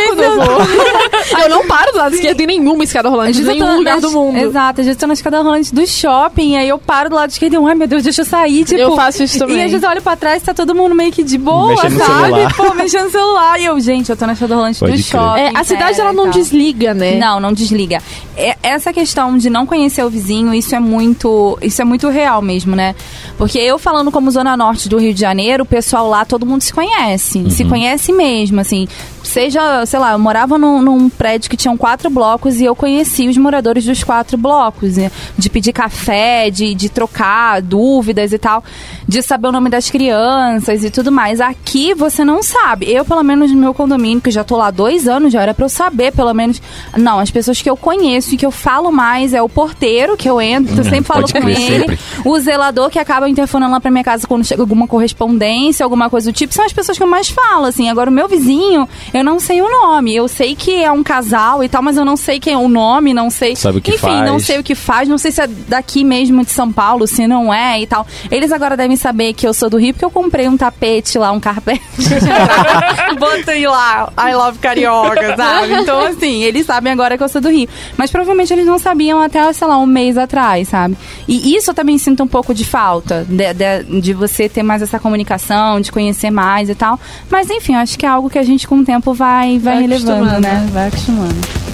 quando 0.09 0.23
eu 0.23 0.37
vou. 0.41 0.59
eu 1.43 1.49
não 1.49 1.67
paro 1.67 1.93
do 1.93 1.99
lado 1.99 2.15
esquerdo 2.15 2.41
em 2.41 2.47
nenhuma 2.47 2.85
escada 2.85 3.09
rolante, 3.09 3.41
em 3.41 3.45
nenhum 3.45 3.77
lugar 3.79 3.95
na- 3.95 4.01
do 4.01 4.11
mundo. 4.11 4.37
Exato, 4.37 4.81
às 4.81 4.87
vezes 4.87 4.97
eu 4.97 5.01
tô 5.01 5.07
na 5.07 5.15
escada 5.15 5.41
rolante 5.41 5.75
do 5.75 5.87
shopping, 5.87 6.57
aí 6.57 6.69
eu 6.69 6.77
paro 6.79 7.09
do 7.09 7.17
lado 7.17 7.31
esquerdo 7.31 7.53
e 7.55 7.57
eu, 7.57 7.67
ai 7.67 7.75
meu 7.77 7.87
Deus, 7.87 8.03
deixa 8.03 8.21
eu 8.23 8.25
sair, 8.27 8.65
tipo... 8.65 8.79
Eu 8.81 8.95
faço 8.97 9.23
isso 9.23 9.39
também. 9.39 9.57
E 9.57 9.63
às 9.63 9.71
vezes 9.71 9.83
eu 9.85 9.89
olho 9.89 10.03
pra 10.03 10.17
trás 10.17 10.43
e 10.43 10.45
tá 10.45 10.53
todo 10.53 10.75
mundo 10.75 10.95
meio 10.95 11.13
que 11.13 11.23
de 11.23 11.39
boa, 11.39 11.69
Mexendo 11.69 11.93
no 11.93 11.99
sabe? 12.05 12.25
celular. 12.27 12.55
Pô, 12.57 12.75
mexendo 12.75 13.05
no 13.05 13.11
celular. 13.11 13.61
E 13.61 13.65
eu, 13.67 13.81
gente, 13.81 14.11
eu 14.11 14.17
tô 14.17 14.27
na 14.27 14.33
escada 14.33 14.55
rolante 14.57 14.81
Pode 14.81 14.93
do 14.93 14.97
crer. 14.97 15.05
shopping. 15.05 15.41
É, 15.41 15.53
a 15.55 15.65
cidade 15.65 15.99
é, 15.99 16.03
ela 16.03 16.13
não 16.13 16.25
tal. 16.25 16.33
desliga, 16.33 16.93
né? 16.93 17.17
Não, 17.17 17.39
não 17.41 17.53
desliga. 17.53 18.03
É- 18.37 18.57
essa 18.63 18.93
questão 18.93 19.39
de 19.39 19.49
não 19.49 19.65
conhecer 19.65 20.03
o 20.05 20.11
vizinho, 20.11 20.53
isso 20.53 20.75
é 20.75 20.81
muito, 20.81 21.57
isso 21.63 21.81
é 21.81 21.85
muito 21.85 22.09
real 22.09 22.43
mesmo, 22.43 22.75
né? 22.75 22.97
Porque 23.39 23.59
eu 23.59 23.79
falando 23.79 24.11
como 24.11 24.29
zona 24.31 24.57
norte 24.57 24.89
do 24.89 24.99
Rio 24.99 25.15
de 25.15 25.21
Janeiro, 25.21 25.54
o 25.63 25.67
pessoal 25.67 26.09
lá 26.09 26.25
todo 26.25 26.47
mundo 26.47 26.63
se 26.63 26.73
conhece, 26.73 27.51
se 27.51 27.65
conhece 27.65 28.13
mesmo, 28.13 28.61
assim. 28.61 28.89
Seja, 29.35 29.85
sei 29.85 29.99
lá, 29.99 30.13
eu 30.13 30.19
morava 30.21 30.57
num, 30.57 30.81
num 30.81 31.09
prédio 31.09 31.51
que 31.51 31.57
tinham 31.57 31.77
quatro 31.77 32.09
blocos 32.09 32.61
e 32.61 32.65
eu 32.65 32.77
conheci 32.77 33.27
os 33.27 33.37
moradores 33.37 33.85
dos 33.85 34.05
quatro 34.05 34.39
blocos, 34.39 34.97
né? 34.97 35.11
de 35.37 35.51
pedir 35.51 35.73
café, 35.73 36.51
de, 36.51 36.73
de 36.73 36.89
trocar 36.89 37.61
dúvidas 37.61 38.33
e 38.33 38.39
tal, 38.39 38.63
de 39.09 39.21
saber 39.23 39.49
o 39.49 39.53
nome 39.53 39.69
das 39.69 39.91
crianças 39.91 40.85
e 40.85 40.91
tudo 40.91 41.11
mais. 41.11 41.41
Aqui 41.41 41.95
você 41.95 42.25
não 42.25 42.45
sabe. 42.45 42.89
Eu, 42.89 43.05
pelo 43.05 43.25
menos 43.25 43.51
no 43.51 43.57
meu 43.57 43.75
condomínio, 43.75 44.21
que 44.21 44.31
já 44.31 44.45
tô 44.45 44.57
lá 44.57 44.71
dois 44.71 45.09
anos, 45.09 45.33
já 45.33 45.43
era 45.43 45.53
pra 45.53 45.65
eu 45.65 45.69
saber, 45.69 46.13
pelo 46.13 46.33
menos. 46.33 46.63
Não, 46.97 47.19
as 47.19 47.31
pessoas 47.31 47.61
que 47.61 47.69
eu 47.69 47.77
conheço 47.77 48.35
e 48.35 48.37
que 48.37 48.47
eu 48.47 48.53
falo 48.53 48.93
mais 48.93 49.35
é 49.35 49.43
o 49.43 49.49
porteiro, 49.49 50.17
que 50.17 50.31
eu 50.31 50.41
entro, 50.41 50.77
eu 50.79 50.85
sempre 50.85 51.03
falo 51.03 51.27
com 51.29 51.39
ele. 51.39 51.57
sempre. 51.57 51.99
O 52.25 52.39
zelador 52.39 52.89
que 52.89 53.01
acaba 53.01 53.29
interfonando 53.29 53.73
lá 53.73 53.81
pra 53.81 53.91
minha 53.91 54.05
casa 54.05 54.29
quando 54.29 54.45
chega 54.45 54.63
alguma 54.63 54.87
correspondência, 54.87 55.83
alguma 55.83 56.09
coisa 56.09 56.31
do 56.31 56.35
tipo, 56.35 56.55
são 56.55 56.65
as 56.65 56.73
pessoas 56.73 56.97
que 56.97 57.03
eu 57.03 57.09
mais 57.09 57.29
falo, 57.29 57.67
assim. 57.67 57.89
Agora, 57.89 58.09
o 58.09 58.13
meu 58.13 58.29
vizinho, 58.29 58.89
eu 59.13 59.24
não 59.25 59.41
sei 59.41 59.61
o 59.63 59.69
nome. 59.69 60.15
Eu 60.15 60.29
sei 60.29 60.55
que 60.55 60.83
é 60.83 60.93
um 60.93 61.03
casal 61.03 61.65
e 61.65 61.69
tal, 61.69 61.83
mas 61.83 61.97
eu 61.97 62.05
não 62.05 62.17
sei 62.17 62.39
quem 62.39 62.53
é 62.55 62.59
o 62.59 62.69
nome, 62.69 63.15
não 63.15 63.31
sei. 63.31 63.57
Sabe 63.57 63.79
o 63.79 63.81
que 63.81 63.93
Enfim, 63.93 64.01
faz. 64.01 64.31
não 64.31 64.39
sei 64.39 64.59
o 64.59 64.63
que 64.63 64.75
faz, 64.75 65.09
não 65.09 65.19
sei 65.19 65.33
se 65.33 65.41
é 65.41 65.47
daqui 65.47 66.05
mesmo 66.05 66.45
de 66.45 66.51
São 66.51 66.71
Paulo, 66.71 67.07
se 67.07 67.27
não 67.27 67.53
é 67.53 67.81
e 67.81 67.87
tal. 67.87 68.07
Eles 68.31 68.53
agora 68.53 68.77
devem 68.77 68.97
saber 68.97 69.33
que 69.33 69.47
eu 69.47 69.55
sou 69.55 69.71
do 69.71 69.79
Rio, 69.79 69.95
porque 69.95 70.05
eu 70.05 70.11
comprei 70.11 70.47
um 70.47 70.57
tapete 70.57 71.19
lá, 71.19 71.33
um 71.33 71.41
carpete. 71.41 71.83
Botei 73.19 73.67
lá, 73.67 74.13
I 74.19 74.35
love 74.35 74.59
carioca, 74.59 75.37
sabe? 75.37 75.73
Então, 75.75 76.01
assim, 76.01 76.43
eles 76.43 76.67
sabem 76.67 76.93
agora 76.93 77.17
que 77.17 77.25
eu 77.25 77.29
sou 77.29 77.41
do 77.41 77.49
Rio. 77.49 77.69
Mas 77.97 78.11
provavelmente 78.11 78.53
eles 78.53 78.67
não 78.67 78.79
sabiam 78.79 79.21
até, 79.21 79.53
sei 79.53 79.67
lá, 79.67 79.79
um 79.79 79.87
mês 79.87 80.19
atrás, 80.19 80.69
sabe? 80.69 80.97
E 81.27 81.57
isso 81.57 81.71
eu 81.71 81.75
também 81.75 81.97
sinto 81.97 82.23
um 82.23 82.29
pouco 82.29 82.53
de 82.53 82.65
falta, 82.65 83.25
de, 83.29 83.55
de, 83.55 84.01
de 84.01 84.13
você 84.13 84.49
ter 84.49 84.63
mais 84.63 84.83
essa 84.83 84.99
comunicação, 84.99 85.81
de 85.81 85.91
conhecer 85.91 86.31
mais 86.31 86.69
e 86.69 86.75
tal. 86.75 86.99
Mas, 87.31 87.49
enfim, 87.51 87.75
acho 87.75 87.99
que 87.99 88.05
é 88.05 88.09
algo 88.09 88.29
que 88.29 88.39
a 88.39 88.43
gente 88.43 88.67
com 88.69 88.79
o 88.79 88.85
tempo 88.85 89.14
vai, 89.15 89.59
vai, 89.59 89.75
Vai 89.75 89.83
relevando, 89.83 90.25
né? 90.25 90.41
né? 90.41 90.69
Vai 90.73 90.89
acostumando. 90.89 91.65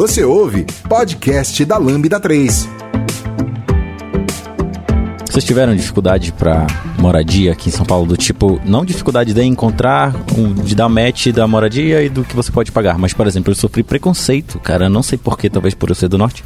Você 0.00 0.24
ouve 0.24 0.66
podcast 0.88 1.64
da 1.64 1.76
Lambda 1.76 2.18
3. 2.18 2.66
Vocês 5.30 5.44
tiveram 5.44 5.76
dificuldade 5.76 6.32
pra 6.32 6.66
moradia 6.98 7.52
aqui 7.52 7.68
em 7.68 7.72
São 7.72 7.86
Paulo? 7.86 8.04
Do 8.04 8.16
tipo, 8.16 8.60
não 8.64 8.84
dificuldade 8.84 9.32
de 9.32 9.44
encontrar, 9.44 10.12
de 10.64 10.74
dar 10.74 10.88
match 10.88 11.28
da 11.28 11.46
moradia 11.46 12.02
e 12.02 12.08
do 12.08 12.24
que 12.24 12.34
você 12.34 12.50
pode 12.50 12.72
pagar. 12.72 12.98
Mas, 12.98 13.14
por 13.14 13.28
exemplo, 13.28 13.52
eu 13.52 13.54
sofri 13.54 13.84
preconceito, 13.84 14.58
cara. 14.58 14.88
Não 14.88 15.04
sei 15.04 15.16
porquê, 15.16 15.48
talvez 15.48 15.72
por 15.72 15.88
eu 15.88 15.94
ser 15.94 16.08
do 16.08 16.18
norte. 16.18 16.42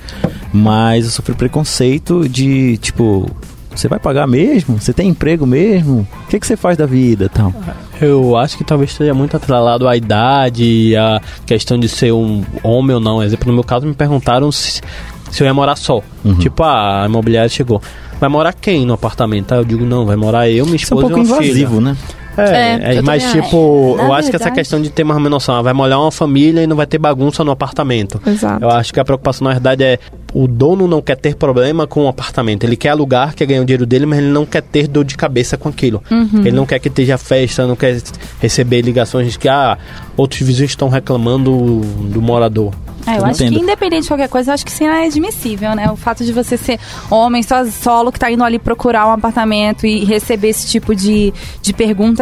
Mas 0.53 1.07
eu 1.07 1.11
sofri 1.11 1.35
preconceito 1.35 2.28
de, 2.28 2.76
tipo, 2.76 3.26
você 3.74 3.89
vai 3.89 3.99
pagar 3.99 4.26
mesmo? 4.26 4.78
Você 4.78 4.93
tem 4.93 5.09
emprego 5.09 5.47
mesmo? 5.47 6.07
O 6.24 6.26
que, 6.28 6.39
que 6.39 6.47
você 6.47 6.57
faz 6.57 6.76
da 6.76 6.85
vida 6.85 7.30
tal? 7.30 7.55
Eu 7.99 8.37
acho 8.37 8.59
que 8.59 8.64
talvez 8.64 8.91
esteja 8.91 9.14
muito 9.14 9.35
atrelado 9.35 9.89
à 9.89 9.97
idade, 9.97 10.95
à 10.95 11.22
questão 11.47 11.78
de 11.78 11.89
ser 11.89 12.12
um 12.12 12.45
homem 12.62 12.95
ou 12.95 13.01
não. 13.01 13.22
Exemplo, 13.22 13.49
no 13.49 13.55
meu 13.55 13.64
caso, 13.64 13.87
me 13.87 13.95
perguntaram 13.95 14.53
se, 14.53 14.82
se 15.30 15.43
eu 15.43 15.47
ia 15.47 15.55
morar 15.55 15.76
só. 15.76 16.03
Uhum. 16.24 16.39
Tipo, 16.39 16.62
ah, 16.64 17.05
a 17.05 17.07
imobiliária 17.07 17.49
chegou. 17.49 17.80
Vai 18.25 18.31
morar 18.31 18.55
quem 18.55 18.87
no 18.87 18.95
apartamento? 18.95 19.53
Aí 19.53 19.59
eu 19.61 19.66
digo, 19.66 19.85
não, 19.85 20.07
vai 20.07 20.16
morar 20.16 20.49
eu, 20.49 20.64
minha 20.64 20.77
Isso 20.77 20.95
é 20.95 20.97
um 20.97 20.99
esposa 21.01 21.14
pouco 21.14 21.31
uma 21.31 21.43
filha. 21.43 21.51
invasivo, 21.51 21.79
né? 21.79 21.95
É, 22.37 22.95
É, 22.95 22.95
é, 22.97 23.03
mas 23.03 23.22
tipo, 23.32 23.95
Na 23.97 24.05
eu 24.05 24.12
acho 24.12 24.30
que 24.30 24.37
essa 24.37 24.45
verdade- 24.47 24.55
questão 24.55 24.80
de 24.82 24.91
ter 24.91 25.05
mais 25.05 25.18
menos 25.20 25.30
noção, 25.35 25.62
vai 25.62 25.72
molhar 25.72 26.01
uma 26.01 26.11
família 26.11 26.62
e 26.62 26.66
não 26.66 26.76
vai 26.76 26.87
ter 26.87 26.99
bagunça 26.99 27.43
no 27.45 27.51
apartamento. 27.51 28.20
Exato. 28.26 28.64
Eu 28.64 28.70
acho 28.70 28.93
que 28.93 29.01
a 29.01 29.05
preocupação, 29.05 29.45
na 29.47 29.53
verdade, 29.55 29.82
é 29.85 29.99
o 30.32 30.47
dono 30.49 30.89
não 30.89 31.01
quer 31.01 31.16
ter 31.16 31.37
problema 31.37 31.87
com 31.87 32.05
o 32.05 32.09
apartamento. 32.09 32.64
Ele 32.64 32.76
quer 32.76 32.89
alugar, 32.91 33.35
quer 33.35 33.47
ganhar 33.47 33.62
o 33.62 33.64
dinheiro 33.64 33.87
dele, 33.87 34.05
mas 34.07 34.18
ele 34.18 34.28
não 34.28 34.45
quer 34.45 34.62
ter 34.62 34.89
dor 34.89 35.05
de 35.05 35.16
cabeça 35.16 35.57
com 35.57 35.68
aquilo. 35.68 36.03
Ele 36.11 36.51
não 36.53 36.66
quer 36.66 36.78
que 36.80 36.89
esteja 36.89 37.16
festa, 37.18 37.66
não 37.66 37.76
quer 37.76 38.01
receber 38.41 38.80
ligações 38.82 39.32
de 39.32 39.39
que 39.39 39.49
ah, 39.49 39.78
outros 40.16 40.41
vizinhos 40.41 40.72
estão 40.72 40.89
reclamando 40.89 41.80
do 42.11 42.20
morador. 42.20 42.72
É, 43.07 43.12
eu 43.12 43.16
Eu 43.18 43.24
acho 43.26 43.43
entendo. 43.43 43.59
que 43.59 43.62
independente 43.62 44.03
de 44.05 44.09
qualquer 44.09 44.28
coisa, 44.30 44.51
eu 44.51 44.55
acho 44.55 44.64
que 44.64 44.72
sim 44.72 44.87
é 44.87 45.07
admissível, 45.07 45.74
né? 45.76 45.91
O 45.91 45.97
fato 45.97 46.24
de 46.24 46.32
você 46.32 46.57
ser 46.57 46.80
homem, 47.11 47.43
só 47.43 47.62
solo, 47.66 48.11
que 48.11 48.18
tá 48.18 48.30
indo 48.30 48.43
ali 48.43 48.59
procurar 48.59 49.07
um 49.07 49.11
apartamento 49.11 49.87
e 49.87 50.05
receber 50.07 50.49
esse 50.49 50.66
tipo 50.66 50.95
de, 50.97 51.30
de 51.61 51.72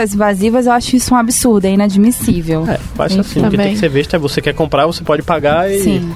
perguntas 0.02 0.14
invasivas, 0.14 0.66
eu 0.66 0.72
acho 0.72 0.96
isso 0.96 1.14
um 1.14 1.16
absurdo, 1.16 1.66
é 1.66 1.70
inadmissível. 1.70 2.64
É, 2.68 2.74
eu 2.74 3.04
acho 3.04 3.20
assim, 3.20 3.44
o 3.44 3.50
que 3.50 3.56
tem 3.56 3.74
que 3.74 3.78
ser 3.78 3.88
visto 3.88 4.14
é 4.14 4.18
você 4.18 4.40
quer 4.40 4.54
comprar, 4.54 4.86
você 4.86 5.04
pode 5.04 5.22
pagar 5.22 5.70
e... 5.70 5.80
Sim. 5.80 6.14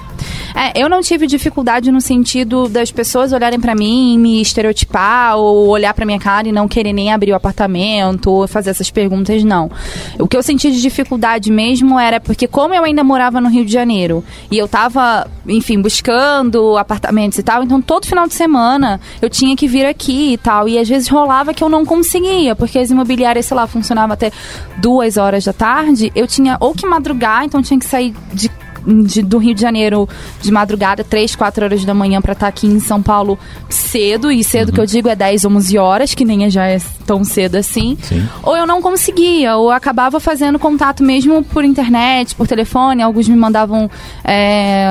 É, 0.57 0.73
eu 0.83 0.89
não 0.89 1.03
tive 1.03 1.27
dificuldade 1.27 1.93
no 1.93 2.01
sentido 2.01 2.67
das 2.67 2.91
pessoas 2.91 3.31
olharem 3.31 3.61
pra 3.61 3.75
mim 3.75 4.15
e 4.15 4.19
me 4.19 4.41
estereotipar 4.41 5.37
ou 5.37 5.69
olhar 5.69 5.93
pra 5.93 6.07
minha 6.07 6.19
cara 6.19 6.49
e 6.49 6.53
não 6.53 6.67
querer 6.67 6.95
nem 6.95 7.13
abrir 7.13 7.33
o 7.33 7.35
apartamento 7.35 8.31
ou 8.31 8.49
fazer 8.49 8.71
essas 8.71 8.91
perguntas, 8.91 9.45
não. 9.45 9.71
O 10.19 10.27
que 10.27 10.35
eu 10.35 10.43
senti 10.43 10.71
de 10.71 10.81
dificuldade 10.81 11.53
mesmo 11.53 12.01
era 12.01 12.19
porque 12.19 12.49
como 12.49 12.73
eu 12.73 12.85
ainda 12.85 13.05
morava 13.05 13.39
no 13.39 13.51
Rio 13.51 13.67
de 13.67 13.73
Janeiro 13.73 14.25
e 14.51 14.57
eu 14.57 14.67
tava, 14.67 15.29
enfim, 15.47 15.79
buscando 15.79 16.79
apartamentos 16.79 17.39
e 17.39 17.43
tal, 17.43 17.63
então 17.63 17.83
todo 17.83 18.07
final 18.07 18.27
de 18.27 18.33
semana 18.33 18.99
eu 19.21 19.29
tinha 19.29 19.55
que 19.55 19.69
vir 19.69 19.85
aqui 19.85 20.33
e 20.33 20.39
tal, 20.39 20.67
e 20.67 20.79
às 20.79 20.89
vezes 20.89 21.07
rolava 21.07 21.53
que 21.53 21.63
eu 21.63 21.69
não 21.69 21.85
conseguia, 21.85 22.57
porque 22.57 22.79
as 22.79 22.91
imobiliárias, 22.91 23.45
sei 23.45 23.55
lá, 23.59 23.67
funcionavam 23.67 24.15
até 24.15 24.33
duas 24.79 25.19
horas 25.19 25.45
da 25.45 25.53
tarde, 25.53 26.11
eu 26.15 26.27
tinha 26.27 26.57
ou 26.61 26.73
que 26.73 26.87
madrugar, 26.87 27.45
então 27.45 27.61
tinha 27.61 27.79
que 27.79 27.85
sair 27.85 28.15
de 28.33 28.51
de- 28.87 29.23
do 29.23 29.39
Rio 29.39 29.55
de 29.55 29.61
Janeiro 29.61 30.09
de 30.41 30.51
madrugada, 30.53 31.03
3, 31.03 31.35
4 31.35 31.65
horas 31.65 31.85
da 31.85 31.93
manhã 31.95 32.21
pra 32.21 32.33
estar 32.33 32.47
aqui 32.49 32.67
em 32.67 32.79
São 32.81 33.03
Paulo 33.03 33.39
cedo, 33.69 34.31
e 34.31 34.45
cedo 34.45 34.73
que 34.73 34.81
eu 34.81 34.87
digo 34.87 35.09
é 35.09 35.17
10, 35.17 35.45
11 35.45 35.77
horas, 35.79 36.15
que 36.15 36.25
nem 36.25 36.49
já 36.51 36.67
é 36.67 36.81
tão 37.07 37.23
cedo 37.25 37.57
assim. 37.57 37.97
Sim. 38.03 38.27
Ou 38.43 38.57
eu 38.57 38.67
não 38.67 38.81
conseguia, 38.83 39.57
ou 39.57 39.71
acabava 39.71 40.19
fazendo 40.21 40.59
contato 40.59 41.03
mesmo 41.03 41.43
por 41.45 41.65
internet, 41.65 42.35
por 42.35 42.47
telefone, 42.47 43.03
alguns 43.03 43.29
me 43.29 43.37
mandavam 43.37 43.91
é, 44.25 44.87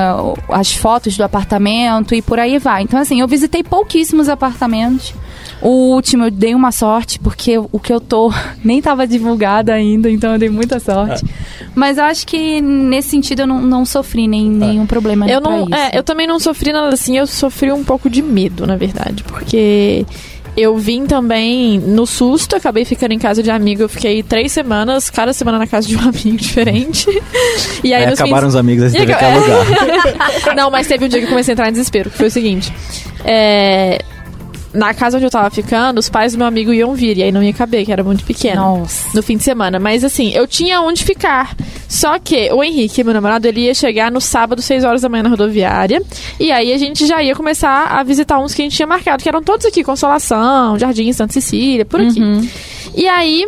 as 0.50 0.72
fotos 0.72 1.16
do 1.16 1.24
apartamento 1.24 2.14
e 2.14 2.22
por 2.22 2.38
aí 2.38 2.58
vai. 2.58 2.82
Então 2.82 2.98
assim, 3.00 3.20
eu 3.20 3.28
visitei 3.28 3.62
pouquíssimos 3.62 4.28
apartamentos. 4.28 5.14
O 5.62 5.94
último 5.94 6.24
eu 6.24 6.30
dei 6.30 6.54
uma 6.54 6.70
sorte, 6.70 7.18
porque 7.18 7.56
o 7.58 7.78
que 7.78 7.92
eu 7.92 8.00
tô 8.00 8.32
nem 8.64 8.80
tava 8.82 9.06
divulgado 9.06 9.72
ainda, 9.72 10.10
então 10.10 10.32
eu 10.32 10.38
dei 10.38 10.48
muita 10.50 10.78
sorte. 10.78 11.24
Mas 11.74 11.98
eu 11.98 12.04
acho 12.04 12.26
que 12.26 12.60
nesse 12.60 13.08
sentido 13.10 13.40
eu 13.42 13.46
não, 13.46 13.60
não 13.60 13.84
sofri 13.84 14.26
nem, 14.28 14.48
nenhum 14.48 14.86
problema 14.86 15.26
Eu 15.28 15.40
não, 15.40 15.64
isso. 15.64 15.74
é, 15.74 15.98
eu 15.98 16.02
também 16.02 16.26
não 16.26 16.38
sofri 16.40 16.72
nada 16.72 16.92
assim, 16.94 17.16
eu 17.18 17.26
sofri 17.26 17.70
um 17.72 17.84
pouco 17.84 18.08
de 18.08 18.22
medo, 18.22 18.66
na 18.66 18.76
verdade, 18.76 19.22
porque 19.24 20.06
eu 20.56 20.76
vim 20.78 21.04
também 21.04 21.78
no 21.78 22.06
susto, 22.06 22.56
acabei 22.56 22.84
ficando 22.86 23.12
em 23.12 23.18
casa 23.18 23.42
de 23.42 23.50
amigo, 23.50 23.82
eu 23.82 23.88
fiquei 23.90 24.22
três 24.22 24.52
semanas, 24.52 25.10
cada 25.10 25.34
semana 25.34 25.58
na 25.58 25.66
casa 25.66 25.86
de 25.86 25.96
um 25.96 26.00
amigo 26.08 26.36
diferente. 26.38 27.06
E 27.84 27.92
aí, 27.92 28.04
Aí 28.06 28.12
acabaram 28.14 28.46
fins- 28.46 28.54
os 28.54 28.56
amigos, 28.56 28.84
aí 28.84 28.90
você 28.90 28.98
teve 28.98 29.14
que 29.14 29.24
alugar. 29.24 30.54
Não, 30.56 30.70
mas 30.70 30.86
teve 30.86 31.04
um 31.04 31.08
dia 31.08 31.18
que 31.20 31.26
eu 31.26 31.30
comecei 31.30 31.52
a 31.52 31.54
entrar 31.54 31.68
em 31.68 31.72
desespero, 31.72 32.08
que 32.10 32.16
foi 32.16 32.28
o 32.28 32.30
seguinte. 32.30 32.72
É, 33.22 34.00
na 34.76 34.94
casa 34.94 35.16
onde 35.16 35.26
eu 35.26 35.30
tava 35.30 35.50
ficando, 35.50 35.98
os 35.98 36.08
pais 36.08 36.32
do 36.32 36.38
meu 36.38 36.46
amigo 36.46 36.72
iam 36.72 36.94
vir, 36.94 37.16
e 37.18 37.22
aí 37.22 37.32
não 37.32 37.42
ia 37.42 37.52
caber, 37.52 37.84
que 37.84 37.92
era 37.92 38.04
muito 38.04 38.24
pequeno. 38.24 38.60
Nossa. 38.60 39.08
No 39.14 39.22
fim 39.22 39.36
de 39.36 39.42
semana. 39.42 39.78
Mas 39.78 40.04
assim, 40.04 40.30
eu 40.32 40.46
tinha 40.46 40.80
onde 40.80 41.04
ficar. 41.04 41.56
Só 41.88 42.18
que 42.18 42.52
o 42.52 42.62
Henrique, 42.62 43.02
meu 43.02 43.14
namorado, 43.14 43.46
ele 43.46 43.60
ia 43.60 43.74
chegar 43.74 44.10
no 44.10 44.20
sábado, 44.20 44.60
6 44.60 44.84
horas 44.84 45.02
da 45.02 45.08
manhã 45.08 45.22
na 45.22 45.30
rodoviária. 45.30 46.02
E 46.38 46.52
aí 46.52 46.72
a 46.72 46.78
gente 46.78 47.06
já 47.06 47.22
ia 47.22 47.34
começar 47.34 47.86
a 47.86 48.02
visitar 48.02 48.38
uns 48.38 48.54
que 48.54 48.62
a 48.62 48.64
gente 48.64 48.76
tinha 48.76 48.86
marcado, 48.86 49.22
que 49.22 49.28
eram 49.28 49.42
todos 49.42 49.64
aqui, 49.66 49.82
Consolação, 49.82 50.78
Jardim, 50.78 51.12
Santa 51.12 51.32
Cecília, 51.32 51.84
por 51.84 52.00
aqui. 52.00 52.20
E 52.94 53.06
aí, 53.06 53.46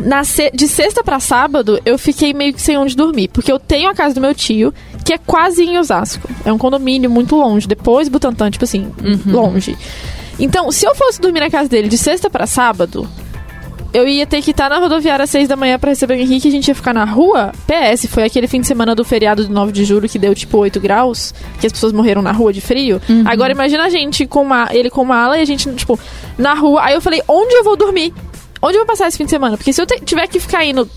na 0.00 0.22
de 0.52 0.68
sexta 0.68 1.02
pra 1.02 1.20
sábado, 1.20 1.80
eu 1.84 1.98
fiquei 1.98 2.34
meio 2.34 2.52
que 2.52 2.60
sem 2.60 2.76
onde 2.76 2.94
dormir. 2.94 3.28
Porque 3.28 3.50
eu 3.50 3.58
tenho 3.58 3.88
a 3.88 3.94
casa 3.94 4.14
do 4.14 4.20
meu 4.20 4.34
tio, 4.34 4.72
que 5.04 5.12
é 5.12 5.18
quase 5.18 5.64
em 5.64 5.78
Osasco. 5.78 6.28
É 6.44 6.52
um 6.52 6.58
condomínio 6.58 7.10
muito 7.10 7.36
longe. 7.36 7.66
Depois 7.66 8.08
Butantã, 8.08 8.50
tipo 8.50 8.64
assim, 8.64 8.90
longe. 9.26 9.76
Então, 10.38 10.70
se 10.72 10.86
eu 10.86 10.94
fosse 10.94 11.20
dormir 11.20 11.40
na 11.40 11.50
casa 11.50 11.68
dele 11.68 11.88
de 11.88 11.98
sexta 11.98 12.28
pra 12.28 12.46
sábado, 12.46 13.08
eu 13.92 14.08
ia 14.08 14.26
ter 14.26 14.42
que 14.42 14.50
estar 14.50 14.68
na 14.68 14.78
rodoviária 14.78 15.22
às 15.22 15.30
seis 15.30 15.46
da 15.46 15.54
manhã 15.54 15.78
pra 15.78 15.90
receber 15.90 16.14
o 16.14 16.20
Henrique 16.20 16.48
e 16.48 16.50
a 16.50 16.52
gente 16.52 16.66
ia 16.66 16.74
ficar 16.74 16.92
na 16.92 17.04
rua. 17.04 17.52
PS, 17.66 18.06
foi 18.06 18.24
aquele 18.24 18.48
fim 18.48 18.60
de 18.60 18.66
semana 18.66 18.92
do 18.92 19.04
feriado 19.04 19.46
do 19.46 19.52
9 19.54 19.70
de 19.70 19.84
julho 19.84 20.08
que 20.08 20.18
deu 20.18 20.34
tipo 20.34 20.58
8 20.58 20.80
graus, 20.80 21.32
que 21.60 21.66
as 21.66 21.72
pessoas 21.72 21.92
morreram 21.92 22.20
na 22.20 22.32
rua 22.32 22.52
de 22.52 22.60
frio. 22.60 23.00
Agora 23.24 23.52
imagina 23.52 23.84
a 23.84 23.88
gente 23.88 24.26
com 24.26 24.42
uma, 24.42 24.68
ele 24.72 24.90
com 24.90 25.04
mala 25.04 25.38
e 25.38 25.42
a 25.42 25.44
gente, 25.44 25.72
tipo, 25.74 25.98
na 26.36 26.54
rua. 26.54 26.82
Aí 26.82 26.94
eu 26.94 27.00
falei, 27.00 27.22
onde 27.28 27.54
eu 27.54 27.62
vou 27.62 27.76
dormir? 27.76 28.12
Onde 28.60 28.76
eu 28.76 28.80
vou 28.80 28.86
passar 28.86 29.06
esse 29.06 29.16
fim 29.16 29.24
de 29.26 29.30
semana? 29.30 29.56
Porque 29.56 29.72
se 29.72 29.80
eu 29.80 29.86
tiver 29.86 30.26
que 30.26 30.40
ficar 30.40 30.64
indo 30.64 30.90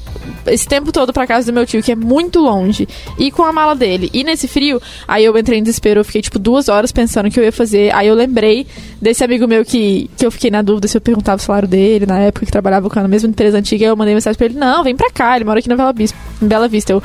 esse 0.47 0.67
tempo 0.67 0.91
todo 0.91 1.13
pra 1.13 1.27
casa 1.27 1.51
do 1.51 1.55
meu 1.55 1.65
tio, 1.65 1.81
que 1.81 1.91
é 1.91 1.95
muito 1.95 2.39
longe, 2.39 2.87
e 3.17 3.31
com 3.31 3.43
a 3.43 3.51
mala 3.51 3.75
dele, 3.75 4.09
e 4.13 4.23
nesse 4.23 4.47
frio, 4.47 4.81
aí 5.07 5.25
eu 5.25 5.37
entrei 5.37 5.59
em 5.59 5.63
desespero, 5.63 5.99
eu 5.99 6.05
fiquei 6.05 6.21
tipo 6.21 6.39
duas 6.39 6.69
horas 6.69 6.91
pensando 6.91 7.27
o 7.27 7.31
que 7.31 7.39
eu 7.39 7.43
ia 7.43 7.51
fazer. 7.51 7.93
Aí 7.93 8.07
eu 8.07 8.15
lembrei 8.15 8.67
desse 9.01 9.23
amigo 9.23 9.47
meu 9.47 9.63
que, 9.63 10.09
que 10.17 10.25
eu 10.25 10.31
fiquei 10.31 10.49
na 10.49 10.61
dúvida 10.61 10.87
se 10.87 10.97
eu 10.97 11.01
perguntava 11.01 11.41
o 11.41 11.43
salário 11.43 11.67
dele, 11.67 12.05
na 12.05 12.19
época 12.19 12.45
que 12.45 12.51
trabalhava 12.51 12.89
com 12.89 12.99
a 12.99 13.07
mesma 13.07 13.29
empresa 13.29 13.57
antiga, 13.57 13.85
eu 13.85 13.95
mandei 13.95 14.13
mensagem 14.13 14.37
pra 14.37 14.45
ele: 14.45 14.57
Não, 14.57 14.83
vem 14.83 14.95
pra 14.95 15.09
cá, 15.11 15.35
ele 15.35 15.45
mora 15.45 15.59
aqui 15.59 15.69
na 15.69 15.75
Bela 15.75 15.93
Vista. 15.93 16.17
Em 16.41 16.47
Bela 16.47 16.67
Vista. 16.67 16.91
Eu. 16.91 17.01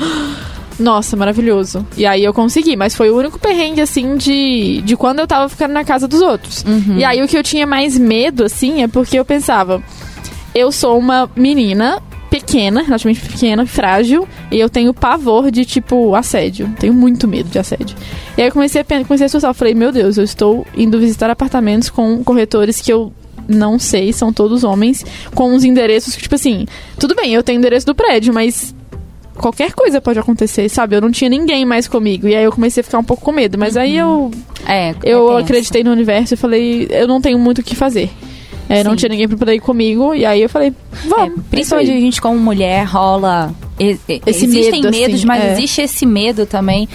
Nossa, 0.78 1.16
maravilhoso. 1.16 1.86
E 1.96 2.06
aí 2.06 2.24
eu 2.24 2.32
consegui, 2.32 2.76
mas 2.76 2.94
foi 2.94 3.10
o 3.10 3.16
único 3.16 3.38
perrengue, 3.38 3.80
assim, 3.80 4.16
de, 4.16 4.80
de 4.82 4.96
quando 4.96 5.20
eu 5.20 5.26
tava 5.26 5.48
ficando 5.48 5.72
na 5.72 5.84
casa 5.84 6.08
dos 6.08 6.20
outros. 6.20 6.64
E 6.98 7.04
aí 7.04 7.22
o 7.22 7.28
que 7.28 7.36
eu 7.36 7.42
tinha 7.42 7.66
mais 7.66 7.96
medo, 7.98 8.44
assim, 8.44 8.82
é 8.82 8.88
porque 8.88 9.18
eu 9.18 9.24
pensava, 9.24 9.82
eu 10.54 10.72
sou 10.72 10.98
uma 10.98 11.30
menina 11.36 12.02
pequena, 12.32 12.80
relativamente 12.80 13.20
pequena, 13.20 13.66
frágil, 13.66 14.26
e 14.50 14.58
eu 14.58 14.70
tenho 14.70 14.94
pavor 14.94 15.50
de, 15.50 15.66
tipo, 15.66 16.14
assédio. 16.14 16.74
Tenho 16.80 16.94
muito 16.94 17.28
medo 17.28 17.50
de 17.50 17.58
assédio. 17.58 17.94
E 18.38 18.40
aí 18.40 18.48
eu 18.48 18.52
comecei 18.52 18.80
a, 18.80 18.84
comecei 18.84 19.24
a 19.24 19.26
assustar, 19.26 19.50
eu 19.50 19.54
falei, 19.54 19.74
meu 19.74 19.92
Deus, 19.92 20.16
eu 20.16 20.24
estou 20.24 20.66
indo 20.74 20.98
visitar 20.98 21.28
apartamentos 21.28 21.90
com 21.90 22.24
corretores 22.24 22.80
que 22.80 22.90
eu 22.90 23.12
não 23.46 23.78
sei, 23.78 24.14
são 24.14 24.32
todos 24.32 24.64
homens, 24.64 25.04
com 25.34 25.52
uns 25.52 25.62
endereços 25.62 26.16
que, 26.16 26.22
tipo 26.22 26.34
assim, 26.34 26.66
tudo 26.98 27.14
bem, 27.14 27.34
eu 27.34 27.42
tenho 27.42 27.58
endereço 27.58 27.84
do 27.84 27.94
prédio, 27.94 28.32
mas 28.32 28.74
qualquer 29.36 29.74
coisa 29.74 30.00
pode 30.00 30.18
acontecer, 30.18 30.70
sabe? 30.70 30.96
Eu 30.96 31.02
não 31.02 31.10
tinha 31.10 31.28
ninguém 31.28 31.66
mais 31.66 31.86
comigo. 31.86 32.26
E 32.28 32.34
aí 32.34 32.44
eu 32.44 32.52
comecei 32.52 32.80
a 32.80 32.84
ficar 32.84 32.98
um 32.98 33.04
pouco 33.04 33.22
com 33.22 33.32
medo. 33.32 33.58
Mas 33.58 33.76
aí 33.76 33.96
eu, 33.96 34.30
É, 34.66 34.94
eu 35.02 35.36
é 35.36 35.42
acreditei 35.42 35.84
no 35.84 35.90
universo 35.90 36.32
e 36.32 36.36
falei, 36.36 36.88
eu 36.90 37.06
não 37.06 37.20
tenho 37.20 37.38
muito 37.38 37.58
o 37.58 37.62
que 37.62 37.74
fazer. 37.74 38.10
É, 38.68 38.82
não 38.84 38.92
Sim. 38.92 38.96
tinha 38.98 39.08
ninguém 39.10 39.28
pra 39.28 39.36
poder 39.36 39.54
ir 39.54 39.60
comigo. 39.60 40.14
E 40.14 40.24
aí 40.24 40.42
eu 40.42 40.48
falei, 40.48 40.68
É, 40.68 41.08
vamos. 41.08 41.40
principalmente 41.50 41.90
a 41.90 42.00
gente 42.00 42.20
como 42.20 42.38
mulher 42.38 42.84
rola. 42.86 43.52
e- 43.80 43.98
e- 44.08 44.22
Esse 44.26 44.44
existem 44.44 44.80
medo, 44.82 44.88
assim, 44.88 45.00
medos, 45.00 45.24
mas 45.24 45.42
é. 45.44 45.52
existe 45.52 45.80
esse 45.82 46.06
medo 46.06 46.46
também 46.46 46.88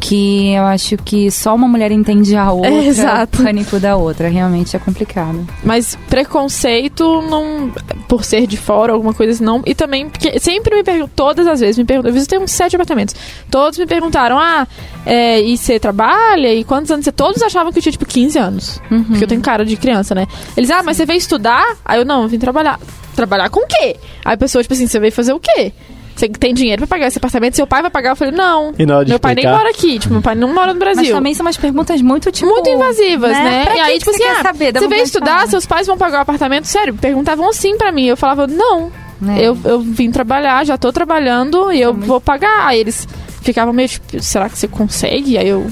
que 0.00 0.52
eu 0.52 0.64
acho 0.64 0.96
que 0.98 1.30
só 1.30 1.54
uma 1.54 1.68
mulher 1.68 1.90
entende 1.92 2.34
a 2.36 2.50
outra, 2.52 2.70
É, 2.70 2.86
exato. 2.86 3.40
o 3.40 3.44
pânico 3.44 3.78
da 3.78 3.96
outra. 3.96 4.28
Realmente 4.28 4.74
é 4.76 4.78
complicado. 4.78 5.46
Mas 5.64 5.96
preconceito 6.08 7.22
não. 7.22 7.70
Por 8.08 8.24
ser 8.24 8.46
de 8.46 8.56
fora, 8.56 8.92
alguma 8.92 9.12
coisa 9.12 9.32
assim, 9.32 9.44
não. 9.44 9.62
E 9.66 9.74
também, 9.74 10.08
porque 10.08 10.38
sempre 10.40 10.74
me 10.76 10.82
perguntam, 10.82 11.10
todas 11.14 11.46
as 11.46 11.60
vezes 11.60 11.76
me 11.76 11.84
perguntam, 11.84 12.10
eu 12.10 12.14
visitei 12.14 12.38
uns 12.38 12.50
sete 12.52 12.74
apartamentos. 12.76 13.14
Todos 13.50 13.78
me 13.78 13.86
perguntaram, 13.86 14.38
ah, 14.38 14.66
é, 15.04 15.40
e 15.42 15.56
você 15.56 15.78
trabalha? 15.78 16.52
E 16.54 16.64
quantos 16.64 16.90
anos 16.90 17.04
você. 17.04 17.12
Todos 17.12 17.42
achavam 17.42 17.72
que 17.72 17.78
eu 17.78 17.82
tinha, 17.82 17.92
tipo, 17.92 18.06
15 18.06 18.38
anos. 18.38 18.80
Porque 19.08 19.24
eu 19.24 19.28
tenho 19.28 19.40
cara 19.42 19.64
de 19.64 19.76
criança, 19.76 20.14
né? 20.14 20.26
Eles, 20.56 20.70
ah, 20.70 20.82
mas 20.82 20.96
você 20.96 21.04
veio 21.04 21.18
estudar? 21.18 21.76
Aí 21.84 21.98
eu, 22.00 22.04
não, 22.04 22.22
eu 22.22 22.28
vim 22.28 22.38
trabalhar. 22.38 22.78
Trabalhar 23.14 23.50
com 23.50 23.60
o 23.60 23.66
quê? 23.66 23.96
Aí 24.24 24.34
a 24.34 24.36
pessoa, 24.36 24.62
tipo 24.62 24.74
assim, 24.74 24.86
você 24.86 25.00
veio 25.00 25.12
fazer 25.12 25.32
o 25.32 25.40
quê? 25.40 25.72
Você 26.18 26.28
tem 26.28 26.52
dinheiro 26.52 26.80
pra 26.80 26.96
pagar 26.96 27.06
esse 27.06 27.18
apartamento? 27.18 27.54
Seu 27.54 27.66
pai 27.66 27.80
vai 27.80 27.90
pagar? 27.90 28.10
Eu 28.10 28.16
falei, 28.16 28.34
não. 28.34 28.72
E 28.76 28.84
meu 28.84 29.20
pai 29.20 29.36
nem 29.36 29.46
mora 29.46 29.70
aqui. 29.70 30.00
Tipo, 30.00 30.14
meu 30.14 30.22
pai 30.22 30.34
não 30.34 30.52
mora 30.52 30.74
no 30.74 30.80
Brasil 30.80 31.04
Mas 31.04 31.12
também 31.12 31.32
são 31.32 31.46
umas 31.46 31.56
perguntas 31.56 32.02
muito, 32.02 32.32
tipo... 32.32 32.48
muito 32.48 32.68
invasivas, 32.68 33.30
né? 33.30 33.64
Pra 33.64 33.76
E 33.76 33.80
aí, 33.80 33.92
que 33.92 33.98
tipo 34.00 34.10
você 34.10 34.24
assim, 34.24 34.34
quer 34.34 34.40
ah, 34.40 34.42
saber? 34.42 34.72
Dá 34.72 34.80
você 34.80 34.88
veio 34.88 35.04
estudar, 35.04 35.36
falar. 35.36 35.46
seus 35.46 35.64
pais 35.64 35.86
vão 35.86 35.96
pagar 35.96 36.18
o 36.18 36.22
apartamento? 36.22 36.66
Sério, 36.66 36.92
perguntavam 36.94 37.48
assim 37.48 37.78
pra 37.78 37.92
mim. 37.92 38.06
Eu 38.06 38.16
falava, 38.16 38.48
não. 38.48 38.90
É. 39.28 39.42
Eu, 39.42 39.56
eu 39.64 39.80
vim 39.80 40.10
trabalhar, 40.10 40.64
já 40.66 40.76
tô 40.76 40.92
trabalhando 40.92 41.72
e 41.72 41.80
eu 41.80 41.94
vou 41.94 42.20
pagar. 42.20 42.66
Aí 42.66 42.80
eles 42.80 43.06
ficavam 43.40 43.72
meio 43.72 43.88
tipo, 43.88 44.20
será 44.20 44.48
que 44.48 44.58
você 44.58 44.66
consegue? 44.66 45.38
Aí 45.38 45.48
eu. 45.48 45.70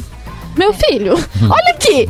Meu 0.57 0.73
filho, 0.73 1.13
olha 1.43 1.75
aqui! 1.75 2.09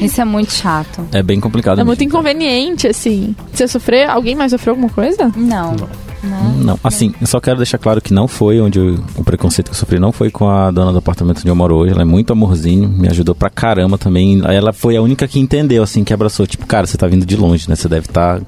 Isso 0.00 0.20
é 0.20 0.24
muito 0.24 0.52
chato. 0.52 1.06
É 1.12 1.22
bem 1.22 1.38
complicado. 1.38 1.80
É 1.80 1.84
muito 1.84 2.02
inconveniente, 2.02 2.86
assim. 2.86 3.36
Você 3.52 3.68
sofreu? 3.68 4.10
Alguém 4.10 4.34
mais 4.34 4.52
sofreu 4.52 4.72
alguma 4.72 4.88
coisa? 4.88 5.30
Não. 5.36 5.72
Não. 5.74 6.07
Não, 6.22 6.78
assim, 6.82 7.14
eu 7.20 7.26
só 7.26 7.40
quero 7.40 7.56
deixar 7.58 7.78
claro 7.78 8.00
que 8.00 8.12
não 8.12 8.26
foi 8.26 8.60
onde 8.60 8.78
eu- 8.78 8.98
o 9.16 9.22
preconceito 9.24 9.68
que 9.68 9.74
eu 9.74 9.78
sofri 9.78 9.98
não 10.00 10.10
foi 10.12 10.30
com 10.30 10.48
a 10.48 10.70
dona 10.70 10.90
do 10.92 10.98
apartamento 10.98 11.38
onde 11.38 11.48
eu 11.48 11.54
moro 11.54 11.76
hoje. 11.76 11.92
Ela 11.92 12.02
é 12.02 12.04
muito 12.04 12.32
amorzinho, 12.32 12.88
me 12.88 13.08
ajudou 13.08 13.34
pra 13.34 13.48
caramba 13.50 13.96
também. 13.96 14.40
Ela 14.44 14.72
foi 14.72 14.96
a 14.96 15.02
única 15.02 15.28
que 15.28 15.38
entendeu, 15.38 15.82
assim, 15.82 16.02
que 16.04 16.12
abraçou. 16.12 16.46
Tipo, 16.46 16.66
cara, 16.66 16.86
você 16.86 16.96
tá 16.98 17.06
vindo 17.06 17.24
de 17.24 17.36
longe, 17.36 17.68
né? 17.68 17.76
Você 17.76 17.88
deve 17.88 18.06
estar 18.06 18.40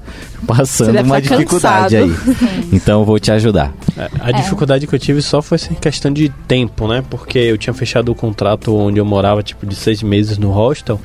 passando 0.45 0.93
deve 0.93 1.03
uma 1.09 1.15
tá 1.21 1.21
dificuldade 1.21 1.95
cansado. 1.97 2.37
aí. 2.51 2.67
Então 2.73 2.99
eu 3.01 3.05
vou 3.05 3.19
te 3.19 3.31
ajudar. 3.31 3.73
É, 3.97 4.09
A 4.19 4.31
dificuldade 4.31 4.87
que 4.87 4.95
eu 4.95 4.99
tive 4.99 5.21
só 5.21 5.41
foi 5.41 5.55
assim, 5.55 5.73
questão 5.75 6.11
de 6.11 6.29
tempo, 6.47 6.87
né? 6.87 7.03
Porque 7.09 7.37
eu 7.39 7.57
tinha 7.57 7.73
fechado 7.73 8.11
o 8.11 8.15
contrato 8.15 8.75
onde 8.75 8.99
eu 8.99 9.05
morava, 9.05 9.41
tipo, 9.43 9.65
de 9.65 9.75
seis 9.75 10.01
meses 10.03 10.37
no 10.37 10.49
hostel. 10.51 10.99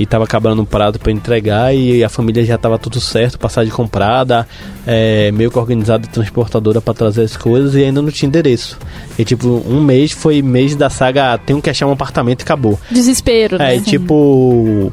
E 0.00 0.06
tava 0.06 0.24
acabando 0.24 0.62
o 0.62 0.66
prazo 0.66 0.98
pra 0.98 1.12
entregar 1.12 1.74
e 1.74 2.02
a 2.02 2.08
família 2.08 2.42
já 2.42 2.56
tava 2.56 2.78
tudo 2.78 2.98
certo, 2.98 3.38
passagem 3.38 3.70
comprada, 3.70 4.48
é, 4.86 5.30
meio 5.30 5.50
que 5.50 5.58
organizada 5.58 6.08
transportadora 6.08 6.80
pra 6.80 6.94
trazer 6.94 7.22
as 7.22 7.36
coisas 7.36 7.74
e 7.74 7.84
ainda 7.84 8.00
não 8.00 8.10
tinha 8.10 8.26
endereço. 8.26 8.78
E 9.18 9.26
tipo, 9.26 9.46
um 9.46 9.78
mês 9.84 10.10
foi 10.10 10.40
mês 10.40 10.74
da 10.74 10.88
saga, 10.88 11.36
tenho 11.36 11.60
que 11.60 11.68
achar 11.68 11.86
um 11.86 11.92
apartamento 11.92 12.40
e 12.40 12.44
acabou. 12.44 12.80
Desespero, 12.90 13.58
né? 13.58 13.76
É, 13.76 13.78
tipo, 13.78 14.90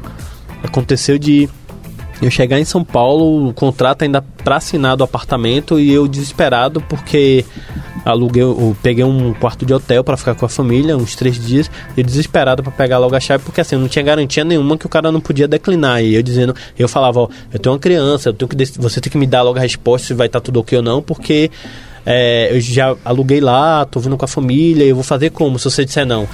aconteceu 0.62 1.18
de 1.18 1.48
eu 2.20 2.30
chegar 2.30 2.60
em 2.60 2.64
São 2.66 2.84
Paulo, 2.84 3.48
o 3.48 3.54
contrato 3.54 4.02
ainda 4.02 4.20
pra 4.20 4.56
assinar 4.56 4.94
do 4.94 5.04
apartamento 5.04 5.80
e 5.80 5.90
eu 5.90 6.06
desesperado 6.06 6.82
porque 6.82 7.46
aluguei, 8.04 8.42
eu 8.42 8.76
peguei 8.82 9.04
um 9.04 9.32
quarto 9.34 9.64
de 9.64 9.72
hotel 9.72 10.02
pra 10.02 10.16
ficar 10.16 10.34
com 10.34 10.44
a 10.44 10.48
família 10.48 10.96
uns 10.96 11.14
três 11.14 11.38
dias 11.38 11.70
e 11.96 12.02
desesperado 12.02 12.62
pra 12.62 12.72
pegar 12.72 12.98
logo 12.98 13.14
a 13.14 13.20
chave 13.20 13.44
porque 13.44 13.60
assim, 13.60 13.76
eu 13.76 13.80
não 13.80 13.88
tinha 13.88 14.04
garantia 14.04 14.44
nenhuma 14.44 14.76
que 14.76 14.86
o 14.86 14.88
cara 14.88 15.10
não 15.12 15.20
podia 15.20 15.48
declinar 15.48 16.02
e 16.02 16.14
eu 16.14 16.22
dizendo, 16.22 16.54
eu 16.78 16.88
falava, 16.88 17.20
ó, 17.20 17.28
eu 17.52 17.58
tenho 17.58 17.74
uma 17.74 17.78
criança, 17.78 18.28
eu 18.28 18.32
tenho 18.32 18.48
que 18.48 18.56
você 18.78 19.00
tem 19.00 19.10
que 19.10 19.18
me 19.18 19.26
dar 19.26 19.42
logo 19.42 19.58
a 19.58 19.62
resposta 19.62 20.08
se 20.08 20.14
vai 20.14 20.26
estar 20.26 20.40
tudo 20.40 20.60
ok 20.60 20.78
ou 20.78 20.84
não, 20.84 21.02
porque 21.02 21.50
é, 22.10 22.54
eu 22.54 22.60
já 22.60 22.96
aluguei 23.04 23.40
lá, 23.40 23.84
tô 23.84 24.00
vindo 24.00 24.16
com 24.16 24.24
a 24.24 24.28
família, 24.28 24.84
eu 24.84 24.94
vou 24.94 25.04
fazer 25.04 25.30
como 25.30 25.58
se 25.58 25.70
você 25.70 25.84
disser 25.84 26.06
não? 26.06 26.26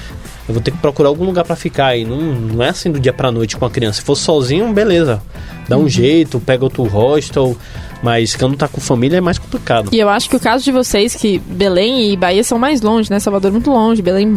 Eu 0.47 0.55
vou 0.55 0.63
ter 0.63 0.71
que 0.71 0.79
procurar 0.79 1.09
algum 1.09 1.25
lugar 1.25 1.45
pra 1.45 1.57
ficar 1.57 1.97
e 1.97 2.05
não, 2.05 2.21
não 2.21 2.63
é 2.63 2.69
assim 2.69 2.93
do 2.93 3.01
dia 3.01 3.13
pra 3.13 3.33
noite 3.33 3.57
com 3.57 3.65
a 3.65 3.71
criança. 3.71 4.01
Se 4.01 4.05
for 4.05 4.15
sozinho, 4.15 4.73
beleza. 4.73 5.23
Dá 5.69 5.77
um 5.77 5.89
jeito, 5.89 6.39
pega 6.39 6.63
outro 6.65 6.85
hostel, 6.85 7.57
mas 8.05 8.37
quando 8.37 8.57
tá 8.57 8.69
com 8.69 8.81
família 8.81 9.17
é 9.17 9.21
mais 9.21 9.39
complicado. 9.39 9.89
E 9.91 9.99
eu 9.99 10.09
acho 10.09 10.29
que 10.29 10.37
o 10.37 10.41
caso 10.41 10.63
de 10.63 10.71
vocês, 10.71 11.15
que 11.15 11.39
Belém 11.39 12.13
e 12.13 12.17
Bahia 12.17 12.45
são 12.45 12.59
mais 12.59 12.81
longe, 12.83 13.11
né? 13.11 13.19
Salvador 13.19 13.49
é 13.49 13.53
muito 13.53 13.71
longe, 13.71 14.03
Belém 14.03 14.29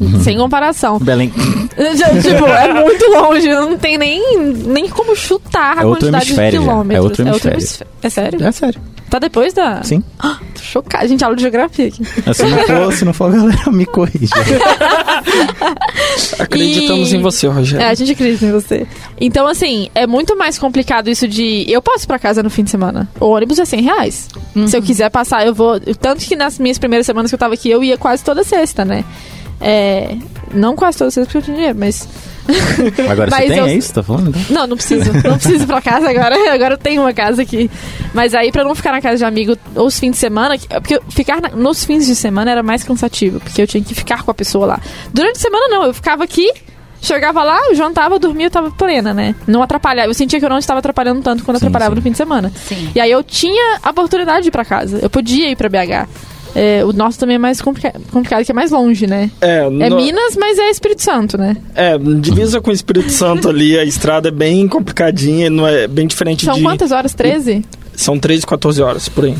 Uhum. 0.00 0.20
sem 0.22 0.36
comparação. 0.36 0.98
Belém. 0.98 1.30
tipo, 1.30 2.46
é 2.46 2.82
muito 2.82 3.04
longe, 3.10 3.48
não 3.48 3.78
tem 3.78 3.96
nem, 3.96 4.20
nem 4.66 4.88
como 4.88 5.14
chutar 5.16 5.78
a 5.78 5.82
É 5.82 5.86
outro 5.86 6.00
quantidade 6.10 6.24
de 6.26 6.30
hemisfério 6.32 6.60
já, 6.60 6.66
quilômetros. 6.66 6.98
é 6.98 7.02
outro 7.02 7.22
hemisfério. 7.22 7.58
hemisfé- 7.58 7.86
É 8.02 8.10
sério? 8.10 8.44
É 8.44 8.52
sério. 8.52 8.80
Tá 9.08 9.18
depois 9.20 9.54
da. 9.54 9.80
Sim. 9.84 10.02
Tô 10.20 10.60
chocada. 10.60 11.06
Gente, 11.06 11.22
aula 11.24 11.36
de 11.36 11.42
geografia 11.42 11.86
aqui. 11.86 12.02
Se 12.34 12.44
não 12.46 12.58
for, 12.66 12.92
se 12.92 13.04
não 13.04 13.12
for, 13.12 13.32
a 13.32 13.36
galera 13.36 13.70
me 13.70 13.86
corrige. 13.86 14.28
Acreditamos 16.38 17.12
E- 17.12 17.16
em 17.16 17.22
você, 17.22 17.46
Rogério. 17.46 17.84
É, 17.84 17.90
a 17.90 17.94
gente 17.94 18.12
acredita 18.12 18.44
em 18.44 18.52
você. 18.52 18.86
Então, 19.20 19.46
assim, 19.46 19.88
é 19.94 20.06
muito 20.06 20.36
mais 20.36 20.58
complicado 20.58 21.08
isso 21.08 21.28
de. 21.28 21.64
Eu 21.68 21.80
posso 21.82 22.04
ir 22.04 22.08
pra 22.08 22.18
casa 22.18 22.42
no 22.42 22.50
fim 22.50 22.64
de 22.64 22.70
semana. 22.70 23.03
O 23.20 23.26
ônibus 23.26 23.58
é 23.58 23.64
100 23.64 23.82
reais. 23.82 24.28
Se 24.66 24.76
eu 24.76 24.82
quiser 24.82 25.10
passar, 25.10 25.46
eu 25.46 25.54
vou. 25.54 25.78
Tanto 26.00 26.24
que 26.24 26.36
nas 26.36 26.58
minhas 26.58 26.78
primeiras 26.78 27.06
semanas 27.06 27.30
que 27.30 27.34
eu 27.34 27.38
tava 27.38 27.54
aqui, 27.54 27.70
eu 27.70 27.82
ia 27.82 27.96
quase 27.98 28.22
toda 28.24 28.42
sexta, 28.44 28.84
né? 28.84 29.04
É. 29.60 30.16
Não 30.52 30.76
quase 30.76 30.98
toda 30.98 31.10
sexta 31.10 31.26
porque 31.26 31.38
eu 31.38 31.42
tinha 31.42 31.56
dinheiro, 31.56 31.78
mas. 31.78 32.08
Agora 33.10 33.30
Mas 33.30 33.40
você 33.44 33.48
tem, 33.48 33.58
eu- 33.58 33.66
é 33.66 33.74
isso? 33.74 33.88
que 33.88 33.94
Tá 33.94 34.02
falando? 34.02 34.28
então? 34.28 34.42
Não, 34.50 34.66
não 34.66 34.76
preciso. 34.76 35.10
Não 35.12 35.38
preciso 35.38 35.64
ir 35.64 35.66
pra 35.66 35.80
casa 35.80 36.10
agora. 36.10 36.36
Agora 36.52 36.74
eu 36.74 36.78
tenho 36.78 37.00
uma 37.02 37.12
casa 37.14 37.40
aqui. 37.42 37.70
Mas 38.12 38.34
aí, 38.34 38.52
pra 38.52 38.62
não 38.62 38.74
ficar 38.74 38.92
na 38.92 39.00
casa 39.00 39.16
de 39.16 39.24
amigo 39.24 39.56
os 39.74 39.98
fins 39.98 40.10
de 40.12 40.16
semana, 40.18 40.58
que- 40.58 40.68
porque 40.68 41.00
ficar 41.08 41.40
na- 41.40 41.48
nos 41.50 41.84
fins 41.84 42.06
de 42.06 42.14
semana 42.14 42.50
era 42.50 42.62
mais 42.62 42.84
cansativo, 42.84 43.40
porque 43.40 43.62
eu 43.62 43.66
tinha 43.66 43.82
que 43.82 43.94
ficar 43.94 44.22
com 44.22 44.30
a 44.30 44.34
pessoa 44.34 44.66
lá. 44.66 44.80
Durante 45.12 45.36
a 45.36 45.40
semana, 45.40 45.68
não. 45.68 45.84
Eu 45.86 45.94
ficava 45.94 46.22
aqui, 46.22 46.52
Chegava 47.04 47.42
lá, 47.44 47.58
jantava, 47.74 48.18
dormia, 48.18 48.46
eu 48.46 48.50
tava 48.50 48.70
plena, 48.70 49.12
né? 49.14 49.34
Não 49.46 49.62
atrapalhava. 49.62 50.08
Eu 50.08 50.14
sentia 50.14 50.38
que 50.38 50.44
eu 50.44 50.50
não 50.50 50.58
estava 50.58 50.78
atrapalhando 50.80 51.20
tanto 51.22 51.44
quando 51.44 51.58
Sim, 51.58 51.66
atrapalhava 51.66 51.94
sim. 51.94 51.96
no 51.96 52.02
fim 52.02 52.10
de 52.10 52.16
semana. 52.16 52.50
Sim. 52.66 52.88
E 52.94 53.00
aí 53.00 53.10
eu 53.10 53.22
tinha 53.22 53.78
a 53.82 53.90
oportunidade 53.90 54.42
de 54.42 54.48
ir 54.48 54.50
pra 54.50 54.64
casa. 54.64 54.98
Eu 55.02 55.10
podia 55.10 55.50
ir 55.50 55.56
pra 55.56 55.68
BH. 55.68 56.08
É, 56.56 56.84
o 56.84 56.92
nosso 56.92 57.18
também 57.18 57.34
é 57.34 57.38
mais 57.38 57.60
complica- 57.60 57.92
complicado, 58.12 58.44
que 58.44 58.50
é 58.52 58.54
mais 58.54 58.70
longe, 58.70 59.06
né? 59.08 59.28
É, 59.40 59.64
É 59.66 59.90
no- 59.90 59.96
Minas, 59.96 60.36
mas 60.36 60.56
é 60.56 60.70
Espírito 60.70 61.02
Santo, 61.02 61.36
né? 61.36 61.56
é, 61.74 61.98
divisa 61.98 62.60
com 62.60 62.70
o 62.70 62.72
Espírito 62.72 63.10
Santo 63.10 63.48
ali, 63.48 63.76
a 63.76 63.84
estrada 63.84 64.28
é 64.28 64.30
bem 64.30 64.68
complicadinha, 64.68 65.50
não 65.50 65.66
é 65.66 65.88
bem 65.88 66.06
diferente 66.06 66.44
São 66.44 66.54
de... 66.54 66.62
quantas 66.62 66.92
horas? 66.92 67.12
13? 67.12 67.64
São 67.96 68.20
13, 68.20 68.46
14 68.46 68.80
horas, 68.80 69.08
por 69.08 69.24
aí. 69.24 69.34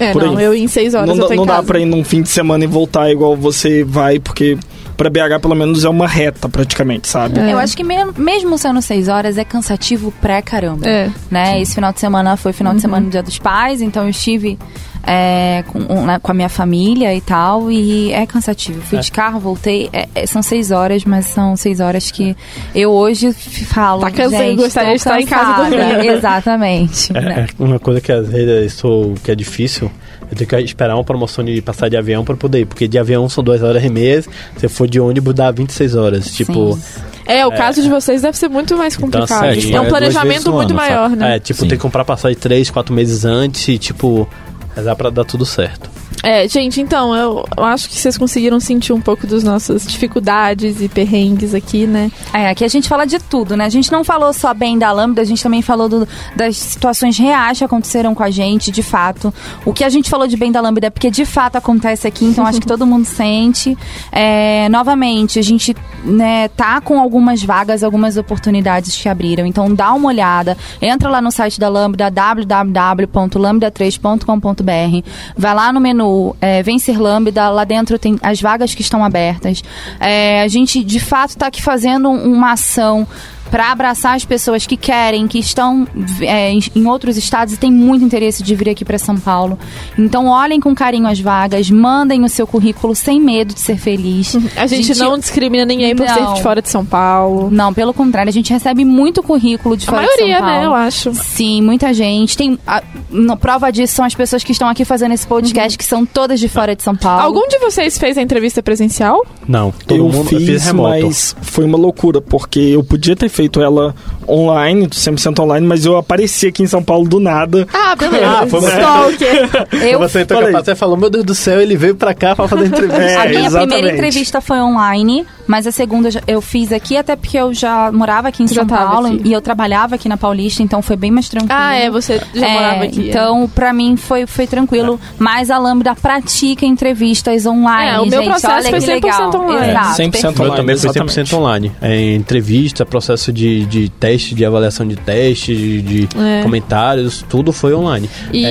É, 0.00 0.10
Por 0.12 0.24
não, 0.24 0.36
aí. 0.36 0.44
eu 0.44 0.52
em 0.54 0.66
6 0.66 0.92
horas 0.94 1.06
não 1.06 1.14
eu 1.14 1.20
dá, 1.20 1.26
tô 1.28 1.32
em 1.34 1.36
não 1.36 1.46
dá 1.46 1.62
pra 1.62 1.78
ir 1.78 1.84
num 1.84 2.02
fim 2.02 2.20
de 2.20 2.28
semana 2.28 2.64
e 2.64 2.66
voltar 2.66 3.08
igual 3.12 3.36
você 3.36 3.84
vai, 3.84 4.18
porque 4.18 4.58
pra 4.96 5.10
BH 5.10 5.40
pelo 5.40 5.54
menos 5.54 5.84
é 5.84 5.88
uma 5.88 6.06
reta 6.08 6.48
praticamente, 6.48 7.08
sabe? 7.08 7.38
É. 7.40 7.52
Eu 7.52 7.58
acho 7.58 7.76
que 7.76 7.82
me- 7.84 8.12
mesmo 8.16 8.56
sendo 8.58 8.80
seis 8.82 9.08
horas 9.08 9.38
é 9.38 9.44
cansativo 9.44 10.12
pra 10.20 10.40
caramba. 10.42 10.88
É. 10.88 11.10
Né? 11.30 11.60
Esse 11.60 11.74
final 11.74 11.92
de 11.92 12.00
semana 12.00 12.36
foi 12.36 12.52
final 12.52 12.74
de 12.74 12.80
semana 12.80 13.04
do 13.06 13.10
Dia 13.10 13.22
dos 13.22 13.38
Pais, 13.38 13.80
então 13.82 14.04
eu 14.04 14.08
estive 14.10 14.58
é, 15.06 15.62
com, 15.68 15.80
um, 15.80 16.06
né, 16.06 16.18
com 16.18 16.30
a 16.30 16.34
minha 16.34 16.48
família 16.48 17.14
e 17.14 17.20
tal, 17.20 17.70
e 17.70 18.10
é 18.10 18.24
cansativo. 18.24 18.80
Fui 18.80 18.96
É. 18.96 19.00
de 19.02 19.12
carro, 19.12 19.38
voltei. 19.38 19.90
é- 19.92 20.08
é- 20.14 20.26
são 20.26 20.42
seis 20.42 20.70
horas, 20.70 21.04
mas 21.04 21.26
são 21.26 21.54
seis 21.56 21.78
horas 21.78 22.10
que 22.10 22.34
eu 22.74 22.90
hoje 22.90 23.30
falo. 23.66 24.00
Tá 24.00 24.10
cansada, 24.10 24.42
gente, 24.44 24.56
gostaria 24.56 24.90
de 24.92 24.96
estar 24.96 25.20
em 25.20 25.26
casa 25.26 25.52
cansada." 25.62 25.76
dormindo. 25.76 26.10
Exatamente. 26.10 27.12
É, 27.16 27.20
né? 27.20 27.46
é 27.60 27.62
uma 27.62 27.78
coisa 27.78 28.00
que 28.00 28.10
às 28.10 28.26
vezes 28.28 28.72
isso 28.72 29.12
que 29.22 29.30
é 29.30 29.34
difícil. 29.34 29.90
Eu 30.30 30.36
tenho 30.36 30.48
que 30.48 30.56
esperar 30.56 30.94
uma 30.94 31.04
promoção 31.04 31.44
de 31.44 31.60
passar 31.62 31.88
de 31.88 31.96
avião 31.96 32.24
para 32.24 32.36
poder 32.36 32.60
ir. 32.60 32.64
Porque 32.66 32.88
de 32.88 32.98
avião 32.98 33.28
são 33.28 33.42
duas 33.44 33.62
horas 33.62 33.82
e 33.84 33.88
meia. 33.88 34.22
Se 34.56 34.68
for 34.68 34.88
de 34.88 34.98
ônibus 35.00 35.34
dá 35.34 35.50
26 35.50 35.94
horas. 35.94 36.26
Tipo, 36.34 36.74
Sim. 36.74 37.00
É, 37.26 37.46
o 37.46 37.50
caso 37.52 37.82
de 37.82 37.88
vocês 37.88 38.22
deve 38.22 38.36
ser 38.36 38.48
muito 38.48 38.76
mais 38.76 38.94
Então, 38.94 39.08
complicado. 39.10 39.48
assim, 39.48 39.72
é 39.72 39.76
é 39.76 39.80
um 39.80 39.88
planejamento 39.88 40.52
muito 40.52 40.70
ano, 40.70 40.74
maior, 40.74 41.10
né? 41.10 41.36
é, 41.36 41.38
tipo, 41.38 41.60
Sim. 41.60 41.68
tem 41.68 41.78
que 41.78 41.82
comprar 41.82 42.04
passagem 42.04 42.36
três, 42.38 42.70
quatro 42.70 42.92
meses 42.94 43.24
antes 43.24 43.66
e, 43.68 43.78
tipo, 43.78 44.28
dá 44.76 44.94
pra 44.94 45.08
dar 45.10 45.24
tudo 45.24 45.46
certo. 45.46 45.88
É, 46.24 46.48
gente, 46.48 46.80
então, 46.80 47.14
eu, 47.14 47.44
eu 47.54 47.64
acho 47.64 47.86
que 47.86 47.94
vocês 47.96 48.16
conseguiram 48.16 48.58
sentir 48.58 48.94
um 48.94 49.00
pouco 49.00 49.26
das 49.26 49.44
nossas 49.44 49.86
dificuldades 49.86 50.80
e 50.80 50.88
perrengues 50.88 51.52
aqui, 51.54 51.86
né? 51.86 52.10
É, 52.32 52.48
aqui 52.48 52.64
a 52.64 52.68
gente 52.68 52.88
fala 52.88 53.04
de 53.06 53.18
tudo, 53.18 53.54
né? 53.58 53.66
A 53.66 53.68
gente 53.68 53.92
não 53.92 54.02
falou 54.02 54.32
só 54.32 54.54
bem 54.54 54.78
da 54.78 54.90
Lambda, 54.90 55.20
a 55.20 55.24
gente 55.24 55.42
também 55.42 55.60
falou 55.60 55.86
do- 55.86 56.08
das 56.34 56.56
situações 56.56 57.18
reais 57.18 57.58
que 57.58 57.64
aconteceram 57.64 58.14
com 58.14 58.22
a 58.22 58.30
gente, 58.30 58.70
de 58.70 58.82
fato. 58.82 59.34
O 59.66 59.74
que 59.74 59.84
a 59.84 59.90
gente 59.90 60.08
falou 60.08 60.26
de 60.26 60.34
bem 60.34 60.50
da 60.50 60.62
Lambda 60.62 60.86
é 60.86 60.90
porque 60.90 61.10
de 61.10 61.26
fato 61.26 61.56
acontece 61.56 62.08
aqui, 62.08 62.24
então 62.24 62.46
acho 62.46 62.58
que 62.58 62.66
todo 62.66 62.86
mundo 62.86 63.04
sente. 63.04 63.76
É, 64.10 64.66
novamente, 64.70 65.38
a 65.38 65.42
gente 65.42 65.76
né, 66.04 66.48
tá 66.48 66.80
com 66.80 66.98
algumas 66.98 67.42
vagas, 67.42 67.82
algumas 67.82 68.16
oportunidades 68.16 68.96
que 68.96 69.10
abriram, 69.10 69.44
então 69.44 69.74
dá 69.74 69.92
uma 69.92 70.08
olhada. 70.08 70.56
Entra 70.80 71.10
lá 71.10 71.20
no 71.20 71.30
site 71.30 71.60
da 71.60 71.68
Lambda, 71.68 72.08
www.lambda3.com.br. 72.10 75.06
Vai 75.36 75.54
lá 75.54 75.70
no 75.70 75.80
menu 75.80 76.13
é, 76.40 76.62
Vencer 76.62 77.00
Lambda, 77.00 77.48
lá 77.48 77.64
dentro 77.64 77.98
tem 77.98 78.18
as 78.22 78.40
vagas 78.40 78.74
que 78.74 78.82
estão 78.82 79.04
abertas. 79.04 79.62
É, 80.00 80.42
a 80.42 80.48
gente, 80.48 80.82
de 80.84 81.00
fato, 81.00 81.30
está 81.30 81.46
aqui 81.46 81.62
fazendo 81.62 82.08
um- 82.08 82.32
uma 82.34 82.52
ação 82.52 83.06
para 83.54 83.70
abraçar 83.70 84.16
as 84.16 84.24
pessoas 84.24 84.66
que 84.66 84.76
querem, 84.76 85.28
que 85.28 85.38
estão 85.38 85.86
é, 86.20 86.50
em, 86.50 86.86
outros 86.88 87.16
estados 87.16 87.54
e 87.54 87.56
têm 87.56 87.70
muito 87.70 88.04
interesse 88.04 88.42
de 88.42 88.52
vir 88.52 88.70
aqui 88.70 88.84
para 88.84 88.98
São 88.98 89.16
Paulo. 89.16 89.56
Então, 89.96 90.26
olhem 90.26 90.58
com 90.58 90.74
carinho 90.74 91.06
as 91.06 91.20
vagas, 91.20 91.70
mandem 91.70 92.24
o 92.24 92.28
seu 92.28 92.48
currículo 92.48 92.96
sem 92.96 93.20
medo 93.20 93.54
de 93.54 93.60
ser 93.60 93.76
feliz. 93.76 94.36
A 94.56 94.66
gente, 94.66 94.92
não 94.98 95.16
discrimina 95.16 95.64
ninguém 95.64 95.94
por 95.94 96.04
ser 96.08 96.34
de 96.34 96.42
fora 96.42 96.60
de 96.60 96.68
São 96.68 96.84
Paulo. 96.84 97.48
Não, 97.48 97.72
pelo 97.72 97.94
contrário, 97.94 98.28
a 98.28 98.32
gente 98.32 98.52
recebe 98.52 98.84
muito 98.84 99.22
currículo 99.22 99.76
de 99.76 99.84
A 99.86 99.90
fora 99.92 100.02
maioria, 100.02 100.26
de 100.26 100.32
São 100.32 100.40
Paulo. 100.40 100.60
né, 100.60 100.66
eu 100.66 100.74
acho. 100.74 101.14
Sim, 101.14 101.62
muita 101.62 101.94
gente. 101.94 102.36
Tem 102.36 102.58
a, 102.66 102.82
no- 103.08 103.36
prova 103.36 103.70
disso 103.70 103.94
são 103.94 104.04
as 104.04 104.16
pessoas 104.16 104.42
que 104.42 104.50
estão 104.50 104.68
aqui 104.68 104.84
fazendo 104.84 105.14
esse 105.14 105.28
podcast, 105.28 105.78
que 105.78 105.84
são 105.84 106.04
todas 106.04 106.40
de 106.40 106.48
fora 106.48 106.74
de 106.74 106.82
São 106.82 106.96
Paulo. 106.96 107.22
Algum 107.22 107.46
de 107.46 107.60
vocês 107.60 107.96
fez 107.98 108.18
a 108.18 108.22
entrevista 108.22 108.60
presencial? 108.64 109.24
Não, 109.46 109.70
todo 109.70 109.96
eu 109.96 110.08
mundo 110.08 110.24
fiz, 110.28 110.40
eu 110.40 110.46
fiz 110.46 110.64
remoto. 110.64 110.88
mas 110.88 111.36
foi 111.40 111.64
uma 111.64 111.78
loucura, 111.78 112.20
porque 112.20 112.58
eu 112.58 112.82
podia 112.82 113.14
ter 113.14 113.28
feito 113.28 113.43
ela 113.62 113.94
online, 114.28 114.86
100% 114.88 115.38
online, 115.40 115.66
mas 115.66 115.84
eu 115.84 115.96
apareci 115.96 116.46
aqui 116.46 116.62
em 116.62 116.66
São 116.66 116.82
Paulo 116.82 117.08
do 117.08 117.20
nada. 117.20 117.66
Ah, 117.72 117.94
beleza. 117.94 118.26
Ah, 118.26 118.46
foi 118.46 118.60
Stalker. 118.60 119.50
Eu, 119.86 119.98
Você 119.98 120.20
entrou 120.20 120.38
Falei. 120.40 120.52
capaz, 120.52 120.64
você 120.66 120.74
falou, 120.74 120.96
meu 120.96 121.10
Deus 121.10 121.24
do 121.24 121.34
céu, 121.34 121.60
ele 121.60 121.76
veio 121.76 121.94
pra 121.94 122.14
cá 122.14 122.34
pra 122.34 122.48
fazer 122.48 122.66
entrevista. 122.66 123.02
É, 123.02 123.16
a 123.16 123.26
minha 123.28 123.46
exatamente. 123.46 123.72
primeira 123.74 123.96
entrevista 123.96 124.40
foi 124.40 124.58
online, 124.60 125.26
mas 125.46 125.66
a 125.66 125.72
segunda 125.72 126.08
eu 126.08 126.12
já- 126.12 126.22
eu 126.26 126.40
fiz 126.40 126.72
aqui, 126.72 126.96
até 126.96 127.16
porque 127.16 127.36
eu 127.36 127.52
já 127.54 127.90
morava 127.92 128.28
aqui 128.28 128.42
em 128.42 128.46
São 128.48 128.66
Paulo 128.66 129.06
aqui. 129.08 129.22
e 129.24 129.32
eu 129.32 129.40
trabalhava 129.40 129.94
aqui 129.94 130.08
na 130.08 130.16
Paulista, 130.16 130.62
então 130.62 130.80
foi 130.82 130.96
bem 130.96 131.10
mais 131.10 131.28
tranquilo. 131.28 131.54
Ah, 131.54 131.74
é, 131.74 131.90
você 131.90 132.20
já 132.34 132.46
É, 132.46 132.52
morava 132.54 132.84
aqui. 132.84 133.08
Então, 133.08 133.48
pra 133.54 133.72
mim 133.72 133.96
foi, 133.96 134.26
foi 134.26 134.46
tranquilo. 134.46 134.98
Mas 135.18 135.50
a 135.50 135.58
Lambda 135.58 135.94
pratica 135.94 136.64
entrevistas 136.66 137.46
online. 137.46 137.90
É, 137.96 138.00
o 138.00 138.06
meu 138.06 138.22
gente, 138.22 138.30
processo 138.30 138.68
foi 138.70 138.80
que 138.80 138.86
100% 138.86 138.94
legal. 138.94 139.34
online. 139.42 139.70
Exato, 139.70 139.96
100% 139.96 140.10
perfeito. 140.10 140.26
Eu 140.38 140.44
online, 140.44 140.56
também 140.56 140.76
fui 140.76 140.88
100% 140.90 140.94
exatamente. 141.30 141.34
online. 141.34 141.72
É, 141.82 142.14
entrevista, 142.14 142.86
processo 142.86 143.32
de, 143.32 143.64
de 143.66 143.88
teste, 143.88 144.34
de 144.34 144.44
avaliação 144.44 144.86
de 144.86 144.96
teste, 144.96 145.54
de, 145.54 145.82
de 145.82 146.08
É. 146.18 146.42
comentários, 146.42 147.24
tudo 147.28 147.52
foi 147.52 147.74
online. 147.74 148.08
E- 148.32 148.44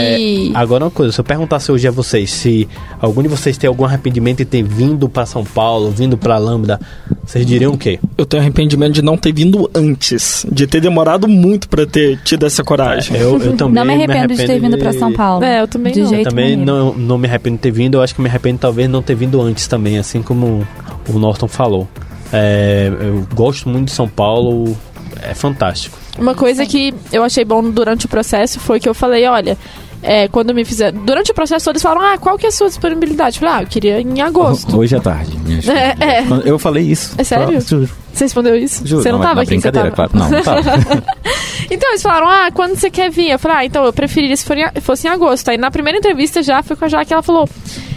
É, 0.54 0.58
agora 0.58 0.86
uma 0.86 0.92
coisa, 0.92 1.12
se 1.12 1.20
eu 1.20 1.24
perguntasse 1.24 1.72
hoje 1.72 1.88
a 1.88 1.92
vocês 1.92 2.32
se 2.32 2.68
algum 3.02 3.22
de 3.22 3.28
vocês 3.28 3.58
tem 3.58 3.68
algum 3.68 3.86
arrependimento 3.86 4.42
em 4.42 4.46
ter 4.46 4.64
vindo 4.64 5.08
pra 5.10 5.26
São 5.26 5.44
Paulo, 5.44 5.92
vindo 5.92 6.18
pra 6.18 6.38
Lambda, 6.38 6.80
vocês 7.26 7.46
diriam 7.46 7.74
o 7.74 7.78
quê? 7.78 8.00
Eu 8.18 8.26
tenho 8.26 8.42
arrependimento 8.42 8.94
de 8.94 9.02
não 9.02 9.18
ter 9.18 9.34
vindo 9.34 9.70
antes, 9.74 10.46
de 10.52 10.68
ter 10.68 10.82
demorado 10.82 11.28
muito 11.28 11.68
pra 11.70 11.86
ter 11.86 12.20
tido 12.24 12.46
essa 12.46 12.64
coragem. 12.64 13.16
Eu, 13.18 13.40
eu 13.42 13.56
também 13.56 13.76
Não 13.76 13.86
me 13.86 13.94
arrependo 13.94 14.34
de 14.36 14.46
ter 14.46 14.60
vindo 14.60 14.78
pra 14.78 14.92
de- 14.92 15.00
São 15.00 15.12
Paulo. 15.14 15.44
É, 15.44 15.62
eu 15.62 15.68
também 15.68 15.94
de 15.94 16.02
não. 16.02 16.10
jeito 16.10 16.30
também 16.30 16.56
não, 16.56 16.94
não 16.94 17.18
me 17.18 17.28
arrependo 17.28 17.56
de 17.58 17.62
ter 17.62 17.72
vindo, 17.72 17.96
eu 17.96 18.02
acho 18.02 18.14
que 18.16 18.22
me 18.22 18.30
arrependo 18.30 18.60
talvez 18.60 18.90
não 18.90 19.02
ter 19.02 19.16
vindo 19.16 19.42
antes 19.42 19.68
também, 19.68 19.98
assim 19.98 20.22
como 20.22 20.68
o 21.08 21.20
Norton 21.20 21.48
falou. 21.48 21.88
É, 22.32 22.92
eu 23.00 23.28
gosto 23.34 23.70
muito 23.70 23.86
de 23.86 23.92
São 23.92 24.08
Paulo, 24.08 24.76
é 25.22 25.34
fantástico. 25.34 25.98
Uma 26.18 26.36
coisa 26.36 26.66
que 26.66 26.94
eu 27.12 27.24
achei 27.24 27.44
bom 27.44 27.64
durante 27.72 28.06
o 28.06 28.10
processo 28.10 28.60
foi 28.60 28.80
que 28.80 28.88
eu 28.88 28.94
falei, 28.94 29.26
olha, 29.26 29.58
é, 30.04 30.28
quando 30.28 30.54
me 30.54 30.64
fizeram. 30.66 31.04
Durante 31.04 31.32
o 31.32 31.34
processo, 31.34 31.66
todos 31.66 31.82
falaram, 31.82 32.02
ah, 32.14 32.18
qual 32.18 32.38
que 32.38 32.46
é 32.46 32.50
a 32.50 32.52
sua 32.52 32.68
disponibilidade? 32.68 33.38
Eu 33.38 33.40
falei, 33.40 33.56
ah, 33.56 33.64
eu 33.64 33.68
queria 33.68 34.02
em 34.02 34.22
agosto. 34.22 34.78
Hoje 34.78 34.96
à 34.96 35.00
tarde. 35.00 35.32
É, 35.72 36.20
é. 36.20 36.26
Eu 36.46 36.60
falei 36.60 36.84
isso. 36.84 37.16
É 37.18 37.24
sério? 37.24 37.60
Juro. 37.62 37.90
Você 38.14 38.26
respondeu 38.26 38.56
isso? 38.56 38.86
Juro. 38.86 39.02
Você 39.02 39.12
não, 39.12 39.18
na- 39.20 39.24
tava 39.24 39.36
na 39.38 39.42
aqui, 39.42 39.52
brincadeira, 39.52 39.92
tava. 39.92 40.10
claro. 40.10 40.30
Não, 40.32 40.38
não 40.38 40.44
tava. 40.44 41.04
Então, 41.72 41.90
eles 41.90 42.02
falaram, 42.02 42.28
ah, 42.28 42.50
quando 42.54 42.76
você 42.76 42.90
quer 42.92 43.10
vir? 43.10 43.30
Eu 43.32 43.40
falei, 43.40 43.58
ah, 43.58 43.66
então 43.66 43.86
eu 43.86 43.94
preferiria 43.94 44.36
se 44.36 44.46
fosse 44.82 45.08
em 45.08 45.10
agosto. 45.10 45.48
Aí 45.50 45.58
na 45.58 45.72
primeira 45.72 45.98
entrevista 45.98 46.44
já 46.44 46.62
foi 46.62 46.76
com 46.76 46.84
a 46.86 46.88
Jaque, 46.90 47.14
ela 47.14 47.24
falou, 47.24 47.48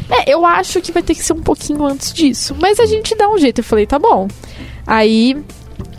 é, 0.08 0.32
eu 0.32 0.46
acho 0.46 0.80
que 0.80 0.92
vai 0.92 1.02
ter 1.02 1.14
que 1.14 1.22
ser 1.22 1.32
um 1.32 1.42
pouquinho 1.42 1.84
antes 1.84 2.12
disso, 2.14 2.54
mas 2.60 2.78
a 2.78 2.86
gente 2.86 3.14
dá 3.16 3.28
um 3.28 3.36
jeito. 3.36 3.58
Eu 3.60 3.64
falei, 3.64 3.84
tá 3.84 3.98
bom. 3.98 4.28
Aí 4.86 5.36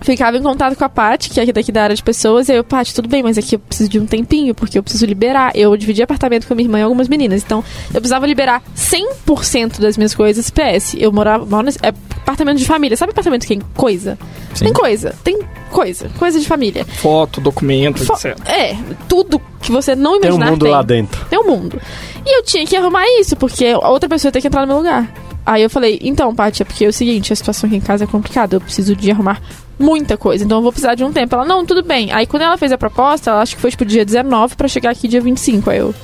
ficava 0.01 0.37
em 0.37 0.41
contato 0.43 0.75
com 0.75 0.83
a 0.83 0.89
Paty, 0.89 1.29
que 1.29 1.39
é 1.39 1.45
daqui 1.51 1.71
da 1.71 1.83
área 1.83 1.95
de 1.95 2.03
pessoas, 2.03 2.47
e 2.49 2.51
aí 2.51 2.57
eu, 2.57 2.63
Paty, 2.63 2.93
tudo 2.93 3.07
bem, 3.09 3.23
mas 3.23 3.37
aqui 3.37 3.55
eu 3.55 3.59
preciso 3.59 3.89
de 3.89 3.99
um 3.99 4.05
tempinho, 4.05 4.53
porque 4.55 4.77
eu 4.77 4.83
preciso 4.83 5.05
liberar. 5.05 5.51
Eu 5.55 5.75
dividi 5.77 6.01
apartamento 6.01 6.47
com 6.47 6.53
a 6.53 6.55
minha 6.55 6.65
irmã 6.67 6.79
e 6.79 6.81
algumas 6.83 7.07
meninas, 7.07 7.43
então 7.43 7.63
eu 7.89 7.99
precisava 8.01 8.25
liberar 8.25 8.61
100% 8.75 9.79
das 9.79 9.97
minhas 9.97 10.13
coisas. 10.15 10.49
PS, 10.49 10.95
eu 10.97 11.11
morava, 11.11 11.45
moro 11.45 11.63
nesse, 11.65 11.79
é 11.83 11.89
apartamento 11.89 12.57
de 12.57 12.65
família. 12.65 12.95
Sabe 12.97 13.11
apartamento 13.11 13.41
que 13.43 13.47
tem 13.49 13.61
coisa? 13.73 14.17
Sim. 14.53 14.65
Tem 14.65 14.73
coisa, 14.73 15.15
tem 15.23 15.39
coisa, 15.71 16.09
coisa 16.17 16.39
de 16.39 16.45
família. 16.47 16.85
Foto, 16.85 17.39
documento, 17.41 18.03
Fo- 18.05 18.13
etc. 18.13 18.37
É, 18.47 18.75
tudo 19.07 19.41
que 19.61 19.71
você 19.71 19.95
não 19.95 20.19
Tem 20.19 20.31
um 20.31 20.35
imaginar 20.35 20.51
mundo 20.51 20.63
tem. 20.63 20.71
lá 20.71 20.81
dentro. 20.81 21.25
Tem 21.25 21.39
um 21.39 21.45
mundo. 21.47 21.81
E 22.25 22.37
eu 22.39 22.43
tinha 22.43 22.65
que 22.65 22.75
arrumar 22.75 23.05
isso, 23.19 23.35
porque 23.35 23.73
outra 23.75 24.09
pessoa 24.09 24.31
tem 24.31 24.41
que 24.41 24.47
entrar 24.47 24.61
no 24.61 24.67
meu 24.67 24.77
lugar. 24.77 25.11
Aí 25.47 25.63
eu 25.63 25.69
falei, 25.69 25.97
então, 26.03 26.35
Paty, 26.35 26.61
é 26.61 26.65
porque 26.65 26.83
é 26.83 26.89
o 26.89 26.93
seguinte, 26.93 27.31
a 27.31 27.35
situação 27.35 27.67
aqui 27.69 27.77
em 27.77 27.81
casa 27.81 28.03
é 28.03 28.07
complicada, 28.07 28.57
eu 28.57 28.59
preciso 28.61 28.93
de 28.97 29.09
arrumar 29.09 29.41
muita 29.79 30.17
coisa, 30.17 30.43
então 30.43 30.57
eu 30.57 30.61
vou 30.61 30.73
precisar 30.73 30.93
de 30.93 31.05
um 31.05 31.13
tempo. 31.13 31.33
Ela, 31.35 31.45
não, 31.45 31.65
tudo 31.65 31.81
bem. 31.83 32.11
Aí 32.11 32.27
quando 32.27 32.41
ela 32.43 32.57
fez 32.57 32.71
a 32.73 32.77
proposta, 32.77 33.31
ela 33.31 33.41
acho 33.41 33.55
que 33.55 33.61
foi 33.61 33.71
tipo 33.71 33.85
dia 33.85 34.03
19 34.03 34.57
pra 34.57 34.67
chegar 34.67 34.89
aqui 34.89 35.07
dia 35.07 35.21
25. 35.21 35.69
Aí 35.69 35.77
eu, 35.77 35.95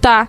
tá. 0.00 0.26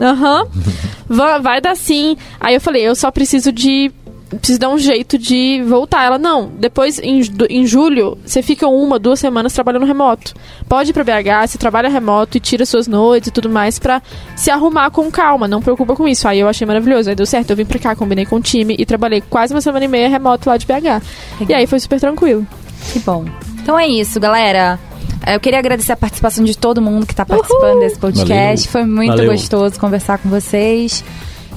Aham. 0.00 0.46
Va- 1.08 1.38
vai 1.38 1.60
dar 1.60 1.76
sim. 1.76 2.16
Aí 2.40 2.54
eu 2.54 2.60
falei, 2.60 2.82
eu 2.82 2.94
só 2.96 3.10
preciso 3.10 3.50
de. 3.52 3.90
Preciso 4.36 4.58
dar 4.58 4.68
um 4.68 4.78
jeito 4.78 5.16
de 5.16 5.62
voltar. 5.66 6.04
Ela, 6.04 6.18
não, 6.18 6.50
depois 6.58 6.98
em, 6.98 7.22
em 7.48 7.66
julho, 7.66 8.18
você 8.24 8.42
fica 8.42 8.68
uma, 8.68 8.98
duas 8.98 9.18
semanas 9.18 9.54
trabalhando 9.54 9.86
remoto. 9.86 10.34
Pode 10.68 10.90
ir 10.90 10.92
pra 10.92 11.02
BH, 11.02 11.46
você 11.48 11.58
trabalha 11.58 11.88
remoto 11.88 12.36
e 12.36 12.40
tira 12.40 12.66
suas 12.66 12.86
noites 12.86 13.28
e 13.28 13.30
tudo 13.30 13.48
mais 13.48 13.78
pra 13.78 14.02
se 14.36 14.50
arrumar 14.50 14.90
com 14.90 15.10
calma. 15.10 15.48
Não 15.48 15.62
preocupa 15.62 15.96
com 15.96 16.06
isso. 16.06 16.28
Aí 16.28 16.40
eu 16.40 16.48
achei 16.48 16.66
maravilhoso. 16.66 17.08
Aí 17.08 17.16
deu 17.16 17.24
certo. 17.24 17.50
Eu 17.50 17.56
vim 17.56 17.64
pra 17.64 17.78
cá, 17.78 17.96
combinei 17.96 18.26
com 18.26 18.36
o 18.36 18.40
time 18.40 18.76
e 18.78 18.84
trabalhei 18.84 19.22
quase 19.22 19.54
uma 19.54 19.60
semana 19.62 19.86
e 19.86 19.88
meia 19.88 20.08
remoto 20.08 20.48
lá 20.48 20.58
de 20.58 20.66
BH. 20.66 21.02
E 21.48 21.54
aí 21.54 21.66
foi 21.66 21.80
super 21.80 21.98
tranquilo. 21.98 22.46
Que 22.92 22.98
bom. 22.98 23.24
Então 23.62 23.78
é 23.78 23.86
isso, 23.88 24.20
galera. 24.20 24.78
É, 25.26 25.34
Eu 25.36 25.40
queria 25.40 25.58
agradecer 25.58 25.92
a 25.92 25.96
participação 25.96 26.44
de 26.44 26.56
todo 26.56 26.80
mundo 26.82 27.06
que 27.06 27.12
está 27.12 27.24
participando 27.24 27.80
desse 27.80 27.98
podcast. 27.98 28.68
Foi 28.68 28.84
muito 28.84 29.10
Valeu. 29.16 29.30
gostoso 29.30 29.78
conversar 29.80 30.18
com 30.18 30.28
vocês. 30.28 31.02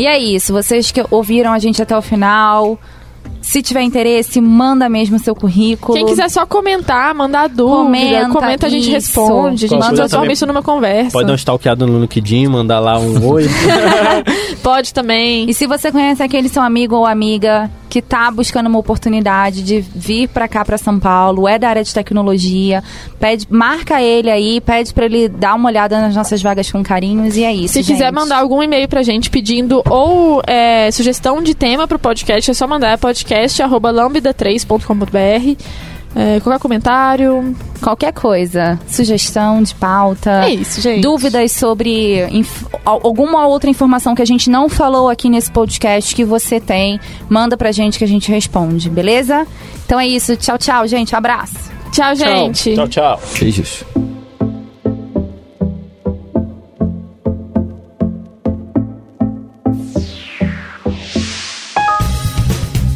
E 0.02 0.08
é 0.08 0.18
isso. 0.18 0.52
Vocês 0.52 0.92
que 0.92 1.06
ouviram 1.12 1.54
a 1.54 1.60
gente 1.60 1.80
até 1.80 1.96
o 1.96 2.02
final, 2.02 2.80
Se 3.40 3.62
tiver 3.62 3.82
interesse, 3.82 4.42
manda 4.42 4.90
mesmo 4.90 5.20
seu 5.20 5.36
currículo. 5.36 5.96
Quem 5.96 6.08
quiser 6.08 6.28
só 6.30 6.44
comentar, 6.46 7.14
mandar 7.14 7.48
dúvida, 7.48 7.84
Comenta, 7.84 8.30
comenta, 8.30 8.66
a 8.68 8.70
gente 8.70 8.84
isso. 8.84 8.92
responde, 8.92 9.66
a 9.66 9.68
gente 9.68 9.80
transforma 9.80 10.08
também 10.10 10.32
isso 10.32 10.46
numa 10.48 10.64
conversa. 10.64 11.12
Pode 11.12 11.28
dar 11.28 11.34
um 11.34 11.36
stalkeado 11.36 11.86
no 11.86 12.00
LinkedIn, 12.00 12.48
mandar 12.48 12.80
lá 12.80 12.98
um 13.00 13.24
oi. 13.28 13.48
Pode 14.64 14.92
também. 14.94 15.48
E 15.50 15.54
se 15.54 15.66
você 15.68 15.92
conhece 15.92 16.22
aquele 16.24 16.50
seu 16.50 16.62
amigo 16.64 16.96
ou 16.96 17.06
amiga 17.06 17.70
que 17.92 18.02
tá 18.02 18.32
buscando 18.32 18.68
uma 18.68 18.80
oportunidade 18.80 19.62
de 19.62 19.82
vir 19.82 20.30
pra 20.30 20.48
cá 20.48 20.64
pra 20.64 20.78
São 20.78 20.98
Paulo, 20.98 21.46
é 21.46 21.60
da 21.60 21.68
área 21.68 21.84
de 21.84 21.94
tecnologia, 21.94 22.82
pede, 23.20 23.46
marca 23.50 24.02
ele 24.02 24.32
aí, 24.32 24.62
pede 24.62 24.94
pra 24.94 25.04
ele 25.04 25.28
dar 25.28 25.56
uma 25.56 25.68
olhada 25.68 26.00
nas 26.00 26.16
nossas 26.16 26.42
vagas 26.42 26.72
com 26.72 26.82
carinhos 26.82 27.36
e 27.36 27.44
é 27.44 27.54
isso. 27.54 27.74
Se 27.74 27.84
quiser 27.84 28.06
gente. 28.06 28.16
mandar 28.16 28.38
algum 28.38 28.64
e-mail 28.64 28.88
pra 28.88 29.04
gente 29.04 29.30
pedindo 29.30 29.84
ou 29.90 30.42
é, 30.48 30.90
sugestão 30.90 31.44
de 31.44 31.54
tema 31.54 31.86
pro 31.86 32.00
podcast, 32.00 32.50
é 32.50 32.54
só 32.54 32.66
mandar 32.66 32.98
podcast.lambda3.com.br. 32.98 35.91
É, 36.16 36.40
qualquer 36.42 36.60
comentário. 36.60 37.56
qualquer 37.82 38.12
coisa, 38.14 38.80
sugestão 38.88 39.64
de 39.64 39.74
pauta. 39.76 40.46
É 40.46 40.50
isso, 40.50 40.82
gente. 40.82 41.02
Dúvidas 41.02 41.52
sobre 41.54 42.28
alguma 42.84 43.48
outra 43.48 43.70
informação 43.70 44.14
que 44.14 44.22
a 44.22 44.26
gente 44.26 44.50
não 44.50 44.68
falou 44.68 45.10
aqui 45.10 45.30
nesse 45.30 45.52
podcast 45.52 46.14
que 46.14 46.26
você 46.26 46.60
tem, 46.60 47.00
manda 47.30 47.56
pra 47.56 47.72
gente 47.72 47.98
que 47.98 48.04
a 48.04 48.08
gente 48.08 48.30
responde, 48.30 48.90
beleza? 48.90 49.48
Então 49.86 50.00
é 50.00 50.08
isso. 50.08 50.36
Tchau, 50.36 50.58
tchau, 50.58 50.88
gente. 50.88 51.16
Um 51.16 51.18
abraço. 51.18 51.72
Tchau, 51.92 52.16
gente. 52.16 52.76
tchau, 52.76 52.88
tchau. 52.88 53.22
Beijos. 53.40 54.11